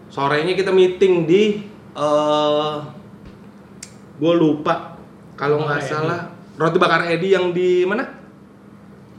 sorenya 0.08 0.56
kita 0.56 0.72
meeting 0.72 1.28
di 1.28 1.60
eh 1.96 2.76
gue 4.16 4.32
lupa 4.36 4.96
kalau 5.34 5.64
nggak 5.64 5.80
salah 5.80 6.28
roti 6.56 6.76
bakar 6.76 7.08
Edi 7.08 7.32
yang 7.32 7.52
di 7.56 7.84
mana 7.84 8.16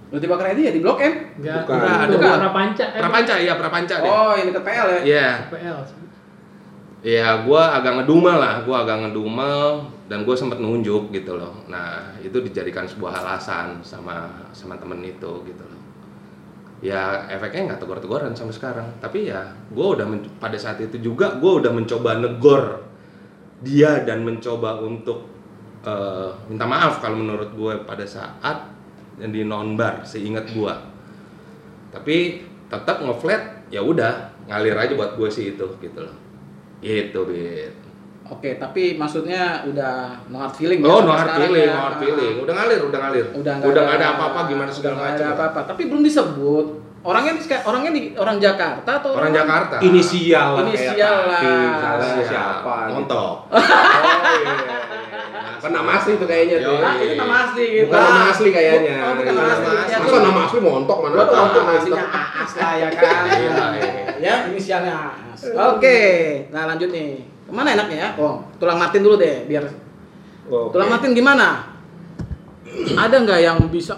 Roti 0.08 0.24
bakar 0.24 0.56
ini 0.56 0.64
ya 0.64 0.72
di 0.72 0.80
Blok 0.80 1.04
M? 1.04 1.36
Enggak, 1.36 1.68
Bukan. 1.68 1.84
ada 1.84 2.08
Bukan. 2.16 2.38
Prapanca. 2.40 2.86
Eh, 2.96 3.02
Prapanca 3.04 3.34
ya 3.44 3.54
Prapanca 3.60 3.96
deh 4.00 4.08
Oh, 4.08 4.32
yang 4.40 4.48
dekat 4.56 4.64
PL 4.64 4.88
ya? 4.88 5.00
Iya 5.04 5.30
PL. 5.52 5.78
Ya, 7.06 7.28
gue 7.46 7.62
agak 7.62 7.94
ngedumel 8.02 8.42
lah, 8.42 8.66
gue 8.66 8.74
agak 8.74 9.06
ngedumel 9.06 9.86
dan 10.10 10.26
gue 10.26 10.36
sempat 10.36 10.58
nunjuk 10.58 11.14
gitu 11.14 11.38
loh. 11.38 11.54
Nah, 11.70 12.10
itu 12.20 12.40
dijadikan 12.42 12.90
sebuah 12.90 13.22
alasan 13.22 13.84
sama 13.86 14.28
sama 14.50 14.76
temen 14.82 15.04
itu 15.06 15.32
gitu 15.46 15.62
loh. 15.62 15.77
Ya, 16.78 17.26
efeknya 17.34 17.74
nggak 17.74 17.82
tegur-teguran 17.82 18.38
sampai 18.38 18.54
sekarang. 18.54 18.88
Tapi 19.02 19.34
ya, 19.34 19.50
gue 19.74 19.88
udah 19.98 20.06
pada 20.38 20.58
saat 20.62 20.78
itu 20.78 21.02
juga 21.02 21.42
gue 21.42 21.52
udah 21.66 21.74
mencoba 21.74 22.22
negor 22.22 22.86
dia 23.66 24.06
dan 24.06 24.22
mencoba 24.22 24.78
untuk 24.86 25.26
eh, 25.82 26.30
minta 26.46 26.70
maaf 26.70 27.02
kalau 27.02 27.18
menurut 27.18 27.50
gue 27.58 27.74
pada 27.82 28.06
saat 28.06 28.70
yang 29.18 29.34
di 29.34 29.42
nonbar, 29.42 30.06
seingat 30.06 30.54
gue. 30.54 30.74
Tapi 31.90 32.46
tetap 32.70 33.02
ngeflat, 33.02 33.74
ya 33.74 33.82
udah 33.82 34.30
ngalir 34.46 34.78
aja 34.78 34.94
buat 34.94 35.18
gue 35.18 35.30
sih 35.34 35.58
itu 35.58 35.66
gitu 35.82 36.00
loh. 36.06 36.16
Gitu, 36.78 37.20
Bit. 37.26 37.87
Oke, 38.28 38.50
tapi 38.56 38.84
maksudnya 38.94 39.64
udah 39.64 39.94
no 40.28 40.38
hard 40.38 40.52
feeling 40.54 40.80
Oh, 40.82 41.00
sampai 41.00 41.06
no 41.06 41.14
hard 41.14 41.32
feeling, 41.38 41.64
ya? 41.64 41.72
no 41.72 41.82
hard 41.82 41.98
feeling. 41.98 42.34
Udah 42.44 42.54
ngalir, 42.54 42.80
udah 42.84 43.00
ngalir. 43.00 43.26
Udah 43.32 43.54
udah 43.58 43.72
nggak 43.72 43.84
nggak 43.88 43.98
ada 43.98 44.08
apa-apa 44.14 44.40
gimana 44.46 44.68
udah 44.68 44.76
segala 44.76 44.94
nggak 44.94 45.08
macam. 45.08 45.24
ada 45.24 45.34
apa-apa. 45.34 45.60
Tapi 45.66 45.82
belum 45.86 46.02
disebut. 46.04 46.66
Orangnya 47.02 47.34
di, 47.34 47.44
orangnya 47.64 47.92
di 47.94 48.02
orang 48.14 48.36
Jakarta 48.36 48.92
atau 49.00 49.16
Orang 49.16 49.32
Jakarta. 49.32 49.80
Inisial 49.80 50.48
lah 50.54 50.62
Inisial 50.62 51.18
lah. 51.24 51.40
Misalnya 51.40 52.04
Siapa? 52.04 52.28
siapa 52.28 52.74
gitu. 52.84 52.94
Montok. 52.94 53.36
Oh 53.48 54.34
iya. 54.36 54.56
Kan 55.58 55.72
nama 55.74 55.92
asli 55.98 56.12
itu 56.14 56.26
kayaknya 56.26 56.58
tuh. 56.60 56.76
Yo, 56.76 56.84
Ah, 56.84 56.96
itu 57.00 57.16
nama 57.16 57.36
asli 57.42 57.64
gitu. 57.66 57.88
Bukan 57.88 58.02
nama 58.04 58.24
asli 58.30 58.50
kayaknya. 58.52 58.96
Oh, 59.00 59.14
bukan 59.16 59.34
nama 59.34 59.50
asli. 59.50 59.66
Ya, 59.88 59.98
Masa 59.98 60.18
nama 60.20 60.40
asli 60.44 60.60
montok 60.60 60.98
mana? 61.00 61.14
Tahu 61.18 61.46
nama 61.56 61.72
aslinya 61.74 62.06
Aas 62.06 62.52
lah 62.54 62.74
ya 62.76 62.90
kan. 62.92 63.24
Iya, 63.26 63.52
iya. 63.74 63.92
ya, 64.20 64.34
inisialnya. 64.52 64.96
Oke, 65.72 66.00
nah 66.52 66.64
lanjut 66.68 66.90
nih. 66.92 67.37
Ke 67.48 67.52
mana 67.52 67.70
enaknya 67.72 67.98
ya? 67.98 68.10
Oh, 68.16 68.44
tulang 68.58 68.76
Martin 68.76 69.02
dulu 69.02 69.16
deh, 69.16 69.48
biar 69.48 69.64
Oke. 70.46 70.70
tulang 70.70 70.90
Martin 70.90 71.12
gimana? 71.12 71.64
Ada 72.94 73.16
nggak 73.18 73.40
yang 73.42 73.58
bisa 73.68 73.96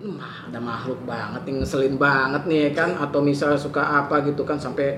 Wah, 0.00 0.48
ada 0.48 0.56
makhluk 0.56 1.00
banget 1.02 1.42
yang 1.44 1.56
ngeselin 1.58 1.96
banget 1.96 2.42
nih 2.46 2.70
kan 2.70 2.92
atau 2.94 3.20
misal 3.20 3.52
suka 3.54 3.80
apa 3.82 4.20
gitu 4.22 4.42
kan 4.42 4.56
sampai 4.56 4.96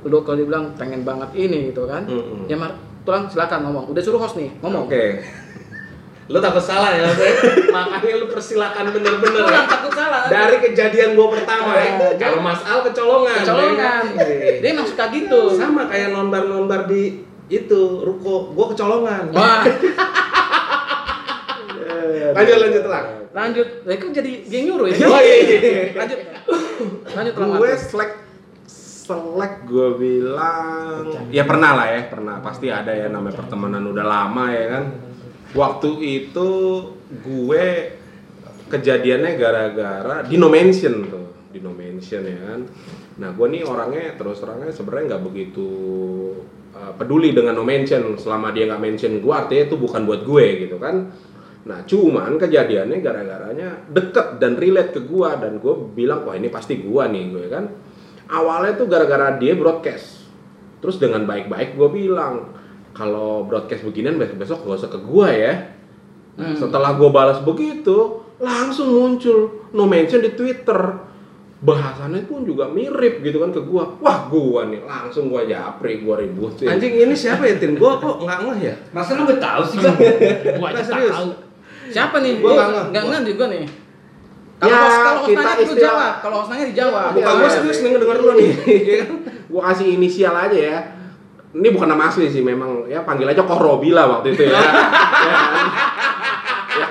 lu 0.00 0.20
kalau 0.20 0.36
dibilang 0.38 0.72
pengen 0.74 1.02
banget 1.02 1.28
ini 1.34 1.68
gitu 1.68 1.84
kan 1.84 2.04
Mm-mm. 2.04 2.44
ya 2.46 2.56
Mar 2.56 2.72
tulang 3.02 3.28
silakan 3.28 3.68
ngomong 3.68 3.84
udah 3.86 4.00
suruh 4.00 4.16
host 4.16 4.36
nih 4.36 4.48
ngomong 4.58 4.88
Oke. 4.88 5.20
Lu 6.24 6.38
takut 6.38 6.62
salah 6.62 6.94
ya? 6.94 7.04
Makanya 7.68 8.16
lu 8.16 8.30
persilakan 8.30 8.86
bener-bener 8.88 9.42
Lu 9.42 9.50
ya. 9.50 9.66
takut 9.66 9.90
salah 9.90 10.24
Dari 10.24 10.56
kejadian 10.62 11.12
gua 11.12 11.26
pertama 11.28 11.74
ya. 11.74 11.98
Ah, 11.98 12.12
Kalau 12.14 12.38
Mas 12.38 12.62
Al 12.62 12.80
kecolongan. 12.80 13.42
kecolongan 13.42 13.74
ya 13.74 13.76
kan? 13.76 14.02
dia 14.56 14.68
emang 14.70 14.86
suka 14.86 15.10
gitu 15.10 15.50
Sama 15.50 15.84
kayak 15.84 16.14
nonbar-nonbar 16.14 16.86
di 16.86 17.26
itu 17.50 17.80
ruko, 18.06 18.54
gua 18.54 18.66
kecolongan. 18.70 19.34
wah. 19.34 19.66
Lanjut 22.30 22.56
lanjut 22.62 22.84
lah. 22.86 23.02
lanjut. 23.30 23.68
Nah, 23.86 23.92
itu 23.94 24.06
jadi 24.10 24.32
dia 24.46 24.60
nyuruh 24.66 24.86
ya 24.90 24.96
Oh, 25.06 25.20
iya, 25.22 25.36
iya. 25.42 25.82
lanjut. 25.94 26.18
Lanjut 27.14 27.32
tulang 27.34 27.52
gue 27.58 27.70
selek 27.76 28.12
selek 28.66 29.54
gue 29.66 29.88
bilang. 29.98 31.02
Ya 31.30 31.44
pernah 31.46 31.74
lah 31.78 31.86
ya 31.90 32.00
pernah. 32.10 32.38
Pasti 32.42 32.70
ada 32.70 32.90
ya 32.90 33.06
namanya 33.10 33.38
pertemanan 33.38 33.86
udah 33.90 34.06
lama 34.06 34.44
ya 34.50 34.64
kan. 34.78 34.84
Waktu 35.54 35.90
itu 35.98 36.50
gue 37.10 37.66
kejadiannya 38.70 39.34
gara-gara 39.34 40.22
di 40.22 40.38
no 40.38 40.46
mention 40.46 41.10
tuh 41.10 41.26
di 41.50 41.58
no 41.58 41.74
mention 41.74 42.22
ya 42.22 42.38
kan. 42.54 42.60
Nah 43.18 43.28
gue 43.34 43.46
nih 43.50 43.62
orangnya 43.66 44.14
terus 44.14 44.42
orangnya 44.46 44.70
sebenarnya 44.70 45.18
nggak 45.18 45.24
begitu 45.26 45.70
uh, 46.74 46.92
peduli 46.98 47.34
dengan 47.34 47.58
no 47.58 47.64
mention 47.64 48.18
selama 48.18 48.54
dia 48.54 48.66
nggak 48.70 48.82
mention 48.82 49.12
gue 49.18 49.34
artinya 49.34 49.64
itu 49.70 49.76
bukan 49.78 50.02
buat 50.06 50.22
gue 50.26 50.46
gitu 50.66 50.76
kan 50.76 51.10
Nah, 51.60 51.84
cuman 51.84 52.40
kejadiannya 52.40 53.04
gara-garanya 53.04 53.84
deket 53.92 54.40
dan 54.40 54.56
relate 54.56 54.96
ke 54.96 55.00
gua 55.04 55.36
dan 55.36 55.60
gue 55.60 55.74
bilang 55.92 56.24
wah 56.24 56.32
ini 56.32 56.48
pasti 56.48 56.80
gua 56.80 57.04
nih 57.12 57.24
gue 57.28 57.44
kan. 57.52 57.64
Awalnya 58.32 58.80
tuh 58.80 58.88
gara-gara 58.88 59.36
dia 59.36 59.52
broadcast. 59.52 60.24
Terus 60.80 60.96
dengan 60.96 61.28
baik-baik 61.28 61.76
gue 61.76 61.88
bilang 61.92 62.56
kalau 62.96 63.44
broadcast 63.44 63.84
beginian 63.84 64.16
besok-besok 64.16 64.64
gak 64.64 64.78
usah 64.80 64.90
ke 64.90 65.00
gua 65.04 65.28
ya. 65.28 65.54
Nah, 66.40 66.56
setelah 66.56 66.96
gue 66.96 67.10
balas 67.12 67.44
begitu, 67.44 68.24
langsung 68.40 68.96
muncul 68.96 69.68
no 69.76 69.84
mention 69.84 70.24
di 70.24 70.32
Twitter. 70.32 71.09
Bahasannya 71.60 72.24
pun 72.24 72.42
juga 72.42 72.64
mirip 72.66 73.20
gitu 73.20 73.36
kan 73.36 73.50
ke 73.50 73.60
gua. 73.60 73.84
Wah, 73.98 74.24
gua 74.26 74.64
nih 74.64 74.80
langsung 74.80 75.28
gua 75.28 75.44
japri, 75.44 76.00
gua 76.00 76.16
ributin. 76.16 76.64
Anjing 76.66 76.96
ini 76.98 77.12
siapa 77.12 77.44
ya 77.44 77.54
Tin? 77.54 77.76
Gua 77.76 77.96
kok 77.96 78.16
nggak 78.18 78.38
ngeh 78.42 78.58
ya? 78.62 78.74
Masa 78.90 79.12
lu 79.12 79.24
nggak 79.24 79.36
tahu 79.38 79.62
sih? 79.66 79.76
Gua 80.56 80.66
aja 80.68 80.80
serius. 80.82 81.12
tahu. 81.12 81.28
siapa 81.86 82.16
nih 82.18 82.38
Gua 82.38 82.50
nggak 82.50 82.68
ngeh. 82.70 82.84
nggak 82.90 83.04
ngeh 83.04 83.22
juga 83.26 83.44
nih 83.46 83.64
kalau 84.56 84.70
Ya, 84.70 84.80
kalau 85.00 85.22
kita 85.24 85.50
itu 85.54 85.64
istilah- 85.66 85.80
jawab 85.82 86.12
kalau 86.20 86.36
host 86.38 86.50
nanya 86.50 86.66
dijawab 86.66 87.10
Bukan 87.10 87.24
Iya, 87.24 87.32
gua 87.34 87.42
iya. 87.42 87.54
serius 87.54 87.78
nih 87.78 87.90
ngedenger 87.90 88.18
lu 88.18 88.32
nih. 88.34 88.50
gua 89.52 89.62
kasih 89.66 89.86
inisial 89.90 90.34
aja 90.34 90.56
ya. 90.56 90.78
Ini 91.50 91.68
bukan 91.68 91.88
nama 91.88 92.06
asli 92.06 92.24
sih 92.26 92.40
memang 92.40 92.86
ya 92.86 93.02
panggil 93.02 93.26
aja 93.26 93.42
Koh 93.42 93.58
Robila 93.58 94.06
waktu 94.06 94.32
itu 94.32 94.46
ya. 94.46 94.54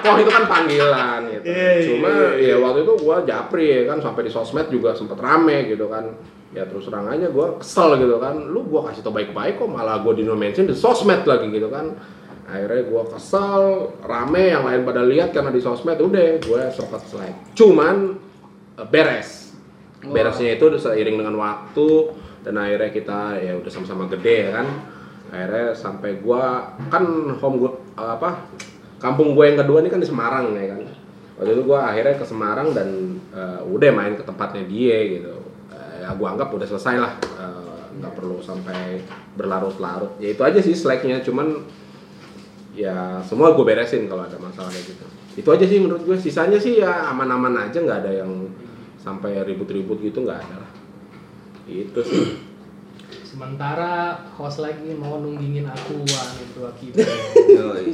Koh 0.02 0.16
itu 0.20 0.32
kan 0.32 0.46
panggilan 0.48 1.20
gitu. 1.30 1.44
Iya, 1.48 1.70
iya, 1.80 1.86
Cuma 1.88 2.10
iya, 2.10 2.30
iya. 2.36 2.56
ya 2.56 2.64
waktu 2.64 2.80
itu 2.88 2.94
gua 3.04 3.18
japri 3.24 3.66
ya 3.70 3.82
kan 3.88 3.98
sampai 4.00 4.22
di 4.28 4.32
sosmed 4.32 4.68
juga 4.72 4.96
sempet 4.96 5.18
rame 5.20 5.70
gitu 5.70 5.86
kan. 5.88 6.16
Ya 6.50 6.66
terus 6.66 6.90
terang 6.90 7.06
aja 7.06 7.28
gua 7.30 7.60
kesel 7.62 8.00
gitu 8.02 8.16
kan. 8.18 8.36
Lu 8.50 8.66
gua 8.66 8.90
kasih 8.90 9.06
tau 9.06 9.14
baik-baik 9.14 9.62
kok 9.62 9.70
malah 9.70 10.02
gua 10.02 10.14
di 10.16 10.24
mention 10.26 10.66
di 10.66 10.76
sosmed 10.76 11.24
lagi 11.24 11.48
gitu 11.52 11.70
kan. 11.70 11.94
Akhirnya 12.50 12.82
gua 12.90 13.04
kesel, 13.06 13.94
rame 14.02 14.50
yang 14.50 14.66
lain 14.66 14.82
pada 14.82 15.06
lihat 15.06 15.30
karena 15.30 15.54
di 15.54 15.62
sosmed 15.62 16.02
udah 16.02 16.42
gue 16.42 16.62
sempat 16.74 17.06
selek. 17.06 17.54
Cuman 17.54 18.18
eh, 18.82 18.88
beres 18.90 19.50
beresnya 20.08 20.56
itu 20.56 20.64
udah 20.72 20.80
seiring 20.80 21.20
dengan 21.20 21.36
waktu 21.36 21.90
dan 22.48 22.56
akhirnya 22.56 22.90
kita 22.96 23.20
ya 23.44 23.54
udah 23.60 23.72
sama-sama 23.72 24.08
gede 24.08 24.48
ya 24.48 24.52
kan 24.64 24.68
akhirnya 25.30 25.68
sampai 25.76 26.12
gua 26.24 26.74
kan 26.88 27.04
home 27.38 27.58
gua 27.60 27.72
apa 28.00 28.48
kampung 29.00 29.34
gue 29.34 29.46
yang 29.48 29.58
kedua 29.58 29.80
ini 29.82 29.90
kan 29.90 30.04
di 30.04 30.08
Semarang 30.08 30.54
ya 30.54 30.76
kan. 30.76 30.82
Waktu 31.40 31.56
itu 31.56 31.64
gua 31.64 31.88
akhirnya 31.88 32.20
ke 32.20 32.26
Semarang 32.28 32.76
dan 32.76 33.16
eh, 33.32 33.60
udah 33.64 33.90
main 33.96 34.20
ke 34.20 34.24
tempatnya 34.28 34.68
dia 34.68 35.00
gitu. 35.08 35.40
Eh, 35.72 36.04
ya 36.04 36.12
gua 36.20 36.36
anggap 36.36 36.52
udah 36.52 36.68
selesai 36.68 36.96
lah 37.00 37.16
Eh, 37.40 37.80
nggak 37.96 38.14
perlu 38.16 38.44
sampai 38.44 39.00
berlarut-larut. 39.40 40.20
Ya 40.20 40.36
itu 40.36 40.44
aja 40.44 40.60
sih 40.60 40.76
slacknya 40.76 41.24
cuman 41.24 41.64
ya 42.76 43.20
semua 43.24 43.52
gue 43.56 43.66
beresin 43.66 44.08
kalau 44.12 44.28
ada 44.28 44.36
masalah 44.36 44.68
kayak 44.68 44.92
gitu. 44.92 45.06
Itu 45.40 45.50
aja 45.52 45.64
sih 45.64 45.80
menurut 45.80 46.04
gue 46.04 46.20
sisanya 46.20 46.60
sih 46.60 46.84
ya 46.84 47.08
aman-aman 47.12 47.72
aja 47.72 47.80
nggak 47.80 48.04
ada 48.04 48.12
yang 48.24 48.52
sampai 49.00 49.48
ribut-ribut 49.48 50.04
gitu 50.04 50.28
nggak 50.28 50.44
ada 50.44 50.56
lah. 50.60 50.72
Itu 51.72 52.04
sih 52.04 52.49
Sementara 53.40 54.20
host 54.36 54.60
lagi 54.60 54.92
mau 55.00 55.16
nunggingin 55.16 55.64
akuan 55.64 56.28
itu 56.44 56.60
akibat. 56.60 57.08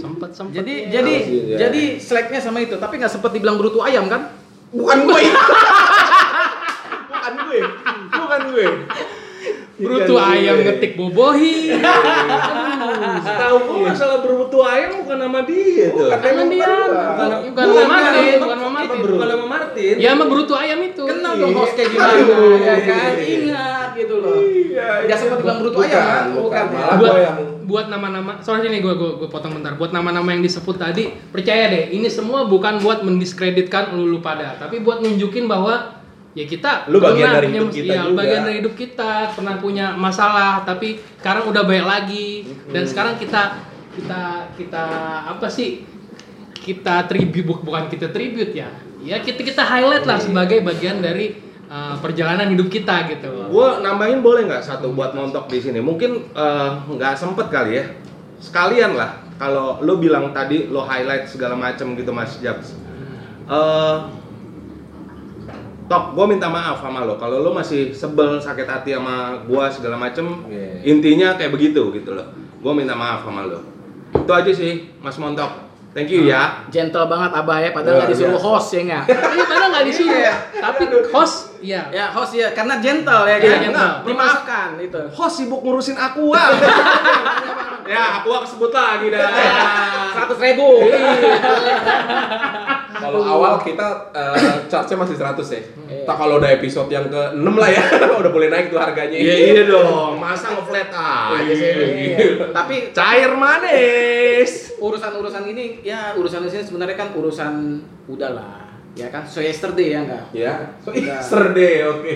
sempet 0.02 0.34
sempet. 0.34 0.58
jadi 0.58 0.74
ya. 0.74 0.90
jadi 0.90 1.14
ya. 1.22 1.58
jadi 1.70 1.82
slacknya 2.02 2.42
sama 2.42 2.66
itu 2.66 2.82
tapi 2.82 2.98
nggak 2.98 3.14
sempet 3.14 3.30
dibilang 3.30 3.62
berutu 3.62 3.78
ayam 3.86 4.10
kan 4.10 4.34
bukan 4.74 5.06
gue 5.06 5.22
bukan 7.14 7.34
gue 7.46 7.60
bukan 8.10 8.42
gue 8.58 8.68
Brutu 9.76 10.16
ayam 10.16 10.64
ngetik 10.64 10.96
bobohi. 10.96 11.68
Tahu 13.26 13.56
gua 13.66 13.78
masalah 13.92 14.18
berbutu 14.22 14.58
ayam 14.62 15.04
bukan 15.04 15.18
nama 15.18 15.40
dia 15.46 15.86
tuh. 15.92 16.10
Karena 16.14 16.44
dia. 16.50 16.70
Bukan 16.86 17.30
bukan 17.52 17.66
Bukan, 17.66 17.66
sama 17.66 17.88
Martin, 17.90 18.22
bukan. 18.22 18.40
bukan 18.42 18.58
sama 18.58 18.70
Martin. 18.72 19.00
Bukan 19.06 19.28
nama 19.28 19.46
Martin. 19.46 19.96
Ya 20.00 20.10
sama 20.14 20.26
Brutu 20.26 20.54
ayam 20.56 20.80
itu. 20.84 21.04
kenal 21.06 21.34
dong 21.40 21.54
host 21.56 21.74
kayak 21.76 21.90
gimana? 21.92 22.14
Ya 22.62 22.76
kan? 22.84 23.12
Ingat 23.20 23.90
gitu 23.96 24.16
loh. 24.22 24.38
Nggak 24.76 25.18
sempet 25.18 25.38
dibilang 25.42 25.60
berutu 25.64 25.78
ayam 25.82 26.04
kan 26.06 26.26
bukan, 26.36 26.64
buat 27.00 27.14
buat 27.66 27.86
nama-nama. 27.90 28.32
Sorry 28.46 28.62
sini 28.70 28.80
gue 28.80 28.94
gue 28.94 29.12
gue 29.20 29.30
potong 29.30 29.58
bentar. 29.58 29.74
Buat 29.76 29.92
nama-nama 29.92 30.30
yang 30.32 30.46
disebut 30.46 30.78
tadi 30.78 31.10
percaya 31.34 31.72
deh 31.72 31.84
ini 31.96 32.08
semua 32.12 32.46
bukan 32.46 32.80
buat 32.84 33.02
mendiskreditkan 33.02 33.98
lu 33.98 34.06
lu 34.10 34.20
pada. 34.22 34.56
Tapi 34.62 34.86
buat 34.86 35.02
nunjukin 35.02 35.50
bahwa 35.50 36.05
ya 36.36 36.46
kita 36.46 36.92
Lu 36.92 37.00
bagian 37.00 37.32
pernah 37.32 37.36
dari 37.40 37.48
punya 37.48 37.58
hidup 37.58 37.72
kita 37.72 37.94
iya, 37.96 38.02
juga. 38.04 38.18
bagian 38.20 38.42
dari 38.44 38.58
hidup 38.60 38.76
kita 38.76 39.12
pernah 39.32 39.56
punya 39.58 39.86
masalah 39.96 40.54
tapi 40.68 41.00
sekarang 41.24 41.48
udah 41.48 41.64
baik 41.64 41.86
lagi 41.88 42.28
dan 42.70 42.84
sekarang 42.84 43.16
kita 43.16 43.64
kita 43.96 44.22
kita 44.60 44.86
apa 45.32 45.48
sih 45.48 45.88
kita 46.60 47.08
tribute 47.08 47.48
buk- 47.48 47.64
bukan 47.64 47.88
kita 47.88 48.12
tribute 48.12 48.52
ya 48.52 48.68
ya 49.00 49.24
kita 49.24 49.48
kita 49.48 49.64
highlight 49.64 50.04
lah 50.04 50.20
sebagai 50.20 50.60
bagian 50.60 51.00
dari 51.00 51.40
uh, 51.72 51.96
perjalanan 52.04 52.52
hidup 52.52 52.68
kita 52.68 53.08
gitu 53.10 53.48
Gua 53.50 53.80
nambahin 53.80 54.20
boleh 54.20 54.50
nggak 54.50 54.66
satu 54.66 54.92
buat 54.92 55.14
montok 55.14 55.48
di 55.48 55.62
sini? 55.62 55.80
Mungkin 55.80 56.34
eh, 56.34 56.72
nggak 56.92 57.16
sempet 57.16 57.48
kali 57.54 57.80
ya. 57.80 57.86
Sekalian 58.42 58.98
lah. 58.98 59.22
Kalau 59.40 59.80
lo 59.80 59.96
bilang 60.02 60.34
tadi 60.34 60.68
lo 60.68 60.84
highlight 60.84 61.30
segala 61.30 61.56
macem 61.56 61.94
gitu 61.96 62.12
Mas 62.12 62.36
Jabs. 62.42 62.74
Eh, 63.46 63.98
Tok, 65.86 66.18
gue 66.18 66.26
minta 66.26 66.50
maaf 66.50 66.82
sama 66.82 67.06
lo. 67.06 67.14
Kalau 67.16 67.40
lo 67.40 67.54
masih 67.54 67.94
sebel, 67.94 68.42
sakit 68.42 68.66
hati 68.66 68.98
sama 68.98 69.38
gua 69.46 69.70
segala 69.70 69.94
macem, 69.96 70.26
Iya. 70.50 70.82
intinya 70.84 71.38
kayak 71.38 71.54
begitu 71.54 71.94
gitu 71.94 72.12
loh. 72.12 72.26
Gue 72.58 72.74
minta 72.74 72.98
maaf 72.98 73.22
sama 73.22 73.46
lo. 73.46 73.62
Itu 74.12 74.32
aja 74.34 74.50
sih, 74.50 74.90
Mas 74.98 75.14
Montok. 75.16 75.62
Thank 75.96 76.12
you 76.12 76.28
ya. 76.28 76.68
gentle 76.68 77.08
banget 77.08 77.32
abah 77.32 77.56
ya 77.56 77.72
padahal 77.72 78.04
nggak 78.04 78.12
disuruh 78.12 78.36
biasa. 78.36 78.52
host 78.52 78.68
ya 78.76 78.82
nggak 78.84 79.04
Ini 79.32 79.44
padahal 79.48 79.70
nggak 79.72 79.86
disuruh, 79.88 80.12
Iya. 80.12 80.34
tapi 80.60 80.82
host, 81.08 81.38
iya. 81.64 81.82
ya 81.88 82.06
host 82.12 82.32
ya 82.36 82.48
karena 82.52 82.76
gentle 82.84 83.24
ya 83.24 83.40
Iya, 83.40 83.48
kan 83.48 83.60
gentle. 83.64 83.92
dimaafkan 84.04 84.70
itu 84.76 85.00
Host 85.16 85.36
sibuk 85.40 85.64
ngurusin 85.64 85.96
aqua. 85.96 86.44
ya, 87.96 88.20
aqua 88.20 88.44
kesebut 88.44 88.76
lagi 88.76 89.08
dah. 89.08 89.24
seratus 90.20 90.40
ribu 90.42 90.68
kalau 92.98 93.20
awal 93.20 93.54
kita 93.58 93.88
eh, 94.12 94.58
charge-nya 94.66 94.98
masih 94.98 95.16
100 95.16 95.36
ya. 95.46 95.62
Iya. 95.86 96.04
Tak 96.04 96.16
kalau 96.16 96.38
udah 96.38 96.50
episode 96.50 96.88
yang 96.88 97.08
ke-6 97.08 97.48
lah 97.50 97.70
ya, 97.70 97.84
udah 98.22 98.30
boleh 98.30 98.48
naik 98.48 98.68
tuh 98.68 98.78
harganya. 98.78 99.16
Iya 99.16 99.36
iya 99.52 99.64
dong, 99.66 100.16
masa 100.16 100.54
nge-flat 100.54 100.90
aja 100.90 101.52
sih. 101.52 101.72
Iya. 102.14 102.18
tapi 102.52 102.76
Cair 102.92 103.32
manis. 103.34 104.52
urusan-urusan 104.76 105.44
ini 105.48 105.82
ya 105.82 106.14
urusan 106.14 106.44
ini 106.44 106.62
sebenarnya 106.62 106.96
kan 106.96 107.10
urusan 107.12 107.54
udahlah 108.06 108.68
ya 108.94 109.08
kan 109.08 109.24
so 109.24 109.40
yesterday 109.40 109.92
ya 109.92 110.00
enggak 110.02 110.24
Ya, 110.32 110.54
so 110.78 110.88
Udah. 110.90 111.20
yesterday, 111.20 111.74
oke. 111.84 112.16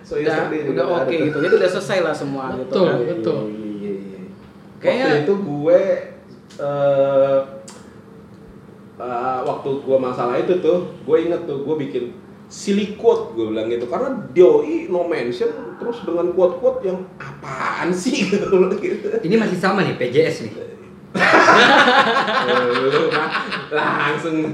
So 0.00 0.14
udah, 0.14 0.22
yesterday 0.22 0.60
udah 0.68 0.84
ada 0.84 0.94
oke 1.00 1.10
tuh. 1.10 1.24
gitu 1.26 1.38
jadi 1.38 1.54
udah 1.54 1.70
selesai 1.70 1.98
lah 2.00 2.14
semua 2.14 2.44
gitu 2.54 2.64
Betul. 2.66 2.84
kan. 2.86 2.96
betul. 3.02 3.38
Iya, 3.50 3.92
iya. 3.92 4.20
Kayaknya- 4.78 5.20
itu 5.20 5.34
gue 5.34 5.80
eh 6.54 7.38
eh, 8.98 9.38
waktu 9.42 9.70
gue 9.82 9.98
masalah 9.98 10.38
itu 10.38 10.58
tuh, 10.62 10.92
gue 11.02 11.16
inget 11.18 11.42
tuh 11.46 11.62
gue 11.66 11.76
bikin 11.78 12.04
silly 12.48 12.94
quote 13.00 13.32
gue 13.34 13.50
bilang 13.50 13.66
gitu 13.72 13.88
karena 13.88 14.14
Doi 14.30 14.86
no 14.92 15.08
mention 15.08 15.50
terus 15.80 16.04
dengan 16.04 16.30
quote 16.36 16.60
quote 16.60 16.80
yang 16.86 17.02
apaan 17.18 17.90
sih 17.90 18.24
gitu. 18.30 18.46
Ini 19.24 19.34
masih 19.40 19.58
sama 19.58 19.82
nih 19.82 19.96
PJS 19.98 20.36
nih. 20.46 20.54
Lu 22.90 23.06
mah 23.14 23.28
langsung 23.70 24.50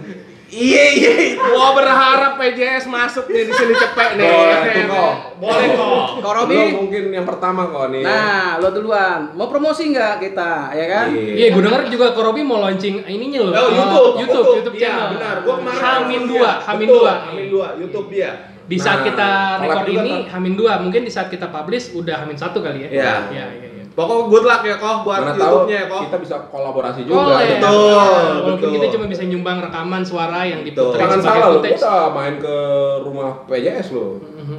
Iya 0.51 0.85
iya, 0.99 1.11
gua 1.39 1.79
berharap 1.79 2.35
PJS 2.35 2.91
masuk 2.91 3.31
nih 3.31 3.47
di 3.47 3.55
sini 3.55 3.71
cepet 3.71 4.19
nih. 4.19 4.27
Boleh 4.27 4.59
tuh, 4.59 4.83
kok. 4.91 5.13
Boleh 5.39 5.67
kok. 5.71 6.07
Kok 6.19 6.33
Robi? 6.35 6.55
Lu 6.59 6.67
mungkin 6.83 7.05
yang 7.15 7.23
pertama 7.23 7.71
kok 7.71 7.95
nih 7.95 8.03
Nah, 8.03 8.59
lo 8.59 8.75
duluan. 8.75 9.31
Mau 9.39 9.47
promosi 9.47 9.95
nggak 9.95 10.19
kita, 10.19 10.75
ya 10.75 10.87
kan? 10.91 11.07
Iya, 11.15 11.55
gue 11.55 11.63
denger 11.63 11.83
juga 11.87 12.07
Korobi 12.13 12.43
mau 12.43 12.59
launching 12.59 13.07
ininya 13.07 13.47
loh. 13.47 13.53
Oh, 13.55 13.63
uh, 13.63 13.71
YouTube, 13.71 14.15
YouTube, 14.19 14.47
YouTube 14.59 14.77
Iya, 14.77 14.83
channel. 14.91 15.09
benar. 15.15 15.35
Gua 15.47 15.55
kemarin 15.63 15.81
Hamin 15.81 16.21
nelfon 16.27 16.35
2, 16.35 16.35
dia. 16.35 16.53
Hamin 16.67 16.87
Betul, 16.91 16.99
2. 16.99 17.15
Hamin 17.15 17.47
2, 17.47 17.81
YouTube 17.87 18.09
dia. 18.11 18.31
Di 18.67 18.77
saat 18.79 18.99
Nah, 19.03 19.07
kita 19.07 19.31
record 19.63 19.87
ini? 19.87 20.15
Hamin 20.27 20.55
2, 20.59 20.83
mungkin 20.83 21.03
di 21.07 21.13
saat 21.15 21.29
kita 21.31 21.47
publish 21.47 21.95
udah 21.95 22.27
Hamin 22.27 22.35
1 22.35 22.59
kali 22.59 22.79
ya. 22.87 22.89
Iya. 22.91 22.91
Iya, 22.91 23.15
iya, 23.31 23.47
iya. 23.55 23.70
Pokoknya 24.01 24.25
good 24.27 24.47
luck 24.47 24.63
ya 24.63 24.77
kok 24.77 24.97
buat 25.03 25.21
mana 25.21 25.33
YouTube-nya 25.35 25.77
ya 25.77 25.85
kok. 25.87 26.01
kita 26.03 26.17
bisa 26.19 26.37
kolaborasi 26.49 27.01
juga 27.05 27.21
Boleh. 27.21 27.49
Betul, 27.53 27.93
Walaupun 27.93 28.53
betul. 28.57 28.71
kita 28.73 28.87
cuma 28.91 29.05
bisa 29.07 29.23
nyumbang 29.23 29.59
rekaman 29.61 30.03
suara 30.03 30.41
yang 30.43 30.61
diputerin 30.65 30.97
Jangan 30.99 31.19
sebagai 31.21 31.77
salah 31.77 32.09
udah 32.09 32.17
main 32.17 32.35
ke 32.37 32.57
rumah 33.03 33.31
PJS 33.45 33.89
lo. 33.93 34.07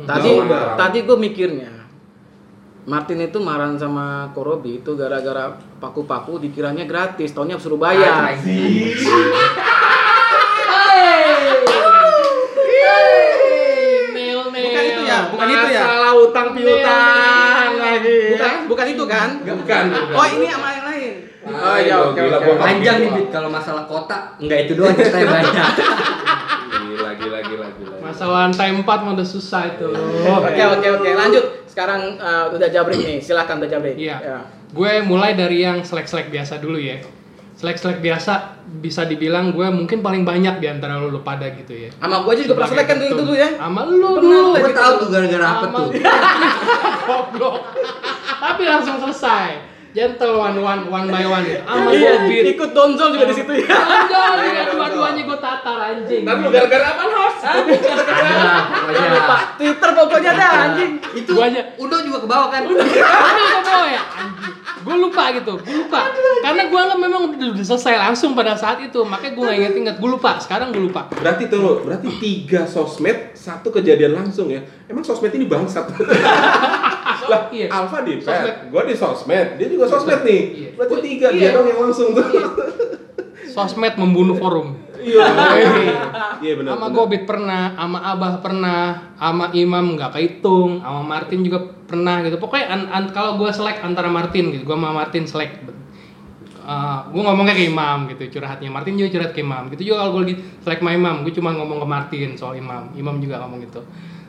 Tadi 0.04 0.30
Nah, 0.42 0.78
tadi 0.78 1.00
gue 1.02 1.18
mikirnya 1.18 1.72
Martin 2.82 3.20
itu 3.20 3.38
marah 3.38 3.70
sama 3.76 4.06
Korobi 4.32 4.78
itu 4.78 4.94
gara-gara 4.94 5.50
paku-paku 5.78 6.38
dikiranya 6.40 6.86
gratis, 6.86 7.30
tahunnya 7.30 7.58
suruh 7.58 7.78
bayar. 7.78 8.34
Bukan 14.52 14.84
itu 14.84 15.02
ya, 15.04 15.18
bukan 15.32 15.48
itu 15.48 15.68
ya. 15.72 15.82
Masalah 15.84 16.12
utang 16.18 16.48
piutang. 16.54 17.41
Bukan, 18.00 18.56
bukan 18.72 18.86
itu 18.88 19.04
kan? 19.10 19.30
Bukan, 19.44 19.84
bukan. 19.92 20.16
Oh 20.16 20.26
ini 20.30 20.46
sama 20.48 20.68
yang 20.72 20.86
lain. 20.88 21.14
Oh 21.42 21.78
iya, 21.82 21.96
oke 21.98 22.20
oke. 22.22 22.52
Panjang 22.62 22.96
nih 23.02 23.10
Bit 23.12 23.28
kalau 23.34 23.50
masalah 23.50 23.84
kota, 23.90 24.38
enggak 24.38 24.70
itu 24.70 24.78
doang 24.78 24.94
kita 24.94 25.18
yang 25.18 25.32
banyak. 25.34 25.70
Gila, 26.72 27.12
gila, 27.18 27.40
gila, 27.42 27.68
gila. 27.82 27.96
Masalah 27.98 28.54
time 28.54 28.86
4 28.86 29.06
mah 29.06 29.12
udah 29.18 29.28
susah 29.28 29.62
itu. 29.74 29.90
Oke 30.28 30.62
oke 30.62 30.88
oke, 31.02 31.10
lanjut. 31.18 31.46
Sekarang 31.66 32.20
eh, 32.22 32.46
udah 32.54 32.70
jabrik 32.70 33.00
nih, 33.02 33.18
silakan 33.18 33.58
udah 33.64 33.70
jabrik. 33.70 33.96
Iya. 33.98 34.18
Ya. 34.22 34.40
Gue 34.72 35.04
mulai 35.04 35.36
dari 35.36 35.66
yang 35.66 35.84
selek-selek 35.84 36.32
biasa 36.32 36.62
dulu 36.62 36.80
ya. 36.80 37.02
Selek-selek 37.62 38.02
biasa 38.02 38.58
bisa 38.82 39.06
dibilang 39.06 39.54
gue 39.54 39.70
mungkin 39.70 40.02
paling 40.02 40.26
banyak 40.26 40.58
di 40.58 40.66
antara 40.66 40.98
lu, 40.98 41.14
lu 41.14 41.22
pada 41.22 41.46
gitu 41.54 41.78
ya. 41.78 41.94
Sama 42.02 42.26
gue 42.26 42.34
juga 42.42 42.58
pernah 42.58 42.70
selek 42.74 42.86
kan 42.90 42.98
itu 43.06 43.14
dulu 43.14 43.34
ya. 43.38 43.50
Sama 43.62 43.82
lu 43.86 44.18
dulu. 44.18 44.58
Gue 44.58 44.74
tahu 44.74 44.94
tuh 45.06 45.08
gara-gara 45.14 45.46
apa 45.46 45.66
tuh. 45.70 45.90
Goblok. 47.08 47.56
Tapi 48.42 48.64
langsung 48.66 48.98
selesai. 48.98 49.71
Gentle 49.92 50.40
one 50.40 50.58
one 50.64 50.84
one 50.88 51.08
by 51.12 51.28
one 51.28 51.44
itu. 51.52 51.60
Sama 51.60 51.92
Iya, 51.92 52.12
ikut 52.48 52.70
donzol 52.72 53.12
juga 53.12 53.28
di 53.28 53.36
situ 53.36 53.52
ya. 53.60 53.76
Iya, 54.40 54.72
dua-duanya 54.72 55.22
gue 55.28 55.38
tatar 55.44 55.78
anjing. 55.92 56.24
Tapi 56.24 56.42
gara-gara 56.48 56.86
apa 56.96 57.04
host? 57.04 57.42
Pokoknya. 57.44 59.22
Pak 59.28 59.42
Twitter 59.60 59.90
pokoknya 59.92 60.32
dah 60.32 60.52
anjing. 60.72 60.92
Itu 61.12 61.32
Guanya. 61.36 61.62
Udo 61.76 61.96
juga 62.08 62.24
ke 62.24 62.28
bawah 62.28 62.48
kan? 62.48 62.62
Bawa 62.72 63.88
ya 63.92 64.02
anjing. 64.16 64.54
Gue 64.82 64.96
lupa 64.98 65.30
gitu, 65.30 65.54
gue 65.62 65.76
lupa. 65.86 66.10
Karena 66.42 66.64
gue 66.66 66.82
kan 66.82 66.98
memang 66.98 67.22
udah, 67.30 67.50
udah 67.54 67.66
selesai 67.66 68.02
langsung 68.02 68.34
pada 68.34 68.58
saat 68.58 68.82
itu, 68.82 68.98
makanya 69.06 69.38
gue 69.38 69.44
gak 69.46 69.58
inget-inget. 69.62 69.96
Gue 70.02 70.10
lupa, 70.10 70.42
sekarang 70.42 70.74
gue 70.74 70.82
lupa. 70.90 71.06
Berarti 71.14 71.46
tuh, 71.54 71.86
berarti 71.86 72.10
tiga 72.18 72.66
sosmed, 72.66 73.38
satu 73.38 73.70
kejadian 73.70 74.18
langsung 74.18 74.50
ya. 74.50 74.58
Emang 74.90 75.06
sosmed 75.06 75.30
ini 75.38 75.46
bangsat. 75.46 75.86
lah, 77.32 77.42
Iya. 77.48 77.68
Alfa 77.72 77.98
di 78.04 78.14
Sosmed. 78.18 78.44
pet, 78.44 78.56
gua 78.68 78.84
di 78.84 78.94
sosmed, 78.94 79.48
dia 79.56 79.68
juga 79.68 79.86
sosmed 79.88 80.20
nih. 80.22 80.42
Iya. 80.52 80.70
Berarti 80.76 80.96
tiga, 81.00 81.28
Iya. 81.30 81.40
dia 81.42 81.50
dong 81.56 81.66
yang 81.66 81.80
langsung 81.82 82.08
tuh. 82.12 82.26
Sosmed 83.56 83.96
membunuh 83.96 84.36
forum. 84.36 84.76
Iya. 84.96 85.24
Iya 86.40 86.54
benar. 86.56 86.78
Sama. 86.78 86.88
Gobit 86.90 87.24
pernah, 87.26 87.74
sama 87.74 88.00
Abah 88.06 88.34
pernah, 88.40 88.82
sama 89.16 89.50
Imam 89.52 89.96
nggak 89.96 90.14
kehitung, 90.14 90.80
sama 90.80 91.02
Martin 91.02 91.42
juga 91.42 91.60
pernah 91.84 92.22
gitu. 92.22 92.38
Pokoknya 92.38 92.66
an- 92.70 92.90
an- 92.90 93.12
kalau 93.12 93.36
gue 93.36 93.50
selek 93.50 93.82
antara 93.82 94.08
Martin 94.08 94.52
gitu, 94.52 94.64
gue 94.64 94.74
sama 94.74 94.92
Martin 94.92 95.26
selek. 95.26 95.52
Uh, 96.62 97.10
gue 97.10 97.18
ngomongnya 97.20 97.58
ke 97.58 97.66
Imam 97.66 98.06
gitu, 98.08 98.38
curhatnya 98.38 98.70
Martin 98.70 98.94
juga 98.94 99.10
curhat 99.12 99.32
ke 99.34 99.42
Imam. 99.42 99.66
Gitu 99.68 99.82
juga 99.84 100.06
kalau 100.06 100.12
gue 100.14 100.22
lagi 100.24 100.36
selek 100.62 100.80
sama 100.80 100.92
Imam, 100.94 101.26
gue 101.26 101.34
cuma 101.34 101.50
ngomong 101.52 101.82
ke 101.82 101.88
Martin 101.90 102.30
soal 102.38 102.54
Imam. 102.56 102.94
Imam 102.94 103.18
juga 103.18 103.42
ngomong 103.42 103.66
gitu. 103.66 103.82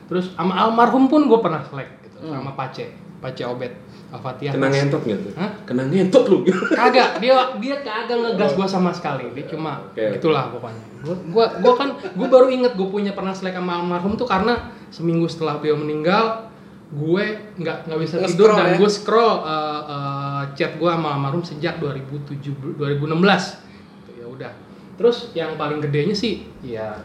Terus 0.09 0.33
sama 0.33 0.57
almarhum 0.57 1.05
pun 1.05 1.29
gue 1.29 1.39
pernah 1.39 1.61
selek 1.63 2.02
gitu, 2.23 2.31
sama 2.31 2.51
Pace, 2.55 2.85
Pace 3.19 3.43
Obet, 3.43 3.73
Al-Fatihah. 4.15 4.53
Kena 4.55 4.71
ngentot 4.71 5.01
tuh? 5.03 5.33
Hah? 5.35 5.51
Kena 5.67 5.83
ngentot 5.91 6.23
lu. 6.31 6.37
kagak 6.71 7.09
dia 7.23 7.35
dia 7.59 7.75
kagak 7.83 8.17
ngegas 8.23 8.55
gua 8.55 8.67
sama 8.69 8.95
sekali 8.95 9.27
dia 9.35 9.45
cuma 9.51 9.83
Oke. 9.91 10.15
itulah 10.15 10.53
pokoknya 10.53 10.83
gua, 11.03 11.15
gua 11.27 11.45
gua 11.59 11.73
kan 11.75 11.89
gua 12.15 12.27
baru 12.31 12.47
inget 12.47 12.73
gua 12.79 12.87
punya 12.87 13.11
pernah 13.11 13.35
selek 13.35 13.59
sama 13.59 13.83
almarhum 13.83 14.15
tuh 14.15 14.29
karena 14.29 14.71
seminggu 14.93 15.27
setelah 15.27 15.59
beliau 15.59 15.81
meninggal 15.81 16.53
gue 16.93 17.25
nggak 17.57 17.89
nggak 17.89 17.99
bisa 18.05 18.21
tidur 18.29 18.53
dan 18.53 18.77
ya? 18.77 18.77
gue 18.77 18.89
scroll 18.91 19.41
uh, 19.41 19.81
uh, 19.81 20.41
chat 20.53 20.77
gua 20.77 20.93
sama 20.93 21.17
almarhum 21.17 21.41
sejak 21.41 21.81
2007 21.81 22.77
2016 22.77 24.21
ya 24.21 24.25
udah 24.29 24.53
terus 24.93 25.33
yang 25.33 25.57
paling 25.57 25.81
gedenya 25.81 26.13
sih 26.13 26.45
ya 26.61 27.01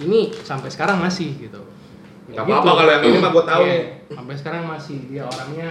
ini 0.00 0.32
sampai 0.32 0.72
sekarang 0.72 0.96
masih 0.96 1.36
gitu 1.36 1.60
Nggak 2.28 2.44
apa-apa 2.44 2.70
kalau 2.76 2.90
yang 2.92 3.04
ini 3.08 3.18
mah 3.18 3.30
gua 3.32 3.44
tahu. 3.48 3.62
Iya, 3.64 3.80
sampai 4.12 4.34
sekarang 4.36 4.62
masih 4.68 4.98
dia 5.08 5.24
orangnya 5.24 5.68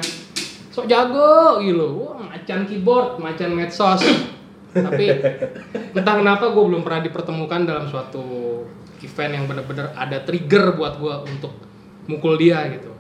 sok 0.74 0.86
jago 0.86 1.58
gitu 1.66 2.06
wah 2.06 2.22
macan 2.22 2.70
keyboard 2.70 3.18
macan 3.18 3.54
medsos. 3.58 4.02
Tapi 4.78 5.10
entah 5.98 6.16
kenapa 6.22 6.54
gue 6.54 6.64
belum 6.70 6.86
pernah 6.86 7.02
dipertemukan 7.02 7.66
dalam 7.66 7.90
suatu 7.90 8.62
event 9.02 9.32
yang 9.34 9.46
benar-benar 9.50 9.98
ada 9.98 10.22
trigger 10.22 10.78
buat 10.78 11.02
gue 11.02 11.16
untuk 11.34 11.54
mukul 12.06 12.38
dia 12.38 12.62
gitu. 12.70 12.94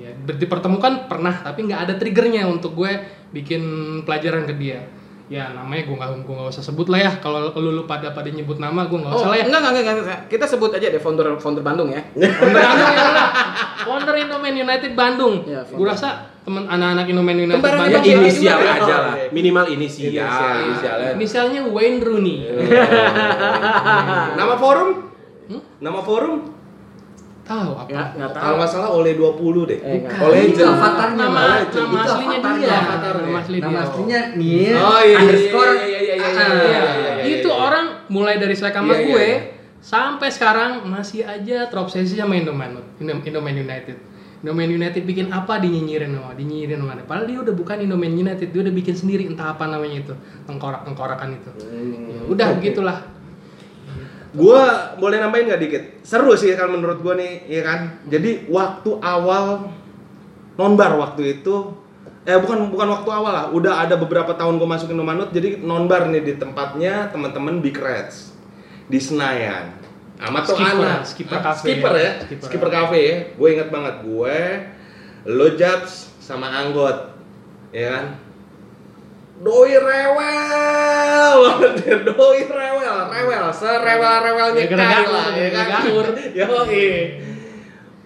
Ya 0.00 0.16
dipertemukan 0.16 1.12
pernah 1.12 1.44
tapi 1.44 1.68
nggak 1.68 1.80
ada 1.88 1.94
triggernya 2.00 2.48
untuk 2.48 2.72
gue 2.72 2.92
bikin 3.36 3.60
pelajaran 4.08 4.48
ke 4.48 4.56
dia 4.56 4.80
ya 5.30 5.54
namanya 5.54 5.86
gue 5.86 5.94
nggak 5.94 6.10
gue 6.20 6.34
nggak 6.34 6.50
usah 6.50 6.58
sebut 6.60 6.90
lah 6.90 7.00
ya 7.00 7.10
kalau 7.16 7.54
lu, 7.54 7.70
lu 7.70 7.82
pada 7.86 8.10
pada 8.10 8.26
nyebut 8.26 8.58
nama 8.58 8.82
gue 8.82 8.98
nggak 8.98 9.08
Oh, 9.08 9.16
usah 9.16 9.30
lah 9.30 9.38
ya 9.38 9.44
enggak, 9.46 9.60
enggak, 9.62 9.72
enggak, 9.78 9.96
enggak. 10.02 10.20
Kita 10.26 10.44
sebut 10.44 10.70
aja 10.70 10.86
deh 10.86 10.98
founder 10.98 11.38
founder 11.38 11.62
Bandung 11.62 11.86
ya. 11.88 12.02
Founder 12.10 12.58
Bandung 12.58 12.90
ya 12.90 13.04
udah. 13.06 13.28
Founder 13.80 14.14
Indomain 14.18 14.56
United 14.56 14.92
Bandung. 14.92 15.34
Iya, 15.46 15.62
Gue 15.64 15.86
rasa 15.86 16.08
teman 16.40 16.66
anak-anak 16.66 17.06
Indomain 17.06 17.38
United 17.38 17.56
Kembaran 17.56 17.78
Bandung. 17.80 18.02
Jimmy 18.02 18.26
inisial 18.26 18.58
juga. 18.58 18.72
aja 18.74 18.82
Oh, 18.82 19.02
lah. 19.06 19.14
Minimal 19.30 19.64
inisial. 19.70 20.10
Inisial. 20.10 20.56
Inisialnya. 20.66 21.12
Misalnya 21.14 21.60
Wayne 21.64 22.00
Rooney. 22.00 22.36
Nama 24.38 24.54
forum? 24.56 24.88
Hmm? 25.46 25.62
Nama 25.78 26.00
forum? 26.00 26.34
Tahu 27.50 27.70
apa? 27.74 27.90
Enggak, 27.90 28.08
enggak 28.14 28.30
tahu. 28.30 28.40
Kalau 28.40 28.54
nggak 28.56 28.70
salah 28.70 28.90
oleh 28.92 29.12
20 29.12 29.66
deh. 29.66 29.78
Eh. 29.82 30.00
Oleh 30.22 30.40
itu 30.46 30.62
avatarnya 30.62 31.18
Nama, 31.18 31.40
nama 31.42 31.62
Itu 31.66 31.78
aslinya 31.98 32.38
dia. 32.38 32.78
Avatarnya. 32.78 33.24
Nama 33.26 33.38
asli 33.42 33.56
Nama 33.58 33.70
dia. 33.72 33.82
aslinya 33.82 34.20
Nia 34.38 34.74
Oh, 34.78 35.00
iya, 35.00 35.04
iya, 35.04 35.16
underscore 35.18 35.72
iya, 35.74 35.82
iya, 35.82 36.00
iya, 36.00 36.14
iya, 36.14 36.14
ah, 36.14 36.30
iya, 36.30 36.46
iya, 36.62 36.80
iya, 36.94 37.12
iya. 37.18 37.24
Itu 37.36 37.48
orang 37.50 37.86
mulai 38.06 38.38
dari 38.38 38.54
selek 38.54 38.70
sama 38.72 38.86
Iya, 38.88 38.96
iya, 38.96 39.06
gue 39.08 39.26
iya. 39.26 39.38
sampai 39.80 40.28
sekarang 40.30 40.70
masih 40.86 41.26
aja 41.26 41.66
terobsesi 41.66 42.14
sama 42.14 42.34
Indomain 42.34 42.70
Indo- 42.96 43.18
Indomain 43.20 43.56
United. 43.56 43.98
Indomain 44.40 44.70
United 44.70 45.02
bikin 45.04 45.28
apa 45.28 45.58
dinyinyirin 45.58 46.14
sama, 46.14 46.32
dinyinyirin 46.32 46.80
sama. 46.80 46.96
Padahal 47.02 47.26
dia 47.26 47.38
udah 47.42 47.52
bukan 47.52 47.76
Indomain 47.78 48.14
United, 48.14 48.48
dia 48.48 48.60
udah 48.62 48.72
bikin 48.72 48.94
sendiri 48.94 49.26
entah 49.26 49.52
apa 49.52 49.66
namanya 49.66 50.00
itu, 50.00 50.14
tengkorak 50.46 50.80
tengkorakan 50.82 51.34
itu. 51.34 51.50
Ya, 51.60 52.20
udah 52.24 52.46
begitulah. 52.56 52.98
Gua 54.30 54.94
boleh 54.94 55.18
nambahin 55.18 55.50
nggak 55.50 55.62
dikit? 55.62 55.82
Seru 56.06 56.34
sih 56.38 56.54
kan 56.54 56.70
menurut 56.70 57.02
gua 57.02 57.18
nih, 57.18 57.46
ya 57.50 57.62
kan. 57.66 57.80
Jadi 58.06 58.46
waktu 58.46 58.90
awal 59.02 59.74
nonbar 60.54 60.94
waktu 61.00 61.40
itu 61.40 61.72
eh 62.28 62.36
bukan 62.36 62.68
bukan 62.68 62.88
waktu 63.00 63.10
awal 63.10 63.32
lah, 63.32 63.46
udah 63.50 63.80
ada 63.80 63.96
beberapa 63.96 64.36
tahun 64.36 64.60
gua 64.60 64.76
masukin 64.76 64.94
Nomanut 64.94 65.32
jadi 65.32 65.56
nonbar 65.58 66.12
nih 66.12 66.20
di 66.20 66.34
tempatnya 66.36 67.08
teman-teman 67.08 67.64
Big 67.64 67.74
Reds 67.80 68.36
di 68.86 69.00
Senayan. 69.00 69.72
Sama 70.20 70.44
tuh 70.44 70.52
Skipper, 70.52 70.84
anak 70.84 71.02
Skipper? 71.08 71.38
Cafe 71.40 71.64
skipper 71.64 71.92
ya. 71.96 72.02
ya, 72.04 72.12
Skipper. 72.20 72.44
skipper, 72.44 72.68
cafe 72.68 72.98
ya. 73.00 73.16
Gue 73.40 73.48
inget 73.56 73.68
banget 73.72 73.94
gue, 74.04 74.38
lo 75.32 75.48
sama 76.20 76.46
Anggot, 76.52 77.16
ya 77.72 77.88
kan. 77.96 78.04
Doi 79.40 79.72
rewel, 79.72 81.38
doi 82.12 82.40
rewel, 82.44 82.98
rewel, 83.08 83.44
serewel-rewelnya 83.56 84.60
Ya, 84.60 84.68
gara-gara 84.68 85.00
Kai 85.00 85.08
lah, 85.08 85.26
ya 85.32 85.48
kan. 85.56 85.82
Yoi. 86.44 86.88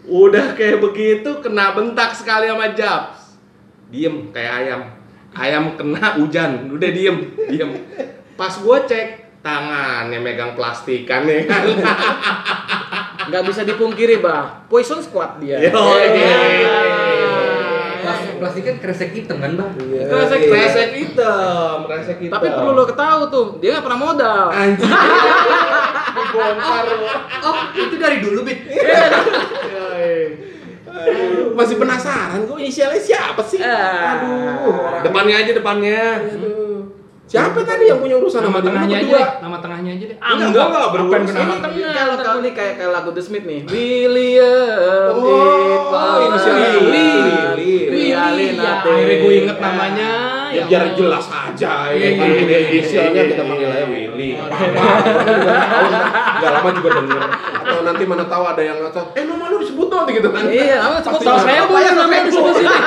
Udah 0.06 0.54
kayak 0.54 0.78
begitu 0.78 1.42
kena 1.42 1.74
bentak 1.74 2.14
sekali 2.14 2.46
sama 2.46 2.70
Jabs. 2.78 3.34
Diem 3.90 4.30
kayak 4.30 4.52
ayam. 4.62 4.82
Ayam 5.34 5.74
kena 5.74 6.14
hujan, 6.22 6.70
udah 6.70 6.90
diem, 6.94 7.34
diem. 7.50 7.82
Pas 8.38 8.54
gua 8.62 8.86
cek 8.86 9.42
tangannya 9.42 10.22
megang 10.22 10.54
plastikan 10.54 11.26
ya 11.26 11.50
kan. 11.50 11.66
nggak 13.24 13.42
bisa 13.48 13.64
dipungkiri 13.64 14.20
bah 14.20 14.68
Poison 14.68 15.00
Squad 15.00 15.40
dia 15.40 15.56
Yo, 15.56 15.72
Ya. 15.72 16.83
Plastik, 18.34 18.40
plastik 18.40 18.62
kan 18.64 18.76
kresek 18.80 19.10
hitam 19.12 19.36
kan 19.38 19.50
bang? 19.52 19.70
Kresek 20.04 20.40
Kresek 20.44 20.88
hitam, 20.92 21.76
kresek 21.84 22.16
hitam. 22.18 22.34
tapi 22.34 22.46
perlu 22.48 22.70
lo 22.72 22.84
ketahui 22.84 23.26
tuh 23.28 23.46
dia 23.58 23.70
nggak 23.72 23.84
pernah 23.84 24.00
modal 24.00 24.46
anjing. 24.48 24.90
Dibongkar. 26.14 26.84
Oh 27.42 27.54
itu 27.72 27.94
dari 27.96 28.16
dulu 28.18 28.40
bit. 28.42 28.58
Aduh, 30.86 31.52
masih 31.52 31.76
penasaran 31.76 32.44
kok 32.44 32.56
inisialnya 32.56 32.98
siapa 32.98 33.42
sih? 33.42 33.58
Ah. 33.58 34.14
Aduh. 34.16 35.02
Depannya 35.02 35.34
aja 35.36 35.52
depannya. 35.52 36.02
Siapa 37.24 37.56
tadi 37.64 37.88
yang 37.88 37.98
punya 37.98 38.14
urusan 38.14 38.36
Nama 38.38 38.52
sama 38.52 38.60
dia? 38.60 38.68
tengahnya 38.68 38.96
aja 38.96 39.08
deh, 39.10 39.28
nama 39.40 39.56
tengahnya 39.58 39.90
aja 39.92 40.04
deh. 40.06 40.16
Enggak, 40.20 40.44
enggak, 40.46 40.66
enggak 40.68 40.90
berurusan. 40.92 41.16
Apa 41.16 41.24
yang 41.24 41.34
nama 41.40 41.56
tengah? 41.56 41.90
Kalau 41.90 42.16
kalau 42.20 42.38
ini 42.38 42.50
kayak 42.52 42.74
kayak 42.76 42.90
lagu 42.92 43.10
The 43.10 43.22
Smith 43.24 43.44
nih 43.44 43.60
William 43.64 45.12
Oh, 45.16 46.14
inisialnya 46.22 46.68
Willy. 46.76 47.08
Willy 48.14 48.46
Ya, 48.54 48.72
akhirnya 48.80 49.16
gue 49.20 49.32
inget 49.42 49.58
namanya. 49.58 50.10
Ya, 50.54 50.64
biar 50.70 50.94
jelas 50.94 51.26
aja 51.26 51.90
ya 51.90 52.08
kan 52.14 52.28
dia 52.30 52.60
inisialnya 52.70 53.22
kita 53.34 53.42
panggil 53.42 53.68
aja 53.74 53.86
Willy. 53.90 54.28
Enggak 56.38 56.50
lama 56.54 56.68
juga 56.70 56.90
denger. 57.02 57.22
Atau 57.64 57.82
nanti 57.82 58.02
mana 58.06 58.24
tahu 58.30 58.44
ada 58.46 58.62
yang 58.62 58.78
ngacot, 58.78 59.06
eh 59.18 59.24
nama 59.26 59.50
lu 59.50 59.56
disebut 59.58 59.86
dong 59.90 60.06
gitu 60.06 60.28
kan. 60.30 60.44
Iya, 60.46 60.76
kamu 60.78 60.96
sebut 61.02 61.20
nggak 61.26 61.42
saya 61.42 61.60
tahu. 61.66 61.70
boleh 61.74 61.90
namanya 61.94 62.22
disebut 62.30 62.54
sini. 62.54 62.78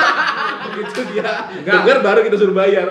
Begitu 0.68 1.00
dia 1.12 1.30
denger 1.64 1.96
baru 2.00 2.20
kita 2.24 2.36
suruh 2.40 2.56
bayar. 2.56 2.88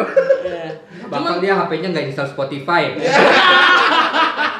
Bakal 1.07 1.39
dia 1.39 1.55
HP-nya 1.55 1.87
nggak 1.95 2.05
install 2.11 2.29
Spotify. 2.29 2.91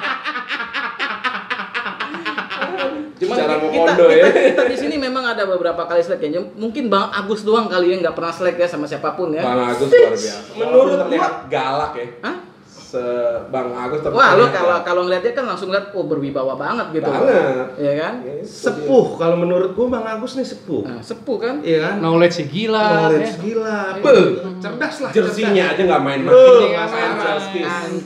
Cuma 3.17 3.33
Cara 3.33 3.57
mau 3.57 3.69
kita, 3.73 3.97
kondo 3.97 4.05
kita, 4.13 4.19
ya. 4.21 4.25
kita 4.53 4.63
di 4.69 4.77
sini 4.77 4.95
memang 5.01 5.25
ada 5.25 5.49
beberapa 5.49 5.89
kali 5.89 6.05
selek 6.05 6.21
ya. 6.29 6.37
Mungkin 6.37 6.85
Bang 6.85 7.09
Agus 7.09 7.41
doang 7.41 7.65
kali 7.65 7.93
ya 7.93 7.95
nggak 8.05 8.13
pernah 8.13 8.29
selek 8.29 8.61
ya 8.61 8.67
sama 8.69 8.85
siapa 8.85 9.17
pun 9.17 9.33
ya. 9.33 9.41
Bang 9.41 9.73
Agus 9.73 9.89
luar 9.89 10.13
biasa. 10.13 10.53
Menurut 10.53 10.95
terlihat 11.01 11.33
galak 11.49 11.91
ya. 11.97 12.07
Hah? 12.21 12.46
Se 12.87 13.03
Bang 13.51 13.75
Agus 13.75 13.99
tapi 13.99 14.15
Wah, 14.15 14.39
lo 14.39 14.47
terlihat 14.47 14.55
kalau 14.55 14.77
kalau 14.87 15.01
ngeliat 15.03 15.19
dia 15.19 15.35
kan 15.35 15.43
langsung 15.43 15.75
lihat 15.75 15.91
oh 15.91 16.07
berwibawa 16.07 16.55
banget 16.55 16.95
gitu. 16.95 17.11
banget. 17.11 17.67
Iya 17.75 17.93
kan? 17.99 18.13
Sepuh 18.47 19.19
kalau 19.19 19.35
menurut 19.35 19.75
gua 19.75 19.99
Bang 19.99 20.07
Agus 20.07 20.39
nih 20.39 20.47
sepuh. 20.47 20.87
Nah, 20.87 21.03
sepuh 21.03 21.35
kan? 21.35 21.55
Iya 21.67 21.83
kan? 21.83 21.99
Knowledge 21.99 22.47
gila. 22.47 23.11
Knowledge 23.11 23.27
ya. 23.27 23.43
gila. 23.43 23.79
Iya. 23.91 24.03
Beuh, 24.07 24.27
cerdas 24.63 24.95
lah. 25.03 25.11
Jersinya 25.11 25.63
aja 25.75 25.81
nggak 25.83 26.03
main-main. 26.07 26.31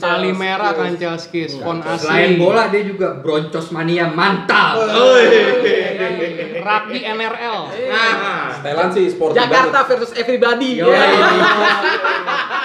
Tali 0.02 0.32
merah 0.34 0.74
kancel 0.74 1.14
skis, 1.22 1.62
font 1.62 1.86
asli. 1.86 2.02
Selain 2.02 2.42
bola 2.42 2.74
dia 2.74 2.82
juga 2.82 3.22
broncos 3.22 3.70
mania 3.70 4.10
mantap. 4.10 4.82
Rugby 6.62 7.00
NRL. 7.06 7.60
Nah, 7.86 8.50
Thailand 8.66 8.90
sih 8.98 9.14
sport 9.14 9.38
Jakarta 9.38 9.86
versus 9.86 10.18
everybody. 10.18 10.82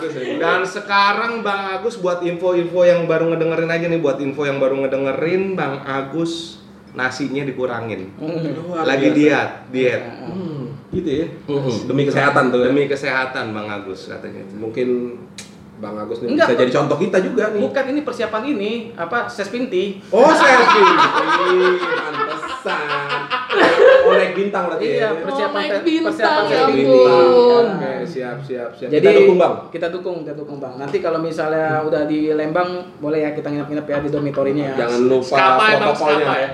Agus 0.00 0.12
ya. 0.16 0.36
Dan 0.40 0.60
sekarang 0.64 1.32
Bang 1.44 1.76
Agus 1.76 1.94
buat 1.96 2.24
info-info 2.24 2.80
yang 2.82 3.04
baru 3.04 3.28
ngedengerin 3.28 3.68
aja 3.68 3.86
nih 3.86 4.00
buat 4.00 4.16
info 4.16 4.48
yang 4.48 4.56
baru 4.56 4.80
ngedengerin 4.80 5.52
Bang 5.52 5.84
Agus 5.84 6.58
nasinya 6.90 7.44
dikurangin. 7.44 8.10
Luar 8.18 8.82
Lagi 8.82 9.12
biasa. 9.12 9.16
diet, 9.16 9.50
diet. 9.70 10.02
Hmm, 10.26 10.74
gitu 10.90 11.10
ya. 11.22 11.26
Mhm. 11.46 11.86
Demi 11.86 12.02
kesehatan 12.02 12.44
tuh. 12.50 12.60
ya. 12.64 12.66
Demi 12.72 12.82
kesehatan 12.88 13.44
Bang 13.52 13.68
Agus 13.68 14.08
katanya. 14.08 14.42
Mungkin 14.56 14.88
Bang 15.78 15.96
Agus 15.96 16.20
nih 16.20 16.34
Enggak, 16.36 16.48
bisa 16.50 16.60
jadi 16.60 16.72
contoh 16.74 16.96
kita 16.98 17.18
juga 17.20 17.44
nih. 17.52 17.60
Bukan 17.62 17.84
ini 17.88 18.00
persiapan 18.02 18.42
ini 18.48 18.72
apa 18.96 19.28
ses 19.28 19.48
pinti. 19.48 20.02
Oh, 20.10 20.28
selfie. 20.28 20.82
Pantesan. 22.00 23.39
Oh, 24.10 24.16
naik 24.16 24.34
bintang 24.34 24.62
berarti 24.66 24.84
Iya, 24.84 24.98
ya. 24.98 25.10
persiapan 25.20 25.56
naik 25.56 25.70
tes- 25.70 25.84
bintang, 25.84 26.06
persiapan 26.10 26.42
ya 26.44 26.62
bintang. 26.66 27.26
Iya. 27.30 27.60
Oke, 27.70 27.92
siap, 28.04 28.38
siap, 28.40 28.70
siap. 28.72 28.88
Jadi 28.88 29.00
kita 29.00 29.10
dukung, 29.16 29.36
Bang. 29.36 29.54
Kita 29.68 29.86
dukung, 29.88 30.16
kita 30.20 30.34
dukung 30.34 30.58
Bang. 30.58 30.74
Nanti 30.76 30.96
kalau 30.98 31.18
misalnya 31.18 31.66
udah 31.80 32.02
di 32.04 32.20
Lembang, 32.30 32.70
boleh 32.96 33.20
ya 33.20 33.30
kita 33.30 33.48
nginep-nginep 33.48 33.86
ya 33.86 33.98
di 33.98 34.08
dormitorinya 34.08 34.64
ya. 34.66 34.76
Jangan 34.80 35.00
lupa 35.06 35.26
Skapa 35.30 35.40
ya, 35.40 35.54
Bang, 35.54 35.80
protokolnya. 35.86 36.18
skapa 36.20 36.36
ya. 36.36 36.50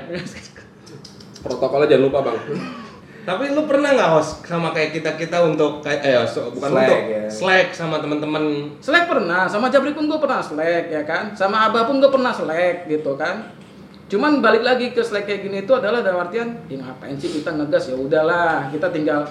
Protokolnya 1.38 1.88
jangan 1.88 2.04
lupa, 2.04 2.18
Bang. 2.22 2.38
Tapi 3.24 3.50
lu 3.50 3.66
pernah 3.66 3.90
nggak 3.90 4.10
host 4.12 4.38
sama 4.40 4.70
kayak 4.70 4.90
kita 4.92 5.10
kita 5.16 5.42
untuk 5.44 5.82
kayak 5.82 5.98
eh 6.00 6.14
so- 6.24 6.46
bukan 6.48 6.70
Slack, 6.70 6.86
untuk 6.86 7.02
ya. 7.10 7.22
slack 7.26 7.66
sama 7.72 7.98
teman-teman 7.98 8.42
Selek 8.78 9.04
pernah, 9.04 9.42
sama 9.44 9.66
Jabri 9.66 9.90
pun 9.90 10.06
gue 10.06 10.14
pernah 10.14 10.38
selek 10.38 10.84
ya 10.86 11.02
kan, 11.02 11.34
sama 11.34 11.66
Abah 11.66 11.90
pun 11.90 11.98
gue 11.98 12.06
pernah 12.06 12.30
selek 12.30 12.86
gitu 12.86 13.18
kan. 13.18 13.50
Cuman 14.06 14.38
balik 14.38 14.62
lagi 14.62 14.94
ke 14.94 15.02
selek 15.02 15.26
kayak 15.26 15.40
gini 15.42 15.56
itu 15.66 15.72
adalah 15.74 15.98
dalam 15.98 16.22
artian, 16.22 16.62
ya 16.70 16.78
ngapain 16.78 17.18
sih 17.18 17.42
kita 17.42 17.50
ngegas 17.58 17.90
ya 17.90 17.98
udahlah, 17.98 18.70
kita 18.70 18.94
tinggal 18.94 19.26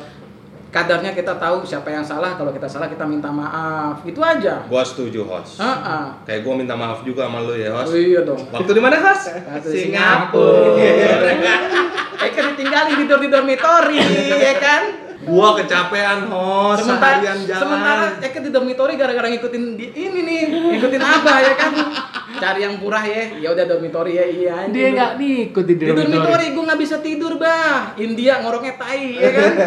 kadarnya 0.67 1.15
kita 1.15 1.39
tahu 1.39 1.63
siapa 1.63 1.87
yang 1.87 2.03
salah, 2.03 2.35
kalau 2.35 2.51
kita 2.51 2.67
salah 2.67 2.91
kita 2.91 3.07
minta 3.07 3.31
maaf, 3.31 4.03
itu 4.03 4.19
aja. 4.19 4.67
gua 4.67 4.83
setuju 4.83 5.23
host. 5.23 5.63
Ah, 5.63 5.79
ah. 5.79 6.05
Kayak 6.27 6.43
gua 6.43 6.59
minta 6.59 6.75
maaf 6.75 7.07
juga 7.07 7.31
sama 7.31 7.39
lu 7.47 7.55
ya 7.55 7.71
Oh 7.71 7.87
host. 7.87 7.95
iya 7.95 8.27
dong. 8.27 8.43
Waktu 8.51 8.71
di 8.75 8.81
mana 8.83 8.99
host? 8.99 9.31
Waktu 9.31 9.67
di 9.71 9.79
Singapura. 9.87 10.75
Eh 12.19 12.29
kan 12.35 12.43
ditinggalin 12.51 12.95
tidur 12.99 13.19
di 13.23 13.29
dormitori, 13.31 13.99
ya 14.35 14.53
kan? 14.59 14.81
Gua 15.23 15.55
kecapean 15.55 16.27
host 16.27 16.83
sementara 16.83 17.23
seharian 17.23 17.39
jalan. 17.47 17.61
sementara 17.63 18.05
Eka 18.19 18.39
di 18.43 18.49
dormitori 18.51 18.93
gara-gara 18.99 19.31
ngikutin 19.31 19.63
di, 19.79 19.85
ini 19.95 20.19
nih 20.21 20.41
ngikutin 20.75 21.01
abah 21.01 21.37
ya 21.39 21.53
kan 21.55 21.71
cari 22.39 22.59
yang 22.63 22.75
murah 22.79 23.03
ya. 23.03 23.23
Ya 23.39 23.49
udah 23.51 23.65
dormitori 23.65 24.13
ya. 24.17 24.25
Iya 24.25 24.51
anjing. 24.65 24.73
Dia 24.75 24.87
nggak 24.93 25.11
diikut 25.19 25.65
di 25.65 25.73
di 25.75 25.85
dormitori 25.91 26.45
gue 26.53 26.63
nggak 26.63 26.81
bisa 26.81 26.95
tidur 26.99 27.39
bah 27.39 27.95
India 27.99 28.43
ngoroknya 28.43 28.73
tai 28.79 29.05
ya 29.15 29.29
kan? 29.31 29.53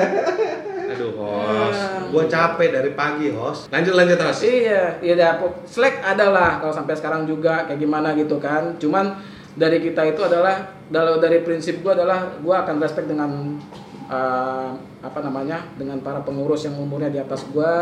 Aduh 0.88 1.12
host, 1.20 1.82
gua 2.08 2.24
capek 2.24 2.68
dari 2.72 2.90
pagi 2.96 3.28
host. 3.28 3.68
Lanjut 3.68 3.92
lanjut 3.92 4.18
host. 4.24 4.40
iya 4.40 4.96
iya 5.04 5.14
dah. 5.14 5.32
Slack 5.68 6.00
adalah 6.00 6.64
kalau 6.64 6.72
sampai 6.72 6.96
sekarang 6.96 7.28
juga 7.28 7.68
kayak 7.68 7.76
gimana 7.76 8.16
gitu 8.16 8.40
kan. 8.40 8.72
Cuman 8.80 9.20
dari 9.52 9.84
kita 9.84 10.08
itu 10.08 10.24
adalah 10.24 10.72
kalau 10.88 11.20
dari 11.20 11.44
prinsip 11.44 11.84
gue 11.84 11.92
adalah 11.92 12.40
gue 12.40 12.54
akan 12.56 12.80
respect 12.80 13.10
dengan 13.10 13.60
eh, 14.08 14.68
apa 15.04 15.18
namanya 15.20 15.60
dengan 15.76 16.00
para 16.00 16.24
pengurus 16.24 16.64
yang 16.64 16.78
umurnya 16.80 17.12
di 17.12 17.20
atas 17.20 17.44
gue 17.52 17.74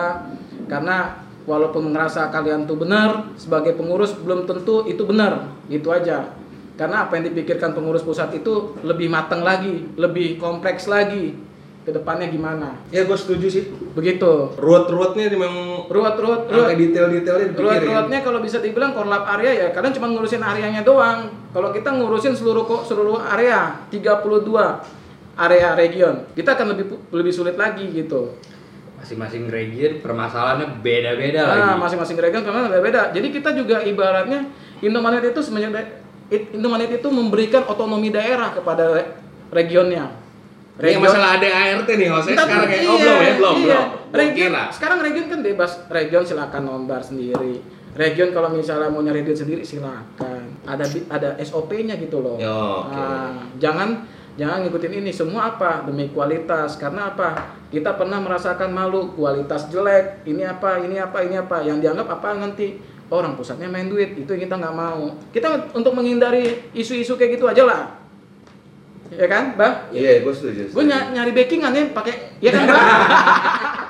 karena 0.66 1.25
walaupun 1.46 1.94
ngerasa 1.94 2.28
kalian 2.34 2.66
tuh 2.66 2.76
benar 2.76 3.30
sebagai 3.38 3.78
pengurus 3.78 4.12
belum 4.18 4.44
tentu 4.44 4.84
itu 4.84 5.06
benar 5.06 5.46
gitu 5.70 5.94
aja 5.94 6.34
karena 6.76 7.08
apa 7.08 7.16
yang 7.16 7.32
dipikirkan 7.32 7.72
pengurus 7.72 8.04
pusat 8.04 8.34
itu 8.36 8.76
lebih 8.84 9.08
matang 9.08 9.40
lagi 9.40 9.86
lebih 9.96 10.36
kompleks 10.36 10.90
lagi 10.90 11.38
ke 11.86 11.94
depannya 11.94 12.26
gimana 12.34 12.74
Ya 12.90 13.06
gua 13.06 13.14
setuju 13.14 13.46
sih. 13.46 13.70
begitu 13.94 14.50
Ruwet-ruwetnya 14.58 15.30
memang 15.30 15.86
ruwet-ruwet 15.86 16.50
ruwet 16.50 16.66
sampai 16.66 16.78
detail-detailnya 16.82 17.46
dipikirin. 17.54 17.62
Ruwet-ruwetnya 17.62 18.18
kalau 18.26 18.38
bisa 18.42 18.58
dibilang 18.58 18.90
korlap 18.90 19.22
area 19.38 19.52
ya 19.54 19.66
kalian 19.70 19.94
cuma 19.94 20.10
ngurusin 20.10 20.42
areanya 20.42 20.82
doang. 20.82 21.30
Kalau 21.54 21.70
kita 21.70 21.94
ngurusin 21.94 22.34
seluruh 22.34 22.66
kok 22.66 22.90
seluruh 22.90 23.22
area 23.22 23.86
32 23.94 24.02
area 25.38 25.68
region. 25.78 26.26
Kita 26.34 26.58
akan 26.58 26.74
lebih 26.74 26.84
lebih 27.14 27.30
sulit 27.32 27.54
lagi 27.54 27.86
gitu. 27.94 28.34
Masing-masing 29.06 29.46
region 29.46 30.02
permasalahannya 30.02 30.82
beda-beda 30.82 31.46
Nah, 31.46 31.78
lagi. 31.78 31.78
masing-masing 31.78 32.18
region 32.18 32.42
karena 32.42 32.66
beda-beda. 32.66 33.14
Jadi 33.14 33.28
kita 33.30 33.54
juga 33.54 33.86
ibaratnya 33.86 34.50
Indomaret 34.82 35.22
itu 35.22 35.40
Indomaret 36.26 36.90
itu 36.90 37.08
memberikan 37.14 37.62
otonomi 37.70 38.10
daerah 38.10 38.50
kepada 38.50 38.90
re- 38.90 39.14
regionnya. 39.54 40.10
Ini 40.76 40.98
masalah 40.98 41.40
ADART 41.40 41.88
nih. 41.88 42.08
Entar, 42.10 42.34
sekarang 42.34 42.68
kayak 42.68 42.82
iya, 42.82 42.90
oh 42.90 42.98
belum 42.98 43.16
ya, 43.16 43.32
belum, 43.38 43.54
iya. 43.56 43.64
belum. 43.64 43.86
Region, 44.12 44.50
kira. 44.52 44.64
sekarang 44.74 44.98
region 45.00 45.24
kan 45.30 45.40
bebas. 45.40 45.70
Region 45.88 46.22
silakan 46.26 46.62
nombar 46.66 47.00
sendiri. 47.00 47.62
Region 47.96 48.28
kalau 48.36 48.52
misalnya 48.52 48.92
mau 48.92 49.00
nyari 49.00 49.24
duit 49.24 49.38
sendiri 49.38 49.64
silakan. 49.64 50.52
Ada 50.68 50.84
ada 51.08 51.28
SOP-nya 51.40 51.96
gitu 51.96 52.20
loh. 52.20 52.36
Ya, 52.36 52.52
oke. 52.52 52.92
Nah, 52.92 53.32
jangan 53.56 53.88
jangan 54.36 54.64
ngikutin 54.64 54.92
ini 55.00 55.10
semua 55.12 55.56
apa 55.56 55.84
demi 55.88 56.12
kualitas 56.12 56.76
karena 56.76 57.12
apa 57.12 57.56
kita 57.72 57.96
pernah 57.96 58.20
merasakan 58.20 58.70
malu 58.70 59.16
kualitas 59.16 59.68
jelek 59.72 60.22
ini 60.28 60.44
apa 60.44 60.80
ini 60.84 61.00
apa 61.00 61.18
ini 61.24 61.40
apa 61.40 61.64
yang 61.64 61.80
dianggap 61.80 62.20
apa 62.20 62.36
nanti 62.36 62.76
orang 63.08 63.34
pusatnya 63.34 63.66
main 63.66 63.88
duit 63.88 64.12
itu 64.14 64.28
yang 64.28 64.44
kita 64.44 64.54
nggak 64.60 64.76
mau 64.76 65.16
kita 65.32 65.72
untuk 65.72 65.96
menghindari 65.96 66.68
isu-isu 66.76 67.16
kayak 67.16 67.40
gitu 67.40 67.48
aja 67.48 67.64
lah 67.64 67.82
ya 69.08 69.26
kan 69.30 69.54
bang 69.54 69.74
Iya, 69.94 70.26
gua 70.26 70.34
setuju. 70.34 70.66
gue 70.74 70.84
nyari 70.90 71.30
backingan 71.30 71.72
ya 71.72 71.82
pakai 71.94 72.14
ya 72.42 72.50
kan 72.52 72.62
bang 72.66 72.88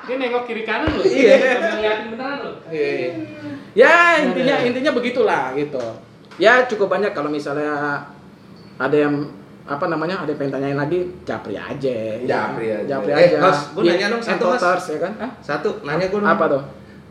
Dia 0.06 0.23
nengok 0.23 0.47
kiri 0.47 0.62
kanan 0.62 0.86
loh. 0.94 1.02
Iya. 1.02 1.35
Ngeliatin 1.74 2.06
beneran 2.14 2.39
loh. 2.47 2.55
Iya, 2.70 2.86
iya. 2.94 3.10
ya 3.74 3.94
intinya 4.23 4.55
intinya 4.62 4.90
begitulah 4.94 5.51
gitu 5.59 5.82
ya 6.39 6.64
cukup 6.68 6.94
banyak 6.94 7.10
kalau 7.10 7.27
misalnya 7.32 8.05
ada 8.77 8.97
yang 8.97 9.27
apa 9.66 9.84
namanya 9.86 10.22
ada 10.22 10.30
yang 10.30 10.38
pengen 10.38 10.52
tanyain 10.55 10.78
lagi 10.78 10.98
japri 11.22 11.55
aja 11.55 11.97
Japri 12.22 12.66
aja. 12.68 12.86
japri 12.88 13.10
Eh, 13.10 13.18
aja 13.28 13.36
Mas, 13.40 13.59
gua 13.70 13.82
nanya 13.82 14.06
dong 14.09 14.22
satu, 14.22 14.44
Mas. 14.47 14.56
Entoters, 14.56 14.84
ya 14.88 14.98
kan 14.98 15.12
Hah? 15.18 15.30
Satu, 15.40 15.70
nanya 15.82 16.06
dong. 16.06 16.22
apa 16.22 16.44
tuh 16.48 16.62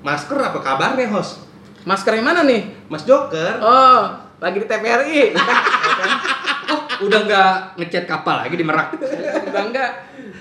Masker 0.02 0.38
apa 0.38 0.60
kabarnya 0.60 1.08
host? 1.10 1.44
masker 1.84 2.14
yang 2.14 2.26
mana 2.26 2.42
nih 2.42 2.62
Mas 2.88 3.04
Joker. 3.04 3.60
oh 3.60 4.04
lagi 4.38 4.58
di 4.58 4.66
TVRI 4.66 5.22
Ya 5.36 5.94
kan? 5.96 6.10
Oh, 6.66 6.82
udah 7.04 7.20
nggak 7.24 7.52
ngechat 7.78 8.06
kapal 8.06 8.42
lagi 8.42 8.58
di 8.58 8.66
Merak. 8.66 8.98
Udah 9.46 9.64
enggak. 9.64 9.92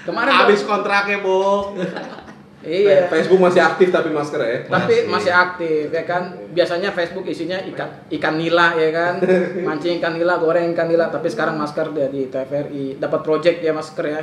Kemarin 0.02 0.32
Habis 0.34 0.64
kontraknya, 0.64 1.20
Bu. 1.20 1.76
Iya. 2.64 3.12
Facebook 3.12 3.40
masih 3.44 3.60
aktif 3.60 3.92
tapi 3.92 4.08
masker 4.08 4.40
ya. 4.40 4.58
Tapi 4.66 5.04
masih 5.06 5.32
aktif 5.32 5.92
ya 5.92 6.02
kan. 6.08 6.32
Biasanya 6.56 6.90
Facebook 6.96 7.28
isinya 7.28 7.60
ikan 7.68 7.88
ikan 8.08 8.34
nila 8.40 8.72
ya 8.80 8.88
kan. 8.90 9.14
Mancing 9.68 10.00
ikan 10.00 10.16
nila, 10.16 10.40
goreng 10.40 10.72
ikan 10.72 10.88
nila, 10.88 11.12
tapi 11.12 11.28
sekarang 11.28 11.60
masker 11.60 11.92
dari 11.92 12.32
TVRI. 12.32 12.96
Dapat 12.96 13.20
project 13.20 13.60
ya 13.60 13.76
masker 13.76 14.04
ya. 14.08 14.22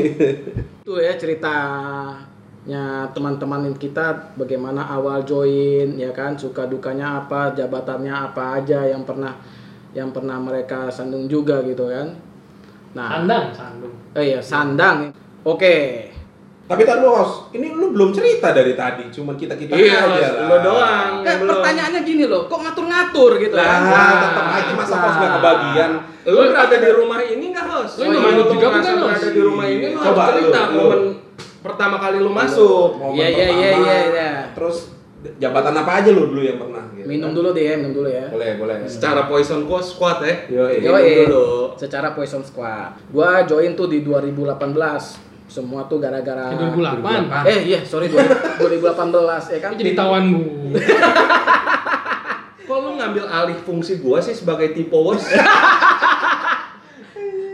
Itu 0.82 0.96
ya 0.96 1.14
ceritanya 1.20 3.08
teman-teman 3.12 3.76
kita 3.76 4.34
bagaimana 4.34 4.88
awal 4.88 5.22
join 5.22 6.00
ya 6.00 6.10
kan, 6.16 6.34
suka 6.40 6.64
dukanya 6.66 7.22
apa, 7.24 7.52
jabatannya 7.52 8.12
apa 8.12 8.58
aja 8.58 8.88
yang 8.88 9.04
pernah 9.04 9.36
yang 9.92 10.14
pernah 10.14 10.38
mereka 10.38 10.88
sandung 10.88 11.28
juga 11.28 11.60
gitu 11.66 11.90
kan. 11.90 12.14
Nah, 12.90 13.22
Sandang, 13.22 13.46
sandung. 13.54 13.94
oh 14.18 14.22
iya, 14.22 14.40
sandang. 14.42 15.14
Oke. 15.46 16.09
Tapi 16.70 16.86
tadi 16.86 17.02
lu 17.02 17.10
Os, 17.10 17.50
ini 17.50 17.66
lu 17.68 17.90
belum 17.90 18.14
cerita 18.14 18.54
dari 18.54 18.72
tadi, 18.72 19.10
cuman 19.10 19.34
kita-kita 19.34 19.74
Iya, 19.74 20.06
aja 20.06 20.26
lah. 20.30 20.46
lu 20.46 20.56
doang. 20.62 21.10
Kan 21.20 21.36
belum. 21.36 21.50
pertanyaannya 21.52 22.00
gini 22.00 22.24
loh, 22.24 22.46
kok 22.46 22.58
ngatur-ngatur 22.60 23.30
gitu 23.36 23.54
Lah, 23.54 23.66
kan? 23.66 24.14
tetap 24.22 24.46
aja 24.54 24.72
masa 24.72 24.94
Os 24.96 25.14
nggak 25.16 25.32
kebagian. 25.34 25.90
Lu 26.22 26.38
berada 26.46 26.76
di 26.78 26.90
rumah 26.92 27.18
ini 27.20 27.44
nggak, 27.50 27.66
Hos? 27.66 27.90
Lu 27.96 28.00
Lu 28.00 28.06
ini 28.08 28.18
kalau 28.22 28.44
juga 28.46 28.66
bukan, 28.70 28.82
Hos? 28.86 29.02
berada 29.02 29.28
di 29.28 29.42
rumah 29.42 29.66
ini 29.66 29.86
lu 29.88 29.98
Coba, 29.98 30.22
harus 30.22 30.34
cerita 30.38 30.60
lu, 30.62 30.70
lu. 30.70 30.78
momen 30.78 31.00
pertama 31.60 31.96
kali 31.98 32.18
lu 32.18 32.30
masuk. 32.30 32.88
Iya, 33.10 33.26
iya, 33.28 33.46
iya, 33.50 33.70
iya, 33.76 33.96
iya. 34.06 34.30
Terus 34.54 34.76
jabatan 35.36 35.74
apa 35.74 35.92
aja 35.98 36.08
lu 36.08 36.22
dulu 36.24 36.40
yang 36.40 36.56
pernah? 36.56 36.86
gitu 36.88 37.04
Minum 37.04 37.30
dulu 37.34 37.50
deh, 37.50 37.66
minum 37.74 37.92
dulu 37.92 38.08
ya. 38.08 38.30
Boleh, 38.30 38.50
boleh. 38.54 38.76
Secara 38.86 39.26
poison 39.26 39.66
squad 39.66 39.82
squad 39.82 40.18
ya. 40.22 40.34
Yo, 40.46 40.62
Yo, 40.70 40.94
Minum 40.94 41.26
dulu. 41.26 41.46
secara 41.74 42.14
Poison 42.14 42.40
Squad. 42.40 42.94
Gua 43.08 43.42
join 43.42 43.74
tuh 43.74 43.84
di 43.84 44.00
2018. 44.00 45.29
Semua 45.50 45.90
tuh 45.90 45.98
gara-gara 45.98 46.54
Di 46.54 46.62
2008. 46.62 47.50
Eh 47.50 47.60
iya, 47.74 47.80
sorry 47.82 48.06
2018 48.06 48.62
ya 49.54 49.58
kan. 49.58 49.70
Jadi 49.74 49.92
tawan 49.98 50.24
bu. 50.30 50.40
Kok 52.70 52.78
lu 52.86 52.90
ngambil 53.02 53.26
alih 53.26 53.58
fungsi 53.66 53.98
gua 53.98 54.22
sih 54.22 54.30
sebagai 54.30 54.70
tipowers? 54.70 55.26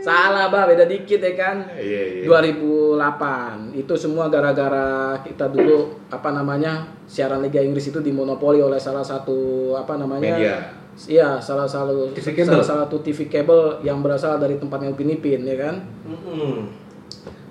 Salah, 0.07 0.47
Bah, 0.47 0.63
beda 0.63 0.87
dikit 0.87 1.19
ya 1.19 1.33
kan. 1.35 1.67
Iya, 1.75 2.23
2008 2.23 3.75
itu 3.75 3.93
semua 3.99 4.31
gara-gara 4.31 5.19
kita 5.19 5.51
dulu 5.51 5.99
apa 6.07 6.31
namanya 6.31 6.87
siaran 7.03 7.43
Liga 7.43 7.59
Inggris 7.59 7.91
itu 7.91 7.99
dimonopoli 7.99 8.63
oleh 8.63 8.79
salah 8.79 9.03
satu 9.03 9.73
apa 9.75 9.99
namanya 9.99 10.39
Media. 10.39 10.55
Iya, 11.11 11.43
salah 11.43 11.67
satu 11.67 12.15
TV 12.15 12.39
salah 12.47 12.63
satu 12.63 13.03
TV 13.03 13.27
kabel 13.27 13.83
yang 13.83 13.99
berasal 13.99 14.39
dari 14.39 14.55
tempatnya 14.55 14.95
Upin 14.95 15.11
Ipin 15.11 15.43
ya 15.43 15.59
kan. 15.59 15.75
Mm-mm. 16.07 16.86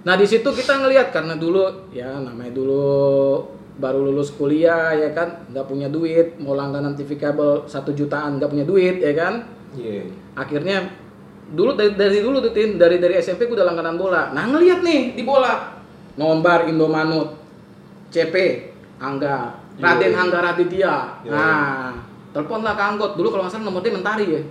Nah 0.07 0.15
di 0.15 0.23
situ 0.23 0.47
kita 0.47 0.79
ngelihat 0.79 1.11
karena 1.11 1.35
dulu 1.35 1.91
ya 1.91 2.07
namanya 2.17 2.55
dulu 2.55 3.43
baru 3.77 4.07
lulus 4.07 4.31
kuliah 4.31 4.95
ya 4.95 5.11
kan 5.11 5.51
nggak 5.51 5.67
punya 5.67 5.91
duit 5.91 6.39
mau 6.39 6.55
langganan 6.55 6.95
TV 6.95 7.19
kabel 7.19 7.67
satu 7.67 7.91
jutaan 7.91 8.39
nggak 8.39 8.49
punya 8.49 8.65
duit 8.65 8.97
ya 8.99 9.13
kan 9.13 9.35
Iya. 9.75 10.09
akhirnya 10.33 10.89
dulu 11.49 11.75
dari, 11.75 11.93
dari 11.93 12.19
dulu 12.19 12.41
tuh 12.41 12.49
Tin, 12.51 12.81
dari 12.81 12.97
dari 12.97 13.19
SMP 13.19 13.45
gue 13.45 13.53
udah 13.53 13.67
langganan 13.67 13.99
bola 13.99 14.31
nah 14.31 14.47
ngelihat 14.47 14.81
nih 14.81 15.13
di 15.13 15.21
bola 15.21 15.77
nombar 16.15 16.65
Indomanut 16.65 17.37
CP 18.09 18.35
Angga 18.97 19.53
Raden 19.77 20.09
Yoi. 20.09 20.17
Angga 20.17 20.39
Raditya 20.41 20.95
Yoi. 21.21 21.35
nah 21.35 21.93
teleponlah 22.31 22.73
ke 22.73 22.83
Anggot 22.87 23.13
dulu 23.13 23.29
kalau 23.29 23.43
nggak 23.45 23.53
salah 23.53 23.67
nomor 23.67 23.83
dia 23.83 23.93
Mentari 23.93 24.27
ya 24.31 24.43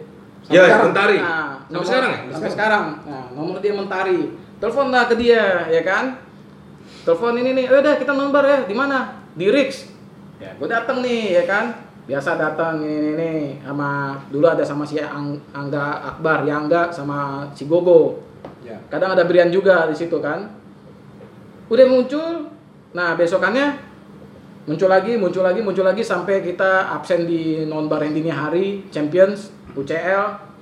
Ya, 0.45 0.61
sekarang. 0.61 0.93
Mentari. 0.93 1.17
Nah, 1.17 1.33
Sampai 1.57 1.73
nomor- 1.73 1.87
sekarang 1.89 2.11
ya? 2.13 2.19
Sampai 2.29 2.51
sekarang. 2.53 2.85
Nah, 3.01 3.25
nomor 3.33 3.57
dia 3.57 3.73
Mentari. 3.73 4.19
Telepon 4.59 4.87
lah 4.89 5.05
ke 5.11 5.15
dia, 5.19 5.67
ya 5.67 5.81
kan? 5.83 6.15
Telepon 7.03 7.35
ini 7.37 7.51
nih, 7.53 7.65
"Eh, 7.69 7.79
udah 7.79 7.95
kita 7.99 8.15
nomor 8.15 8.43
ya, 8.47 8.63
di 8.65 8.75
mana? 8.75 9.21
Di 9.35 9.51
Rix. 9.51 9.91
Ya, 10.39 10.55
gue 10.55 10.67
datang 10.67 11.03
nih, 11.03 11.37
ya 11.37 11.43
kan? 11.47 11.85
Biasa 12.05 12.37
datang 12.37 12.85
ini, 12.85 13.01
ini, 13.01 13.09
ini 13.17 13.31
sama 13.65 14.13
dulu 14.29 14.45
ada 14.45 14.61
sama 14.61 14.85
si 14.85 15.01
Ang- 15.01 15.41
Angga 15.51 16.13
Akbar, 16.13 16.45
Yangga 16.45 16.93
sama 16.93 17.49
si 17.57 17.65
Gogo. 17.65 18.21
Ya. 18.61 18.77
Kadang 18.93 19.17
ada 19.17 19.25
Brian 19.25 19.49
juga 19.49 19.89
di 19.89 19.97
situ 19.97 20.21
kan. 20.21 20.53
Udah 21.65 21.85
muncul. 21.89 22.53
Nah, 22.93 23.17
besokannya 23.17 23.81
muncul 24.69 24.89
lagi, 24.89 25.17
muncul 25.17 25.41
lagi, 25.41 25.59
muncul 25.65 25.85
lagi 25.85 26.05
sampai 26.05 26.45
kita 26.45 26.93
absen 26.93 27.25
di 27.25 27.65
non 27.65 27.89
bar 27.89 28.05
dini 28.05 28.29
hari 28.29 28.85
Champions 28.93 29.49
UCL. 29.73 30.54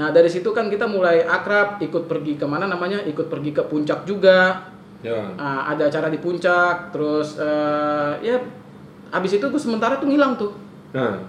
Nah 0.00 0.08
dari 0.08 0.32
situ 0.32 0.48
kan 0.56 0.72
kita 0.72 0.88
mulai 0.88 1.20
akrab, 1.20 1.76
ikut 1.76 2.08
pergi 2.08 2.40
ke 2.40 2.48
mana 2.48 2.64
namanya, 2.64 3.04
ikut 3.04 3.28
pergi 3.28 3.52
ke 3.52 3.68
puncak 3.68 4.08
juga. 4.08 4.64
Ya. 5.04 5.36
Nah, 5.36 5.68
ada 5.68 5.92
acara 5.92 6.08
di 6.08 6.16
puncak, 6.16 6.88
terus 6.88 7.36
eh, 7.36 8.12
ya 8.24 8.36
abis 9.12 9.36
itu 9.36 9.44
gue 9.44 9.60
sementara 9.60 10.00
tuh 10.00 10.08
ngilang 10.08 10.40
tuh, 10.40 10.56
Nah. 10.96 11.20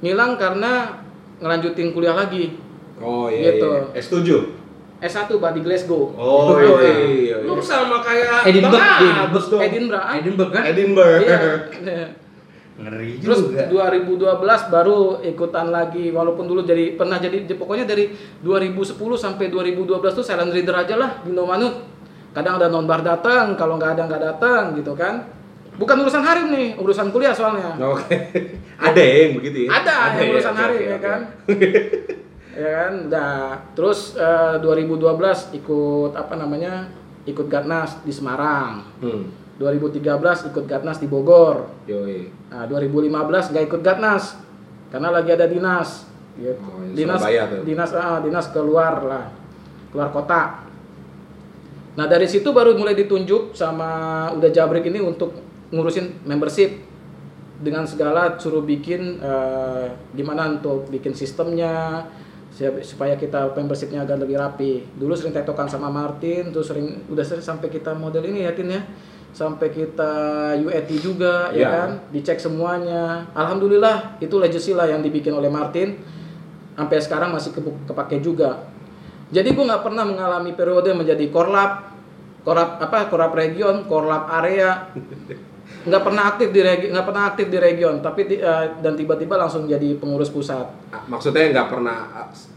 ngilang 0.00 0.40
karena 0.40 0.96
ngelanjutin 1.44 1.92
kuliah 1.92 2.16
lagi. 2.16 2.56
Oh 2.96 3.28
iya. 3.28 3.52
Gitu. 3.52 3.68
iya. 3.68 4.00
S7. 4.00 4.28
S1 4.96 5.28
bah 5.36 5.52
di 5.52 5.60
Glasgow. 5.60 6.16
Oh 6.16 6.56
iya, 6.56 6.72
iya. 6.72 6.72
iya, 6.80 6.96
iya. 7.04 7.36
Lu 7.44 7.60
sama 7.60 8.00
kayak 8.00 8.48
Edinburgh, 8.48 8.80
Edinburgh. 8.80 9.46
Dong. 9.52 9.60
Edinburgh. 9.60 10.00
ah? 10.00 10.14
Edinburgh 10.16 10.52
kan? 10.56 10.62
Edinburgh. 10.64 11.20
Iya. 11.20 11.38
Ngeri 12.76 13.24
Terus 13.24 13.40
juga. 13.48 13.64
2012 13.72 14.68
baru 14.68 15.24
ikutan 15.24 15.72
lagi 15.72 16.12
walaupun 16.12 16.44
dulu 16.44 16.60
jadi 16.60 16.92
pernah 16.92 17.16
jadi 17.16 17.48
pokoknya 17.56 17.88
dari 17.88 18.12
2010 18.44 19.00
sampai 19.16 19.48
2012 19.48 19.96
tuh 20.12 20.20
silent 20.20 20.52
reader 20.52 20.76
aja 20.76 20.94
lah 21.00 21.24
di 21.24 21.32
Nomanut. 21.32 21.88
Kadang 22.36 22.60
ada 22.60 22.68
nonbar 22.68 23.00
datang, 23.00 23.56
kalau 23.56 23.80
nggak 23.80 23.96
ada 23.96 24.02
nggak 24.04 24.22
datang 24.28 24.62
gitu 24.76 24.92
kan. 24.92 25.24
Bukan 25.76 25.96
urusan 26.04 26.20
hari 26.20 26.52
nih, 26.52 26.68
urusan 26.76 27.08
kuliah 27.08 27.32
soalnya. 27.32 27.76
Oke. 27.80 28.16
Ada 28.80 29.00
yang 29.00 29.36
begitu 29.36 29.68
ya? 29.68 29.76
Ada, 29.76 30.20
yang 30.20 30.28
ya? 30.28 30.32
urusan 30.36 30.54
Oke, 30.56 30.60
hari 30.64 30.76
oke, 30.76 30.88
ya 30.88 30.98
kan. 31.00 31.20
ya 32.60 32.68
kan, 32.72 32.92
udah. 33.08 33.36
Terus 33.76 34.00
eh, 34.16 34.56
2012 34.60 35.60
ikut 35.60 36.12
apa 36.16 36.34
namanya? 36.36 36.88
Ikut 37.28 37.48
Gatnas 37.48 38.00
di 38.04 38.12
Semarang. 38.12 38.88
Hmm. 39.04 39.45
2013 39.56 40.52
ikut 40.52 40.64
Gatnas 40.68 41.00
di 41.00 41.08
Bogor. 41.08 41.68
Yoi. 41.88 42.28
Nah, 42.52 42.68
2015 42.68 43.52
nggak 43.52 43.64
ikut 43.72 43.80
Gatnas 43.80 44.36
karena 44.92 45.08
lagi 45.08 45.30
ada 45.32 45.48
dinas. 45.48 46.04
Gitu. 46.36 46.60
Oh, 46.60 46.84
di 46.84 47.00
dinas, 47.00 47.20
tuh. 47.24 47.62
dinas, 47.64 47.90
ah, 47.96 48.20
dinas 48.20 48.46
keluar 48.52 48.94
lah, 49.00 49.26
keluar 49.88 50.12
kota. 50.12 50.66
Nah 51.96 52.04
dari 52.04 52.28
situ 52.28 52.52
baru 52.52 52.76
mulai 52.76 52.92
ditunjuk 52.92 53.56
sama 53.56 54.28
udah 54.36 54.52
jabrik 54.52 54.84
ini 54.84 55.00
untuk 55.00 55.32
ngurusin 55.72 56.28
membership 56.28 56.84
dengan 57.56 57.88
segala 57.88 58.36
suruh 58.36 58.60
bikin 58.60 59.16
eh, 59.16 59.86
gimana 60.12 60.60
untuk 60.60 60.92
bikin 60.92 61.16
sistemnya 61.16 62.04
supaya 62.84 63.20
kita 63.20 63.52
membershipnya 63.52 64.04
agak 64.04 64.24
lebih 64.24 64.36
rapi. 64.40 64.84
Dulu 64.96 65.12
sering 65.12 65.36
tektokan 65.36 65.68
sama 65.68 65.92
Martin, 65.92 66.52
terus 66.56 66.72
sering 66.72 67.04
udah 67.12 67.20
sering 67.20 67.44
sampai 67.44 67.68
kita 67.68 67.92
model 67.92 68.24
ini 68.24 68.48
ya 68.48 68.56
Tin 68.56 68.72
ya, 68.72 68.80
sampai 69.36 69.68
kita 69.68 70.12
UAT 70.56 70.88
juga 70.96 71.52
ya 71.52 71.60
Iya. 71.60 71.68
kan, 71.68 71.90
dicek 72.08 72.40
semuanya. 72.40 73.28
Alhamdulillah 73.36 74.16
itu 74.16 74.32
legacy 74.40 74.72
lah 74.72 74.88
yang 74.88 75.04
dibikin 75.04 75.36
oleh 75.36 75.52
Martin, 75.52 76.00
sampai 76.72 76.96
sekarang 76.98 77.36
masih 77.36 77.52
ke- 77.52 77.84
kepake 77.84 78.24
juga. 78.24 78.64
Jadi 79.28 79.52
gue 79.52 79.60
nggak 79.60 79.84
pernah 79.84 80.08
mengalami 80.08 80.56
periode 80.56 80.88
menjadi 80.96 81.28
korlap, 81.28 81.92
korlap 82.48 82.80
apa 82.80 83.12
korlap 83.12 83.36
region, 83.36 83.84
korlap 83.84 84.24
area, 84.32 84.88
nggak 85.84 86.02
pernah 86.02 86.22
aktif 86.26 86.48
di 86.50 86.60
regi, 86.60 86.86
nggak 86.90 87.06
pernah 87.06 87.22
aktif 87.26 87.46
di 87.46 87.58
region, 87.58 87.94
tapi 88.00 88.20
di- 88.24 88.38
eh, 88.38 88.66
dan 88.78 88.94
tiba-tiba 88.94 89.34
langsung 89.34 89.64
jadi 89.64 89.94
pengurus 89.94 90.28
pusat. 90.28 90.66
Ah, 90.90 91.02
Maksudnya 91.06 91.50
nggak 91.50 91.68
pernah 91.68 91.98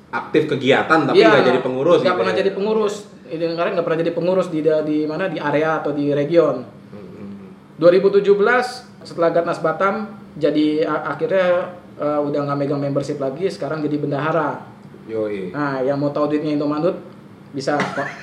aktif 0.09 0.49
kegiatan 0.49 1.05
tapi 1.05 1.17
Iya, 1.17 1.29
nggak 1.31 1.45
jadi 1.45 1.59
pengurus. 1.61 1.99
Nggak 2.01 2.07
gitu 2.07 2.19
pernah 2.19 2.33
ya? 2.33 2.39
jadi 2.39 2.51
pengurus. 2.51 2.95
Ini 3.29 3.43
kemarin 3.47 3.71
nggak 3.73 3.85
pernah 3.85 3.99
jadi 3.99 4.11
pengurus 4.11 4.47
di 4.49 4.59
di 4.61 4.97
mana 5.05 5.29
di 5.29 5.37
area 5.37 5.77
atau 5.77 5.93
di 5.93 6.09
region. 6.09 6.65
Hmm, 6.89 7.53
2017 7.77 8.25
setelah 8.99 9.29
Gatnas 9.29 9.61
Batam 9.61 10.09
jadi 10.33 10.81
akhirnya 10.83 11.77
eh, 11.95 12.19
udah 12.19 12.39
nggak 12.43 12.57
megang 12.57 12.79
membership 12.79 13.19
lagi, 13.19 13.45
sekarang 13.45 13.83
jadi 13.83 13.99
bendahara. 13.99 14.65
Yoi. 15.05 15.49
Nah, 15.49 15.81
yang 15.81 15.97
mau 15.97 16.09
tahu 16.09 16.31
duitnya 16.31 16.53
Indomaret 16.53 16.95
bisa 17.49 17.73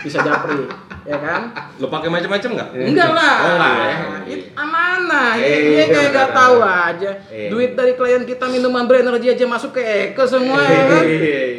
bisa 0.01 0.23
japri, 0.23 0.71
ya 1.03 1.19
kan? 1.19 1.51
Lu 1.77 1.91
pakai 1.91 2.07
macam-macam 2.07 2.51
nggak? 2.55 2.69
Enggak 2.79 3.11
lah. 3.11 3.35
Oh, 3.37 3.55
enggak 3.59 3.75
ya? 3.75 3.97
It- 4.29 4.47
amanah. 4.55 5.31
Eh, 5.35 5.59
Dia 5.75 5.85
kayak 5.89 6.11
nggak 6.15 6.29
benar. 6.31 6.39
tahu 6.39 6.57
aja. 6.63 7.11
Eh. 7.29 7.49
Duit 7.51 7.75
dari 7.75 7.93
klien 7.93 8.23
kita 8.23 8.47
minuman 8.47 8.87
berenergi 8.87 9.29
aja 9.29 9.45
masuk 9.45 9.75
ke 9.75 9.83
Eke 9.83 10.25
semua 10.25 10.63
ya 10.63 10.83
kan. 10.87 11.03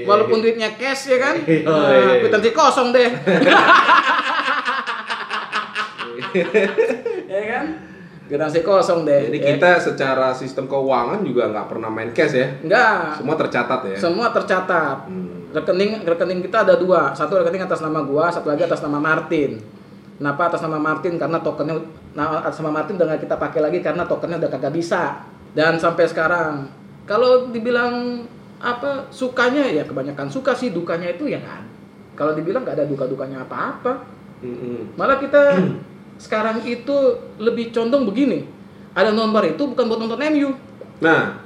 Walaupun 0.07 0.39
duitnya 0.39 0.71
cash 0.73 1.11
ya 1.11 1.19
kan. 1.19 1.35
Nah, 1.43 2.23
kwitansi 2.23 2.49
kosong 2.51 2.95
deh. 2.95 3.09
ya 7.27 7.41
kan? 7.47 7.65
Kwitansi 8.27 8.59
kosong 8.59 9.03
deh. 9.03 9.27
Jadi 9.27 9.39
ya. 9.39 9.45
kita 9.55 9.69
secara 9.79 10.31
sistem 10.31 10.67
keuangan 10.67 11.23
juga 11.23 11.47
nggak 11.47 11.67
pernah 11.67 11.87
main 11.87 12.11
cash 12.11 12.35
ya. 12.35 12.47
enggak. 12.59 13.19
Semua 13.19 13.35
tercatat 13.35 13.79
ya. 13.87 13.95
Semua 13.95 14.27
tercatat. 14.31 14.97
Hmm. 15.07 15.46
Rekening 15.57 16.05
rekening 16.05 16.39
kita 16.45 16.63
ada 16.63 16.75
dua. 16.77 17.11
Satu 17.17 17.41
rekening 17.41 17.65
atas 17.65 17.81
nama 17.81 18.05
gua 18.05 18.29
satu 18.29 18.53
lagi 18.53 18.63
atas 18.63 18.81
nama 18.85 19.01
Martin. 19.01 19.57
Kenapa 20.17 20.49
atas 20.49 20.61
nama 20.61 20.77
Martin? 20.77 21.17
Karena 21.17 21.41
tokennya 21.41 21.77
nah, 22.13 22.41
atas 22.41 22.61
nama 22.61 22.81
Martin 22.81 22.97
udah 22.97 23.07
nggak 23.13 23.21
kita 23.25 23.35
pakai 23.37 23.59
lagi 23.61 23.79
karena 23.81 24.03
tokennya 24.05 24.37
udah 24.41 24.49
kagak 24.53 24.73
bisa. 24.73 25.25
Dan 25.53 25.81
sampai 25.81 26.05
sekarang 26.05 26.69
kalau 27.09 27.49
dibilang 27.49 28.25
apa 28.57 29.09
sukanya 29.13 29.69
ya 29.69 29.85
kebanyakan 29.85 30.33
suka 30.33 30.57
sih 30.57 30.73
dukanya 30.73 31.13
itu 31.13 31.29
ya 31.29 31.37
kan 31.37 31.61
kalau 32.17 32.33
dibilang 32.33 32.65
nggak 32.65 32.73
ada 32.73 32.89
duka 32.89 33.05
dukanya 33.05 33.45
apa 33.45 33.77
apa 33.77 33.93
malah 34.97 35.21
kita 35.21 35.61
sekarang 36.25 36.65
itu 36.65 36.95
lebih 37.41 37.73
condong 37.73 38.05
begini. 38.05 38.45
Ada 38.97 39.13
nomor 39.13 39.45
itu 39.45 39.61
bukan 39.61 39.85
buat 39.85 40.01
nonton 40.01 40.21
MU 40.33 40.49
Nah, 40.97 41.45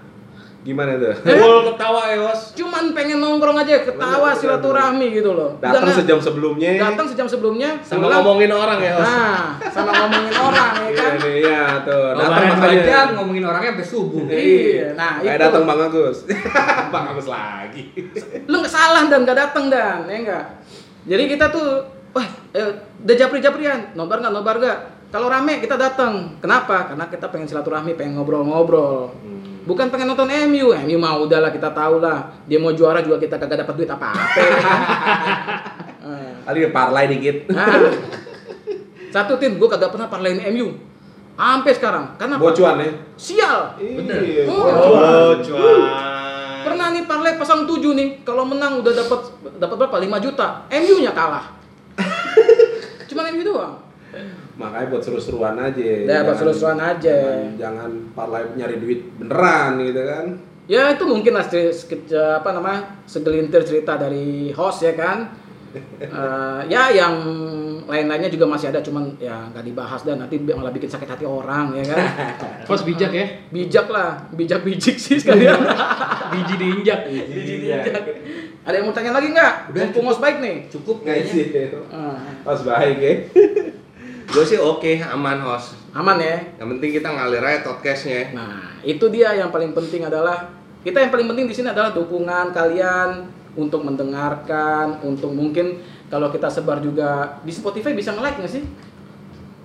gimana 0.61 0.93
tuh? 0.93 1.13
Full 1.17 1.57
ketawa 1.67 2.01
ya, 2.05 2.17
Bos. 2.21 2.53
cuman 2.53 2.83
pengen 2.91 3.17
nongkrong 3.17 3.57
aja 3.57 3.81
ketawa 3.81 4.29
silaturahmi 4.31 5.09
gitu 5.11 5.31
loh 5.31 5.57
Datang 5.57 5.89
sejam 5.91 6.17
sebelumnya. 6.17 6.77
datang 6.77 7.07
sejam 7.07 7.25
sebelumnya 7.25 7.81
Sama 7.81 8.05
pulang. 8.05 8.21
ngomongin 8.21 8.51
orang 8.51 8.79
ya, 8.79 8.93
Bos. 8.93 9.03
nah 9.03 9.39
sama 9.67 9.89
ngomongin 9.91 10.33
orang 10.33 10.71
ya 10.77 10.83
Iya 10.83 10.99
kan 10.99 11.13
nih, 11.17 11.33
iya 11.39 11.63
tuh. 11.81 12.05
Datang 12.13 12.43
jam 12.83 13.07
ngomongin 13.17 13.43
orangnya 13.43 13.71
sampai 13.73 13.88
subuh. 13.88 14.23
iya 14.27 14.88
nah 14.93 15.17
Kayak 15.17 15.33
itu 15.33 15.43
datang 15.43 15.63
Bang 15.65 15.79
Agus. 15.81 16.17
Bang 16.93 17.05
Agus 17.07 17.27
lagi. 17.27 17.83
lu 18.43 18.55
nggak 18.57 18.69
salah 18.71 19.03
dan 19.05 19.19
nggak 19.21 19.38
datang 19.39 19.65
dan 19.67 20.05
ya 20.05 20.17
enggak 20.19 20.45
jadi 21.01 21.23
kita 21.25 21.45
tuh 21.49 21.67
wah 22.11 22.25
eh, 22.51 22.69
udah 22.99 23.15
japri 23.15 23.39
japrian 23.39 23.89
nobar 23.91 24.19
nggak 24.19 24.29
nobar 24.29 24.55
nggak 24.55 24.77
kalau 25.09 25.25
rame 25.25 25.57
kita 25.57 25.73
datang 25.73 26.38
kenapa 26.38 26.85
karena 26.85 27.07
kita 27.07 27.27
pengen 27.27 27.43
silaturahmi 27.45 27.95
pengen 27.95 28.15
ngobrol-ngobrol 28.15 29.09
bukan 29.61 29.93
pengen 29.93 30.09
nonton 30.09 30.29
MU 30.49 30.73
MU 30.73 30.97
mah 30.97 31.21
udahlah 31.21 31.53
kita 31.53 31.69
tahu 31.69 32.01
lah 32.01 32.33
dia 32.49 32.57
mau 32.57 32.73
juara 32.73 33.01
juga 33.05 33.21
kita 33.21 33.38
kagak 33.38 33.61
dapat 33.65 33.73
duit 33.77 33.89
apa-apa 33.89 34.41
kan? 34.41 34.81
Eh. 36.01 36.33
Kali 36.41 36.65
parlay 36.73 37.05
dikit. 37.13 37.45
Nah, 37.53 37.69
satu 39.13 39.38
tim 39.38 39.61
gue 39.61 39.69
kagak 39.69 39.93
pernah 39.93 40.09
parlain 40.09 40.41
MU 40.49 40.73
sampai 41.38 41.71
sekarang 41.77 42.17
karena? 42.17 42.41
Bocuan 42.41 42.81
ya. 42.81 42.89
sial 43.13 43.77
Bener. 43.77 44.17
Iya, 44.17 44.43
Oh. 44.49 44.65
Oh, 44.65 45.31
cuan. 45.45 45.81
pernah 46.61 46.93
nih 46.93 47.05
parlay 47.09 47.38
pasang 47.38 47.65
7 47.65 47.81
nih 47.97 48.21
kalau 48.21 48.45
menang 48.45 48.81
udah 48.81 48.93
dapat 48.93 49.19
dapat 49.57 49.75
berapa 49.81 49.97
5 49.97 50.25
juta 50.25 50.47
MU 50.69 50.95
nya 51.01 51.09
kalah 51.13 51.53
cuman 53.09 53.33
MU 53.33 53.41
doang 53.41 53.81
Makanya 54.53 54.88
buat 54.88 55.01
seru-seruan 55.01 55.55
aja. 55.55 55.81
Ya, 56.03 56.21
buat 56.21 56.35
seru-seruan 56.35 56.77
aja. 56.77 57.15
Jangan, 57.15 57.57
jangan 57.57 57.91
parlay 58.11 58.43
nyari 58.53 58.75
duit 58.77 58.99
beneran 59.15 59.79
gitu 59.81 60.03
kan. 60.03 60.25
ya 60.65 60.88
itu 60.88 61.03
mungkin 61.03 61.33
lah 61.33 61.43
seke- 61.43 62.07
apa 62.07 62.49
namanya 62.49 63.03
segelintir 63.03 63.59
cerita 63.61 63.97
dari 63.97 64.51
host 64.51 64.81
ya 64.81 64.93
kan 64.93 65.27
Eh, 66.01 66.61
ya 66.67 66.91
yang 66.91 67.15
lain-lainnya 67.81 68.27
juga 68.27 68.43
masih 68.45 68.67
ada 68.67 68.79
cuman 68.79 69.15
ya 69.17 69.47
nggak 69.47 69.63
dibahas 69.63 70.03
dan 70.03 70.19
nanti 70.19 70.35
malah 70.38 70.67
bikin 70.67 70.88
sakit 70.88 71.07
hati 71.07 71.23
orang 71.23 71.71
ya 71.73 71.83
kan 71.88 71.99
Bos 72.67 72.83
bijak 72.83 73.07
ya. 73.09 73.23
bijak 73.47 73.88
lah 73.88 74.27
bijak 74.29 74.61
bijik 74.61 74.95
sih 74.95 75.15
sekalian 75.15 75.55
Biji 76.31 76.55
diinjak. 76.57 77.07
Biji 77.07 77.55
bijak. 77.61 77.83
ada 78.61 78.75
yang 78.75 78.85
mau 78.85 78.93
tanya 78.93 79.11
lagi 79.11 79.31
nggak 79.31 79.71
Udah, 79.71 79.79
mumpung 79.81 80.05
host 80.05 80.19
baik 80.19 80.38
nih 80.38 80.55
Cukup 80.67 81.01
Nggak 81.01 81.15
kayaknya. 81.23 81.63
Eh, 81.88 82.17
Pas 82.43 82.59
baik 82.61 82.97
ya. 82.97 83.13
Gue 84.31 84.45
sih 84.47 84.55
oke, 84.55 85.03
aman, 85.03 85.43
Host. 85.43 85.75
aman 85.91 86.15
ya 86.15 86.39
Yang 86.55 86.67
penting 86.77 86.89
kita 86.95 87.11
ngalir 87.11 87.43
aja 87.43 87.67
podcastnya. 87.67 88.31
Nah, 88.31 88.79
itu 88.79 89.03
dia 89.11 89.35
yang 89.35 89.51
paling 89.51 89.75
penting 89.75 90.07
adalah 90.07 90.47
kita 90.81 91.03
yang 91.03 91.11
paling 91.11 91.27
penting 91.27 91.51
di 91.51 91.53
sini 91.53 91.67
adalah 91.67 91.91
dukungan 91.91 92.55
kalian 92.55 93.27
untuk 93.59 93.83
mendengarkan, 93.83 95.03
untuk 95.03 95.35
mungkin 95.35 95.83
kalau 96.07 96.31
kita 96.31 96.47
sebar 96.47 96.79
juga 96.79 97.43
di 97.43 97.51
Spotify 97.51 97.91
bisa 97.91 98.15
nge-like 98.15 98.39
nggak 98.39 98.53
sih? 98.55 98.63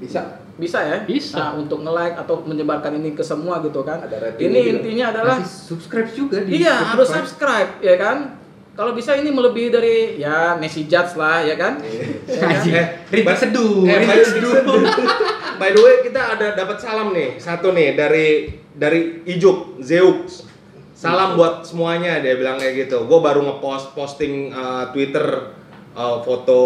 Bisa. 0.02 0.43
Bisa 0.59 0.82
ya? 0.82 0.98
Bisa. 1.06 1.38
Nah, 1.38 1.51
untuk 1.55 1.86
nge-like 1.86 2.18
atau 2.18 2.43
menyebarkan 2.43 2.98
ini 2.98 3.14
ke 3.14 3.22
semua 3.22 3.62
gitu 3.62 3.86
kan. 3.86 4.02
Ada 4.02 4.18
rating 4.18 4.51
Ini 4.51 4.60
intinya 4.76 5.05
adalah 5.14 5.36
Masih 5.38 5.78
subscribe 5.78 6.10
juga 6.10 6.43
di 6.43 6.59
iya 6.59 6.74
Spotify. 6.74 6.90
harus 6.90 7.09
subscribe 7.14 7.70
ya 7.78 7.94
kan. 8.02 8.18
Kalau 8.77 8.93
bisa 8.93 9.16
ini 9.16 9.32
melebihi 9.32 9.69
dari 9.69 9.97
ya 10.16 10.53
Messi 10.55 10.85
Judge 10.85 11.16
lah 11.16 11.40
ya 11.40 11.57
kan. 11.57 11.81
Ya 11.81 11.97
kan? 12.36 12.48
Anjing. 12.53 12.74
Eh, 12.74 12.86
Rintik 13.09 13.24
ba- 13.24 13.32
seduh, 13.35 13.73
eh, 13.82 13.97
rintik 13.97 14.12
by- 14.12 14.28
seduh. 14.28 14.55
By 15.61 15.73
the 15.73 15.81
way, 15.81 16.05
kita 16.05 16.36
ada 16.36 16.53
dapat 16.53 16.77
salam 16.77 17.11
nih, 17.11 17.40
satu 17.40 17.73
nih 17.73 17.97
dari 17.97 18.28
dari 18.70 19.24
Ijuk 19.24 19.81
Zeus. 19.81 20.44
Salam 20.93 21.32
buat 21.35 21.65
semuanya, 21.65 22.20
dia 22.20 22.36
bilang 22.36 22.57
kayak 22.57 22.86
gitu. 22.86 23.05
Gue 23.05 23.16
baru 23.19 23.40
ngepost 23.43 23.93
posting 23.93 24.53
eh, 24.53 24.85
Twitter 24.93 25.24
eh, 25.93 26.16
foto 26.20 26.61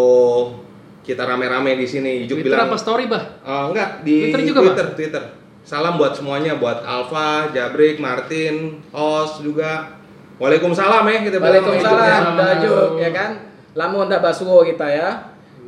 kita 1.00 1.22
rame-rame 1.22 1.74
di 1.74 1.86
sini. 1.86 2.26
Ijuk 2.26 2.42
Twitter 2.42 2.58
bilang 2.58 2.66
apa 2.66 2.74
story, 2.74 3.06
Bah? 3.06 3.22
Eh, 3.38 3.64
enggak 3.70 3.90
di 4.02 4.16
Twitter 4.26 4.42
juga, 4.44 4.58
Twitter, 4.64 4.86
Twitter. 4.94 5.22
Salam 5.62 5.94
buat 5.94 6.18
semuanya, 6.18 6.58
buat 6.58 6.82
Alfa, 6.82 7.54
Jabrik, 7.54 8.02
Martin, 8.02 8.82
Os 8.90 9.38
juga. 9.38 9.99
Waalaikumsalam 10.40 11.04
ya 11.04 11.18
kita. 11.28 11.36
Waalaikumsalam. 11.36 12.22
Dajuk, 12.34 12.90
ya 12.96 13.10
kan? 13.12 13.30
Lamun 13.76 14.08
da 14.08 14.18
basuo 14.24 14.64
kita 14.64 14.88
ya. 14.88 15.08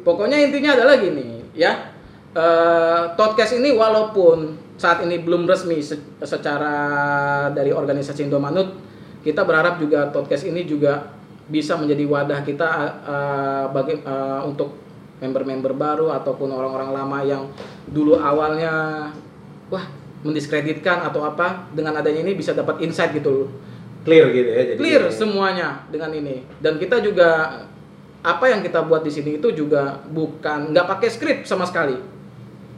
Pokoknya 0.03 0.41
intinya 0.41 0.75
adalah 0.75 0.97
gini, 0.99 1.45
ya. 1.53 1.93
Eh 2.33 3.01
podcast 3.15 3.61
ini 3.61 3.77
walaupun 3.77 4.57
saat 4.81 5.05
ini 5.05 5.21
belum 5.21 5.45
resmi 5.45 5.79
se- 5.85 6.01
secara 6.25 6.73
dari 7.53 7.71
organisasi 7.71 8.27
Indomanut, 8.27 8.73
kita 9.21 9.45
berharap 9.45 9.77
juga 9.77 10.09
podcast 10.09 10.49
ini 10.49 10.65
juga 10.65 11.13
bisa 11.53 11.77
menjadi 11.77 12.09
wadah 12.09 12.41
kita 12.41 12.69
eh, 13.05 13.65
bagi 13.71 14.01
eh, 14.01 14.41
untuk 14.49 14.73
member-member 15.23 15.77
baru 15.77 16.11
ataupun 16.17 16.51
orang-orang 16.51 16.91
lama 16.91 17.19
yang 17.23 17.43
dulu 17.87 18.19
awalnya 18.19 19.07
wah 19.71 19.85
mendiskreditkan 20.27 21.05
atau 21.05 21.23
apa 21.23 21.71
dengan 21.71 21.95
adanya 21.95 22.27
ini 22.27 22.35
bisa 22.35 22.57
dapat 22.57 22.83
insight 22.83 23.15
gitu 23.15 23.31
loh 23.31 23.49
Clear 24.03 24.27
gitu 24.31 24.49
ya. 24.51 24.63
Jadi 24.67 24.79
clear 24.79 25.03
semuanya 25.09 25.87
dengan 25.87 26.11
ini 26.11 26.43
dan 26.59 26.75
kita 26.77 26.99
juga 26.99 27.63
apa 28.23 28.45
yang 28.47 28.63
kita 28.63 28.83
buat 28.83 29.03
di 29.03 29.11
sini 29.11 29.39
itu 29.39 29.51
juga 29.51 29.99
bukan 30.07 30.71
nggak 30.71 30.87
pakai 30.87 31.09
skrip 31.11 31.39
sama 31.43 31.67
sekali 31.67 31.99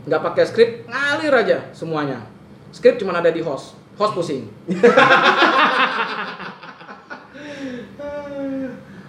nggak 0.05 0.21
pakai 0.21 0.45
skrip 0.45 0.71
ngalir 0.85 1.33
aja 1.33 1.59
semuanya 1.73 2.25
skrip 2.73 2.97
cuma 2.97 3.13
ada 3.13 3.29
di 3.29 3.45
host 3.45 3.77
host 3.97 4.17
pusing 4.17 4.49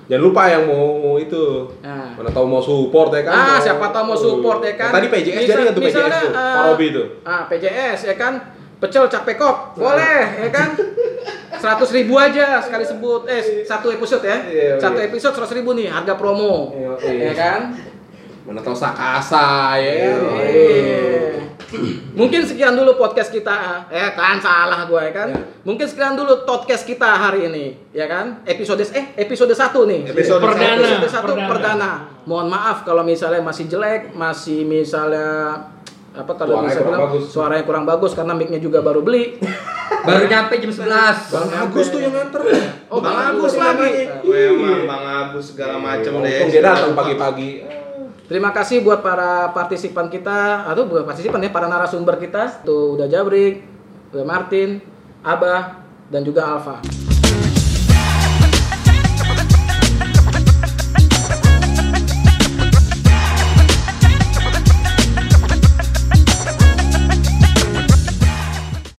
Jangan 0.05 0.21
lupa 0.21 0.45
yang 0.45 0.69
mau 0.69 1.17
itu. 1.17 1.65
Nah. 1.81 2.13
Mana 2.13 2.29
tahu 2.29 2.45
mau 2.45 2.61
support 2.61 3.09
ya 3.09 3.25
kan? 3.25 3.33
Ah, 3.33 3.57
siapa 3.57 3.89
tahu 3.89 4.13
mau 4.13 4.17
support 4.17 4.61
ya 4.61 4.77
kan? 4.77 4.93
Yang 4.93 4.97
tadi 5.01 5.07
PJS 5.09 5.33
Misal- 5.33 5.49
jadi 5.49 5.61
nggak 5.65 5.73
tuh 5.73 5.81
PJS 5.81 5.97
tuh? 5.97 6.29
eh, 6.29 6.29
Pak 6.29 6.63
Robi 6.69 6.87
tuh. 6.93 7.07
Ah, 7.25 7.41
PJS 7.49 7.99
ya 8.05 8.15
kan? 8.15 8.33
Pecel 8.77 9.09
capek 9.09 9.35
kok, 9.39 9.57
boleh 9.73 10.21
ya 10.45 10.49
kan? 10.53 10.69
Seratus 11.65 11.89
ribu 11.97 12.13
aja 12.21 12.61
sekali 12.61 12.85
sebut, 12.85 13.25
eh 13.25 13.65
satu 13.65 13.89
episode 13.89 14.21
ya, 14.21 14.37
Iya, 14.45 14.77
satu 14.77 15.01
iya. 15.01 15.09
episode 15.09 15.33
seratus 15.33 15.57
ribu 15.57 15.73
nih 15.73 15.89
harga 15.89 16.13
promo, 16.13 16.69
Iya, 16.77 16.93
iya. 17.09 17.23
ya 17.25 17.33
kan? 17.33 17.61
Mana 18.45 18.61
tahu 18.61 18.77
Sakasa 18.77 19.73
ya 19.81 20.13
kan? 20.13 20.45
Iya. 20.45 21.41
Mungkin 22.21 22.45
sekian 22.45 22.77
dulu 22.77 22.93
podcast 23.01 23.33
kita. 23.33 23.89
Eh 23.89 24.13
kan 24.13 24.37
salah 24.37 24.85
gue 24.85 25.01
ya 25.09 25.11
kan. 25.11 25.33
Ya. 25.33 25.41
Mungkin 25.65 25.89
sekian 25.89 26.13
dulu 26.13 26.45
podcast 26.45 26.85
kita 26.85 27.09
hari 27.17 27.49
ini, 27.49 27.73
ya 27.89 28.05
kan? 28.05 28.45
Episode 28.45 28.85
eh 28.93 29.17
episode 29.17 29.57
1 29.57 29.89
nih. 29.89 30.01
Episode 30.13 30.45
Perdana. 30.45 30.85
Episode 31.01 31.09
1 31.09 31.25
Perdana. 31.25 31.49
perdana. 31.49 31.91
Mohon 32.29 32.47
maaf 32.53 32.85
kalau 32.85 33.01
misalnya 33.01 33.41
masih 33.41 33.65
jelek, 33.65 34.13
masih 34.13 34.61
misalnya 34.69 35.57
apa 36.15 36.31
kalau 36.39 36.63
Suaranya 36.63 36.71
bisa 36.71 36.81
bilang 36.87 37.01
bagus. 37.03 37.23
suaranya 37.27 37.63
kurang 37.67 37.85
bagus 37.85 38.11
karena 38.15 38.33
mic-nya 38.33 38.59
juga 38.63 38.79
baru 38.79 39.03
beli. 39.03 39.35
Baru 40.05 40.25
nyampe 40.29 40.61
jam 40.61 40.69
11. 40.69 41.33
Bang 41.33 41.49
Agus 41.49 41.87
tuh 41.89 41.97
yang 41.97 42.13
nganter. 42.13 42.41
Oh, 42.89 43.01
Bang 43.01 43.09
Bang 43.09 43.37
Agus 43.37 43.53
Agus 43.53 43.61
lagi. 43.61 43.93
Memang 44.21 44.85
Bang 44.85 45.05
Agus 45.05 45.45
segala 45.53 45.81
macam 45.81 46.21
deh. 46.21 46.29
Untung 46.29 46.49
dia 46.53 46.61
datang 46.61 46.93
pagi-pagi. 46.93 47.49
Terima 48.25 48.49
kasih 48.49 48.81
buat 48.81 49.01
para 49.05 49.49
partisipan 49.53 50.09
kita 50.09 50.65
atau 50.65 50.85
bukan 50.89 51.05
partisipan 51.05 51.41
ya, 51.41 51.49
para 51.49 51.65
narasumber 51.69 52.17
kita. 52.17 52.61
Tuh 52.65 52.97
udah 52.97 53.05
Jabrik, 53.09 53.65
udah 54.13 54.25
Martin, 54.25 54.81
Abah 55.25 55.81
dan 56.09 56.21
juga 56.21 56.53
Alfa. 56.53 56.81